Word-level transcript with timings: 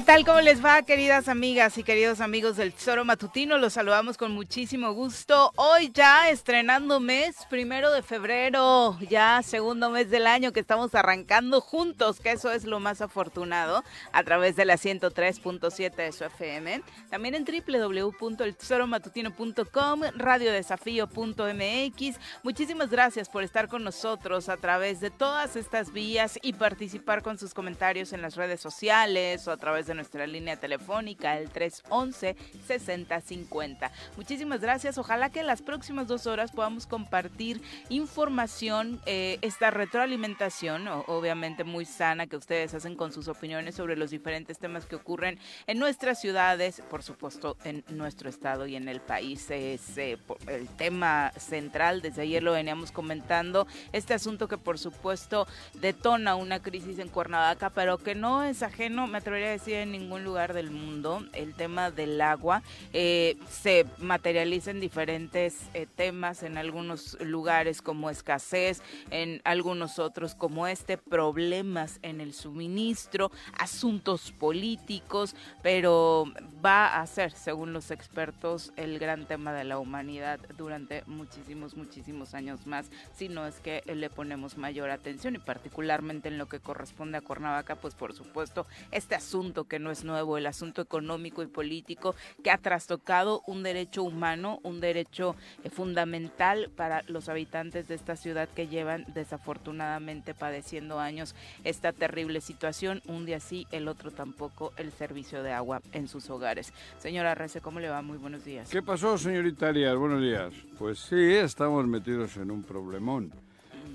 ¿Qué 0.00 0.06
tal? 0.06 0.24
¿Cómo 0.24 0.40
les 0.40 0.64
va, 0.64 0.80
queridas 0.80 1.28
amigas 1.28 1.76
y 1.76 1.82
queridos 1.82 2.22
amigos 2.22 2.56
del 2.56 2.72
Tesoro 2.72 3.04
Matutino? 3.04 3.58
Los 3.58 3.74
saludamos 3.74 4.16
con 4.16 4.32
muchísimo 4.32 4.94
gusto. 4.94 5.52
Hoy 5.56 5.90
ya 5.92 6.30
estrenando 6.30 7.00
mes, 7.00 7.36
primero 7.50 7.92
de 7.92 8.02
febrero, 8.02 8.98
ya 9.10 9.42
segundo 9.42 9.90
mes 9.90 10.08
del 10.08 10.26
año 10.26 10.54
que 10.54 10.60
estamos 10.60 10.94
arrancando 10.94 11.60
juntos, 11.60 12.18
que 12.18 12.32
eso 12.32 12.50
es 12.50 12.64
lo 12.64 12.80
más 12.80 13.02
afortunado, 13.02 13.84
a 14.12 14.24
través 14.24 14.56
de 14.56 14.64
la 14.64 14.78
103.7 14.78 15.94
de 15.94 16.12
su 16.12 16.24
FM. 16.24 16.82
También 17.10 17.34
en 17.34 17.44
www.eltesoromatutino.com, 17.44 20.00
radiodesafío.mx. 20.16 22.20
Muchísimas 22.42 22.88
gracias 22.88 23.28
por 23.28 23.42
estar 23.42 23.68
con 23.68 23.84
nosotros 23.84 24.48
a 24.48 24.56
través 24.56 25.00
de 25.00 25.10
todas 25.10 25.56
estas 25.56 25.92
vías 25.92 26.38
y 26.40 26.54
participar 26.54 27.22
con 27.22 27.38
sus 27.38 27.52
comentarios 27.52 28.14
en 28.14 28.22
las 28.22 28.36
redes 28.36 28.62
sociales 28.62 29.46
o 29.46 29.52
a 29.52 29.58
través 29.58 29.89
nuestra 29.94 30.26
línea 30.26 30.56
telefónica, 30.56 31.38
el 31.38 31.52
311-6050. 31.52 33.90
Muchísimas 34.16 34.60
gracias. 34.60 34.98
Ojalá 34.98 35.30
que 35.30 35.40
en 35.40 35.46
las 35.46 35.62
próximas 35.62 36.06
dos 36.06 36.26
horas 36.26 36.52
podamos 36.52 36.86
compartir 36.86 37.62
información, 37.88 39.00
eh, 39.06 39.38
esta 39.42 39.70
retroalimentación, 39.70 40.88
obviamente 40.88 41.64
muy 41.64 41.84
sana, 41.84 42.26
que 42.26 42.36
ustedes 42.36 42.74
hacen 42.74 42.96
con 42.96 43.12
sus 43.12 43.28
opiniones 43.28 43.74
sobre 43.74 43.96
los 43.96 44.10
diferentes 44.10 44.58
temas 44.58 44.86
que 44.86 44.96
ocurren 44.96 45.38
en 45.66 45.78
nuestras 45.78 46.20
ciudades, 46.20 46.82
por 46.90 47.02
supuesto 47.02 47.56
en 47.64 47.84
nuestro 47.88 48.28
estado 48.28 48.66
y 48.66 48.76
en 48.76 48.88
el 48.88 49.00
país. 49.00 49.50
Es 49.50 49.96
eh, 49.98 50.18
el 50.46 50.68
tema 50.68 51.32
central, 51.36 52.02
desde 52.02 52.22
ayer 52.22 52.42
lo 52.42 52.52
veníamos 52.52 52.92
comentando, 52.92 53.66
este 53.92 54.14
asunto 54.14 54.48
que 54.48 54.58
por 54.58 54.78
supuesto 54.78 55.46
detona 55.74 56.34
una 56.34 56.60
crisis 56.60 56.98
en 56.98 57.08
Cuernavaca, 57.08 57.70
pero 57.70 57.98
que 57.98 58.14
no 58.14 58.44
es 58.44 58.62
ajeno, 58.62 59.06
me 59.06 59.18
atrevería 59.18 59.48
a 59.48 59.52
decir, 59.52 59.69
en 59.78 59.92
ningún 59.92 60.24
lugar 60.24 60.52
del 60.52 60.70
mundo. 60.70 61.24
El 61.32 61.54
tema 61.54 61.90
del 61.90 62.20
agua 62.20 62.62
eh, 62.92 63.36
se 63.48 63.86
materializa 63.98 64.70
en 64.70 64.80
diferentes 64.80 65.68
eh, 65.74 65.86
temas, 65.96 66.42
en 66.42 66.58
algunos 66.58 67.18
lugares 67.20 67.82
como 67.82 68.10
escasez, 68.10 68.82
en 69.10 69.40
algunos 69.44 69.98
otros 69.98 70.34
como 70.34 70.66
este, 70.66 70.98
problemas 70.98 71.98
en 72.02 72.20
el 72.20 72.34
suministro, 72.34 73.30
asuntos 73.58 74.32
políticos, 74.32 75.34
pero 75.62 76.26
va 76.64 77.00
a 77.00 77.06
ser, 77.06 77.32
según 77.32 77.72
los 77.72 77.90
expertos, 77.90 78.72
el 78.76 78.98
gran 78.98 79.26
tema 79.26 79.52
de 79.52 79.64
la 79.64 79.78
humanidad 79.78 80.40
durante 80.56 81.04
muchísimos, 81.06 81.76
muchísimos 81.76 82.34
años 82.34 82.66
más, 82.66 82.90
si 83.14 83.28
no 83.28 83.46
es 83.46 83.60
que 83.60 83.82
le 83.86 84.10
ponemos 84.10 84.56
mayor 84.56 84.90
atención 84.90 85.34
y 85.34 85.38
particularmente 85.38 86.28
en 86.28 86.38
lo 86.38 86.48
que 86.48 86.60
corresponde 86.60 87.18
a 87.18 87.20
Cuernavaca, 87.20 87.76
pues 87.76 87.94
por 87.94 88.14
supuesto, 88.14 88.66
este 88.90 89.14
asunto 89.14 89.59
que 89.64 89.78
no 89.78 89.90
es 89.90 90.04
nuevo, 90.04 90.38
el 90.38 90.46
asunto 90.46 90.82
económico 90.82 91.42
y 91.42 91.46
político 91.46 92.14
que 92.42 92.50
ha 92.50 92.58
trastocado 92.58 93.42
un 93.46 93.62
derecho 93.62 94.02
humano, 94.02 94.60
un 94.62 94.80
derecho 94.80 95.36
eh, 95.64 95.70
fundamental 95.70 96.70
para 96.74 97.02
los 97.06 97.28
habitantes 97.28 97.88
de 97.88 97.94
esta 97.94 98.16
ciudad 98.16 98.48
que 98.48 98.68
llevan 98.68 99.04
desafortunadamente 99.14 100.34
padeciendo 100.34 100.98
años 100.98 101.34
esta 101.64 101.92
terrible 101.92 102.40
situación, 102.40 103.02
un 103.06 103.26
día 103.26 103.40
sí, 103.40 103.66
el 103.70 103.88
otro 103.88 104.10
tampoco, 104.10 104.72
el 104.76 104.92
servicio 104.92 105.42
de 105.42 105.52
agua 105.52 105.82
en 105.92 106.08
sus 106.08 106.30
hogares. 106.30 106.72
Señora 106.98 107.34
Rece, 107.34 107.60
¿cómo 107.60 107.80
le 107.80 107.88
va? 107.88 108.02
Muy 108.02 108.18
buenos 108.18 108.44
días. 108.44 108.68
¿Qué 108.70 108.82
pasó, 108.82 109.18
señorita 109.18 109.68
Arias? 109.68 109.96
Buenos 109.96 110.20
días. 110.20 110.52
Pues 110.78 110.98
sí, 111.00 111.34
estamos 111.34 111.86
metidos 111.86 112.36
en 112.36 112.50
un 112.50 112.62
problemón, 112.62 113.32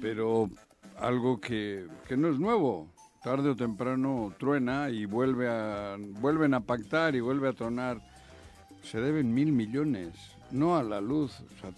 pero 0.01 0.49
algo 0.97 1.39
que, 1.39 1.87
que 2.07 2.15
no 2.15 2.29
es 2.29 2.39
nuevo 2.39 2.94
tarde 3.25 3.49
o 3.49 3.55
temprano 3.55 4.31
truena 4.37 4.91
y 4.91 5.05
vuelve 5.05 5.49
a, 5.49 5.97
vuelven 6.21 6.53
a 6.53 6.59
pactar 6.59 7.15
y 7.15 7.21
vuelve 7.21 7.49
a 7.49 7.53
tronar. 7.53 7.99
Se 8.83 9.01
deben 9.01 9.33
mil 9.33 9.51
millones, 9.51 10.13
no 10.51 10.77
a 10.77 10.83
la 10.83 11.01
luz. 11.01 11.39
O 11.39 11.59
sea, 11.59 11.71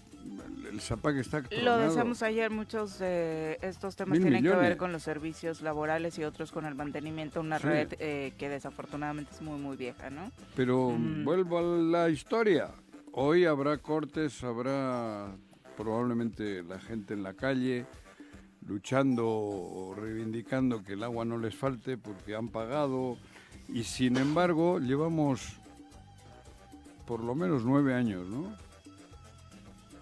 el 0.70 0.78
ZAPAC 0.78 1.16
está 1.16 1.42
Lo 1.62 1.78
decíamos 1.78 2.22
ayer, 2.22 2.50
muchos 2.50 2.98
de 2.98 3.58
estos 3.62 3.96
temas 3.96 4.18
tienen 4.18 4.42
que 4.42 4.50
ver 4.50 4.76
con 4.76 4.92
los 4.92 5.02
servicios 5.02 5.62
laborales 5.62 6.18
y 6.18 6.24
otros 6.24 6.52
con 6.52 6.66
el 6.66 6.74
mantenimiento, 6.74 7.40
una 7.40 7.58
red 7.58 7.94
eh, 7.98 8.34
que 8.36 8.50
desafortunadamente 8.50 9.32
es 9.32 9.40
muy, 9.40 9.58
muy 9.58 9.78
vieja, 9.78 10.10
¿no? 10.10 10.30
Pero 10.54 10.90
mm. 10.90 11.24
vuelvo 11.24 11.60
a 11.60 11.62
la 11.62 12.10
historia. 12.10 12.72
Hoy 13.12 13.46
habrá 13.46 13.78
cortes, 13.78 14.44
habrá 14.44 15.34
probablemente 15.78 16.62
la 16.62 16.78
gente 16.78 17.14
en 17.14 17.22
la 17.22 17.32
calle, 17.32 17.86
luchando 18.68 19.26
o 19.26 19.94
reivindicando 19.94 20.84
que 20.84 20.92
el 20.92 21.02
agua 21.02 21.24
no 21.24 21.38
les 21.38 21.54
falte 21.54 21.96
porque 21.96 22.36
han 22.36 22.48
pagado 22.48 23.16
y 23.68 23.84
sin 23.84 24.16
embargo 24.16 24.78
llevamos 24.78 25.58
por 27.06 27.24
lo 27.24 27.34
menos 27.34 27.64
nueve 27.64 27.94
años, 27.94 28.28
¿no? 28.28 28.52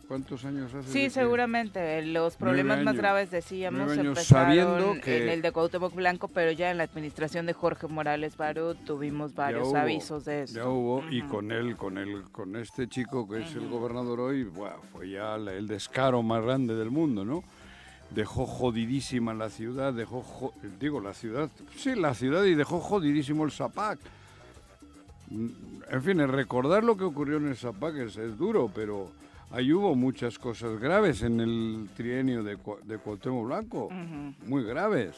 ¿Cuántos 0.09 0.44
años 0.44 0.72
hace? 0.72 0.88
Sí, 0.93 1.10
seguramente. 1.10 2.04
Los 2.06 2.37
problemas 2.37 2.81
más 2.84 2.97
graves, 2.97 3.31
decíamos, 3.31 3.97
empezaron 3.97 5.00
que 5.00 5.25
en 5.25 5.28
el 5.31 5.43
de 5.43 5.50
Cuauhtémoc 5.50 5.94
Blanco, 5.94 6.28
pero 6.28 6.53
ya 6.53 6.71
en 6.71 6.78
la 6.78 6.84
administración 6.84 7.47
de 7.47 7.53
Jorge 7.53 7.89
Morales 7.89 8.36
Barú 8.36 8.74
tuvimos 8.74 9.34
varios 9.34 9.74
avisos 9.74 10.24
de 10.24 10.45
eso. 10.45 10.54
Ya 10.54 10.69
hubo, 10.69 11.03
y 11.10 11.22
con 11.22 11.51
él, 11.51 11.77
con 11.77 11.98
él, 11.98 12.22
con 12.30 12.54
este 12.54 12.89
chico 12.89 13.28
que 13.28 13.42
es 13.42 13.54
el 13.57 13.69
gobernador 13.69 14.21
hoy, 14.21 14.48
fue 14.92 15.10
ya 15.10 15.34
el 15.34 15.66
descaro 15.66 16.22
más 16.22 16.42
grande 16.45 16.77
del 16.77 16.92
mundo, 16.92 17.24
¿no? 17.24 17.42
Dejó 18.10 18.47
jodidísima 18.47 19.34
la 19.34 19.50
ciudad, 19.50 19.92
dejó, 19.92 20.53
digo, 20.80 21.00
la 21.00 21.14
ciudad, 21.14 21.50
sí, 21.76 21.94
la 21.94 22.14
ciudad 22.14 22.44
y 22.44 22.54
dejó 22.54 22.80
jodidísimo 22.80 23.44
el 23.44 23.50
Zapac. 23.50 23.98
Mm, 25.30 25.48
en 25.91 26.03
fin, 26.03 26.28
recordar 26.28 26.84
lo 26.84 26.97
que 26.97 27.04
ocurrió 27.04 27.36
en 27.36 27.48
el 27.48 27.56
Zapac 27.56 27.97
es, 27.97 28.16
duro, 28.38 28.70
pero 28.74 29.10
ahí 29.50 29.72
hubo 29.72 29.94
muchas 29.94 30.38
cosas 30.38 30.78
graves 30.80 31.22
en 31.22 31.41
el 31.41 31.88
trienio 31.97 32.42
de, 32.42 32.58
de 32.84 32.98
Cuauhtémoc 32.98 33.47
Blanco, 33.47 33.88
muy 34.47 34.64
graves. 34.64 35.16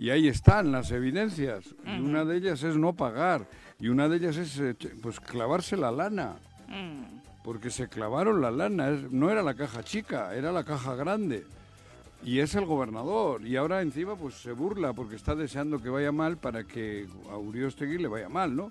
Y 0.00 0.08
ahí 0.08 0.28
están 0.28 0.72
las 0.72 0.92
evidencias. 0.92 1.74
Y 1.84 2.00
una 2.00 2.24
de 2.24 2.38
ellas 2.38 2.62
es 2.62 2.74
no 2.74 2.94
pagar. 2.94 3.46
Y 3.78 3.88
una 3.88 4.08
de 4.08 4.16
ellas 4.16 4.38
es 4.38 4.58
eh, 4.58 4.74
pues 5.02 5.20
clavarse 5.20 5.76
la 5.76 5.92
lana. 5.92 6.36
Mm. 6.68 7.20
Porque 7.44 7.68
se 7.68 7.86
clavaron 7.86 8.40
la 8.40 8.50
lana. 8.50 8.92
No 9.10 9.30
era 9.30 9.42
la 9.42 9.52
caja 9.52 9.82
chica, 9.82 10.34
era 10.34 10.52
la 10.52 10.64
caja 10.64 10.94
grande. 10.94 11.44
Y 12.22 12.40
es 12.40 12.54
el 12.54 12.66
gobernador. 12.66 13.46
Y 13.46 13.56
ahora 13.56 13.82
encima 13.82 14.16
pues 14.16 14.34
se 14.34 14.52
burla 14.52 14.92
porque 14.92 15.16
está 15.16 15.34
deseando 15.34 15.80
que 15.80 15.88
vaya 15.88 16.12
mal 16.12 16.36
para 16.36 16.64
que 16.64 17.06
a 17.30 17.36
Uriostegui 17.36 17.98
le 17.98 18.08
vaya 18.08 18.28
mal, 18.28 18.54
¿no? 18.54 18.70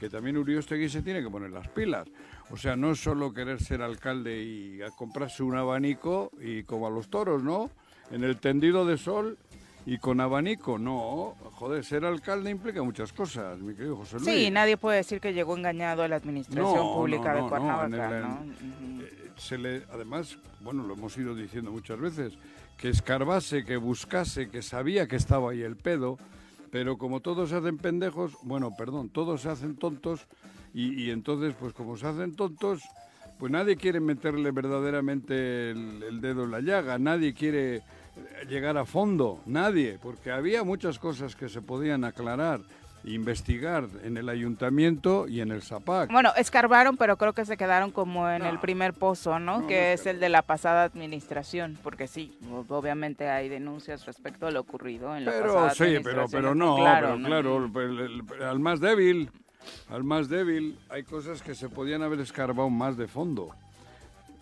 que 0.00 0.08
también 0.08 0.38
Uriostegui 0.38 0.88
se 0.88 1.02
tiene 1.02 1.22
que 1.22 1.28
poner 1.28 1.50
las 1.50 1.68
pilas. 1.68 2.08
O 2.50 2.56
sea, 2.56 2.74
no 2.74 2.92
es 2.92 3.00
solo 3.00 3.34
querer 3.34 3.62
ser 3.62 3.82
alcalde 3.82 4.42
y 4.42 4.80
a 4.82 4.90
comprarse 4.90 5.42
un 5.42 5.56
abanico 5.56 6.32
y 6.40 6.62
como 6.64 6.86
a 6.86 6.90
los 6.90 7.08
toros, 7.10 7.42
¿no? 7.42 7.70
En 8.10 8.24
el 8.24 8.38
tendido 8.38 8.86
de 8.86 8.96
sol 8.96 9.38
y 9.84 9.98
con 9.98 10.20
abanico, 10.20 10.78
no. 10.78 11.36
Joder, 11.52 11.84
ser 11.84 12.06
alcalde 12.06 12.50
implica 12.50 12.82
muchas 12.82 13.12
cosas, 13.12 13.58
mi 13.58 13.74
querido 13.74 13.96
José 13.96 14.16
Luis. 14.16 14.24
Sí, 14.24 14.50
nadie 14.50 14.78
puede 14.78 14.96
decir 14.96 15.20
que 15.20 15.34
llegó 15.34 15.54
engañado 15.54 16.02
a 16.02 16.08
la 16.08 16.16
administración 16.16 16.74
No, 16.74 16.94
pública 16.94 17.34
no, 17.34 17.42
de 17.44 17.48
Cuernavaca, 17.50 18.20
no. 18.20 19.02
Eh, 19.02 19.30
se 19.36 19.58
le, 19.58 19.82
además, 19.92 20.38
bueno, 20.60 20.82
lo 20.82 20.94
hemos 20.94 21.16
ido 21.18 21.34
diciendo 21.34 21.70
muchas 21.70 22.00
veces, 22.00 22.32
que 22.80 22.88
escarbase, 22.88 23.64
que 23.64 23.76
buscase, 23.76 24.48
que 24.48 24.62
sabía 24.62 25.06
que 25.06 25.16
estaba 25.16 25.50
ahí 25.50 25.60
el 25.60 25.76
pedo, 25.76 26.16
pero 26.70 26.96
como 26.96 27.20
todos 27.20 27.50
se 27.50 27.56
hacen 27.56 27.76
pendejos, 27.76 28.32
bueno, 28.42 28.74
perdón, 28.74 29.10
todos 29.10 29.42
se 29.42 29.50
hacen 29.50 29.76
tontos 29.76 30.26
y, 30.72 30.94
y 31.02 31.10
entonces, 31.10 31.54
pues 31.60 31.74
como 31.74 31.98
se 31.98 32.06
hacen 32.06 32.34
tontos, 32.34 32.82
pues 33.38 33.52
nadie 33.52 33.76
quiere 33.76 34.00
meterle 34.00 34.50
verdaderamente 34.50 35.72
el, 35.72 36.02
el 36.04 36.20
dedo 36.22 36.44
en 36.44 36.52
la 36.52 36.60
llaga, 36.60 36.98
nadie 36.98 37.34
quiere 37.34 37.82
llegar 38.48 38.78
a 38.78 38.86
fondo, 38.86 39.42
nadie, 39.44 39.98
porque 40.00 40.30
había 40.30 40.64
muchas 40.64 40.98
cosas 40.98 41.36
que 41.36 41.50
se 41.50 41.60
podían 41.60 42.04
aclarar, 42.04 42.62
investigar 43.04 43.88
en 44.04 44.16
el 44.16 44.28
ayuntamiento 44.28 45.26
y 45.26 45.40
en 45.40 45.50
el 45.50 45.62
SAPAC. 45.62 46.10
Bueno, 46.12 46.30
escarbaron, 46.36 46.96
pero 46.96 47.16
creo 47.16 47.32
que 47.32 47.44
se 47.44 47.56
quedaron 47.56 47.90
como 47.90 48.28
en 48.28 48.44
el 48.44 48.58
primer 48.58 48.92
pozo, 48.94 49.38
¿no? 49.38 49.60
No, 49.60 49.66
que 49.66 49.74
no 49.74 49.80
es 49.94 50.06
el 50.06 50.20
de 50.20 50.28
la 50.28 50.42
pasada 50.42 50.84
administración, 50.84 51.78
porque 51.82 52.06
sí, 52.06 52.36
obviamente 52.68 53.28
hay 53.28 53.48
denuncias 53.48 54.04
respecto 54.06 54.46
a 54.46 54.50
lo 54.50 54.60
ocurrido 54.60 55.16
en 55.16 55.24
la 55.24 55.30
Pero 55.32 55.54
pasada 55.54 55.70
sí, 55.70 55.78
pero, 55.78 55.88
administración. 56.22 56.30
pero 56.42 56.54
no, 56.54 56.76
claro, 56.76 57.06
pero 57.06 57.18
¿no? 57.18 57.26
claro, 57.28 57.70
el- 57.80 57.98
el- 58.38 58.42
al 58.42 58.60
más 58.60 58.80
débil, 58.80 59.30
al 59.88 60.04
más 60.04 60.28
débil, 60.28 60.78
hay 60.90 61.02
cosas 61.02 61.42
que 61.42 61.54
se 61.54 61.68
podían 61.68 62.02
haber 62.02 62.20
escarbado 62.20 62.68
más 62.70 62.96
de 62.96 63.08
fondo. 63.08 63.50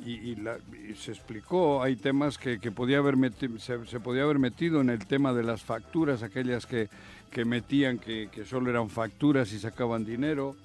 Y, 0.05 0.13
y 0.13 0.37
la- 0.37 0.59
y 0.89 0.95
se 0.95 1.11
explicó, 1.11 1.83
hay 1.83 1.97
temas 1.97 2.39
que, 2.39 2.61
que 2.61 2.71
podía 2.71 2.99
haber 2.99 3.17
meti- 3.17 3.59
se, 3.59 3.85
se 3.87 3.99
podía 3.99 4.23
haber 4.23 4.39
metido 4.39 4.81
en 4.81 4.91
el 4.91 5.05
tema 5.07 5.33
de 5.33 5.43
las 5.43 5.63
facturas, 5.65 6.23
aquellas 6.23 6.67
que, 6.67 6.89
que 7.31 7.45
metían 7.45 7.99
que, 7.99 8.29
que 8.31 8.45
solo 8.45 8.71
eran 8.71 8.91
facturas 8.91 9.53
y 9.53 9.59
sacaban 9.59 10.05
dinero. 10.05 10.57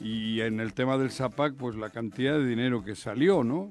Y 0.00 0.40
en 0.40 0.60
el 0.60 0.74
tema 0.74 0.96
del 0.96 1.10
SAPAC, 1.10 1.54
pues 1.54 1.76
la 1.76 1.90
cantidad 1.90 2.34
de 2.34 2.46
dinero 2.46 2.84
que 2.84 2.94
salió, 2.94 3.42
¿no? 3.42 3.70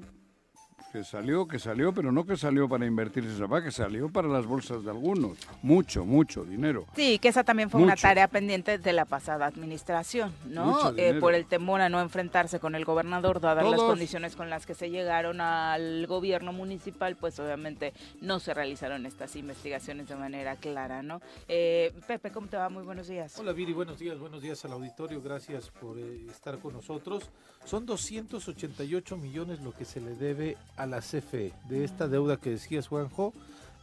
Que 0.98 1.04
salió, 1.04 1.46
que 1.46 1.60
salió, 1.60 1.94
pero 1.94 2.10
no 2.10 2.26
que 2.26 2.36
salió 2.36 2.68
para 2.68 2.84
invertir 2.84 3.24
ese 3.24 3.38
SAPAC, 3.38 3.66
que 3.66 3.70
salió 3.70 4.08
para 4.08 4.26
las 4.26 4.46
bolsas 4.46 4.82
de 4.82 4.90
algunos. 4.90 5.38
Mucho, 5.62 6.04
mucho 6.04 6.44
dinero. 6.44 6.86
Sí, 6.96 7.20
que 7.20 7.28
esa 7.28 7.44
también 7.44 7.70
fue 7.70 7.80
una 7.80 7.94
tarea 7.94 8.26
pendiente 8.26 8.78
de 8.78 8.92
la 8.92 9.04
pasada 9.04 9.46
administración, 9.46 10.34
¿no? 10.48 10.92
Eh, 10.96 11.14
por 11.20 11.34
el 11.34 11.46
temor 11.46 11.82
a 11.82 11.88
no 11.88 12.00
enfrentarse 12.00 12.58
con 12.58 12.74
el 12.74 12.84
gobernador, 12.84 13.40
dadas 13.40 13.64
las 13.70 13.78
condiciones 13.78 14.34
con 14.34 14.50
las 14.50 14.66
que 14.66 14.74
se 14.74 14.90
llegaron 14.90 15.40
al 15.40 16.04
gobierno 16.08 16.52
municipal, 16.52 17.14
pues 17.14 17.38
obviamente 17.38 17.92
no 18.20 18.40
se 18.40 18.52
realizaron 18.52 19.06
estas 19.06 19.36
investigaciones 19.36 20.08
de 20.08 20.16
manera 20.16 20.56
clara, 20.56 21.04
¿no? 21.04 21.20
Eh, 21.46 21.92
Pepe, 22.08 22.32
¿cómo 22.32 22.48
te 22.48 22.56
va? 22.56 22.70
Muy 22.70 22.82
buenos 22.82 23.06
días. 23.06 23.38
Hola 23.38 23.52
Viri, 23.52 23.72
buenos 23.72 24.00
días, 24.00 24.18
buenos 24.18 24.42
días 24.42 24.64
al 24.64 24.72
auditorio, 24.72 25.22
gracias 25.22 25.70
por 25.70 25.96
eh, 25.96 26.26
estar 26.28 26.58
con 26.58 26.72
nosotros. 26.72 27.30
Son 27.64 27.86
288 27.86 29.16
millones 29.16 29.60
lo 29.60 29.72
que 29.72 29.84
se 29.84 30.00
le 30.00 30.16
debe 30.16 30.56
a 30.76 30.87
la 30.88 31.00
CFE, 31.00 31.52
de 31.68 31.84
esta 31.84 32.08
deuda 32.08 32.36
que 32.36 32.50
decías 32.50 32.88
Juanjo, 32.88 33.32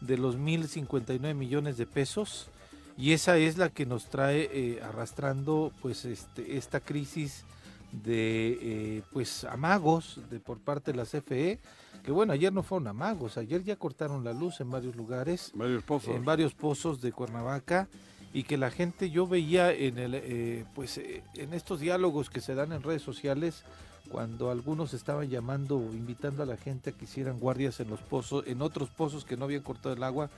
de 0.01 0.17
los 0.17 0.37
1.059 0.37 1.33
millones 1.33 1.77
de 1.77 1.85
pesos, 1.85 2.49
y 2.97 3.13
esa 3.13 3.37
es 3.37 3.57
la 3.57 3.69
que 3.69 3.85
nos 3.85 4.05
trae 4.05 4.49
eh, 4.51 4.81
arrastrando 4.81 5.71
pues 5.81 6.05
este, 6.05 6.57
esta 6.57 6.79
crisis 6.79 7.45
de 7.91 8.57
eh, 8.61 9.01
pues 9.11 9.43
amagos 9.45 10.19
de 10.29 10.39
por 10.39 10.59
parte 10.59 10.91
de 10.91 10.97
la 10.97 11.05
CFE, 11.05 11.59
que 12.03 12.11
bueno, 12.11 12.33
ayer 12.33 12.53
no 12.53 12.63
fueron 12.63 12.87
amagos, 12.87 13.37
ayer 13.37 13.63
ya 13.63 13.75
cortaron 13.75 14.23
la 14.23 14.33
luz 14.33 14.59
en 14.61 14.69
varios 14.69 14.95
lugares 14.95 15.51
Varios 15.55 15.83
pozos. 15.83 16.15
en 16.15 16.23
varios 16.23 16.53
pozos 16.53 17.01
de 17.01 17.11
Cuernavaca 17.11 17.87
y 18.33 18.43
que 18.43 18.57
la 18.57 18.69
gente 18.69 19.09
yo 19.09 19.27
veía 19.27 19.71
en 19.71 19.97
el 19.97 20.13
eh, 20.15 20.65
pues 20.75 20.97
eh, 20.97 21.23
en 21.35 21.53
estos 21.53 21.79
diálogos 21.79 22.29
que 22.29 22.41
se 22.41 22.53
dan 22.53 22.73
en 22.73 22.83
redes 22.83 23.01
sociales 23.01 23.63
cuando 24.09 24.51
algunos 24.51 24.93
estaban 24.93 25.29
llamando 25.29 25.77
invitando 25.93 26.43
a 26.43 26.45
la 26.45 26.57
gente 26.57 26.91
a 26.91 26.93
que 26.93 27.05
hicieran 27.05 27.39
guardias 27.39 27.79
en 27.79 27.89
los 27.89 27.99
pozos 28.01 28.43
en 28.47 28.61
otros 28.61 28.89
pozos 28.89 29.25
que 29.25 29.35
no 29.37 29.45
habían 29.45 29.61
cortado 29.63 29.93
el 29.95 30.03
agua 30.03 30.29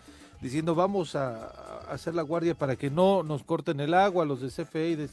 diciendo 0.42 0.74
vamos 0.76 1.16
a, 1.16 1.48
a 1.48 1.92
hacer 1.92 2.16
la 2.16 2.22
guardia 2.22 2.56
para 2.56 2.76
que 2.76 2.90
no 2.90 3.24
nos 3.24 3.44
corten 3.44 3.80
el 3.80 3.94
agua 3.94 4.26
los 4.26 4.42
de 4.42 4.50
CFE 4.50 4.90
y 4.92 4.96
de- 4.96 5.10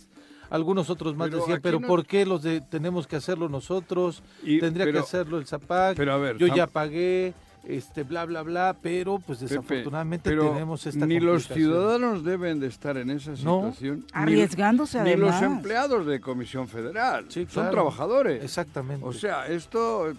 algunos 0.51 0.91
otros 0.91 1.17
más 1.17 1.29
Pero 1.31 1.41
decían 1.41 1.61
pero 1.63 1.81
no- 1.81 1.87
por 1.89 2.05
qué 2.07 2.27
los 2.27 2.43
de 2.43 2.61
tenemos 2.61 3.07
que 3.07 3.17
hacerlo 3.17 3.49
nosotros 3.49 4.23
Y- 4.43 4.61
tendría 4.61 4.85
pero- 4.87 5.01
que 5.01 5.05
hacerlo 5.05 5.39
el 5.39 5.47
ZAPAC 5.47 5.97
Pero 5.97 6.13
a 6.13 6.19
ver, 6.19 6.37
yo 6.37 6.47
ya 6.49 6.67
pagué 6.67 7.33
este 7.69 8.03
bla 8.03 8.25
bla 8.25 8.43
bla 8.43 8.77
pero 8.81 9.19
pues 9.19 9.39
Pepe, 9.39 9.49
desafortunadamente 9.55 10.31
pero 10.31 10.51
tenemos 10.51 10.87
esta 10.87 11.07
ni 11.07 11.19
los 11.21 11.49
ciudadanos 11.49 12.23
deben 12.25 12.61
de 12.61 12.67
estar 12.67 12.97
en 12.97 13.11
esa 13.11 13.31
No. 13.31 13.37
situación. 13.73 13.99
ni- 14.01 14.05
Arriesgándose 14.13 15.03
ni, 15.03 15.11
además. 15.13 15.41
los 15.41 15.51
empleados 15.53 16.07
de 16.07 16.21
Comisión 16.21 16.69
Federal. 16.69 17.27
Sí, 17.29 17.47
Son 17.49 17.71
trabajadores. 17.71 18.43
Exactamente. 18.45 19.05
O 19.05 19.13
sea, 19.13 19.47
esto, 19.47 20.13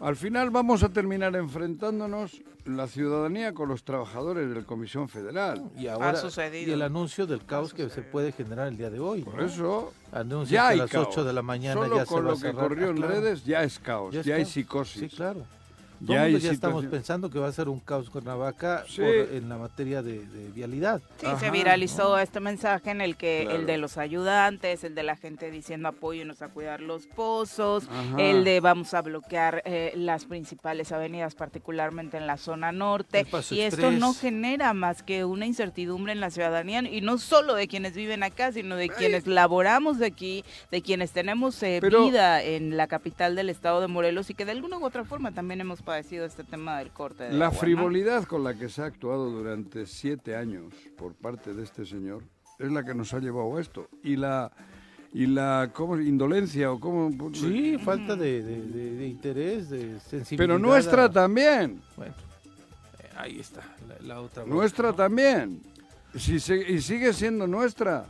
al 0.00 0.16
final 0.16 0.50
vamos 0.50 0.82
a 0.82 0.88
terminar 0.90 1.34
enfrentándonos 1.36 2.40
la 2.64 2.86
ciudadanía 2.86 3.52
con 3.54 3.68
los 3.68 3.82
trabajadores 3.82 4.48
de 4.48 4.54
la 4.54 4.62
Comisión 4.62 5.08
Federal. 5.08 5.64
y 5.76 5.88
ahora 5.88 6.14
sucedido. 6.14 6.70
y 6.70 6.72
el 6.74 6.82
anuncio 6.82 7.26
del 7.26 7.44
caos 7.44 7.74
que 7.74 7.90
se 7.90 8.02
puede 8.02 8.30
generar 8.30 8.68
el 8.68 8.76
día 8.76 8.88
de 8.88 9.00
hoy. 9.00 9.22
Por 9.22 9.34
¿no? 9.34 9.44
eso, 9.46 9.92
Anuncia 10.12 10.54
ya 10.54 10.62
que 10.68 10.72
hay 10.74 10.78
a 10.78 10.82
las 10.84 10.90
caos. 10.92 11.08
8 11.10 11.24
de 11.24 11.32
la 11.32 11.42
mañana 11.42 11.80
Solo 11.82 11.96
ya 11.96 12.02
se 12.02 12.08
con 12.08 12.18
va 12.18 12.28
lo 12.28 12.30
a 12.30 12.34
que 12.34 12.40
cerrar. 12.40 12.68
corrió 12.68 12.86
Ah, 12.86 12.90
en 12.90 12.96
claro. 12.96 13.12
redes 13.14 13.44
ya 13.44 13.64
es 13.64 13.78
caos, 13.80 14.14
Ya 14.14 14.22
ya, 14.22 14.34
es 14.36 14.38
hay 14.38 14.44
psicosis. 14.52 15.10
Sí, 15.10 15.16
claro. 15.16 15.44
Todo 16.06 16.16
Ya 16.16 16.24
mundo 16.28 16.50
estamos 16.50 16.86
pensando 16.86 17.30
que 17.30 17.38
va 17.38 17.48
a 17.48 17.52
ser 17.52 17.68
un 17.68 17.78
caos 17.80 18.10
Cuernavaca 18.10 18.84
Sí. 18.88 18.96
por- 19.02 19.34
en 19.36 19.48
la 19.48 19.56
materia 19.56 20.02
de, 20.02 20.26
de 20.26 20.50
vialidad. 20.50 21.00
Sí, 21.18 21.26
Ajá, 21.26 21.38
se 21.38 21.50
viralizó 21.50 22.18
este 22.18 22.40
mensaje 22.40 22.90
en 22.90 23.00
el 23.00 23.16
que 23.16 23.42
Claro. 23.44 23.60
el 23.60 23.66
de 23.66 23.78
los 23.78 23.98
ayudantes, 23.98 24.84
el 24.84 24.94
de 24.94 25.02
la 25.02 25.16
gente 25.16 25.50
diciendo 25.50 25.88
apóyenos 25.88 26.42
a 26.42 26.48
cuidar 26.48 26.80
los 26.80 27.06
pozos, 27.06 27.84
Ajá. 27.88 28.20
el 28.20 28.44
de 28.44 28.60
vamos 28.60 28.94
a 28.94 29.02
bloquear 29.02 29.62
eh, 29.64 29.92
las 29.96 30.24
principales 30.24 30.92
avenidas, 30.92 31.34
particularmente 31.34 32.16
en 32.16 32.26
la 32.26 32.36
zona 32.36 32.72
norte. 32.72 33.26
Y 33.50 33.60
esto 33.60 33.90
no 33.92 34.14
genera 34.14 34.74
más 34.74 35.02
que 35.02 35.24
una 35.24 35.46
incertidumbre 35.46 36.12
en 36.12 36.20
la 36.20 36.30
ciudadanía, 36.30 36.80
y 36.82 37.00
no 37.00 37.18
solo 37.18 37.54
de 37.54 37.68
quienes 37.68 37.94
viven 37.94 38.22
acá, 38.22 38.52
sino 38.52 38.76
de 38.76 38.88
quienes 38.88 39.26
laboramos 39.26 39.98
de 39.98 40.06
aquí, 40.06 40.44
de 40.70 40.82
quienes 40.82 41.12
tenemos 41.12 41.62
eh, 41.62 41.78
Pero- 41.80 42.04
vida 42.06 42.42
en 42.42 42.76
la 42.76 42.86
capital 42.86 43.34
del 43.36 43.50
estado 43.50 43.80
de 43.80 43.88
Morelos 43.88 44.30
y 44.30 44.34
que 44.34 44.44
de 44.44 44.52
alguna 44.52 44.78
u 44.78 44.84
otra 44.84 45.04
forma 45.04 45.32
también 45.32 45.60
hemos 45.60 45.82
padecido 45.92 46.24
este 46.24 46.42
tema 46.42 46.78
del 46.78 46.90
corte 46.90 47.24
de 47.24 47.32
La 47.34 47.46
agua, 47.46 47.54
¿no? 47.54 47.60
frivolidad 47.60 48.24
con 48.24 48.42
la 48.42 48.54
que 48.54 48.70
se 48.70 48.80
ha 48.80 48.86
actuado 48.86 49.30
durante 49.30 49.84
siete 49.84 50.34
años 50.34 50.72
por 50.96 51.12
parte 51.12 51.52
de 51.52 51.62
este 51.64 51.84
señor 51.84 52.22
es 52.58 52.72
la 52.72 52.82
que 52.82 52.94
nos 52.94 53.12
ha 53.12 53.18
llevado 53.18 53.58
a 53.58 53.60
esto. 53.60 53.88
Y 54.02 54.16
la 54.16 54.50
y 55.12 55.26
la 55.26 55.68
¿cómo? 55.74 55.98
indolencia 56.00 56.72
o 56.72 56.80
cómo 56.80 57.10
Sí, 57.34 57.76
falta 57.76 58.16
de, 58.16 58.42
de- 58.42 58.62
de- 58.62 58.96
de 58.96 59.06
interés, 59.06 59.68
de 59.68 60.00
sensibilidad. 60.00 60.38
pero 60.54 60.58
nuestra 60.58 61.04
a- 61.04 61.10
también, 61.12 61.82
Bueno, 61.98 62.14
eh, 62.98 63.10
ahí 63.18 63.38
está, 63.38 63.60
la, 63.86 64.06
la 64.14 64.20
otra. 64.22 64.46
nuestra 64.46 64.88
¿no? 64.88 64.94
también. 64.94 65.60
Si 66.16 66.40
se- 66.40 66.72
y 66.72 66.80
sigue 66.80 67.12
siendo 67.12 67.46
nuestra. 67.46 68.06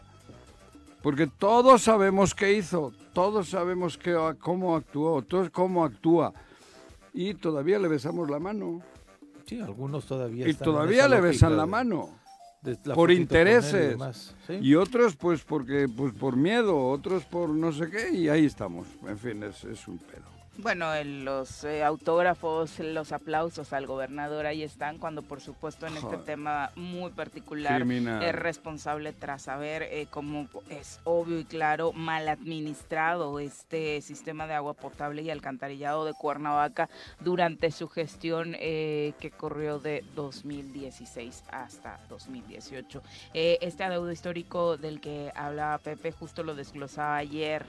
Porque 1.03 1.27
todos 1.27 1.83
sabemos 1.83 2.33
qué 2.33 2.53
hizo, 2.53 2.93
todos 3.12 3.49
sabemos 3.49 3.99
qué, 3.99 4.15
cómo 4.39 4.77
actuó, 4.77 5.21
todos 5.23 5.51
cómo 5.51 5.85
actúa. 5.85 6.33
Y 7.12 7.35
todavía 7.35 7.78
le 7.78 7.88
besamos 7.88 8.31
la 8.31 8.38
mano. 8.38 8.81
Sí, 9.47 9.61
algunos 9.61 10.07
todavía 10.07 10.47
Y 10.47 10.50
están 10.50 10.66
todavía 10.66 11.09
le 11.09 11.21
besan 11.21 11.57
la 11.57 11.66
mano. 11.66 12.09
la 12.85 12.95
por 12.95 13.11
y 13.11 13.16
intereses. 13.16 13.97
Y 14.61 14.75
otros 14.75 15.16
pues 15.16 15.42
porque 15.45 15.88
pues 15.95 16.14
por 16.14 16.37
miedo, 16.37 16.88
otros 16.88 17.25
por 17.25 17.49
no 17.50 17.73
sé 17.73 17.90
qué 17.90 18.12
y 18.12 18.28
ahí 18.28 18.47
estamos. 18.47 18.87
En 19.07 19.19
fin, 19.19 19.42
es, 19.42 19.64
es 19.64 19.87
un 19.88 19.99
pedo. 19.99 20.32
Bueno, 20.59 20.93
el- 20.93 21.25
los 21.25 21.65
eh, 21.65 21.83
autógrafos, 21.83 22.79
los 22.79 23.13
aplausos 23.13 23.73
al 23.73 23.87
gobernador 23.87 24.45
ahí 24.45 24.63
están, 24.63 24.99
cuando 24.99 25.23
por 25.23 25.41
supuesto 25.41 25.87
en 25.87 25.97
este 25.97 26.19
tema 26.19 26.71
muy 26.77 27.11
particular 27.11 27.77
Criminal. 27.77 28.23
es 28.23 28.35
responsable 28.35 29.15
tras 29.15 29.49
haber, 29.49 29.83
eh, 29.85 30.07
como 30.11 30.47
es 30.69 31.01
obvio 31.05 31.41
y 31.41 31.45
claro, 31.45 31.93
mal 31.95 32.29
administrado 32.29 33.41
este 33.41 34.03
sistema 34.03 34.47
de 34.47 34.53
agua 34.53 34.75
potable 34.75 35.23
y 35.23 35.31
alcantarillado 35.31 36.05
de 36.05 36.13
Cuernavaca 36.13 36.91
durante 37.21 37.71
su 37.71 37.89
gestión 37.89 38.55
eh, 38.61 39.15
que 39.21 39.31
corrió 39.31 39.79
de 39.79 40.05
2016 40.15 41.45
hasta 41.51 41.99
2018. 42.11 43.03
Eh, 43.33 43.57
este 43.63 43.85
adeudo 43.85 44.13
histórico 44.13 44.77
del 44.77 45.01
que 45.01 45.33
hablaba 45.35 45.79
Pepe 45.79 46.13
justo 46.13 46.43
lo 46.43 46.55
desglosaba 46.55 47.17
ayer. 47.17 47.65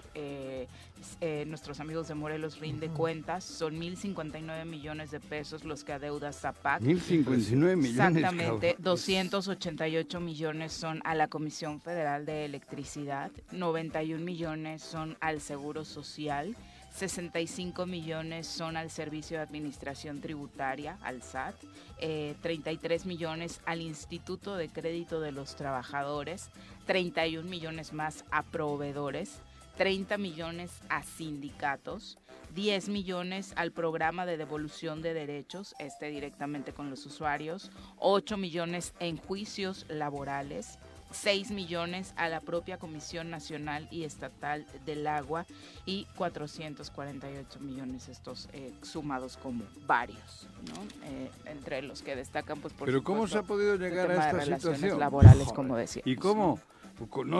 Eh, 1.21 1.41
eh, 1.41 1.45
nuestros 1.45 1.79
amigos 1.79 2.07
de 2.07 2.15
Morelos 2.15 2.59
rinden 2.59 2.79
de 2.79 2.89
Cuentas, 2.89 3.43
son 3.43 3.79
1.059 3.79 4.65
millones 4.65 5.11
de 5.11 5.19
pesos 5.19 5.63
los 5.63 5.83
que 5.83 5.93
adeuda 5.93 6.31
Zapac. 6.31 6.81
1.059 6.81 7.75
millones. 7.75 7.89
Exactamente, 7.91 8.75
cabrón. 8.75 8.83
288 8.83 10.19
millones 10.19 10.73
son 10.73 11.01
a 11.03 11.15
la 11.15 11.27
Comisión 11.27 11.79
Federal 11.79 12.25
de 12.25 12.45
Electricidad, 12.45 13.31
91 13.51 14.23
millones 14.23 14.81
son 14.81 15.17
al 15.19 15.41
Seguro 15.41 15.85
Social, 15.85 16.55
65 16.93 17.87
millones 17.87 18.45
son 18.45 18.77
al 18.77 18.91
Servicio 18.91 19.37
de 19.37 19.43
Administración 19.43 20.21
Tributaria, 20.21 20.99
al 21.01 21.23
SAT, 21.23 21.55
eh, 21.99 22.35
33 22.41 23.07
millones 23.07 23.61
al 23.65 23.81
Instituto 23.81 24.55
de 24.55 24.69
Crédito 24.69 25.19
de 25.19 25.31
los 25.31 25.55
Trabajadores, 25.55 26.49
31 26.85 27.49
millones 27.49 27.93
más 27.93 28.25
a 28.29 28.43
proveedores, 28.43 29.41
30 29.77 30.17
millones 30.17 30.71
a 30.89 31.03
sindicatos, 31.03 32.17
10 32.53 32.89
millones 32.89 33.53
al 33.55 33.71
programa 33.71 34.25
de 34.25 34.37
devolución 34.37 35.01
de 35.01 35.13
derechos, 35.13 35.73
este 35.79 36.09
directamente 36.09 36.73
con 36.73 36.89
los 36.89 37.05
usuarios, 37.05 37.71
8 37.97 38.37
millones 38.37 38.93
en 38.99 39.17
juicios 39.17 39.85
laborales, 39.89 40.77
6 41.11 41.51
millones 41.51 42.13
a 42.17 42.27
la 42.27 42.41
propia 42.41 42.77
Comisión 42.77 43.29
Nacional 43.29 43.87
y 43.91 44.03
Estatal 44.03 44.65
del 44.85 45.05
Agua 45.07 45.45
y 45.85 46.07
448 46.15 47.59
millones 47.59 48.09
estos 48.09 48.49
eh, 48.53 48.73
sumados 48.81 49.37
como 49.37 49.63
varios, 49.85 50.47
¿no? 50.67 51.07
Eh, 51.07 51.29
entre 51.45 51.81
los 51.83 52.01
que 52.01 52.15
destacan 52.15 52.59
pues 52.59 52.73
por 52.73 52.87
Pero 52.87 53.03
¿cómo 53.03 53.27
se 53.27 53.37
ha 53.37 53.43
podido 53.43 53.73
el 53.73 53.79
llegar 53.79 54.09
a 54.11 54.29
esta 54.29 54.57
situación? 54.57 54.99
laborales, 54.99 55.43
Joder. 55.43 55.55
como 55.55 55.75
decía. 55.75 56.01
¿Y 56.05 56.15
cómo? 56.15 56.59
No 56.59 56.72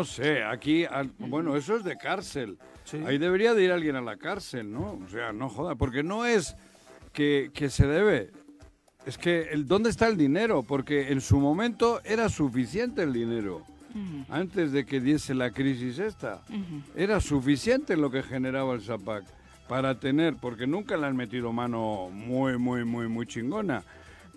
sé, 0.03 0.43
aquí, 0.43 0.85
bueno, 1.19 1.55
eso 1.55 1.75
es 1.75 1.83
de 1.83 1.97
cárcel. 1.97 2.57
Sí. 2.83 2.97
Ahí 3.05 3.17
debería 3.17 3.53
de 3.53 3.63
ir 3.63 3.71
alguien 3.71 3.95
a 3.95 4.01
la 4.01 4.17
cárcel, 4.17 4.71
¿no? 4.71 4.99
O 5.03 5.07
sea, 5.09 5.31
no 5.31 5.49
joda, 5.49 5.75
porque 5.75 6.03
no 6.03 6.25
es 6.25 6.55
que, 7.13 7.51
que 7.53 7.69
se 7.69 7.87
debe. 7.87 8.31
Es 9.05 9.17
que, 9.17 9.49
el, 9.51 9.67
¿dónde 9.67 9.89
está 9.89 10.07
el 10.07 10.17
dinero? 10.17 10.63
Porque 10.63 11.11
en 11.11 11.21
su 11.21 11.39
momento 11.39 12.01
era 12.03 12.29
suficiente 12.29 13.03
el 13.03 13.13
dinero. 13.13 13.63
Antes 14.27 14.71
de 14.71 14.85
que 14.87 14.99
diese 14.99 15.35
la 15.35 15.51
crisis 15.51 15.99
esta. 15.99 16.41
Era 16.95 17.19
suficiente 17.19 17.95
lo 17.95 18.09
que 18.09 18.23
generaba 18.23 18.73
el 18.73 18.81
Zapac 18.81 19.23
para 19.67 19.99
tener, 19.99 20.35
porque 20.35 20.65
nunca 20.65 20.97
le 20.97 21.05
han 21.05 21.15
metido 21.15 21.53
mano 21.53 22.09
muy, 22.11 22.57
muy, 22.57 22.85
muy, 22.85 23.07
muy 23.07 23.27
chingona. 23.27 23.83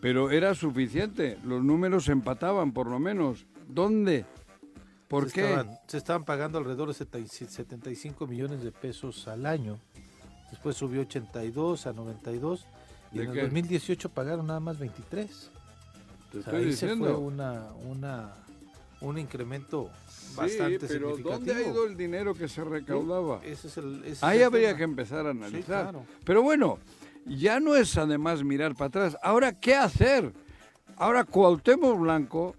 Pero 0.02 0.30
era 0.30 0.54
suficiente. 0.54 1.38
Los 1.42 1.64
números 1.64 2.08
empataban, 2.10 2.72
por 2.72 2.86
lo 2.86 2.98
menos. 2.98 3.46
¿Dónde? 3.66 4.26
¿Por 5.08 5.28
se 5.28 5.34
qué? 5.34 5.48
Estaban, 5.50 5.78
se 5.86 5.96
estaban 5.98 6.24
pagando 6.24 6.58
alrededor 6.58 6.88
de 6.88 6.94
70 6.94 7.32
75 7.48 8.26
millones 8.26 8.62
de 8.62 8.72
pesos 8.72 9.26
al 9.28 9.46
año. 9.46 9.78
Después 10.50 10.76
subió 10.76 11.02
82 11.02 11.86
a 11.86 11.92
92. 11.92 12.66
Y 13.12 13.18
¿De 13.18 13.24
en 13.24 13.30
el 13.30 13.34
qué? 13.36 13.42
2018 13.42 14.08
pagaron 14.10 14.46
nada 14.46 14.60
más 14.60 14.78
23. 14.78 15.50
Te 16.32 16.38
O 16.38 16.42
sea, 16.42 16.52
estoy 16.52 16.64
ahí 16.64 16.72
se 16.72 16.96
fue 16.96 17.12
una, 17.14 17.68
una, 17.88 18.34
un 19.00 19.18
incremento 19.18 19.90
Sí, 20.08 20.34
bastante 20.36 20.80
pero 20.86 21.16
significativo. 21.16 21.30
¿dónde 21.30 21.54
ha 21.54 21.62
ido 21.68 21.86
el 21.86 21.96
dinero 21.96 22.34
que 22.34 22.48
se 22.48 22.64
recaudaba? 22.64 23.40
Ese 23.44 23.68
es 23.68 23.76
el, 23.76 24.00
ese 24.02 24.12
es 24.12 24.22
Ahí 24.24 24.38
el 24.38 24.44
habría 24.44 24.76
que 24.76 24.82
empezar 24.82 25.26
a 25.26 25.32
Sí, 25.32 25.38
analizar. 25.38 25.82
claro. 25.84 26.04
Pero 26.24 26.42
bueno, 26.42 26.78
ya 27.26 27.60
no 27.60 27.74
es 27.76 27.96
además 27.96 28.42
mirar 28.42 28.74
para 28.74 28.88
atrás. 28.88 29.16
Ahora, 29.22 29.52
¿qué 29.52 29.74
hacer? 29.76 30.32
Ahora, 30.96 31.24
Cuauhtémoc 31.24 31.98
Blanco, 32.00 32.56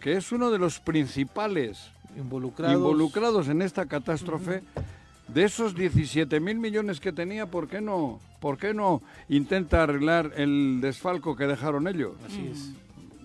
que 0.00 0.16
es 0.16 0.32
uno 0.32 0.50
de 0.50 0.58
los 0.58 0.80
principales 0.80 1.90
Involucrados. 2.16 2.74
involucrados 2.76 3.48
en 3.48 3.62
esta 3.62 3.86
catástrofe, 3.86 4.62
de 5.28 5.44
esos 5.44 5.74
17 5.76 6.40
mil 6.40 6.58
millones 6.58 6.98
que 6.98 7.12
tenía, 7.12 7.46
¿por 7.46 7.68
qué 7.68 7.80
no? 7.80 8.18
¿Por 8.40 8.56
qué 8.58 8.72
no 8.74 9.02
intenta 9.28 9.82
arreglar 9.82 10.32
el 10.36 10.80
desfalco 10.80 11.36
que 11.36 11.46
dejaron 11.46 11.86
ellos? 11.86 12.14
Así 12.26 12.48
es. 12.50 12.70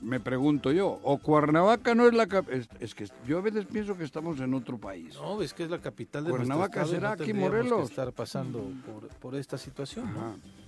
Me 0.01 0.19
pregunto 0.19 0.71
yo. 0.71 0.99
O 1.01 1.17
Cuernavaca 1.17 1.95
no 1.95 2.05
es 2.05 2.13
la 2.13 2.27
cap- 2.27 2.45
es, 2.79 2.93
que 2.93 3.07
yo 3.25 3.39
a 3.39 3.41
veces 3.41 3.65
pienso 3.65 3.97
que 3.97 4.03
estamos 4.03 4.39
en 4.39 4.53
otro 4.53 4.77
país. 4.77 5.15
No, 5.15 5.41
es 5.41 5.51
que 5.53 5.63
es 5.63 5.69
la 5.71 5.79
capital 5.79 6.25
de 6.25 6.29
Cuernavaca 6.29 6.85
será 6.85 7.07
no 7.07 7.13
aquí, 7.15 7.25
tendríamos 7.31 7.51
que 7.51 7.63
Morelos. 7.63 7.89
estar 7.89 8.11
pasando 8.11 8.69
por, 8.85 9.07
por 9.17 9.35
esta 9.35 9.57
situación. 9.57 10.05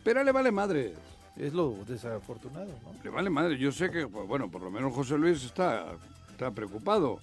Pero 0.03 0.23
le 0.23 0.31
vale 0.31 0.51
madre. 0.51 0.95
Es 1.39 1.53
lo 1.53 1.75
desafortunado, 1.87 2.67
¿no? 2.83 3.03
Le 3.03 3.09
vale 3.09 3.29
madre. 3.29 3.57
Yo 3.57 3.71
sé 3.71 3.91
que, 3.91 4.05
bueno, 4.05 4.49
por 4.49 4.61
lo 4.63 4.71
menos 4.71 4.93
José 4.93 5.17
Luis 5.17 5.43
está, 5.43 5.85
está 6.31 6.49
preocupado. 6.51 7.19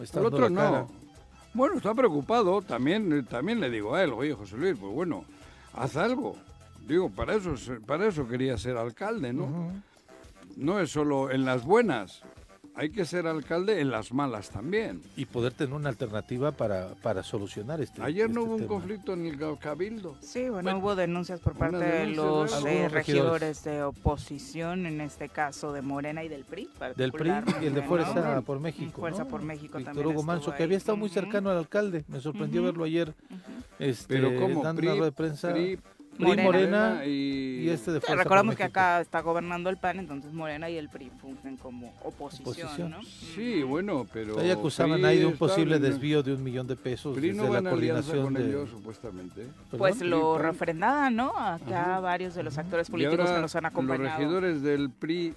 Está 0.00 0.20
El 0.20 0.26
otro 0.26 0.48
no. 0.48 0.88
Bueno, 1.52 1.76
está 1.76 1.94
preocupado. 1.94 2.62
También, 2.62 3.26
también 3.26 3.60
le 3.60 3.68
digo 3.70 3.94
a 3.94 4.02
él, 4.02 4.12
oye, 4.12 4.32
José 4.34 4.56
Luis, 4.56 4.76
pues 4.80 4.92
bueno, 4.92 5.24
haz 5.74 5.96
algo. 5.96 6.36
Digo, 6.86 7.10
para 7.10 7.34
eso, 7.34 7.54
es- 7.54 7.70
para 7.86 8.06
eso 8.08 8.26
quería 8.26 8.56
ser 8.58 8.76
alcalde, 8.76 9.32
¿no? 9.32 9.72
No 10.56 10.80
es 10.80 10.90
solo 10.90 11.30
en 11.30 11.44
las 11.44 11.64
buenas. 11.64 12.22
Hay 12.76 12.90
que 12.90 13.04
ser 13.04 13.28
alcalde 13.28 13.80
en 13.80 13.90
las 13.92 14.12
malas 14.12 14.50
también. 14.50 15.00
Y 15.16 15.26
poder 15.26 15.52
tener 15.52 15.72
una 15.74 15.90
alternativa 15.90 16.50
para, 16.50 16.88
para 17.02 17.22
solucionar 17.22 17.80
este 17.80 18.02
Ayer 18.02 18.28
no 18.28 18.40
este 18.40 18.40
hubo 18.40 18.54
un 18.54 18.60
tema. 18.62 18.68
conflicto 18.68 19.12
en 19.12 19.26
el 19.26 19.58
Cabildo. 19.58 20.16
Sí, 20.20 20.40
bueno, 20.48 20.54
Bueno, 20.62 20.78
hubo 20.78 20.96
denuncias 20.96 21.38
por 21.38 21.54
parte 21.54 21.76
de 21.78 21.84
denuncia, 22.06 22.16
los 22.24 22.64
¿verdad? 22.64 22.72
eh, 22.72 22.88
regidores 22.88 23.62
de 23.62 23.82
oposición, 23.84 24.86
en 24.86 25.00
este 25.00 25.28
caso 25.28 25.72
de 25.72 25.82
Morena 25.82 26.24
y 26.24 26.28
del 26.28 26.44
PRI. 26.44 26.68
Del 26.96 27.12
PRI 27.12 27.30
y 27.62 27.66
el 27.66 27.74
de 27.74 27.82
Fuerza 27.82 28.34
¿no? 28.34 28.42
por 28.42 28.58
México. 28.58 29.00
Fuerza 29.00 29.22
¿no? 29.22 29.28
por 29.30 29.42
México 29.42 29.78
Víctor 29.78 29.84
también 29.94 30.06
Hugo 30.08 30.22
Manso, 30.24 30.50
que 30.50 30.56
ahí. 30.58 30.62
había 30.64 30.78
estado 30.78 30.96
muy 30.96 31.10
cercano 31.10 31.50
al 31.50 31.58
alcalde. 31.58 32.04
Me 32.08 32.18
sorprendió 32.20 32.60
Ujú. 32.62 32.66
verlo 32.72 32.84
ayer 32.84 33.08
Ujú. 33.30 33.38
este, 33.78 34.14
Pero 34.14 34.34
como 34.40 34.62
dando 34.64 34.80
PRI, 34.80 35.00
de 35.00 35.12
prensa. 35.12 35.52
PRI, 35.52 35.78
Morena. 36.18 36.42
Morena, 36.44 37.04
y, 37.06 37.60
y 37.64 37.68
este 37.70 37.92
de 37.92 38.00
Fuerza 38.00 38.22
recordamos 38.22 38.54
que 38.56 38.62
acá 38.64 39.00
está 39.00 39.20
gobernando 39.20 39.70
el 39.70 39.76
PAN, 39.76 39.98
entonces 39.98 40.32
Morena 40.32 40.70
y 40.70 40.76
el 40.76 40.88
PRI 40.88 41.10
fungen 41.20 41.56
como 41.56 41.92
oposición, 42.02 42.48
Oposición. 42.48 42.90
¿no? 42.90 43.02
Sí, 43.02 43.62
bueno, 43.62 44.06
pero... 44.12 44.38
Ahí 44.38 44.50
acusaban 44.50 44.98
PRI 45.00 45.04
ahí 45.06 45.18
de 45.18 45.26
un 45.26 45.36
posible 45.36 45.78
desvío 45.78 46.22
de 46.22 46.32
un 46.34 46.42
millón 46.44 46.66
de 46.66 46.76
pesos 46.76 47.16
PRI 47.16 47.28
desde 47.30 47.42
no 47.42 47.50
va 47.50 47.60
la 47.60 47.70
coordinación 47.70 48.22
con 48.24 48.34
de... 48.34 48.46
ellos, 48.48 48.70
supuestamente. 48.70 49.46
Pues 49.76 50.00
lo 50.02 50.38
refrendada, 50.38 51.10
¿no? 51.10 51.30
Acá 51.36 51.92
Ajá. 51.92 52.00
varios 52.00 52.34
de 52.34 52.42
los 52.42 52.56
actores 52.58 52.88
políticos 52.90 53.30
que 53.30 53.40
nos 53.40 53.54
han 53.56 53.66
acompañado. 53.66 54.04
los 54.08 54.16
regidores 54.18 54.62
del 54.62 54.90
PRI 54.90 55.34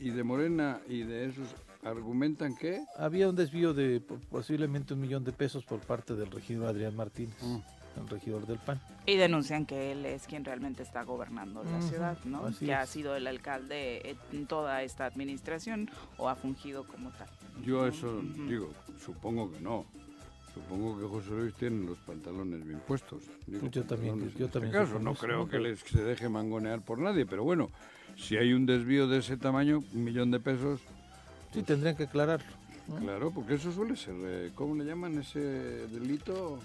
y 0.00 0.10
de 0.10 0.22
Morena 0.24 0.80
y 0.88 1.02
de 1.02 1.26
esos 1.26 1.46
argumentan 1.84 2.56
que... 2.56 2.80
Había 2.98 3.28
un 3.28 3.36
desvío 3.36 3.72
de 3.72 4.00
po- 4.00 4.18
posiblemente 4.28 4.94
un 4.94 5.00
millón 5.00 5.22
de 5.22 5.32
pesos 5.32 5.64
por 5.64 5.78
parte 5.78 6.14
del 6.14 6.30
regidor 6.32 6.66
Adrián 6.68 6.96
Martínez, 6.96 7.36
Mm. 7.40 7.58
El 8.00 8.08
regidor 8.08 8.46
del 8.46 8.58
PAN. 8.58 8.80
Y 9.06 9.16
denuncian 9.16 9.66
que 9.66 9.92
él 9.92 10.04
es 10.06 10.26
quien 10.26 10.44
realmente 10.44 10.82
está 10.82 11.02
gobernando 11.04 11.62
la 11.64 11.80
ciudad, 11.82 12.18
¿no? 12.24 12.46
así 12.46 12.66
Que 12.66 12.74
ha 12.74 12.86
sido 12.86 13.14
el 13.16 13.26
alcalde 13.26 14.16
en 14.32 14.46
toda 14.46 14.82
esta 14.82 15.06
administración 15.06 15.88
o 16.18 16.28
ha 16.28 16.34
fungido 16.36 16.84
como 16.86 17.10
tal. 17.10 17.28
Yo 17.64 17.86
eso 17.86 18.20
digo, 18.48 18.70
supongo 19.04 19.50
que 19.52 19.60
no. 19.60 19.84
Supongo 20.54 20.98
que 20.98 21.04
José 21.06 21.30
Luis 21.32 21.54
tiene 21.54 21.84
los 21.86 21.98
pantalones 21.98 22.64
bien 22.66 22.80
puestos. 22.86 23.22
Digo, 23.46 23.68
Yo 23.70 23.84
también- 23.84 24.14
pantalones 24.14 24.38
yo 24.38 24.46
en 24.46 24.50
también 24.50 24.74
este 24.74 24.86
caso, 24.86 24.98
no 25.02 25.14
creo 25.14 25.48
que 25.48 25.58
les 25.58 25.80
se 25.80 26.02
deje 26.02 26.28
mangonear 26.30 26.80
por 26.80 26.98
nadie, 26.98 27.26
pero 27.26 27.44
bueno, 27.44 27.68
si 28.16 28.38
hay 28.38 28.54
un 28.54 28.64
desvío 28.64 29.06
de 29.06 29.18
ese 29.18 29.36
tamaño, 29.36 29.82
un 29.92 30.04
millón 30.04 30.30
de 30.30 30.40
pesos, 30.40 30.80
Sí, 31.52 31.62
tendrían 31.62 31.94
que 31.96 32.04
aclararlo. 32.04 32.46
¿no? 32.88 32.96
claro, 32.96 33.30
porque 33.32 33.54
eso 33.54 33.70
suele 33.72 33.96
ser, 33.96 34.14
eh, 34.18 34.50
¿cómo 34.54 34.74
le 34.76 34.84
llaman 34.84 35.18
ese 35.18 35.40
delito? 35.40 36.58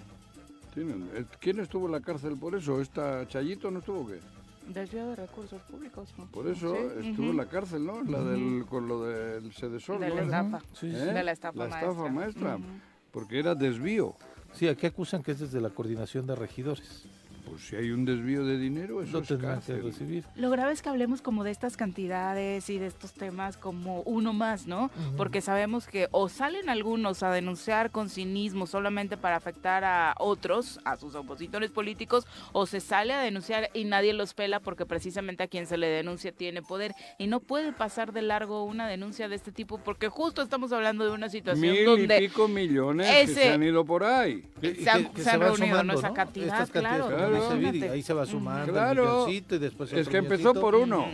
Tienen- 0.73 1.09
eh, 1.13 1.25
¿Quién 1.39 1.59
estuvo 1.59 1.85
en 1.87 1.91
la 1.91 2.01
cárcel 2.01 2.37
por 2.37 2.55
eso? 2.55 2.79
¿Esta 2.81 3.27
Chayito 3.27 3.69
no 3.71 3.79
estuvo 3.79 4.01
o 4.01 4.07
qué? 4.07 4.19
Desvío 4.67 5.07
de 5.07 5.15
recursos 5.17 5.61
públicos. 5.63 6.13
¿no? 6.17 6.25
Por 6.27 6.47
eso 6.47 6.73
Sí, 6.75 7.09
estuvo 7.09 7.31
en 7.31 7.37
la 7.37 7.45
cárcel, 7.47 7.85
¿no? 7.85 8.01
La 8.03 8.23
del, 8.23 8.65
con 8.69 8.87
lo 8.87 9.03
del 9.03 9.51
Sedesol, 9.53 9.99
De 9.99 10.09
¿no 10.09 10.15
la 10.15 10.21
estafa. 10.21 10.59
Sí, 10.73 10.91
sí. 10.91 10.95
¿Eh? 10.95 11.13
De 11.13 11.23
la 11.23 11.31
estafa 11.31 11.57
La 11.57 11.67
maestra. 11.67 11.89
estafa 11.91 12.09
maestra. 12.09 12.55
Ujú. 12.55 12.65
Porque 13.11 13.39
era 13.39 13.55
desvío. 13.55 14.15
Sí, 14.53 14.67
aquí 14.67 14.85
acusan 14.85 15.23
que 15.23 15.31
es 15.31 15.39
desde 15.39 15.59
la 15.59 15.71
coordinación 15.71 16.25
de 16.27 16.35
regidores. 16.35 17.05
Pues 17.51 17.63
si 17.67 17.75
hay 17.75 17.91
un 17.91 18.05
desvío 18.05 18.45
de 18.45 18.57
dinero, 18.57 19.01
eso 19.03 19.11
Lo 19.11 19.19
es 19.19 19.27
tendrán 19.27 19.59
que 19.59 19.65
cárcel. 19.73 19.83
recibir. 19.83 20.23
Lo 20.35 20.49
grave 20.49 20.71
es 20.71 20.81
que 20.81 20.87
hablemos 20.87 21.21
como 21.21 21.43
de 21.43 21.51
estas 21.51 21.75
cantidades 21.75 22.69
y 22.69 22.77
de 22.79 22.87
estos 22.87 23.11
temas 23.11 23.57
como 23.57 24.03
uno 24.03 24.31
más, 24.31 24.67
¿no? 24.67 24.89
Porque 25.17 25.41
sabemos 25.41 25.85
que 25.85 26.07
o 26.11 26.29
salen 26.29 26.69
algunos 26.69 27.23
a 27.23 27.29
denunciar 27.31 27.91
con 27.91 28.07
cinismo 28.07 28.67
solamente 28.67 29.17
para 29.17 29.35
afectar 29.35 29.83
a 29.83 30.15
otros, 30.17 30.79
a 30.85 30.95
sus 30.95 31.13
opositores 31.15 31.71
políticos, 31.71 32.25
o 32.53 32.65
se 32.65 32.79
sale 32.79 33.11
a 33.11 33.19
denunciar 33.19 33.69
y 33.73 33.83
nadie 33.83 34.13
los 34.13 34.33
pela 34.33 34.61
porque 34.61 34.85
precisamente 34.85 35.43
a 35.43 35.47
quien 35.49 35.65
se 35.67 35.75
le 35.75 35.87
denuncia 35.87 36.31
tiene 36.31 36.61
poder. 36.61 36.93
Y 37.17 37.27
no 37.27 37.41
puede 37.41 37.73
pasar 37.73 38.13
de 38.13 38.21
largo 38.21 38.63
una 38.63 38.87
denuncia 38.87 39.27
de 39.27 39.35
este 39.35 39.51
tipo 39.51 39.77
porque 39.77 40.07
justo 40.07 40.41
estamos 40.41 40.71
hablando 40.71 41.03
de 41.03 41.11
una 41.11 41.27
situación 41.27 41.61
Mil 41.73 41.81
y 41.81 41.83
donde 41.83 42.17
pico 42.19 42.47
millones 42.47 43.07
que 43.07 43.21
ese- 43.23 43.33
se 43.33 43.49
han 43.49 43.63
ido 43.63 43.83
por 43.83 44.05
ahí. 44.05 44.45
Que- 44.61 44.75
se 44.75 44.89
han- 44.89 45.11
que 45.11 45.21
se 45.21 45.29
han 45.29 45.39
van 45.41 45.49
reunido, 45.49 45.67
sumando, 45.67 45.93
¿no? 45.93 45.99
Esa 45.99 46.13
cantidad, 46.13 46.69
claro, 46.69 47.09
claro. 47.47 47.59
Viri, 47.71 47.83
ahí 47.83 48.01
se 48.01 48.13
va 48.13 48.25
sumando 48.25 48.71
Claro. 48.73 49.03
el 49.03 49.09
milloncito 49.09 49.55
y 49.55 49.59
después 49.59 49.93
Es 49.93 50.07
que 50.07 50.17
empezó 50.17 50.39
milloncito, 50.53 50.61
por 50.61 50.75
uno. 50.75 51.05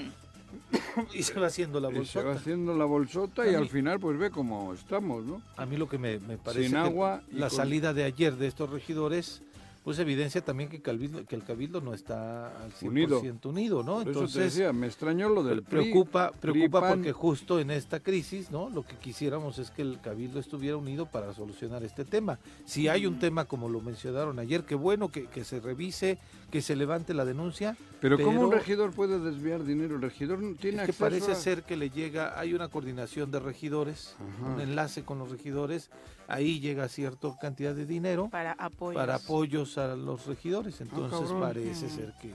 y 1.14 1.24
se 1.24 1.40
va 1.40 1.48
haciendo 1.48 1.80
la 1.80 1.90
Y 1.90 1.92
se 2.06 2.20
va 2.20 2.26
bolsota. 2.26 2.32
haciendo 2.34 2.78
la 2.78 2.86
bolsota 2.86 3.48
y 3.50 3.56
al 3.56 3.70
final 3.70 4.00
pues 4.00 4.18
ve 4.18 4.30
cómo 4.32 4.74
estamos, 4.74 5.24
¿no? 5.26 5.42
A 5.56 5.66
mí 5.66 5.78
lo 5.78 5.88
que 5.88 5.98
me, 5.98 6.20
me 6.20 6.38
parece 6.38 6.64
Sin 6.64 6.72
que 6.74 6.78
agua 6.78 7.22
y 7.32 7.36
la 7.36 7.48
con- 7.50 7.58
salida 7.58 7.94
de 7.94 8.04
ayer 8.04 8.36
de 8.36 8.48
estos 8.48 8.70
regidores 8.70 9.42
pues 9.88 10.00
evidencia 10.00 10.44
también 10.44 10.70
que, 10.70 10.82
que 10.82 10.92
el 11.38 11.44
Cabildo 11.46 11.80
no 11.80 11.94
está 11.94 12.48
al 12.62 12.74
100% 12.74 12.88
Unido. 12.90 13.22
unido, 13.46 13.84
¿no? 13.84 13.94
Por 13.94 14.02
eso 14.02 14.04
te 14.04 14.10
Entonces, 14.10 14.54
decía, 14.56 14.74
me 14.74 14.86
extrañó 14.86 15.30
lo 15.30 15.44
del 15.44 15.64
PRI, 15.64 15.80
preocupa, 15.94 16.34
preocupa 16.42 16.82
PRI, 16.82 16.90
porque 16.90 17.12
justo 17.14 17.58
en 17.62 17.72
esta 17.72 18.02
crisis, 18.02 18.52
¿no? 18.52 18.70
Lo 18.70 18.84
que 18.86 18.98
quisiéramos 18.98 19.60
es 19.60 19.72
que 19.72 19.84
el 19.84 20.02
Cabildo 20.02 20.42
estuviera 20.42 20.76
unido 20.76 21.06
para 21.06 21.34
solucionar 21.34 21.86
este 21.86 22.04
tema. 22.04 22.38
Si 22.66 22.90
hay 22.90 23.06
un 23.06 23.18
tema 23.18 23.46
como 23.46 23.70
lo 23.70 23.80
mencionaron 23.80 24.40
ayer, 24.40 24.66
que 24.66 24.76
bueno 24.76 25.08
que, 25.10 25.28
que 25.28 25.46
se 25.46 25.62
revise, 25.62 26.18
que 26.52 26.62
se 26.62 26.76
levante 26.76 27.14
la 27.14 27.24
denuncia, 27.24 27.78
Pero, 28.02 28.18
¿cómo 28.18 28.42
un 28.42 28.50
pero- 28.50 28.60
regidor 28.60 28.92
puede 28.92 29.22
desviar 29.22 29.64
dinero? 29.64 29.96
El 29.96 30.02
regidor 30.02 30.40
no 30.40 30.54
tiene 30.58 30.82
es 30.82 30.88
que 30.88 30.92
parece 30.92 31.32
a- 31.32 31.36
ser 31.36 31.64
que 31.64 31.78
le 31.78 31.90
llega, 31.90 32.38
hay 32.38 32.54
una 32.54 32.68
coordinación 32.68 33.32
de 33.32 33.40
regidores, 33.40 34.18
Ajá. 34.20 34.52
un 34.54 34.60
enlace 34.60 35.06
con 35.06 35.18
los 35.18 35.32
regidores, 35.32 35.90
ahí 36.28 36.60
llega 36.60 36.88
cierta 36.88 37.30
cantidad 37.40 37.74
de 37.74 37.86
dinero 37.86 38.30
Para 38.30 38.54
apoyos. 38.54 39.00
para 39.02 39.16
apoyos 39.16 39.78
a 39.78 39.96
los 39.96 40.26
regidores, 40.26 40.80
entonces 40.82 41.20
cabrón. 41.20 41.42
parece 41.42 41.90
ser 41.90 42.14
que 42.22 42.32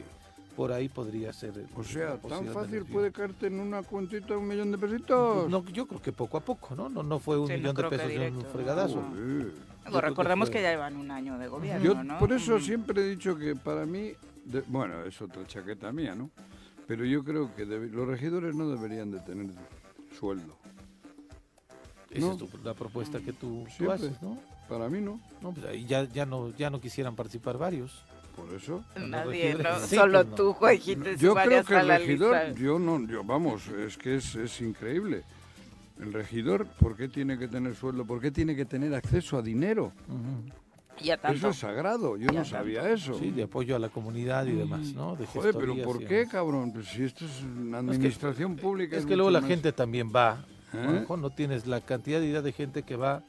por 0.57 0.71
ahí 0.73 0.89
podría 0.89 1.33
ser. 1.33 1.57
el- 1.57 1.67
O 1.75 1.83
sea, 1.83 2.19
tan 2.19 2.47
fácil 2.49 2.85
puede 2.85 3.11
caerte 3.11 3.47
en 3.47 3.59
una 3.61 3.83
cuentita 3.83 4.37
un 4.37 4.47
millón 4.49 4.71
de 4.71 4.79
pesitos. 4.79 5.49
No, 5.49 5.65
yo 5.69 5.87
creo 5.87 6.03
que 6.03 6.13
poco 6.13 6.37
a 6.37 6.41
poco, 6.41 6.75
¿no? 6.75 6.89
No, 6.89 7.03
no 7.03 7.19
fue 7.19 7.39
un 7.39 7.47
Sí, 7.47 7.55
no 7.55 7.59
millón 7.59 7.77
de 7.77 7.83
pesos 7.89 8.09
de 8.09 8.31
un 8.31 8.45
fregadazo. 8.47 9.03
que 9.91 10.01
recordemos 10.01 10.51
que 10.51 10.61
ya 10.63 10.71
llevan 10.71 10.97
un 10.97 11.11
año 11.11 11.39
de 11.39 11.49
gobierno, 11.49 11.83
Yo 11.85 12.05
¿no? 12.05 12.19
por 12.19 12.33
eso 12.33 12.61
siempre 12.61 13.03
he 13.03 13.09
dicho 13.11 13.37
que 13.37 13.57
para 13.57 13.87
mí, 13.87 14.13
de- 14.45 14.63
bueno, 14.69 15.03
es 15.05 15.21
otra 15.23 15.47
chaqueta 15.47 15.91
mía, 15.93 16.15
¿no? 16.15 16.31
Pero 16.87 17.05
yo 17.05 17.25
creo 17.25 17.55
que 17.55 17.65
debe- 17.65 17.89
los 17.89 18.07
regidores 18.07 18.55
no 18.55 18.69
deberían 18.69 19.11
de 19.11 19.21
tener 19.21 19.51
sueldo. 20.19 20.57
Esa 22.13 22.27
No. 22.27 22.33
es 22.33 22.39
tu- 22.39 22.49
la 22.65 22.75
propuesta 22.75 23.21
que 23.21 23.33
tú, 23.33 23.65
haces, 23.91 24.21
¿no? 24.23 24.39
Para 24.69 24.89
mí 24.89 25.01
no. 25.01 25.21
No, 25.41 25.53
pues 25.53 25.67
ahí 25.67 25.85
ya, 25.87 26.05
ya 26.05 26.25
no, 26.27 26.51
ya 26.57 26.71
no 26.71 26.81
quisieran 26.81 27.17
participar 27.17 27.59
varios. 27.59 28.05
Por 28.37 28.53
eso. 28.55 28.83
Nadie. 28.97 29.55
¿no? 29.55 29.79
Sí, 29.81 29.97
Solo 29.97 30.21
pues 30.21 30.31
no. 30.31 30.35
tú, 30.37 30.53
Jueguites, 30.55 31.21
Yo 31.21 31.35
creo 31.35 31.65
que 31.65 31.77
el 31.77 31.89
regidor, 31.89 32.55
yo 32.55 32.79
no, 32.79 33.07
yo 33.07 33.23
vamos, 33.25 33.69
es 33.69 33.99
que 33.99 34.17
es, 34.17 34.35
es 34.37 34.61
increíble. 34.63 35.23
El 36.01 36.13
regidor, 36.15 36.67
¿por 36.81 36.97
qué 36.97 37.09
tiene 37.09 37.39
que 37.39 37.49
tener 37.49 37.75
sueldo? 37.77 38.05
¿Por 38.07 38.21
qué 38.21 38.31
tiene 38.31 38.57
que 38.57 38.65
tener 38.65 38.95
acceso 38.95 39.37
a 39.37 39.43
dinero? 39.43 39.93
Eso 41.33 41.49
es 41.51 41.57
sagrado, 41.59 42.17
yo 42.17 42.27
Ya 42.27 42.27
no 42.29 42.33
tanto. 42.35 42.51
sabía 42.51 42.89
eso. 42.91 43.19
Sí, 43.19 43.31
de 43.31 43.43
apoyo 43.45 43.75
a 43.75 43.79
la 43.79 43.89
comunidad 43.89 44.47
y 44.47 44.53
demás. 44.53 44.93
¿no? 44.95 45.17
De 45.17 45.27
Joder, 45.27 45.55
pero 45.59 45.77
¿por 45.83 46.05
qué, 46.05 46.27
cabrón? 46.31 46.73
Pues 46.73 46.87
si 46.89 47.03
esto 47.05 47.25
es 47.25 47.43
una 47.43 47.79
administración 47.79 48.57
pública. 48.57 48.97
Es 48.97 49.05
que 49.07 49.17
luego 49.17 49.31
la 49.31 49.41
más- 49.41 49.49
gente 49.49 49.73
también 49.73 50.13
va. 50.15 50.45
¿Eh? 50.75 50.85
Juanjo, 50.85 51.17
no 51.17 51.31
tienes 51.31 51.67
la 51.67 51.81
cantidad 51.81 52.21
de 52.21 52.27
idea 52.27 52.43
de 52.43 52.53
gente 52.53 52.83
que 52.83 52.97
va, 52.97 53.23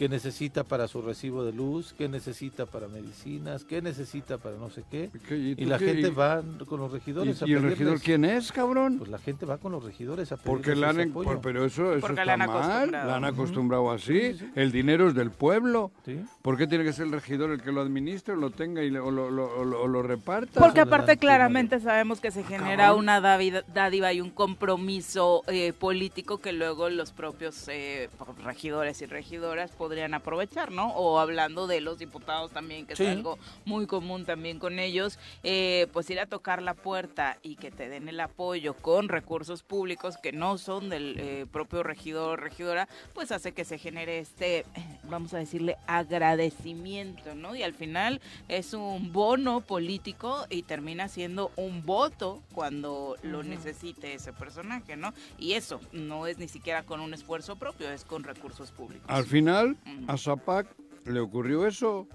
que 0.00 0.08
necesita 0.08 0.64
para 0.64 0.88
su 0.88 1.02
recibo 1.02 1.44
de 1.44 1.52
luz, 1.52 1.92
que 1.92 2.08
necesita 2.08 2.64
para 2.64 2.88
medicinas, 2.88 3.66
que 3.66 3.82
necesita 3.82 4.38
para 4.38 4.56
no 4.56 4.70
sé 4.70 4.82
qué. 4.90 5.10
¿Qué? 5.28 5.36
Y 5.36 5.64
la 5.66 5.76
qué? 5.76 5.88
gente 5.88 6.08
¿Y- 6.08 6.10
va 6.10 6.42
con 6.66 6.80
los 6.80 6.90
regidores 6.90 7.42
a 7.42 7.46
¿Y, 7.46 7.50
y 7.50 7.52
el 7.52 7.62
regidor 7.64 8.00
quién 8.00 8.24
es, 8.24 8.50
cabrón? 8.50 8.96
Pues 8.96 9.10
la 9.10 9.18
gente 9.18 9.44
va 9.44 9.58
con 9.58 9.72
los 9.72 9.84
regidores 9.84 10.32
a 10.32 10.38
Porque 10.38 10.74
la 10.74 10.88
han, 10.88 10.96
ese 10.96 11.02
en- 11.02 11.10
apoyo. 11.10 11.28
por- 11.28 11.40
pero 11.42 11.66
eso, 11.66 11.92
eso 11.92 12.00
Porque 12.00 12.14
está 12.14 12.24
la 12.24 12.32
han 12.32 12.38
mal, 12.38 12.48
acostumbrado. 12.62 13.08
la 13.10 13.16
han 13.16 13.24
acostumbrado 13.26 13.90
así. 13.90 14.06
Sí, 14.20 14.32
sí, 14.32 14.38
sí. 14.38 14.50
El 14.54 14.72
dinero 14.72 15.06
es 15.08 15.14
del 15.14 15.32
pueblo. 15.32 15.90
¿Sí? 16.06 16.18
¿Por 16.40 16.56
qué 16.56 16.66
tiene 16.66 16.82
que 16.84 16.94
ser 16.94 17.04
el 17.04 17.12
regidor 17.12 17.50
el 17.50 17.60
que 17.60 17.70
lo 17.70 17.82
administre, 17.82 18.32
o 18.32 18.36
lo 18.38 18.48
tenga 18.48 18.82
y 18.82 18.88
le- 18.88 19.00
o, 19.00 19.10
lo, 19.10 19.30
lo- 19.30 19.54
o 19.54 19.64
lo- 19.66 19.82
o 19.82 19.86
lo 19.86 20.02
reparta? 20.02 20.58
Porque 20.60 20.80
aparte 20.80 21.18
claramente 21.18 21.78
sabemos 21.78 22.20
que 22.22 22.30
se 22.30 22.42
genera 22.42 22.84
cabrón. 22.86 23.00
una 23.00 23.20
dádiva, 23.20 23.60
dádiva 23.74 24.14
y 24.14 24.22
un 24.22 24.30
compromiso 24.30 25.42
eh, 25.48 25.74
político 25.74 26.38
que 26.38 26.52
luego 26.54 26.88
los 26.88 27.12
propios 27.12 27.68
eh, 27.68 28.08
regidores 28.42 29.02
y 29.02 29.06
regidoras 29.06 29.72
podrían 29.90 30.14
aprovechar, 30.14 30.70
¿no? 30.70 30.90
O 30.92 31.18
hablando 31.18 31.66
de 31.66 31.80
los 31.80 31.98
diputados 31.98 32.52
también, 32.52 32.86
que 32.86 32.94
Sí. 32.94 33.02
es 33.02 33.08
algo 33.08 33.40
muy 33.64 33.88
común 33.88 34.24
también 34.24 34.60
con 34.60 34.78
ellos, 34.78 35.18
eh, 35.42 35.88
pues 35.92 36.08
ir 36.10 36.20
a 36.20 36.26
tocar 36.26 36.62
la 36.62 36.74
puerta 36.74 37.38
y 37.42 37.56
que 37.56 37.72
te 37.72 37.88
den 37.88 38.08
el 38.08 38.20
apoyo 38.20 38.74
con 38.74 39.08
recursos 39.08 39.64
públicos 39.64 40.16
que 40.16 40.30
no 40.30 40.58
son 40.58 40.90
del 40.90 41.16
eh, 41.18 41.46
propio 41.50 41.82
regidor 41.82 42.34
o 42.34 42.36
regidora, 42.36 42.88
pues 43.14 43.32
hace 43.32 43.50
que 43.50 43.64
se 43.64 43.78
genere 43.78 44.20
este, 44.20 44.64
vamos 45.08 45.34
a 45.34 45.38
decirle, 45.38 45.76
agradecimiento, 45.88 47.34
¿no? 47.34 47.56
Y 47.56 47.64
al 47.64 47.74
final 47.74 48.20
es 48.46 48.72
un 48.72 49.12
bono 49.12 49.60
político 49.60 50.46
y 50.50 50.62
termina 50.62 51.08
siendo 51.08 51.50
un 51.56 51.84
voto 51.84 52.40
cuando 52.54 53.16
lo 53.24 53.42
necesite 53.42 54.14
ese 54.14 54.32
personaje, 54.32 54.96
¿no? 54.96 55.12
Y 55.36 55.54
eso 55.54 55.80
no 55.90 56.28
es 56.28 56.38
ni 56.38 56.46
siquiera 56.46 56.84
con 56.84 57.00
un 57.00 57.12
esfuerzo 57.12 57.56
propio, 57.56 57.90
es 57.90 58.04
con 58.04 58.22
recursos 58.22 58.70
públicos. 58.70 59.06
Al 59.08 59.24
final. 59.24 59.76
A 60.06 60.16
Zapac 60.16 60.66
le 61.06 61.20
ocurrió 61.20 61.66
eso, 61.66 62.06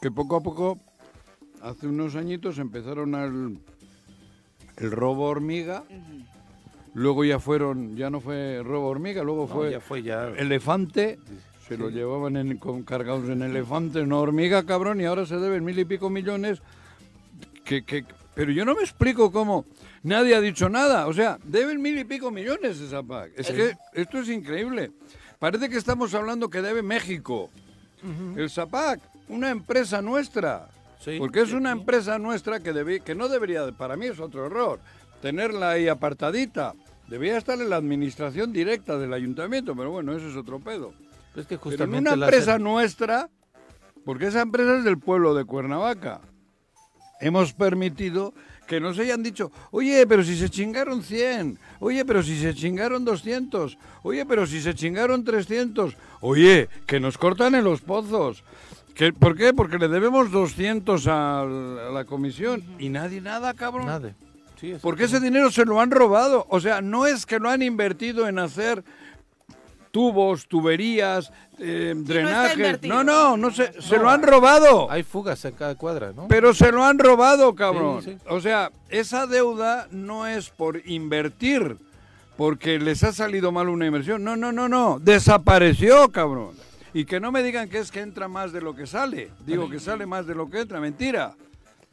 que 0.00 0.10
poco 0.10 0.36
a 0.36 0.42
poco, 0.42 0.78
hace 1.62 1.86
unos 1.86 2.14
añitos, 2.16 2.58
empezaron 2.58 3.14
al, 3.14 3.58
el 4.76 4.90
robo 4.90 5.24
hormiga, 5.24 5.84
luego 6.94 7.24
ya 7.24 7.38
fueron, 7.38 7.96
ya 7.96 8.10
no 8.10 8.20
fue 8.20 8.62
robo 8.62 8.88
hormiga, 8.88 9.22
luego 9.22 9.46
No, 9.48 9.54
fue 9.54 9.70
ya 9.72 9.80
fue 9.80 10.02
ya. 10.02 10.28
elefante, 10.28 11.18
se 11.66 11.76
lo 11.76 11.90
llevaban 11.90 12.36
en- 12.36 12.58
con, 12.58 12.82
cargados 12.84 13.28
en 13.28 13.42
elefante, 13.42 14.06
no 14.06 14.20
hormiga, 14.20 14.64
cabrón, 14.64 15.00
y 15.00 15.04
ahora 15.04 15.26
se 15.26 15.36
deben 15.38 15.64
mil 15.64 15.78
y 15.78 15.84
pico 15.84 16.10
millones. 16.10 16.60
Que, 17.64 17.84
que, 17.84 18.04
pero 18.36 18.52
yo 18.52 18.64
no 18.64 18.76
me 18.76 18.82
explico 18.82 19.32
cómo 19.32 19.64
nadie 20.04 20.36
ha 20.36 20.40
dicho 20.40 20.68
nada. 20.68 21.08
O 21.08 21.12
sea, 21.12 21.38
deben 21.42 21.82
mil 21.82 21.98
y 21.98 22.04
pico 22.04 22.30
millones 22.30 22.78
de 22.78 22.86
Zapac. 22.86 23.32
Es 23.36 23.50
que 23.50 23.72
esto 23.94 24.18
es 24.20 24.28
increíble. 24.28 24.92
Parece 25.38 25.68
que 25.68 25.76
estamos 25.76 26.14
hablando 26.14 26.48
que 26.48 26.62
debe 26.62 26.82
México. 26.82 27.50
El 28.36 28.50
Zapac, 28.50 29.00
una 29.28 29.50
empresa 29.50 30.00
nuestra. 30.00 30.68
Sí, 31.00 31.16
Porque 31.18 31.40
es 31.42 31.48
sí, 31.50 31.54
una 31.54 31.72
sí. 31.72 31.78
empresa 31.80 32.18
nuestra 32.18 32.60
que, 32.60 32.72
debe, 32.72 33.00
que 33.00 33.14
no 33.14 33.28
debería, 33.28 33.70
para 33.72 33.96
mí 33.96 34.06
es 34.06 34.18
otro 34.20 34.46
error, 34.46 34.80
tenerla 35.20 35.70
ahí 35.70 35.88
apartadita. 35.88 36.74
Debía 37.08 37.36
estar 37.36 37.60
en 37.60 37.70
la 37.70 37.76
administración 37.76 38.52
directa 38.52 38.98
del 38.98 39.12
ayuntamiento, 39.12 39.74
pero 39.76 39.90
bueno, 39.90 40.12
eso 40.16 40.28
es 40.28 40.36
otro 40.36 40.58
pedo. 40.58 40.92
Es 41.36 41.46
que 41.46 41.58
Pero 41.58 41.60
en 41.60 41.60
justamente 41.60 41.98
una 42.14 42.24
empresa 42.26 42.52
hacen- 42.54 42.62
nuestra, 42.62 43.28
porque 44.04 44.26
esa 44.28 44.40
empresa 44.40 44.78
es 44.78 44.84
del 44.84 44.98
pueblo 44.98 45.34
de 45.34 45.44
Cuernavaca, 45.44 46.20
hemos 47.20 47.52
permitido 47.52 48.32
que 48.66 48.80
nos 48.80 48.98
hayan 48.98 49.22
dicho, 49.22 49.50
oye, 49.70 50.06
pero 50.06 50.22
si 50.24 50.36
se 50.36 50.48
chingaron 50.50 51.02
100, 51.02 51.58
oye, 51.80 52.04
pero 52.04 52.22
si 52.22 52.38
se 52.38 52.54
chingaron 52.54 53.04
200, 53.04 53.78
oye, 54.02 54.26
pero 54.26 54.46
si 54.46 54.60
se 54.60 54.74
chingaron 54.74 55.24
300, 55.24 55.94
oye, 56.20 56.68
que 56.86 57.00
nos 57.00 57.16
cortan 57.18 57.54
en 57.54 57.64
los 57.64 57.80
pozos. 57.80 58.42
¿Qué- 58.94 59.12
¿Por 59.12 59.36
qué? 59.36 59.52
Porque 59.52 59.78
le 59.78 59.88
debemos 59.88 60.30
200 60.30 61.06
al- 61.06 61.78
a 61.78 61.90
la 61.90 62.04
comisión 62.04 62.62
y 62.78 62.88
nadie 62.88 63.20
nada, 63.20 63.52
cabrón. 63.54 63.86
Nada. 63.86 64.14
Sí, 64.60 64.74
Porque 64.80 65.04
ese 65.04 65.20
dinero 65.20 65.50
se 65.50 65.66
lo 65.66 65.82
han 65.82 65.90
robado. 65.90 66.46
O 66.48 66.60
sea, 66.60 66.80
no 66.80 67.06
es 67.06 67.26
que 67.26 67.38
lo 67.38 67.50
han 67.50 67.60
invertido 67.60 68.26
en 68.26 68.38
hacer 68.38 68.82
tubos, 69.96 70.46
tuberías, 70.46 71.32
eh, 71.58 71.94
drenajes. 71.96 72.54
invertido. 72.58 72.94
No, 72.96 73.02
no, 73.02 73.36
no 73.38 73.50
se, 73.50 73.80
se 73.80 73.96
No, 73.96 74.02
lo 74.02 74.10
han 74.10 74.22
robado. 74.22 74.90
Hay 74.90 75.02
fugas 75.02 75.42
en 75.46 75.54
cada 75.54 75.74
cuadra, 75.74 76.12
¿no? 76.14 76.28
Pero 76.28 76.52
se 76.52 76.70
lo 76.70 76.84
han 76.84 76.98
robado, 76.98 77.54
cabrón. 77.54 78.02
Sí, 78.02 78.10
sí. 78.12 78.18
O 78.28 78.38
sea, 78.42 78.70
esa 78.90 79.26
deuda 79.26 79.88
no 79.90 80.26
es 80.26 80.50
por 80.50 80.86
invertir, 80.86 81.78
porque 82.36 82.78
les 82.78 83.02
ha 83.04 83.12
salido 83.14 83.52
mal 83.52 83.70
una 83.70 83.86
inversión. 83.86 84.22
No, 84.22 84.36
no, 84.36 84.52
no, 84.52 84.68
no. 84.68 84.98
Desapareció, 85.00 86.12
cabrón. 86.12 86.50
Y 86.92 87.06
que 87.06 87.18
no 87.18 87.32
me 87.32 87.42
digan 87.42 87.70
que 87.70 87.78
es 87.78 87.90
que 87.90 88.00
entra 88.00 88.28
más 88.28 88.52
de 88.52 88.60
lo 88.60 88.74
que 88.76 88.86
sale. 88.86 89.30
Digo 89.46 89.70
que 89.70 89.80
sale 89.80 90.04
más 90.04 90.26
de 90.26 90.34
lo 90.34 90.50
que 90.50 90.60
entra. 90.60 90.78
Mentira. 90.78 91.34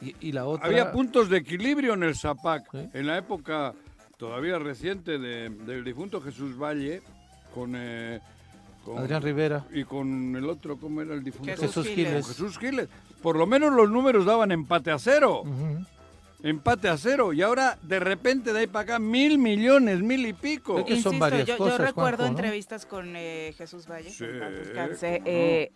Y, 0.02 0.14
y 0.20 0.32
la 0.34 0.44
otra... 0.46 0.66
Había 0.68 0.92
puntos 0.92 1.30
de 1.30 1.38
equilibrio 1.38 1.94
en 1.94 2.04
el 2.04 2.16
Zapac. 2.18 2.64
Sí. 2.70 2.90
En 2.94 3.08
la 3.08 3.18
época 3.18 3.74
todavía 4.18 4.60
reciente 4.60 5.18
de- 5.18 5.50
del 5.50 5.86
difunto 5.86 6.20
Jesús 6.22 6.58
Valle, 6.58 7.02
con, 7.54 7.74
eh, 7.76 8.20
con- 8.86 8.98
Adrián 8.98 9.22
Rivera. 9.22 9.66
y 9.74 9.84
con 9.84 10.36
el 10.36 10.50
otro, 10.50 10.78
¿cómo 10.78 11.02
era 11.02 11.14
el 11.14 11.24
difunto? 11.24 11.52
Jesús 11.52 11.68
Jesús 11.68 11.88
Giles. 11.88 12.28
Jesús 12.28 12.58
Giles. 12.58 12.90
Por 13.22 13.38
lo 13.38 13.46
menos 13.48 13.72
los 13.74 13.90
números 13.90 14.26
daban 14.26 14.52
empate 14.52 14.92
a 14.92 15.00
cero. 15.00 15.42
Ujú. 15.42 15.86
Empate 16.44 16.90
a 16.90 16.98
cero. 16.98 17.32
Y 17.32 17.42
ahora, 17.42 17.78
de 17.82 18.00
repente, 18.02 18.52
de 18.52 18.60
ahí 18.60 18.68
para 18.68 18.84
acá, 18.84 19.00
mil 19.00 19.38
millones, 19.38 20.02
mil 20.02 20.26
y 20.26 20.34
pico. 20.34 20.78
Es 20.80 20.84
que 20.86 20.92
son 21.02 21.16
Insisto, 21.16 21.20
varias 21.20 21.48
yo, 21.48 21.56
recuerdo 21.78 21.94
Juanjo, 21.94 22.22
¿no? 22.24 22.28
entrevistas 22.28 22.86
con 22.86 23.14
eh, 23.16 23.54
Jesús 23.58 23.88
Valle, 23.88 24.10
Sí, 24.10 24.26
eh, 24.26 25.22
eh, 25.26 25.72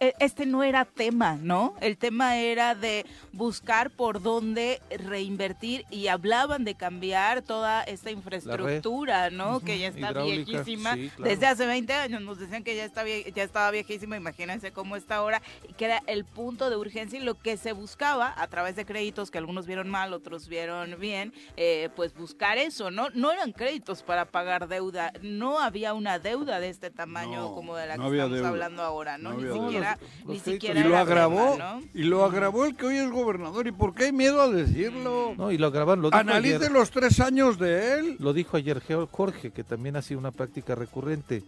eh, 0.00 0.12
este 0.18 0.46
no 0.46 0.62
era 0.64 0.86
tema, 0.86 1.36
¿no? 1.40 1.74
El 1.82 1.98
tema 1.98 2.38
era 2.38 2.74
de 2.74 3.04
buscar 3.32 3.90
por 3.90 4.22
dónde 4.22 4.80
reinvertir 4.98 5.84
y 5.90 6.06
hablaban 6.06 6.64
de 6.64 6.74
cambiar 6.74 7.42
toda 7.42 7.82
esta 7.82 8.10
infraestructura, 8.10 9.28
¿no? 9.30 9.60
Que 9.60 9.78
ya 9.78 9.88
está 9.88 10.10
hidráulica, 10.10 10.44
viejísima. 10.52 10.94
sí, 10.94 11.10
claro. 11.14 11.30
Desde 11.30 11.46
hace 11.46 11.66
20 11.66 11.92
años 11.92 12.22
nos 12.22 12.38
decían 12.38 12.64
que 12.64 12.74
ya, 12.76 12.84
está 12.86 13.04
vie- 13.04 13.30
ya 13.34 13.42
estaba 13.42 13.70
viejísima, 13.70 14.16
imagínense 14.16 14.72
cómo 14.72 14.96
está 14.96 15.16
ahora, 15.16 15.42
y 15.68 15.74
que 15.74 15.84
era 15.84 16.02
el 16.06 16.24
punto 16.24 16.70
de 16.70 16.76
urgencia 16.76 17.18
y 17.18 17.22
lo 17.22 17.34
que 17.34 17.58
se 17.58 17.72
buscaba 17.72 18.32
a 18.36 18.46
través 18.46 18.74
de 18.74 18.86
créditos 18.86 19.30
que 19.30 19.36
algunos 19.38 19.66
vieron 19.66 19.81
vieron 19.82 19.90
mal, 19.90 20.12
otros 20.12 20.48
vieron 20.48 20.96
bien, 21.00 21.32
eh, 21.56 21.88
pues 21.96 22.14
buscar 22.14 22.56
eso, 22.58 22.90
¿no? 22.90 23.08
No 23.14 23.32
eran 23.32 23.52
créditos 23.52 24.02
para 24.02 24.26
pagar 24.26 24.68
deuda, 24.68 25.12
no 25.22 25.58
había 25.60 25.92
una 25.94 26.18
deuda 26.18 26.60
de 26.60 26.68
este 26.68 26.90
tamaño 26.90 27.40
No, 27.48 27.54
como 27.54 27.74
de 27.76 27.86
la 27.88 27.96
no 27.96 28.08
que 28.10 28.16
estamos 28.16 28.36
deuda. 28.36 28.48
hablando 28.48 28.82
ahora, 28.82 29.18
¿no? 29.18 29.32
No 29.32 29.38
ni 29.40 29.52
siquiera, 29.60 29.98
Los- 30.00 30.28
ni 30.28 30.34
los 30.34 30.42
siquiera 30.44 30.80
Y 30.80 30.84
lo 30.84 30.96
agravó, 30.96 31.56
¿no? 31.58 31.82
y 31.94 32.02
lo 32.04 32.24
agravó 32.24 32.64
el 32.64 32.76
que 32.76 32.86
hoy 32.86 32.96
es 32.98 33.10
gobernador. 33.10 33.66
¿Y 33.66 33.72
por 33.72 33.94
qué 33.94 34.04
hay 34.04 34.12
miedo 34.12 34.40
a 34.40 34.48
decirlo? 34.50 35.34
No, 35.36 35.50
y 35.50 35.58
lo 35.58 35.70
grabaron, 35.70 36.02
lo 36.02 36.10
dijo 36.10 36.18
Analice 36.20 36.56
ayer. 36.56 36.70
los 36.72 36.90
tres 36.90 37.18
años 37.20 37.58
de 37.58 37.94
él. 37.98 38.16
Lo 38.20 38.32
dijo 38.32 38.56
ayer 38.56 38.80
Jorge, 39.10 39.50
que 39.50 39.64
también 39.64 39.96
ha 39.96 40.02
sido 40.02 40.20
una 40.20 40.30
práctica 40.30 40.74
recurrente 40.74 41.42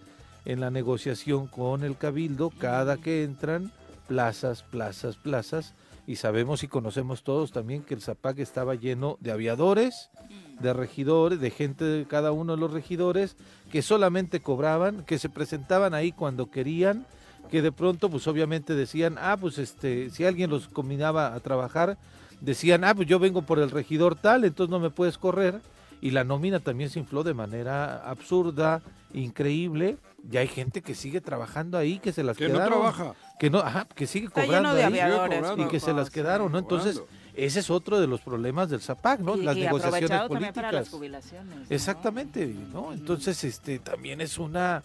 en 0.44 0.60
la 0.60 0.70
negociación 0.70 1.46
con 1.46 1.84
el 1.84 1.96
Cabildo, 1.96 2.50
cada 2.58 2.96
que 2.96 3.22
entran, 3.22 3.70
plazas, 4.08 4.62
plazas, 4.62 5.16
plazas, 5.16 5.72
y 6.06 6.16
sabemos 6.16 6.62
y 6.62 6.68
conocemos 6.68 7.22
todos 7.22 7.52
también 7.52 7.82
que 7.82 7.94
el 7.94 8.02
Zapac 8.02 8.38
estaba 8.38 8.74
lleno 8.74 9.16
de 9.20 9.32
aviadores, 9.32 10.10
de 10.60 10.72
regidores, 10.72 11.40
de 11.40 11.50
gente 11.50 11.84
de 11.84 12.06
cada 12.06 12.32
uno 12.32 12.54
de 12.54 12.60
los 12.60 12.72
regidores, 12.72 13.36
que 13.70 13.82
solamente 13.82 14.40
cobraban, 14.40 15.04
que 15.04 15.18
se 15.18 15.28
presentaban 15.28 15.94
ahí 15.94 16.12
cuando 16.12 16.50
querían, 16.50 17.06
que 17.50 17.62
de 17.62 17.72
pronto 17.72 18.10
pues 18.10 18.26
obviamente 18.26 18.74
decían, 18.74 19.16
ah, 19.18 19.36
pues 19.40 19.58
este, 19.58 20.10
si 20.10 20.24
alguien 20.24 20.50
los 20.50 20.68
combinaba 20.68 21.34
a 21.34 21.40
trabajar, 21.40 21.98
decían, 22.40 22.84
ah, 22.84 22.94
pues 22.94 23.08
yo 23.08 23.18
vengo 23.18 23.42
por 23.42 23.58
el 23.58 23.70
regidor 23.70 24.14
tal, 24.14 24.44
entonces 24.44 24.70
no 24.70 24.80
me 24.80 24.90
puedes 24.90 25.16
correr, 25.18 25.60
y 26.00 26.10
la 26.10 26.24
nómina 26.24 26.60
también 26.60 26.90
se 26.90 26.98
infló 26.98 27.22
de 27.22 27.32
manera 27.32 28.08
absurda, 28.08 28.82
increíble, 29.14 29.96
y 30.30 30.36
hay 30.36 30.48
gente 30.48 30.82
que 30.82 30.94
sigue 30.94 31.20
trabajando 31.20 31.78
ahí, 31.78 31.98
que 31.98 32.12
se 32.12 32.22
las 32.22 32.36
Que 32.36 32.48
no 32.48 32.62
trabaja. 32.64 33.14
Que 33.38 33.50
no, 33.50 33.58
ajá, 33.58 33.86
que 33.94 34.06
sigue 34.06 34.28
cobrando 34.28 34.70
ahí, 34.70 34.82
aviadores. 34.82 35.38
cobrando. 35.40 35.64
y 35.64 35.68
que 35.68 35.80
se 35.80 35.92
las 35.92 36.10
quedaron, 36.10 36.52
¿no? 36.52 36.58
Entonces, 36.58 37.02
ese 37.34 37.60
es 37.60 37.70
otro 37.70 38.00
de 38.00 38.06
los 38.06 38.20
problemas 38.20 38.70
del 38.70 38.80
ZAPAC, 38.80 39.20
¿no? 39.20 39.36
Y- 39.36 39.42
las 39.42 39.56
y 39.56 39.60
negociaciones 39.62 40.28
políticas. 40.28 40.54
para 40.54 40.72
las 40.72 40.88
jubilaciones. 40.88 41.56
¿no? 41.56 41.64
Exactamente, 41.68 42.46
¿no? 42.72 42.92
Entonces, 42.92 43.42
este, 43.42 43.80
también 43.80 44.20
es 44.20 44.38
una, 44.38 44.82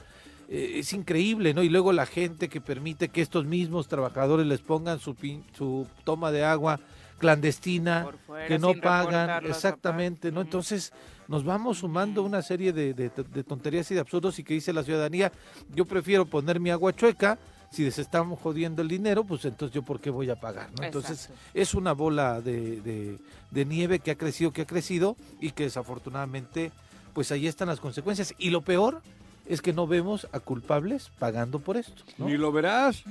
eh, 0.49 0.73
es 0.79 0.91
increíble, 0.93 1.53
¿no? 1.53 1.61
Y 1.61 1.69
luego 1.69 1.93
la 1.93 2.07
gente 2.07 2.49
que 2.49 2.59
permite 2.59 3.09
que 3.09 3.21
estos 3.21 3.45
mismos 3.45 3.87
trabajadores 3.87 4.47
les 4.47 4.61
pongan 4.61 4.99
su, 4.99 5.13
pin- 5.13 5.43
su 5.55 5.85
toma 6.03 6.31
de 6.31 6.43
agua 6.43 6.79
clandestina, 7.19 8.07
fuera, 8.25 8.47
que 8.47 8.57
no 8.57 8.73
pagan, 8.81 9.45
exactamente, 9.45 10.31
¿no? 10.31 10.41
Entonces, 10.41 10.91
nos 11.27 11.43
vamos 11.43 11.79
sumando 11.79 12.23
una 12.23 12.41
serie 12.41 12.73
de, 12.73 12.93
de- 12.95 13.09
de 13.09 13.43
tonterías 13.43 13.91
y 13.91 13.93
de 13.93 13.99
absurdos 13.99 14.39
y 14.39 14.43
que 14.43 14.55
dice 14.55 14.73
la 14.73 14.83
ciudadanía, 14.83 15.31
yo 15.75 15.85
prefiero 15.85 16.25
poner 16.25 16.59
mi 16.59 16.71
agua 16.71 16.95
chueca, 16.95 17.37
si 17.71 17.89
se 17.91 18.01
están 18.01 18.35
jodiendo 18.35 18.81
el 18.81 18.87
dinero, 18.87 19.23
pues 19.23 19.45
entonces 19.45 19.73
yo 19.75 19.83
por 19.83 19.99
qué 19.99 20.09
voy 20.09 20.29
a 20.29 20.39
pagar, 20.39 20.69
¿no? 20.77 20.83
Entonces, 20.83 21.29
es 21.53 21.73
una 21.73 21.93
bola 21.93 22.41
de, 22.41 22.81
de- 22.81 23.19
de 23.51 23.65
nieve 23.65 23.99
que 23.99 24.11
ha 24.11 24.15
crecido, 24.15 24.51
que 24.51 24.61
ha 24.63 24.65
crecido 24.67 25.15
y 25.39 25.51
que 25.51 25.63
desafortunadamente, 25.63 26.71
pues 27.13 27.31
ahí 27.31 27.47
están 27.47 27.67
las 27.67 27.79
consecuencias. 27.79 28.33
Y 28.37 28.49
lo 28.49 28.61
peor 28.61 29.01
es 29.45 29.61
que 29.61 29.73
no 29.73 29.87
vemos 29.87 30.27
a 30.31 30.39
culpables 30.39 31.11
pagando 31.19 31.59
por 31.59 31.77
esto, 31.77 32.03
¿no? 32.17 32.25
Ni 32.27 32.37
lo 32.37 32.51
verás. 32.51 33.03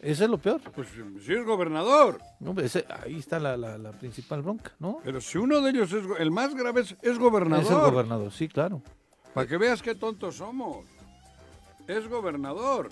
Eso 0.00 0.24
es 0.24 0.30
lo 0.30 0.36
peor. 0.36 0.60
Pues 0.74 0.88
si 1.24 1.32
es 1.32 1.44
gobernador. 1.46 2.20
¿no? 2.40 2.52
Ese- 2.60 2.84
ahí 3.04 3.18
está 3.18 3.38
la, 3.38 3.56
la- 3.56 3.78
la 3.78 3.92
principal 3.92 4.42
bronca, 4.42 4.72
¿no? 4.78 4.98
Pero 5.02 5.20
si 5.20 5.38
uno 5.38 5.62
de 5.62 5.70
ellos 5.70 5.92
es 5.92 6.04
el 6.18 6.30
más 6.30 6.54
grave 6.54 6.82
es, 6.82 6.94
es 7.00 7.18
gobernador. 7.18 7.64
Es 7.64 7.70
el 7.70 7.76
gobernador, 7.78 8.30
sí, 8.32 8.48
claro. 8.48 8.82
Para 9.32 9.46
que 9.46 9.56
veas 9.56 9.80
qué 9.82 9.94
tontos 9.94 10.36
somos. 10.36 10.84
Es 11.88 12.06
gobernador. 12.08 12.90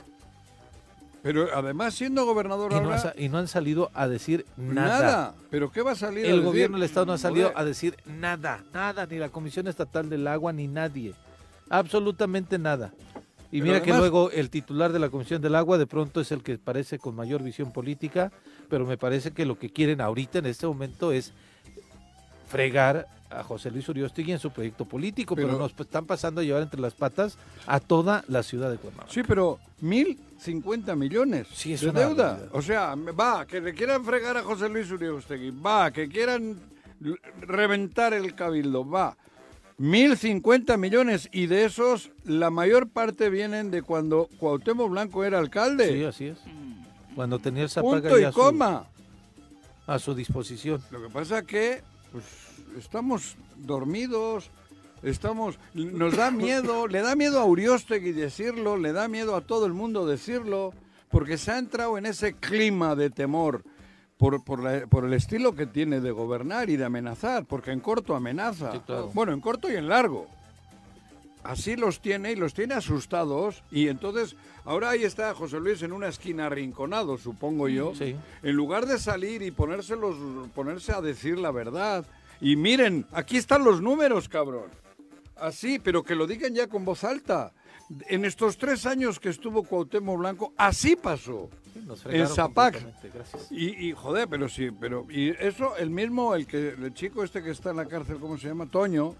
Pero 1.22 1.48
además 1.54 1.94
siendo 1.94 2.24
gobernador 2.26 2.72
Y 2.72 2.74
no, 2.74 2.80
ahora 2.92 3.14
y 3.16 3.28
no 3.28 3.38
han 3.38 3.48
salido 3.48 3.90
a 3.94 4.08
decir 4.08 4.44
nada. 4.56 5.00
nada. 5.00 5.34
Pero 5.50 5.70
qué 5.70 5.82
va 5.82 5.92
a 5.92 5.96
salir 5.96 6.26
El 6.26 6.42
gobierno 6.42 6.76
del 6.76 6.84
Estado 6.84 7.06
no 7.06 7.12
ha 7.12 7.18
salido 7.18 7.48
Joder. 7.48 7.60
a 7.60 7.64
decir 7.64 7.96
nada, 8.06 8.64
nada, 8.72 9.06
ni 9.06 9.18
la 9.18 9.28
Comisión 9.28 9.68
Estatal 9.68 10.08
del 10.10 10.26
Agua, 10.26 10.52
ni 10.52 10.66
nadie. 10.66 11.14
Absolutamente 11.70 12.58
nada. 12.58 12.92
Y 13.52 13.60
Pero 13.60 13.64
mira 13.64 13.82
que 13.82 13.92
luego 13.92 14.30
el 14.30 14.50
titular 14.50 14.92
de 14.92 14.98
la 14.98 15.10
Comisión 15.10 15.40
del 15.42 15.54
Agua 15.54 15.78
de 15.78 15.86
pronto 15.86 16.20
es 16.20 16.32
el 16.32 16.42
que 16.42 16.58
parece 16.58 16.98
con 16.98 17.14
mayor 17.14 17.42
visión 17.42 17.70
política, 17.72 18.32
pero 18.68 18.86
me 18.86 18.96
parece 18.96 19.30
que 19.32 19.44
lo 19.46 19.58
que 19.58 19.70
quieren 19.70 20.00
ahorita 20.00 20.38
en 20.38 20.46
este 20.46 20.66
momento 20.66 21.12
es 21.12 21.32
fregar 22.48 23.06
a 23.34 23.42
José 23.44 23.70
Luis 23.70 23.88
Uriostegui 23.88 24.32
en 24.32 24.38
su 24.38 24.50
proyecto 24.50 24.84
político, 24.84 25.34
pero, 25.34 25.48
Pero- 25.48 25.58
nos 25.58 25.72
están 25.78 26.06
pasando 26.06 26.40
a 26.40 26.44
llevar 26.44 26.62
entre 26.62 26.80
las 26.80 26.94
patas 26.94 27.36
a 27.66 27.80
toda 27.80 28.24
la 28.28 28.42
ciudad 28.42 28.70
de 28.70 28.76
Cuernavaca. 28.78 29.10
Sí, 29.12 29.22
pero 29.26 29.58
mil 29.80 30.18
cincuenta 30.38 30.94
millones 30.96 31.46
Sí, 31.52 31.72
es 31.72 31.80
de 31.82 31.90
una 31.90 32.00
deuda. 32.00 32.40
O 32.52 32.62
sea, 32.62 32.94
va, 32.96 33.46
que 33.46 33.60
le 33.60 33.74
quieran 33.74 34.04
fregar 34.04 34.36
a 34.36 34.42
José 34.42 34.68
Luis 34.68 34.90
Uriostegui, 34.90 35.50
va, 35.50 35.90
que 35.90 36.08
quieran 36.08 36.58
reventar 37.40 38.12
el 38.14 38.34
cabildo, 38.34 38.88
va. 38.88 39.16
Mil 39.78 40.16
cincuenta 40.16 40.76
millones 40.76 41.28
y 41.32 41.46
de 41.46 41.64
esos 41.64 42.10
la 42.24 42.50
mayor 42.50 42.88
parte 42.88 43.30
vienen 43.30 43.70
de 43.70 43.82
cuando 43.82 44.28
Cuauhtémoc 44.38 44.90
Blanco 44.90 45.24
era 45.24 45.38
alcalde. 45.38 45.92
Sí, 45.92 46.04
así 46.04 46.26
es. 46.26 46.38
Mm. 46.46 47.14
Cuando 47.16 47.38
tenía 47.38 47.64
el 47.64 47.70
Zapaga 47.70 48.00
Punto 48.00 48.18
y 48.20 48.24
a 48.24 48.32
su- 48.32 48.38
coma. 48.38 48.86
a 49.86 49.98
su 49.98 50.14
disposición. 50.14 50.80
Lo 50.90 51.02
que 51.02 51.08
pasa 51.08 51.42
que 51.42 51.82
pues 52.12 52.24
estamos 52.78 53.36
dormidos, 53.56 54.50
estamos 55.02 55.58
nos 55.74 56.16
da 56.16 56.30
miedo, 56.30 56.86
le 56.86 57.00
da 57.02 57.14
miedo 57.16 57.40
a 57.40 57.44
Uriostegui 57.44 58.12
decirlo, 58.12 58.76
le 58.76 58.92
da 58.92 59.08
miedo 59.08 59.34
a 59.36 59.40
todo 59.40 59.66
el 59.66 59.72
mundo 59.72 60.06
decirlo, 60.06 60.72
porque 61.10 61.38
se 61.38 61.50
ha 61.52 61.58
entrado 61.58 61.98
en 61.98 62.06
ese 62.06 62.34
clima 62.34 62.94
de 62.96 63.10
temor 63.10 63.62
por, 64.16 64.44
por, 64.44 64.62
la- 64.62 64.86
por 64.86 65.04
el 65.04 65.12
estilo 65.12 65.54
que 65.54 65.66
tiene 65.66 66.00
de 66.00 66.10
gobernar 66.12 66.70
y 66.70 66.76
de 66.76 66.84
amenazar, 66.84 67.44
porque 67.44 67.72
en 67.72 67.80
corto 67.80 68.14
amenaza. 68.14 68.72
Sí, 68.72 68.80
claro. 68.86 69.10
Bueno, 69.12 69.32
en 69.32 69.40
corto 69.40 69.70
y 69.70 69.74
en 69.76 69.88
largo. 69.88 70.26
Así 71.42 71.74
los 71.74 72.00
tiene 72.00 72.30
y 72.30 72.36
los 72.36 72.54
tiene 72.54 72.74
asustados 72.74 73.64
y 73.72 73.88
entonces 73.88 74.36
ahora 74.64 74.90
ahí 74.90 75.02
está 75.02 75.34
José 75.34 75.58
Luis 75.58 75.82
en 75.82 75.92
una 75.92 76.06
esquina 76.06 76.46
arrinconado, 76.46 77.18
supongo 77.18 77.68
yo. 77.68 77.96
Sí. 77.96 78.14
En 78.44 78.54
lugar 78.54 78.86
de 78.86 78.96
salir 79.00 79.42
y 79.42 79.50
ponérselos, 79.50 80.14
ponerse 80.54 80.92
a 80.92 81.00
decir 81.00 81.38
la 81.40 81.50
verdad. 81.50 82.04
Y 82.42 82.56
miren, 82.56 83.06
aquí 83.12 83.36
están 83.36 83.64
los 83.64 83.80
números, 83.80 84.28
cabrón. 84.28 84.70
Así, 85.36 85.78
pero 85.78 86.02
que 86.02 86.16
lo 86.16 86.26
digan 86.26 86.54
ya 86.54 86.66
con 86.66 86.84
voz 86.84 87.04
alta. 87.04 87.52
En 88.08 88.24
estos 88.24 88.58
tres 88.58 88.84
años 88.84 89.20
que 89.20 89.28
estuvo 89.28 89.62
Cuauhtémoc 89.62 90.18
Blanco, 90.18 90.52
así 90.56 90.96
pasó. 90.96 91.48
Sí, 91.72 91.80
nos 91.86 91.98
En 92.00 92.10
fregaron 92.10 92.34
Zapac. 92.34 92.84
Y, 93.50 93.88
y, 93.88 93.92
joder, 93.92 94.28
pero 94.28 94.48
sí, 94.48 94.70
pero 94.72 95.06
y 95.08 95.30
eso 95.30 95.76
el 95.76 95.90
mismo, 95.90 96.34
el 96.34 96.46
que 96.46 96.70
el 96.70 96.92
chico 96.94 97.22
este 97.22 97.42
que 97.42 97.50
está 97.50 97.70
en 97.70 97.76
la 97.76 97.86
cárcel, 97.86 98.18
¿cómo 98.18 98.36
se 98.38 98.48
llama? 98.48 98.66
Toño, 98.66 99.14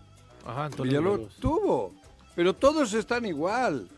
Ajá, 0.45 0.65
Antonio 0.65 0.91
Villalobos, 1.01 1.37
Villalobos. 1.37 1.37
tuvo. 1.41 1.95
Pero 2.35 2.55
todos 2.55 2.93
están 2.95 3.25
igual. 3.27 3.89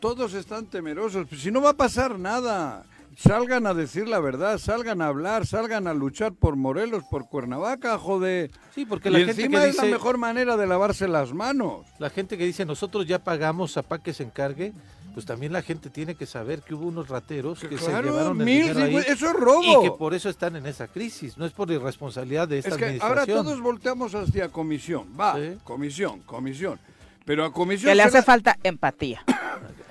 Todos 0.00 0.34
están 0.34 0.66
temerosos. 0.66 1.26
Si 1.38 1.50
no 1.50 1.62
va 1.62 1.70
a 1.70 1.74
pasar 1.76 2.18
nada. 2.18 2.84
Salgan 3.16 3.66
a 3.66 3.74
decir 3.74 4.08
la 4.08 4.18
verdad, 4.20 4.58
salgan 4.58 5.00
a 5.02 5.06
hablar, 5.06 5.46
salgan 5.46 5.86
a 5.86 5.94
luchar 5.94 6.32
por 6.32 6.56
Morelos, 6.56 7.04
por 7.10 7.28
Cuernavaca, 7.28 7.98
joder. 7.98 8.50
Sí, 8.74 8.84
porque 8.84 9.08
y 9.08 9.12
la 9.12 9.18
gente 9.20 9.30
encima 9.32 9.60
que 9.60 9.66
es 9.68 9.72
dice, 9.74 9.86
la 9.86 9.92
mejor 9.92 10.18
manera 10.18 10.56
de 10.56 10.66
lavarse 10.66 11.06
las 11.08 11.32
manos. 11.32 11.86
la 11.98 12.10
gente 12.10 12.36
que 12.38 12.44
dice 12.44 12.64
nosotros 12.64 13.06
ya 13.06 13.18
pagamos 13.22 13.72
Zapac 13.74 14.02
que 14.02 14.12
se 14.12 14.24
encargue, 14.24 14.72
pues 15.14 15.24
también 15.26 15.52
la 15.52 15.62
gente 15.62 15.90
tiene 15.90 16.16
que 16.16 16.26
saber 16.26 16.62
que 16.62 16.74
hubo 16.74 16.86
unos 16.88 17.08
rateros 17.08 17.60
que 17.60 17.78
se 17.78 17.86
Claro, 17.86 18.10
llevaron 18.10 18.40
el 18.40 18.44
mil 18.46 18.62
dinero 18.68 18.80
ahí 18.84 18.96
eso 19.06 19.26
es 19.28 19.32
robo. 19.34 19.62
y 19.80 19.84
que 19.84 19.90
por 19.96 20.12
eso 20.12 20.28
están 20.28 20.56
en 20.56 20.66
esa 20.66 20.88
crisis, 20.88 21.38
no 21.38 21.46
es 21.46 21.52
por 21.52 21.70
irresponsabilidad 21.70 22.48
de 22.48 22.58
esta 22.58 22.70
Es 22.70 22.76
que 22.76 22.84
ahora 22.84 23.22
administración. 23.22 23.44
todos 23.44 23.60
volteamos 23.60 24.14
hacia 24.16 24.48
comisión. 24.48 25.06
Va, 25.18 25.34
Sí. 25.36 25.56
comisión, 25.62 26.20
comisión. 26.22 26.80
Pero 27.24 27.44
a 27.44 27.52
comisión... 27.52 27.90
Que 27.90 27.94
le 27.94 28.02
hace 28.02 28.22
falta 28.22 28.58
empatía. 28.64 29.22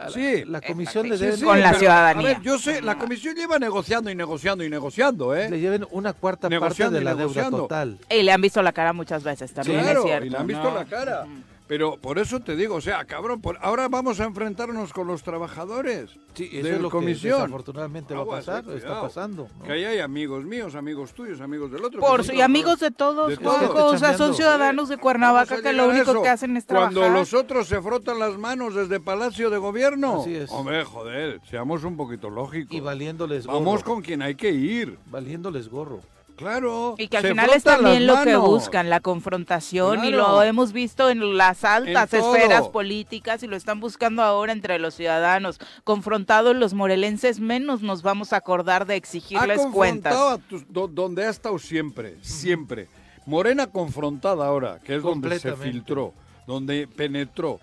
La- 0.06 0.12
Sí. 0.12 0.44
la 0.46 0.62
comisión 0.62 1.10
le 1.10 1.18
Sí, 1.18 1.24
deben 1.24 1.38
sí, 1.40 1.44
Con 1.46 1.60
la 1.60 1.68
pero, 1.68 1.80
ciudadanía. 1.80 2.30
A 2.30 2.34
ver, 2.34 2.42
yo 2.42 2.58
sé, 2.60 2.82
la 2.82 2.98
comisión 2.98 3.36
lleva 3.36 3.60
negociando 3.60 4.10
y 4.10 4.16
negociando 4.16 4.64
y 4.64 4.70
negociando, 4.70 5.36
¿eh? 5.36 5.50
le 5.50 5.60
lleven 5.60 5.86
una 5.92 6.14
cuarta 6.14 6.50
parte 6.50 6.56
Negociando 6.56 6.96
de 6.96 7.02
y 7.02 7.06
la 7.06 7.16
deuda 7.16 7.50
total. 7.50 7.98
Y 8.10 8.24
le 8.24 8.32
han 8.32 8.42
visto 8.42 8.62
la 8.62 8.72
cara 8.74 8.94
muchas 8.94 9.24
veces, 9.24 9.54
también 9.54 9.82
claro, 9.82 10.00
es 10.02 10.06
cierto. 10.06 10.26
y 10.26 10.30
le 10.30 10.38
han 10.38 10.48
visto 10.48 10.64
¿no? 10.64 10.76
la 10.76 10.86
cara. 10.86 11.26
Pero 11.68 11.96
por 11.98 12.20
eso 12.20 12.40
te 12.42 12.56
digo, 12.58 12.76
o 12.76 12.82
sea, 12.82 13.06
cabrón, 13.06 13.40
por- 13.42 13.58
ahora 13.62 13.88
vamos 13.88 14.20
a 14.20 14.26
enfrentarnos 14.26 14.92
con 14.92 15.08
los 15.08 15.24
trabajadores 15.24 16.10
Sí, 16.34 16.50
eso 16.52 16.68
de 16.68 16.76
es 16.76 16.82
lo 16.82 16.90
comisión. 16.90 17.38
que 17.38 17.42
desafortunadamente 17.44 18.14
va 18.14 18.20
a 18.20 18.24
Aguas, 18.24 18.46
pasar, 18.46 18.64
eh, 18.66 18.76
está 18.76 18.88
cuidado. 18.88 19.02
pasando. 19.04 19.48
¿no? 19.60 19.64
Que 19.66 19.72
ahí 19.72 19.86
hay 19.86 20.00
amigos 20.00 20.44
míos, 20.44 20.76
amigos 20.76 21.14
tuyos, 21.14 21.40
amigos 21.42 21.72
del 21.72 21.86
otro. 21.86 22.02
Por 22.02 22.22
y 22.34 22.42
amigos 22.42 22.80
de 22.80 22.92
todos, 22.92 23.30
De 23.30 23.38
todos. 23.38 23.94
o 23.94 23.98
sea, 23.98 24.18
son 24.18 24.36
ciudadanos 24.36 24.90
de 24.90 24.98
Cuernavaca 24.98 25.62
que 25.62 25.72
lo 25.74 25.88
único 25.88 26.22
que 26.22 26.30
hacen 26.30 26.58
es 26.58 26.66
trabajar. 26.66 26.94
Cuando 26.94 27.18
los 27.18 27.34
otros 27.34 27.68
se 27.68 27.82
frotan 27.82 28.20
las 28.20 28.38
manos 28.38 28.76
desde 28.76 29.00
Palacio 29.00 29.50
de 29.50 29.58
Gobierno. 29.58 30.22
Así 30.22 30.36
es. 30.36 30.52
Hombre, 30.52 30.84
joder, 30.84 31.40
seamos 31.50 31.84
un 31.86 31.96
poquito 31.96 32.30
lógicos. 32.30 32.76
Y 32.76 32.82
valiéndoles 32.82 33.46
gorro. 33.48 33.60
Vamos 33.60 33.84
con 33.84 34.02
quien 34.02 34.22
hay 34.22 34.36
que 34.36 34.52
ir. 34.52 34.98
Valiéndoles 35.06 35.70
gorro. 35.70 36.02
Claro. 36.36 36.96
Y 36.98 37.08
que 37.10 37.18
al 37.18 37.28
final 37.28 37.50
es 37.54 37.64
también 37.64 38.08
lo 38.08 38.22
que 38.24 38.36
buscan, 38.36 38.90
la 38.90 39.00
confrontación, 39.00 40.04
y 40.04 40.10
lo 40.12 40.42
hemos 40.44 40.74
visto 40.74 41.10
en 41.10 41.38
las 41.38 41.64
altas 41.64 42.12
En 42.14 42.20
esferas 42.22 42.68
políticas 42.70 43.44
y 43.44 43.48
lo 43.48 43.56
están 43.56 43.80
buscando 43.80 44.24
ahora 44.24 44.52
entre 44.52 44.80
los 44.80 44.96
ciudadanos. 44.96 45.60
Confrontados 45.84 46.56
los 46.56 46.74
morelenses, 46.74 47.40
menos 47.40 47.82
nos 47.82 48.02
vamos 48.02 48.34
a 48.34 48.38
acordar 48.38 48.86
de 48.88 48.96
exigirles 48.96 49.60
cuentas. 49.72 50.14
a 50.16 50.38
tus- 50.40 50.66
do- 50.68 50.88
donde 50.88 51.26
ha 51.26 51.30
estado 51.30 51.60
siempre, 51.60 52.18
siempre. 52.22 52.88
Morena 53.26 53.68
confrontada 53.68 54.46
ahora, 54.48 54.80
que 54.84 54.96
es 54.96 55.04
donde 55.04 55.40
se 55.40 55.56
filtró, 55.56 56.14
donde 56.48 56.88
penetró. 56.88 57.60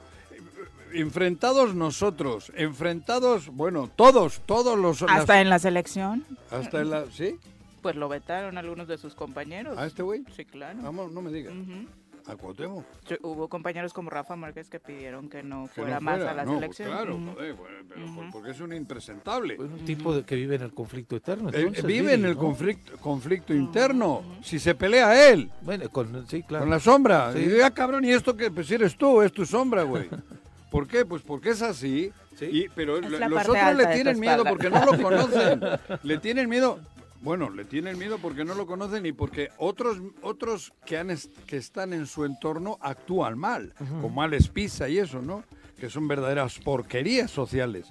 Enfrentados 0.93 1.75
nosotros, 1.75 2.51
enfrentados, 2.57 3.49
bueno, 3.49 3.89
todos, 3.95 4.41
todos 4.47 4.77
los... 4.79 5.03
las- 5.03 5.21
Hasta 5.21 5.41
en 5.41 5.49
la 5.49 5.59
selección, 5.61 6.25
hasta 6.51 6.81
en 6.81 6.91
la... 6.91 7.05
¿Sí? 7.13 7.39
Pues 7.81 7.97
lo 7.97 8.09
vetaron 8.09 8.59
algunos 8.59 8.87
de 8.89 8.99
sus 8.99 9.15
compañeros. 9.15 9.77
¿A 9.79 9.87
este 9.87 10.03
güey? 10.03 10.25
Sí, 10.37 10.45
claro. 10.45 10.79
Vamos, 10.83 11.13
no 11.13 11.23
me 11.23 11.31
digas. 11.33 11.53
Ujú. 11.55 11.87
¿A 12.27 12.37
Cuauhtémoc? 12.37 12.85
Sí, 13.09 13.17
Hubo 13.23 13.49
compañeros 13.49 13.95
como 13.95 14.11
Rafa 14.11 14.37
Márquez 14.37 14.69
que 14.69 14.79
pidieron 14.79 15.31
que 15.31 15.43
no 15.43 15.69
Que 15.75 15.81
fuera 15.81 15.95
no 15.97 16.01
más 16.03 16.17
fuera. 16.17 16.31
a 16.31 16.35
la 16.35 16.45
No, 16.45 16.51
pues 16.59 16.61
selección. 16.77 16.89
claro, 16.91 17.17
Ujú. 17.17 17.33
joder, 17.33 17.55
bueno, 17.55 17.77
pero 17.89 18.07
porque 18.31 18.51
es 18.51 18.61
un 18.61 18.73
impresentable. 18.75 19.55
Pues 19.57 19.71
un 19.71 19.85
tipo 19.87 20.15
de, 20.15 20.23
que 20.25 20.35
vive 20.37 20.57
en 20.57 20.63
el 20.63 20.73
conflicto 20.75 21.17
eterno. 21.17 21.49
Eh, 21.53 21.73
vive 21.83 22.13
en 22.15 22.27
el 22.27 22.35
¿no? 22.35 22.39
conflicto, 22.39 22.97
conflicto 22.99 23.55
interno. 23.55 24.23
Si 24.43 24.59
se 24.59 24.75
pelea 24.75 25.31
él, 25.31 25.51
Bueno, 25.63 25.89
con, 25.89 26.27
sí, 26.29 26.43
claro. 26.43 26.65
Con 26.65 26.71
la 26.71 26.79
sombra. 26.79 27.33
Sí. 27.33 27.39
Y 27.39 27.47
digo, 27.49 27.65
ah, 27.65 27.71
cabrón, 27.71 28.05
¿y 28.05 28.11
esto 28.13 28.37
qué? 28.37 28.51
Pues 28.51 28.71
eres 28.71 28.97
tú, 28.97 29.23
es 29.23 29.33
tu 29.33 29.47
sombra, 29.47 29.83
güey. 29.85 30.09
¿Por 30.71 30.87
qué? 30.87 31.05
Pues 31.07 31.23
porque 31.23 31.51
es 31.51 31.63
así. 31.63 32.13
Sí. 32.37 32.45
Y, 32.45 32.69
pero 32.69 33.01
los 33.01 33.49
otros 33.49 33.77
le 33.77 33.87
tienen 33.87 34.21
miedo 34.21 34.45
porque 34.45 34.69
no 34.71 34.85
lo 34.85 34.93
conocen. 35.03 35.61
le 36.03 36.19
tienen 36.19 36.49
miedo. 36.51 36.79
Bueno, 37.23 37.51
le 37.51 37.65
tienen 37.67 37.99
miedo 37.99 38.19
porque 38.19 38.45
no 38.47 38.55
lo 38.55 38.67
conocen 38.67 39.05
y 39.05 39.13
porque 39.13 39.51
otros 39.59 39.99
otros 40.23 40.73
que 40.87 40.97
han 40.97 41.09
que 41.47 41.57
están 41.59 41.93
en 41.93 42.07
su 42.07 42.25
entorno 42.25 42.79
actúan 42.81 43.39
mal, 43.39 43.75
como 44.01 44.23
Alex 44.23 44.49
Pisa 44.49 44.89
y 44.89 44.99
eso, 44.99 45.21
¿no? 45.21 45.45
Que 45.79 45.91
son 45.91 46.09
verdaderas 46.09 46.59
porquerías 46.59 47.31
sociales. 47.31 47.87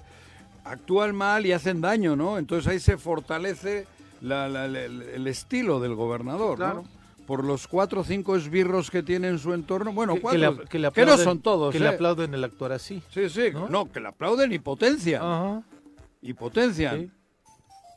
Actúan 0.63 1.15
mal 1.15 1.46
y 1.46 1.52
hacen 1.52 1.80
daño, 1.82 2.15
¿no? 2.15 2.38
Entonces 2.38 2.68
ahí 2.72 2.80
se 2.80 2.98
fortalece 2.98 3.86
la- 4.22 4.48
la- 4.50 4.68
la- 4.68 4.84
el, 4.84 5.02
el 5.04 5.28
estilo 5.28 5.80
del 5.80 5.96
gobernador, 5.96 6.58
Claro. 6.58 6.84
¿no? 6.84 7.00
Por 7.26 7.44
los 7.44 7.68
cuatro 7.68 8.02
o 8.02 8.04
cinco 8.04 8.36
esbirros 8.36 8.89
que 8.89 9.04
tiene 9.04 9.28
en 9.28 9.38
su 9.38 9.54
entorno. 9.54 9.94
Bueno, 9.94 10.15
que, 10.15 10.22
cuatro, 10.22 10.39
que 10.39 10.63
le, 10.63 10.68
que 10.70 10.80
le 10.80 10.92
que 10.92 11.06
no 11.06 11.12
aplauden- 11.13 11.24
son 11.24 11.39
todos, 11.42 11.72
Que 11.72 11.80
le 11.80 11.86
¿eh? 11.86 11.89
aplauden 11.89 12.34
el 12.34 12.44
actuar 12.44 12.72
así. 12.72 13.04
Sí, 13.13 13.30
sí, 13.30 13.52
¿no? 13.54 13.70
no, 13.70 13.92
que 13.92 14.00
le 14.00 14.08
aplauden 14.08 14.52
y 14.52 14.58
potencian. 14.58 15.22
Ajá. 15.22 15.62
Y 16.24 16.34
potencian. 16.34 17.00
Sí. 17.02 17.12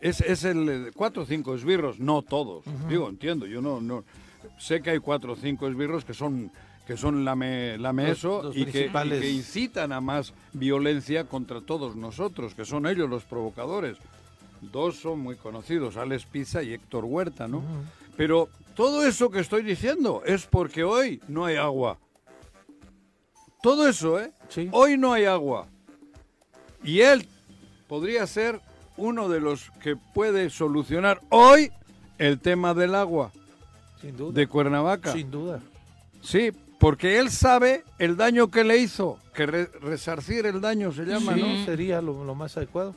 Es, 0.03 0.21
es 0.21 0.45
el 0.45 0.69
eh, 0.69 0.91
cuatro 0.95 1.23
o 1.23 1.27
cinco 1.27 1.55
esbirros, 1.55 1.99
no 1.99 2.21
todos. 2.23 2.65
Digo, 2.88 3.09
entiendo, 3.09 3.47
yo 3.47 3.62
no, 3.62 3.81
no 3.81 4.05
sé 4.59 4.83
que 4.83 4.91
hay 4.91 4.99
cuatro 4.99 5.33
o 5.33 5.37
cinco 5.37 5.67
esbirros 5.69 6.05
que 6.05 6.12
son 6.12 6.51
que 6.87 6.97
son 6.97 7.25
lame, 7.25 7.79
lame 7.79 8.09
Los- 8.09 8.19
eso 8.19 8.43
los 8.43 8.57
y, 8.57 8.65
que, 8.67 8.87
y 8.87 9.09
que 9.21 9.31
incitan 9.31 9.93
a 9.93 10.01
más 10.01 10.35
violencia 10.53 11.25
contra 11.29 11.61
todos 11.61 11.95
nosotros, 11.95 12.55
que 12.57 12.65
son 12.65 12.87
ellos 12.88 13.09
los 13.09 13.23
provocadores. 13.23 13.97
Dos 14.61 14.97
son 14.97 15.21
muy 15.21 15.37
conocidos, 15.37 15.97
Alex 15.97 16.27
Pizza 16.27 16.61
y 16.62 16.73
Héctor 16.73 17.05
Huerta, 17.05 17.47
¿no? 17.47 17.62
Pero 18.17 18.49
todo 18.75 19.07
eso 19.07 19.31
que 19.31 19.38
estoy 19.38 19.62
diciendo 19.62 20.23
es 20.27 20.45
porque 20.47 20.83
hoy 20.83 21.21
no 21.29 21.45
hay 21.45 21.55
agua. 21.57 21.99
Todo 23.62 23.88
eso, 23.88 24.19
¿eh? 24.21 24.33
Sí. 24.49 24.69
Hoy 24.73 24.99
no 24.99 25.12
hay 25.12 25.25
agua. 25.25 25.69
Y 26.83 27.01
él 27.01 27.29
podría 27.87 28.27
ser 28.27 28.61
uno 28.96 29.28
de 29.28 29.40
los 29.40 29.70
que 29.83 29.96
puede 29.96 30.50
solucionar 30.50 31.20
hoy 31.31 31.70
el 32.18 32.38
tema 32.40 32.74
del 32.74 32.94
agua 32.94 33.31
Sin 34.00 34.16
duda. 34.16 34.33
de 34.33 34.46
Cuernavaca. 34.46 35.12
Sin 35.12 35.31
duda. 35.31 35.61
Sí, 36.20 36.52
porque 36.78 37.18
él 37.18 37.31
sabe 37.31 37.85
el 37.98 38.16
daño 38.16 38.48
que 38.50 38.64
le 38.64 38.78
hizo, 38.78 39.18
que 39.35 39.46
re- 39.46 39.70
resarcir 39.81 40.46
el 40.46 40.61
daño 40.61 40.92
se 40.92 41.05
llama, 41.05 41.35
Sí, 41.35 41.40
¿no? 41.42 41.64
sería 41.64 42.00
lo, 42.00 42.24
lo 42.24 42.35
más 42.35 42.57
adecuado. 42.57 42.94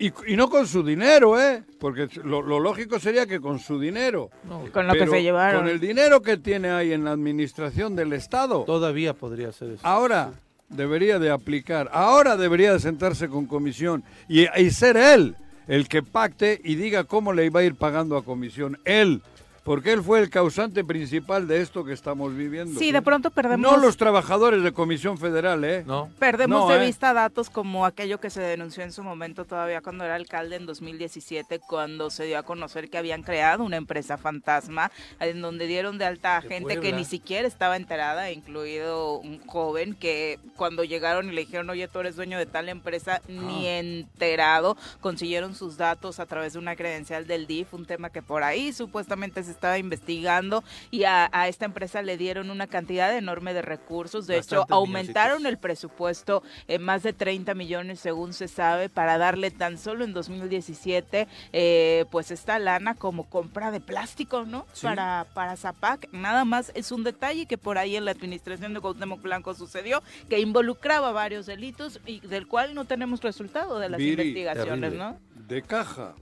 Y, 0.00 0.12
y 0.32 0.36
no 0.36 0.48
con 0.48 0.66
su 0.68 0.84
dinero, 0.84 1.40
¿eh? 1.40 1.64
Porque 1.80 2.08
lo, 2.22 2.40
lo 2.40 2.60
lógico 2.60 3.00
sería 3.00 3.26
que 3.26 3.40
con 3.40 3.58
su 3.58 3.80
dinero. 3.80 4.30
No, 4.48 4.62
Con 4.72 4.86
lo 4.86 4.92
que 4.94 5.08
se 5.08 5.22
llevaron. 5.22 5.62
Con 5.62 5.68
el 5.70 5.80
dinero 5.80 6.22
que 6.22 6.36
tiene 6.36 6.70
ahí 6.70 6.92
en 6.92 7.04
la 7.04 7.10
administración 7.10 7.96
del 7.96 8.12
Estado. 8.12 8.62
todavía 8.64 9.12
podría 9.14 9.50
ser 9.50 9.70
eso. 9.70 9.80
Ahora 9.84 10.30
debería 10.68 11.18
de 11.18 11.30
aplicar, 11.30 11.88
ahora 11.92 12.36
debería 12.36 12.72
de 12.72 12.80
sentarse 12.80 13.28
con 13.28 13.46
comisión 13.46 14.04
y, 14.28 14.46
y 14.60 14.70
ser 14.70 14.96
él 14.96 15.36
el 15.68 15.86
que 15.86 16.02
pacte 16.02 16.60
y 16.64 16.74
diga 16.74 17.04
cómo 17.04 17.32
le 17.32 17.44
iba 17.44 17.60
a 17.60 17.64
ir 17.64 17.74
pagando 17.74 18.16
a 18.16 18.24
comisión. 18.24 18.78
Él, 18.84 19.22
porque 19.64 19.92
él 19.92 20.02
fue 20.02 20.20
el 20.20 20.30
causante 20.30 20.84
principal 20.84 21.46
de 21.46 21.60
esto 21.60 21.84
que 21.84 21.92
estamos 21.92 22.34
viviendo. 22.34 22.78
Sí, 22.78 22.92
de 22.92 23.02
pronto 23.02 23.30
perdemos, 23.30 23.70
No 23.70 23.76
los 23.78 23.96
trabajadores 23.96 24.62
de 24.62 24.72
Comisión 24.72 25.18
Federal, 25.18 25.64
¿eh? 25.64 25.84
No. 25.86 26.08
perdemos 26.18 26.60
No, 26.66 26.68
de 26.68 26.82
¿eh? 26.82 26.86
vista 26.86 27.12
datos 27.12 27.50
como 27.50 27.84
aquello 27.86 28.18
que 28.20 28.30
se 28.30 28.40
denunció 28.40 28.82
en 28.82 28.92
su 28.92 29.02
momento 29.02 29.44
todavía 29.44 29.80
cuando 29.80 30.04
era 30.04 30.14
alcalde 30.14 30.56
en 30.56 30.66
2017, 30.66 31.58
cuando 31.60 32.10
se 32.10 32.24
dio 32.24 32.38
a 32.38 32.42
conocer 32.42 32.88
que 32.90 32.98
habían 32.98 33.22
creado 33.22 33.64
una 33.64 33.76
empresa 33.76 34.16
fantasma 34.16 34.90
en 35.20 35.40
donde 35.40 35.66
dieron 35.66 35.98
de 35.98 36.04
alta 36.06 36.36
a 36.36 36.40
De 36.40 36.48
gente 36.48 36.80
que 36.80 36.92
ni 36.92 37.04
siquiera 37.04 37.46
estaba 37.46 37.76
enterada, 37.76 38.30
incluido 38.30 39.18
un 39.18 39.44
joven 39.46 39.94
que 39.94 40.38
cuando 40.56 40.84
llegaron 40.84 41.28
y 41.28 41.32
le 41.32 41.42
dijeron, 41.42 41.68
oye, 41.70 41.88
tú 41.88 42.00
eres 42.00 42.16
dueño 42.16 42.38
de 42.38 42.46
tal 42.46 42.68
empresa, 42.68 43.20
ni 43.28 43.66
Ah. 43.68 43.78
enterado, 43.78 44.76
consiguieron 45.00 45.54
sus 45.54 45.76
datos 45.76 46.20
a 46.20 46.26
través 46.26 46.54
de 46.54 46.58
una 46.58 46.76
credencial 46.76 47.26
del 47.26 47.46
DIF, 47.46 47.74
un 47.74 47.86
tema 47.86 48.10
que 48.10 48.22
por 48.22 48.42
ahí 48.42 48.72
supuestamente 48.72 49.42
se 49.42 49.50
estaba 49.58 49.76
investigando 49.78 50.62
y 50.92 51.02
a, 51.04 51.28
a 51.32 51.48
esta 51.48 51.64
empresa 51.64 52.00
le 52.02 52.16
dieron 52.16 52.50
una 52.50 52.68
cantidad 52.68 53.14
enorme 53.16 53.52
de 53.54 53.62
recursos, 53.62 54.26
de 54.28 54.38
hecho 54.38 54.64
aumentaron 54.70 55.38
milloncitos. 55.38 55.50
el 55.52 55.58
presupuesto 55.58 56.42
en 56.68 56.82
más 56.82 57.02
de 57.02 57.12
30 57.12 57.54
millones 57.54 57.98
según 57.98 58.32
se 58.32 58.46
sabe 58.46 58.88
para 58.88 59.18
darle 59.18 59.50
tan 59.50 59.76
solo 59.76 60.04
en 60.04 60.12
2017 60.12 61.26
eh, 61.52 62.04
pues 62.12 62.30
esta 62.30 62.58
lana 62.60 62.94
como 62.94 63.28
compra 63.28 63.70
de 63.72 63.80
plástico, 63.80 64.44
¿no? 64.44 64.64
Sí. 64.72 64.86
Para, 64.86 65.26
para 65.34 65.56
Zapac, 65.56 66.08
nada 66.12 66.44
más 66.44 66.70
es 66.76 66.92
un 66.92 67.02
detalle 67.02 67.46
que 67.46 67.58
por 67.58 67.78
ahí 67.78 67.96
en 67.96 68.04
la 68.04 68.12
administración 68.12 68.74
de 68.74 68.80
Cuauhtémoc 68.80 69.20
Blanco 69.22 69.54
sucedió, 69.54 70.02
que 70.28 70.38
involucraba 70.38 71.10
varios 71.10 71.46
delitos 71.46 72.00
y 72.06 72.20
del 72.20 72.46
cual 72.46 72.74
no 72.74 72.84
tenemos 72.84 73.20
resultado 73.22 73.78
de 73.80 73.88
las 73.88 73.98
Viri, 73.98 74.22
investigaciones, 74.22 74.80
terrible. 74.92 74.98
¿no? 74.98 75.18
De 75.48 75.62
caja, 75.62 76.14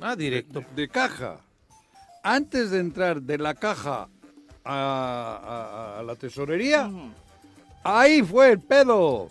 Ah, 0.00 0.16
directo. 0.16 0.64
de 0.74 0.88
caja. 0.88 1.40
Antes 2.22 2.70
de 2.70 2.80
entrar 2.80 3.22
de 3.22 3.38
la 3.38 3.54
caja 3.54 4.08
a, 4.64 5.94
a- 5.94 5.98
a 6.00 6.02
la 6.02 6.14
tesorería, 6.16 6.90
ahí 7.84 8.22
fue 8.22 8.50
el 8.52 8.60
pedo. 8.60 9.30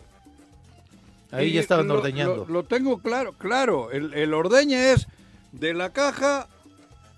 Ahí 1.31 1.47
Y 1.49 1.53
ya 1.53 1.61
estaban 1.61 1.87
lo- 1.87 1.95
ordeñando. 1.95 2.45
Lo, 2.47 2.53
lo 2.53 2.63
tengo 2.63 2.99
claro, 2.99 3.33
claro. 3.33 3.91
El, 3.91 4.13
el 4.13 4.33
ordeñe 4.33 4.93
es 4.93 5.07
de 5.51 5.73
la 5.73 5.91
caja 5.91 6.47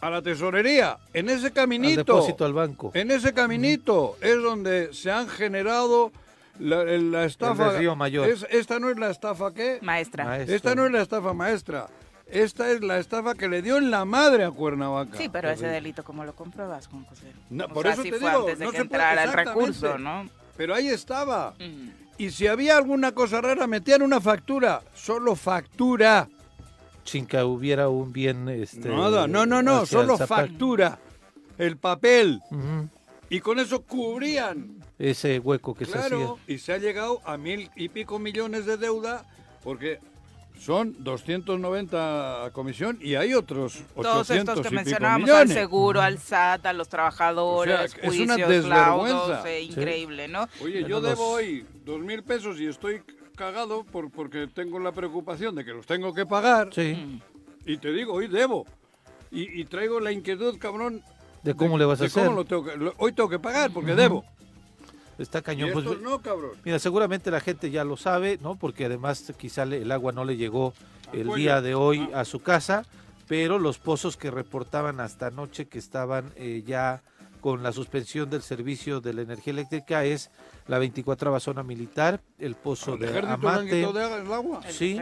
a 0.02 0.10
la 0.10 0.22
tesorería. 0.22 0.98
En 1.14 1.30
ese 1.30 1.48
al 1.48 1.54
caminito. 1.54 2.04
depósito 2.04 2.46
al 2.46 2.54
banco. 2.54 2.92
En 2.96 3.12
ese 3.12 3.34
caminito 3.34 4.18
es 4.22 4.42
donde 4.42 4.94
se 4.94 5.12
han 5.12 5.28
generado 5.30 6.12
la, 6.58 6.82
el- 6.82 7.12
la 7.12 7.26
estafa. 7.26 7.70
del 7.72 7.80
Río 7.80 7.96
Mayor. 7.96 8.28
Es- 8.28 8.48
esta 8.50 8.80
no 8.80 8.90
es 8.90 8.98
la 8.98 9.12
estafa 9.12 9.54
que. 9.54 9.78
Maestra. 9.82 10.26
Maestro. 10.26 10.56
Esta 10.56 10.76
no 10.76 10.86
es 10.88 10.92
la 10.92 11.02
estafa 11.04 11.34
maestra. 11.34 11.88
Esta 12.32 12.70
es 12.72 12.82
la 12.82 13.00
estafa 13.00 13.34
que 13.36 13.48
le 13.48 13.62
dio 13.62 13.78
en 13.78 13.89
la 13.92 14.06
madre 14.06 14.44
a 14.46 14.52
Cuernavaca. 14.52 15.18
Sí, 15.18 15.30
pero 15.30 15.50
ese 15.50 15.68
delito, 15.68 16.04
¿cómo 16.04 16.24
lo 16.24 16.36
compruebas, 16.36 16.88
Juan 16.88 17.04
José? 17.06 17.34
No, 17.50 17.68
por 17.70 17.84
sea, 17.84 17.94
eso 17.94 18.04
sí 18.04 18.12
te 18.12 18.20
fue 18.20 18.30
digo, 18.30 18.42
antes 18.42 18.60
de 18.60 18.65
no 18.65 18.72
que 18.72 18.78
se 18.78 18.86
puede- 18.86 19.02
entrara 19.02 19.24
el 19.24 19.34
recurso, 19.34 19.98
¿no? 19.98 20.30
Pero 20.56 20.76
ahí 20.76 20.88
estaba. 20.89 21.56
Y 22.18 22.30
si 22.32 22.48
había 22.48 22.78
alguna 22.78 23.13
cosa 23.13 23.42
rara, 23.42 23.65
metían 23.65 24.02
una 24.02 24.20
factura. 24.22 24.82
Solo 24.94 25.36
factura. 25.36 26.28
Sin 27.06 27.26
que 27.26 27.42
hubiera 27.42 27.89
un 27.89 28.12
bien. 28.13 28.48
Este, 28.50 28.89
Nada, 28.89 29.26
no, 29.28 29.46
no, 29.46 29.63
no, 29.63 29.86
solo 29.86 30.18
factura. 30.18 31.00
El 31.58 31.78
papel. 31.78 32.42
Y 33.30 33.39
con 33.39 33.58
eso 33.60 33.82
cubrían. 33.84 34.76
Ese 35.00 35.39
hueco 35.39 35.74
que 35.74 35.86
se 35.86 35.94
Claro, 35.94 36.38
hacía. 36.44 36.56
y 36.56 36.58
se 36.60 36.74
ha 36.74 36.78
llegado 36.78 37.22
a 37.26 37.38
mil 37.38 37.70
y 37.76 37.88
pico 37.89 38.20
millones 38.20 38.65
de 38.65 38.76
deuda 38.76 39.24
porque 39.63 40.00
son 40.60 40.95
290 41.04 42.45
a 42.45 42.52
comisión 42.52 42.98
y 43.02 43.15
hay 43.15 43.34
otros 43.34 43.84
800 43.95 44.04
Todos 44.04 44.30
estos 44.30 44.54
que 44.56 44.60
y 44.62 44.63
pico 44.69 44.76
mencionábamos, 44.76 45.30
al 45.30 45.48
seguro, 45.50 46.02
al 46.02 46.17
SAT, 46.19 46.65
a 46.65 46.74
los 46.74 46.89
trabajadores, 46.89 47.74
O 47.76 47.78
sea, 47.78 47.86
es 48.10 48.19
una 48.19 48.34
juicios, 48.36 48.65
laudos, 48.65 49.08
desvergüenza. 49.08 49.50
eh, 49.50 49.62
increíble, 49.63 50.28
¿no? 50.28 50.48
Oye, 50.62 50.84
yo 50.88 51.02
debo 51.02 51.30
hoy 51.32 51.65
dos 51.86 52.00
mil 52.02 52.24
pesos 52.24 52.60
y 52.60 52.67
estoy 52.67 53.02
cagado 53.36 53.84
por, 53.84 54.12
porque 54.12 54.48
tengo 54.48 54.80
la 54.80 54.91
preocupación 54.91 55.56
de 55.56 55.63
que 55.65 55.72
los 55.72 55.86
tengo 55.86 56.13
que 56.13 56.26
pagar. 56.26 56.69
Sí. 56.74 57.22
Y 57.65 57.78
te 57.78 57.91
digo, 57.93 58.13
hoy 58.13 58.28
debo. 58.28 58.65
Y, 59.32 59.62
y 59.62 59.65
traigo 59.65 60.00
la 60.00 60.12
inquietud, 60.12 60.58
cabrón. 60.60 61.02
De 61.43 61.54
cómo 61.56 61.78
le 61.78 61.86
vas 61.86 62.00
a 62.00 62.04
de 62.04 62.08
hacer. 62.08 62.26
cómo 62.26 62.36
lo 62.36 62.45
tengo 62.45 62.65
que- 62.65 62.76
lo- 62.76 62.93
hoy 62.98 63.13
tengo 63.13 63.30
que 63.30 63.39
pagar 63.39 63.72
porque 63.72 63.95
debo. 63.95 64.26
Está 65.20 65.40
Y 65.40 65.42
cañón. 65.44 65.70
Pues, 65.74 65.86
no, 66.02 66.20
cabrón. 66.22 66.52
Mira, 66.64 66.80
seguramente 66.80 67.30
la 67.30 67.40
gente 67.42 67.70
ya 67.70 67.84
lo 67.84 67.98
sabe, 67.98 68.40
¿no? 68.42 68.56
Porque 68.56 68.86
además 68.86 69.32
quizá 69.38 69.66
le- 69.66 69.82
el 69.84 69.92
agua 69.92 70.12
no 70.14 70.26
le 70.26 70.38
llegó 70.38 70.74
el 71.14 71.28
cuello. 71.28 71.36
día 71.36 71.62
de 71.62 71.76
hoy 71.76 72.10
Ah. 72.14 72.22
a 72.22 72.26
su 72.26 72.40
casa. 72.42 72.86
pero 73.28 73.60
los 73.60 73.78
pozos 73.78 74.18
que 74.18 74.32
reportaban 74.32 75.00
hasta 75.00 75.28
anoche 75.28 75.68
que 75.68 75.78
estaban 75.78 76.32
eh, 76.36 76.64
ya 76.66 77.04
con 77.41 77.63
la 77.63 77.71
suspensión 77.71 78.30
del 78.30 78.41
servicio 78.41 79.02
de 79.02 79.13
la 79.13 79.21
energía 79.21 79.52
eléctrica 79.54 80.04
es 80.06 80.30
la 80.67 80.78
24 80.80 81.39
zona 81.39 81.63
militar, 81.63 82.21
el 82.38 82.56
pozo 82.56 82.93
¿El 82.95 82.99
de 82.99 83.19
Amate. 83.19 83.65
de 83.65 83.82
el 83.84 84.32
agua? 84.34 84.62
Sí, 84.69 84.99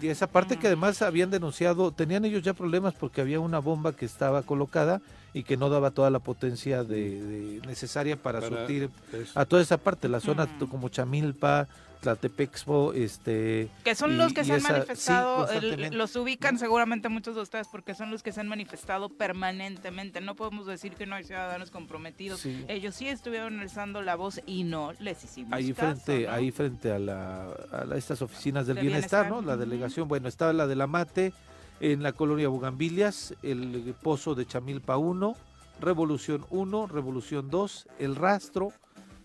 y 0.00 0.08
esa 0.08 0.26
parte 0.26 0.56
que 0.58 0.68
además 0.68 1.02
habían 1.02 1.30
denunciado, 1.30 1.92
tenían 1.92 2.24
ellos 2.24 2.42
ya 2.42 2.54
problemas 2.54 2.94
porque 2.94 3.20
había 3.20 3.40
una 3.40 3.58
bomba 3.58 3.94
que 3.94 4.04
estaba 4.06 4.42
colocada 4.42 5.00
y 5.34 5.42
que 5.44 5.56
no 5.56 5.68
daba 5.70 5.90
toda 5.90 6.10
la 6.10 6.18
potencia 6.18 6.84
de, 6.84 7.20
de- 7.22 7.66
necesaria 7.66 8.16
para, 8.16 8.40
Para- 8.40 8.56
surtir 8.58 8.90
a 9.34 9.44
toda 9.44 9.62
esa 9.62 9.76
parte, 9.78 10.08
la 10.08 10.20
zona 10.20 10.46
como 10.68 10.88
Chamilpa, 10.88 11.68
Tlatepexpo, 12.02 12.92
este... 12.92 13.70
Que 13.84 13.94
son 13.94 14.12
y- 14.12 14.16
los 14.16 14.32
que 14.34 14.44
se 14.44 14.52
han 14.54 14.60
sí, 14.60 14.66
manifestado, 14.70 15.48
el- 15.50 15.96
los 15.96 16.14
ubican 16.16 16.58
seguramente 16.58 17.08
muchos 17.08 17.36
de 17.36 17.40
ustedes 17.42 17.68
porque 17.68 17.94
son 17.94 18.10
los 18.10 18.22
que 18.22 18.32
se 18.32 18.40
han 18.40 18.48
manifestado 18.48 19.08
permanentemente. 19.08 20.20
No 20.20 20.34
podemos 20.34 20.66
decir 20.66 20.92
que 20.94 21.06
no 21.06 21.14
hay 21.14 21.24
ciudadanos 21.24 21.70
comprometidos. 21.70 22.40
Sí. 22.40 22.64
Ellos 22.68 22.94
sí 22.96 23.08
estuvieron 23.08 23.60
alzando 23.60 24.02
la 24.02 24.16
voz 24.16 24.40
y 24.46 24.64
no 24.64 24.92
les 24.98 25.22
hicimos 25.24 25.52
ahí 25.52 25.72
caso, 25.72 26.00
frente 26.02 26.26
¿no? 26.26 26.32
ahí 26.32 26.50
frente 26.50 26.92
a, 26.92 26.98
la, 26.98 27.46
a 27.72 27.84
la- 27.84 27.96
estas 27.96 28.20
oficinas 28.20 28.66
del 28.66 28.76
De 28.76 28.82
bienestar, 28.82 29.22
bienestar, 29.26 29.42
¿no? 29.44 29.48
La 29.48 29.56
delegación, 29.56 30.08
bueno, 30.08 30.28
estaba 30.28 30.52
la 30.52 30.66
de 30.66 30.74
la 30.76 30.86
Mate, 30.88 31.32
en 31.80 32.02
la 32.02 32.12
colonia 32.12 32.48
Bugambilias, 32.48 33.34
el 33.42 33.94
pozo 34.02 34.34
de 34.34 34.44
Chamilpa 34.44 34.96
1, 34.96 35.36
Revolución 35.80 36.44
1, 36.50 36.86
Revolución 36.88 37.48
2, 37.48 37.86
El 37.98 38.16
Rastro, 38.16 38.72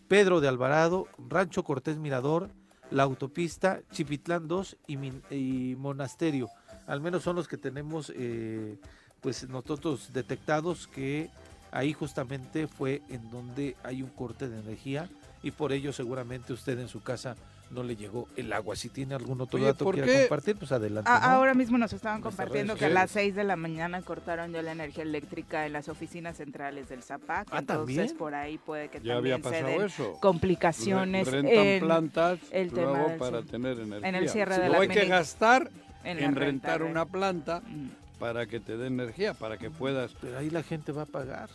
Pedro 0.08 0.40
de 0.42 0.48
Alvarado, 0.48 1.08
Rancho 1.30 1.64
Cortés 1.64 1.98
Mirador, 1.98 2.50
la 2.92 3.04
autopista, 3.04 3.82
Chipitlán 3.92 4.48
2 4.48 4.78
y, 4.88 4.98
y 5.36 5.76
Monasterio. 5.76 6.50
Al 6.86 7.02
menos 7.02 7.24
son 7.24 7.36
los 7.36 7.48
que 7.48 7.58
tenemos 7.58 8.12
eh, 8.16 8.78
pues 9.22 9.48
nosotros 9.50 10.14
detectados 10.14 10.88
que 10.88 11.30
ahí 11.72 11.94
justamente 11.94 12.68
fue 12.68 13.02
en 13.10 13.30
donde 13.30 13.76
hay 13.84 14.02
un 14.02 14.10
corte 14.10 14.48
de 14.48 14.60
energía 14.60 15.10
y 15.44 15.52
por 15.52 15.74
ello 15.74 15.92
seguramente 15.92 16.54
usted 16.54 16.80
en 16.80 16.88
su 16.88 17.02
casa 17.02 17.36
no 17.70 17.84
le 17.84 17.96
llegó 17.96 18.28
el 18.36 18.52
agua. 18.54 18.76
Si 18.76 18.90
tiene 18.90 19.16
algún 19.16 19.42
otro 19.42 19.58
Oye, 19.58 19.68
dato 19.68 19.84
¿por 19.86 19.96
que 19.96 20.02
quiera 20.04 20.20
compartir, 20.22 20.56
pues 20.58 20.72
adelante. 20.72 21.10
Ah, 21.14 21.20
¿no? 21.22 21.28
Ahora 21.28 21.54
mismo 21.54 21.78
nos 21.78 21.92
estaban 21.94 22.22
compartiendo 22.22 22.76
que 22.76 22.86
a 22.86 22.90
las 22.90 23.12
6 23.12 23.36
de 23.36 23.44
la 23.44 23.56
mañana 23.56 24.02
cortaron 24.02 24.52
ya 24.54 24.62
la 24.62 24.72
energía 24.72 25.04
eléctrica 25.04 25.66
en 25.66 25.74
las 25.74 25.90
oficinas 25.90 26.38
centrales 26.38 26.90
del 26.90 27.04
ZAPAC. 27.04 27.48
Ah, 27.52 27.60
entonces 27.60 27.96
¿también? 27.98 28.18
por 28.18 28.36
ahí 28.36 28.58
puede 28.58 28.90
que 28.90 29.02
ya 29.02 29.16
había 29.18 29.40
también 29.42 29.66
se 29.66 29.72
den 29.72 29.82
eso. 29.82 30.18
complicaciones 30.22 31.28
Re- 31.28 31.42
rentan 31.42 31.66
en, 31.66 31.80
plantas 31.82 32.40
el 32.52 32.72
tema 32.72 32.92
luego 32.92 33.10
del 33.10 33.18
para 33.18 33.32
cierre. 33.42 33.48
tener 33.52 33.80
energía. 33.80 34.10
el 34.20 34.30
cierre 34.30 34.58
de 34.60 34.70
las 34.70 34.82
hay 34.82 34.88
que 34.88 35.06
gastar 35.06 35.70
en 36.04 36.18
en, 36.20 36.34
la 36.36 36.40
rentar 36.40 36.80
renta, 36.80 36.92
una 36.92 37.06
planta 37.06 37.62
Mm. 37.68 37.88
para 38.20 38.46
que 38.48 38.60
te 38.60 38.78
dé 38.78 38.88
energía, 38.88 39.34
para 39.34 39.58
que 39.58 39.70
puedas, 39.70 40.12
Pero 40.22 40.38
ahí 40.38 40.50
la 40.50 40.64
gente 40.64 40.92
va 40.92 41.04
a 41.04 41.06
pagar. 41.06 41.50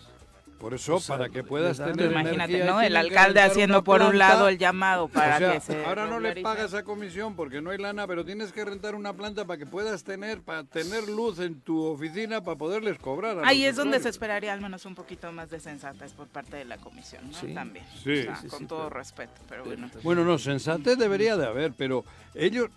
Por 0.63 0.75
eso, 0.75 0.95
O 0.95 1.01
sea, 1.01 1.17
para 1.19 1.29
que 1.29 1.43
puedas 1.43 1.77
tener 1.77 2.13
imagínate, 2.13 2.35
energía, 2.55 2.65
¿no? 2.73 2.81
El 2.81 2.95
alcalde 2.97 3.41
haciendo 3.41 3.83
por 3.83 4.01
un 4.01 4.17
lado 4.17 4.47
el 4.47 4.59
llamado 4.59 5.09
para 5.09 5.35
o 5.35 5.39
sea, 5.41 5.53
que 5.55 5.61
se 5.61 5.85
ahora 5.85 6.07
no 6.07 6.21
le 6.21 6.41
pagas 6.41 6.73
a 6.75 6.85
comisión 6.85 7.35
porque 7.35 7.61
no 7.61 7.71
hay 7.71 7.79
lana, 7.79 8.07
pero 8.07 8.25
tienes 8.25 8.53
que 8.53 8.65
rentar 8.65 8.95
una 8.95 9.13
planta 9.13 9.45
para 9.45 9.59
que 9.59 9.67
puedas 9.67 10.05
tener, 10.05 10.41
para 10.41 10.63
tener 10.63 11.09
luz 11.09 11.41
en 11.41 11.61
tu 11.61 11.83
oficina 11.85 12.45
para 12.45 12.57
poderles 12.57 12.97
cobrar. 13.01 13.41
a 13.41 13.49
Ahí 13.49 13.65
es 13.65 13.75
donde 13.75 13.99
se 13.99 14.09
esperaría 14.09 14.53
al 14.53 14.61
menos 14.61 14.87
un 14.87 14.95
poquito 14.95 15.33
más 15.33 15.51
de 15.51 15.59
sensatez 15.59 16.13
por 16.13 16.29
parte 16.29 16.57
de 16.59 16.65
la 16.65 16.77
comisión, 16.79 17.29
¿no? 17.29 17.37
Sí. 17.37 17.53
También. 17.53 17.85
Sí. 18.01 18.21
O 18.21 18.23
sea, 18.23 18.37
Sí, 18.37 18.43
sí, 18.43 18.49
con 18.49 18.69
todo 18.69 18.85
pero- 18.85 18.91
respeto, 19.01 19.33
pero 19.49 19.65
bueno. 19.65 19.91
Bueno, 20.05 20.25
no, 20.25 20.39
sensatez 20.39 20.97
debería 20.97 21.37
de 21.37 21.45
haber, 21.45 21.73
pero 21.73 22.05
ellos, 22.35 22.69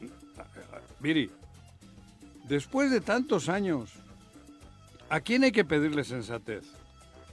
Miri, 1.01 1.29
después 2.45 2.89
de 2.89 2.99
tantos 2.99 3.47
años, 3.47 3.91
¿a 5.07 5.19
quién 5.19 5.43
hay 5.43 5.51
que 5.51 5.63
pedirle 5.63 6.03
sensatez? 6.03 6.63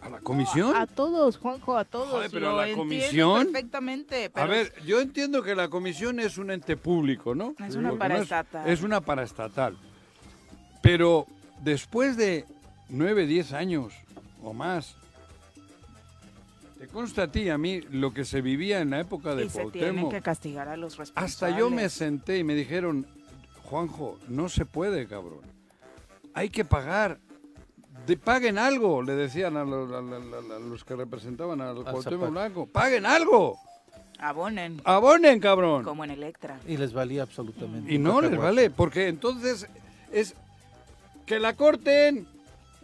¿A 0.02 0.08
la 0.08 0.18
comisión? 0.18 0.74
A 0.74 0.86
todos, 0.86 1.38
Juanjo, 1.38 1.76
a 1.76 1.84
todos. 1.84 2.08
Joder, 2.10 2.30
pero 2.32 2.50
lo 2.50 2.66
la 2.66 2.74
comisión- 2.74 3.44
Perfectamente. 3.44 4.30
A 4.34 4.46
ver, 4.46 4.72
yo 4.84 5.00
entiendo 5.00 5.42
que 5.42 5.54
la 5.54 5.68
comisión 5.68 6.18
es 6.18 6.38
un 6.38 6.50
ente 6.50 6.76
público, 6.76 7.34
¿no? 7.36 7.54
Es 7.64 7.76
una 7.76 7.90
no 7.90 7.98
paraestatal. 7.98 8.68
Es, 8.68 8.82
una 8.82 9.00
paraestatal. 9.00 9.78
Pero 10.82 11.26
después 11.60 12.16
de 12.16 12.44
nueve, 12.88 13.26
diez 13.26 13.52
años 13.52 13.92
o 14.42 14.52
más, 14.52 14.96
te 16.80 16.88
consta 16.88 17.22
a 17.22 17.28
ti 17.28 17.48
a 17.48 17.56
mí 17.56 17.80
lo 17.82 18.12
que 18.12 18.24
se 18.24 18.40
vivía 18.40 18.80
en 18.80 18.90
la 18.90 18.98
época 18.98 19.36
de 19.36 19.44
y 19.44 19.48
se 19.50 19.58
tienen 19.66 19.70
Cuauhtémoc. 19.70 20.10
que 20.10 20.20
castigar 20.20 20.68
a 20.68 20.76
los 20.76 20.96
responsables. 20.96 21.32
Hasta 21.32 21.56
yo 21.56 21.70
me 21.70 21.88
senté 21.88 22.38
y 22.38 22.44
me 22.44 22.56
dijeron, 22.56 23.06
Juanjo, 23.62 24.18
no 24.26 24.48
se 24.48 24.66
puede, 24.66 25.06
cabrón. 25.06 25.42
Hay 26.34 26.50
que 26.50 26.64
pagar. 26.64 27.20
De, 28.06 28.16
paguen 28.16 28.58
algo, 28.58 29.02
le 29.02 29.14
decían 29.14 29.56
a 29.56 29.64
los, 29.64 29.90
a 29.92 30.00
los 30.58 30.84
que 30.84 30.96
representaban 30.96 31.60
al 31.60 31.82
Cuauhtémoc. 31.84 32.30
Blanco. 32.30 32.66
Paguen 32.66 33.06
algo. 33.06 33.58
Abonen, 34.18 34.80
Abonen, 34.84 35.40
cabrón. 35.40 35.82
como 35.82 36.04
en 36.04 36.12
Electra. 36.12 36.60
Y 36.68 36.76
les 36.76 36.92
valía 36.92 37.22
absolutamente. 37.22 37.92
Y 37.92 37.98
no 37.98 38.20
les 38.20 38.36
vale, 38.36 38.70
porque 38.70 39.08
entonces 39.08 39.66
es 40.12 40.34
que 41.26 41.40
la 41.40 41.54
corten. 41.54 42.28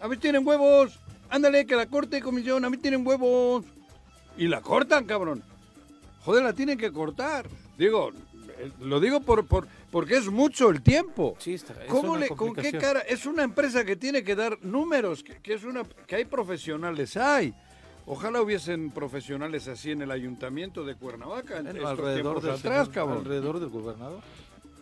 A 0.01 0.09
ver, 0.09 0.19
tienen 0.19 0.47
huevos. 0.47 0.99
Ándale, 1.31 1.67
que 1.67 1.77
la 1.77 1.87
corte, 1.87 2.21
comisión. 2.21 2.65
A 2.65 2.71
mí 2.71 2.77
tienen 2.77 3.07
huevos. 3.07 3.65
Y 4.37 4.49
la 4.49 4.61
cortan, 4.63 5.05
cabrón. 5.05 5.45
Joder, 6.25 6.43
la 6.43 6.53
tienen 6.53 6.77
que 6.77 6.93
cortar. 6.93 7.47
Digo, 7.77 8.11
lo 8.81 9.01
digo 9.01 9.21
por, 9.21 9.47
por, 9.47 9.67
porque 9.91 10.17
es 10.17 10.29
mucho 10.29 10.71
el 10.71 10.83
tiempo. 10.83 11.37
Sí, 11.39 11.55
está- 11.55 11.75
es 11.83 11.89
¿Cómo 11.89 12.13
una 12.13 12.21
le, 12.21 12.29
¿Con 12.29 12.55
qué 12.55 12.73
cara? 12.73 13.01
Es 13.01 13.27
una 13.27 13.43
empresa 13.43 13.85
que 13.85 13.97
tiene 13.97 14.23
que 14.25 14.35
dar 14.35 14.59
números, 14.63 15.23
que, 15.23 15.35
que 15.37 15.55
es 15.55 15.65
una, 15.65 15.85
que 16.07 16.17
hay 16.17 16.25
profesionales, 16.25 17.17
hay. 17.17 17.55
Ojalá 18.07 18.41
hubiesen 18.41 18.91
profesionales 18.91 19.69
así 19.69 19.91
en 19.91 20.01
el 20.03 20.11
ayuntamiento 20.11 20.83
de 20.85 20.95
Cuernavaca 20.95 21.59
en 21.59 21.67
estos 21.69 21.85
alrededor 21.85 22.41
del 22.41 22.53
atrás, 22.55 22.89
señor- 22.89 23.13
alrededor 23.19 23.61
del 23.61 23.69
gobernador. 23.69 24.21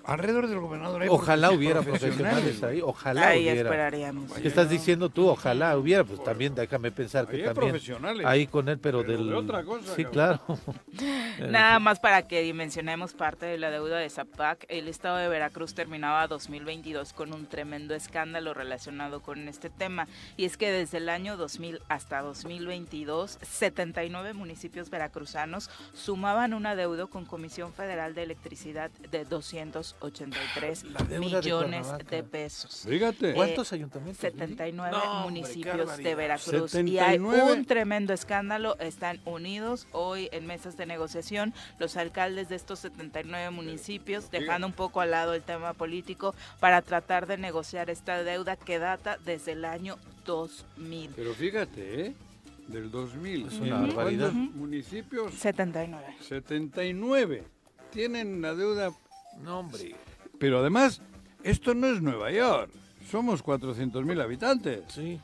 Alrededor 0.07 0.47
del 0.49 0.61
gobernador 0.61 1.03
hay 1.03 1.09
Ojalá 1.09 1.51
hubiera 1.51 1.83
profesionales 1.83 2.63
ahí, 2.63 2.81
ojalá 2.83 3.29
Ahí 3.29 3.41
hubiera. 3.43 3.61
esperaríamos. 3.63 4.33
¿Qué 4.33 4.49
estás 4.49 4.71
diciendo 4.71 5.09
tú? 5.09 5.29
Ojalá 5.29 5.77
hubiera, 5.77 6.05
pues 6.05 6.23
también 6.23 6.55
déjame 6.55 6.93
pensar 6.93 7.27
que 7.27 7.37
Ahí 7.37 7.43
también 7.45 7.71
profesionales. 7.73 8.25
ahí 8.27 8.47
con 8.47 8.69
él, 8.69 8.79
pero, 8.79 9.01
Pero 9.01 9.13
del 9.19 9.29
de 9.29 9.35
otra 9.35 9.65
cosa, 9.65 9.95
Sí, 9.97 10.05
cabrón. 10.05 10.13
claro. 10.13 10.59
Nada 11.51 11.79
más 11.81 12.01
para 12.01 12.23
que 12.27 12.41
dimensionemos 12.43 13.13
parte 13.15 13.47
de 13.47 13.59
la 13.59 13.71
deuda 13.71 13.99
de 13.99 14.09
Zapac, 14.09 14.65
el 14.69 14.89
estado 14.89 15.17
de 15.17 15.29
Veracruz 15.29 15.75
terminaba 15.75 16.27
2022 16.29 17.13
con 17.13 17.33
un 17.35 17.47
tremendo 17.47 17.95
escándalo 17.95 18.55
relacionado 18.55 19.21
con 19.21 19.49
este 19.49 19.71
tema. 19.71 20.07
Y 20.37 20.45
es 20.45 20.57
que 20.57 20.71
desde 20.71 20.99
el 20.99 21.09
año 21.09 21.37
2000 21.37 21.83
hasta 21.89 22.21
2022, 22.23 23.39
79 23.43 24.33
municipios 24.35 24.91
veracruzanos 24.91 25.71
sumaban 25.95 26.55
un 26.55 26.67
adeudo 26.67 27.09
con 27.09 27.25
Comisión 27.25 27.73
Federal 27.73 28.15
de 28.15 28.23
Electricidad 28.23 28.91
de 29.11 29.25
283 30.01 30.85
La 30.85 30.99
deuda 31.01 31.09
de 31.09 31.19
millones 31.21 31.53
Cuernavaca. 31.87 32.05
de 32.17 32.23
pesos. 32.23 32.85
Fíjate. 32.89 33.35
¿Cuántos 33.35 33.73
ayuntamientos? 33.73 34.21
79 34.21 34.91
No, 34.97 35.03
hombre, 35.03 35.25
municipios 35.41 35.77
de 35.77 35.85
barbaridad. 35.85 36.17
Veracruz 36.17 36.55
y 36.65 36.69
79. 36.69 37.41
hay 37.43 37.59
un 37.59 37.65
tremendo 37.65 38.13
escándalo, 38.13 38.79
están 38.79 39.21
unidos 39.25 39.87
hoy 39.93 40.29
en 40.33 40.47
mesas 40.47 40.77
de 40.77 40.87
negociación 40.87 41.55
los 41.79 41.97
alcaldes 41.97 42.49
de 42.49 42.57
estos 42.57 42.81
79 42.81 43.51
municipios, 43.51 44.31
dejando 44.31 44.67
un 44.67 44.73
poco 44.73 45.01
al 45.01 45.11
lado 45.11 45.35
el 45.35 45.43
tema 45.43 45.73
político 45.75 46.35
para 46.61 46.83
tratar 46.83 47.27
de 47.27 47.37
negociar 47.39 47.91
esta 47.91 48.23
deuda 48.23 48.57
que 48.57 48.79
data 48.79 49.19
desde 49.25 49.53
el 49.53 49.65
año 49.65 49.99
2000. 50.25 51.11
Pero 51.17 51.35
fíjate, 51.35 52.07
¿eh? 52.07 52.15
Del 52.69 52.91
2000. 52.91 53.47
Es 53.47 53.55
una 53.61 53.77
¿En 53.77 53.87
barbaridad. 53.89 54.31
cuántos 54.33 54.57
municipios? 54.57 55.33
79. 55.35 56.17
79. 56.21 57.45
Tienen 57.93 58.43
la 58.43 58.55
deuda. 58.55 58.91
No, 59.43 59.61
hombre. 59.61 59.95
Pero 60.39 60.59
además, 60.61 61.01
esto 61.43 61.75
no 61.75 61.87
es 61.89 62.03
Nueva 62.03 62.31
York. 62.31 62.71
Somos 63.11 63.45
400.000 63.45 64.21
habitantes. 64.23 64.83
Sí. 64.89 65.21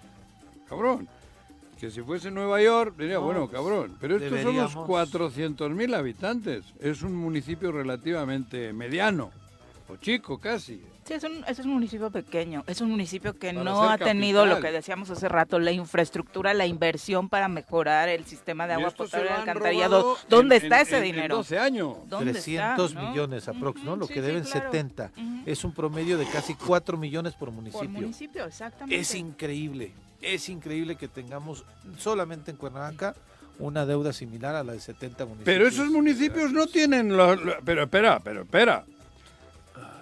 Cabrón. 0.68 1.08
Que 1.80 1.90
si 1.90 2.00
fuese 2.00 2.30
Nueva 2.30 2.62
York, 2.62 2.94
diría, 2.96 3.14
No, 3.14 3.22
bueno, 3.22 3.40
pues, 3.48 3.52
cabrón. 3.52 3.96
Pero 4.00 4.16
estos 4.16 4.30
deberíamos. 4.30 4.72
somos 4.72 4.88
400.000 4.88 5.94
habitantes. 5.96 6.64
Es 6.78 7.02
un 7.02 7.14
municipio 7.16 7.72
relativamente 7.72 8.72
mediano. 8.72 9.32
O 9.88 9.96
chico, 9.96 10.38
casi. 10.38 10.80
Sí, 11.04 11.14
es 11.14 11.24
un, 11.24 11.44
es 11.48 11.58
un 11.58 11.68
municipio 11.72 12.10
pequeño, 12.12 12.62
es 12.68 12.80
un 12.80 12.90
municipio 12.90 13.36
que 13.36 13.48
Para 13.52 13.64
no 13.64 13.90
ha 13.90 13.98
tenido 13.98 14.46
lo 14.46 14.60
que 14.60 14.70
decíamos 14.70 15.10
hace 15.10 15.28
rato, 15.28 15.58
la 15.58 15.72
infraestructura, 15.72 16.54
la 16.54 16.64
inversión 16.66 17.28
para 17.28 17.48
mejorar 17.48 18.08
el 18.08 18.24
sistema 18.24 18.68
de 18.68 18.74
agua 18.74 18.90
potable 18.92 19.28
y 19.30 19.32
alcantarillado. 19.32 20.16
¿Dónde 20.28 20.56
en- 20.58 20.62
está 20.62 20.76
en- 20.76 20.82
ese 20.86 20.96
en- 20.98 21.04
en 21.04 21.12
dinero? 21.12 21.36
12 21.38 21.58
años. 21.58 21.96
¿Dónde 22.08 22.32
300 22.32 22.90
está, 22.90 23.02
no? 23.02 23.10
millones 23.10 23.48
aprox, 23.48 23.82
¿no? 23.82 23.96
Lo 23.96 24.06
que 24.06 24.22
deben 24.22 24.44
sí, 24.44 24.52
claro. 24.52 24.70
70. 24.70 25.10
Ujú. 25.16 25.42
Es 25.44 25.64
un 25.64 25.72
promedio 25.74 26.18
de 26.18 26.26
casi 26.26 26.54
4 26.54 26.96
millones 26.96 27.32
por 27.34 27.48
Por 27.48 27.54
municipio. 27.56 27.88
municipio, 27.90 28.44
exactamente. 28.44 28.96
Es 29.00 29.12
increíble. 29.16 29.92
Es 30.20 30.48
increíble 30.48 30.94
que 30.94 31.08
tengamos 31.08 31.64
solamente 31.98 32.52
en 32.52 32.56
Cuernavaca 32.56 33.16
una 33.58 33.84
deuda 33.86 34.12
similar 34.12 34.54
a 34.54 34.62
la 34.62 34.72
de 34.72 34.80
70 34.80 35.24
municipios. 35.24 35.44
Pero 35.56 35.66
esos 35.66 35.88
municipios 35.88 36.52
no 36.52 36.68
tienen... 36.68 37.16
lo- 37.16 37.34
lo- 37.34 37.56
pero 37.64 37.82
espera, 37.82 38.20
pero 38.20 38.42
espera. 38.42 38.84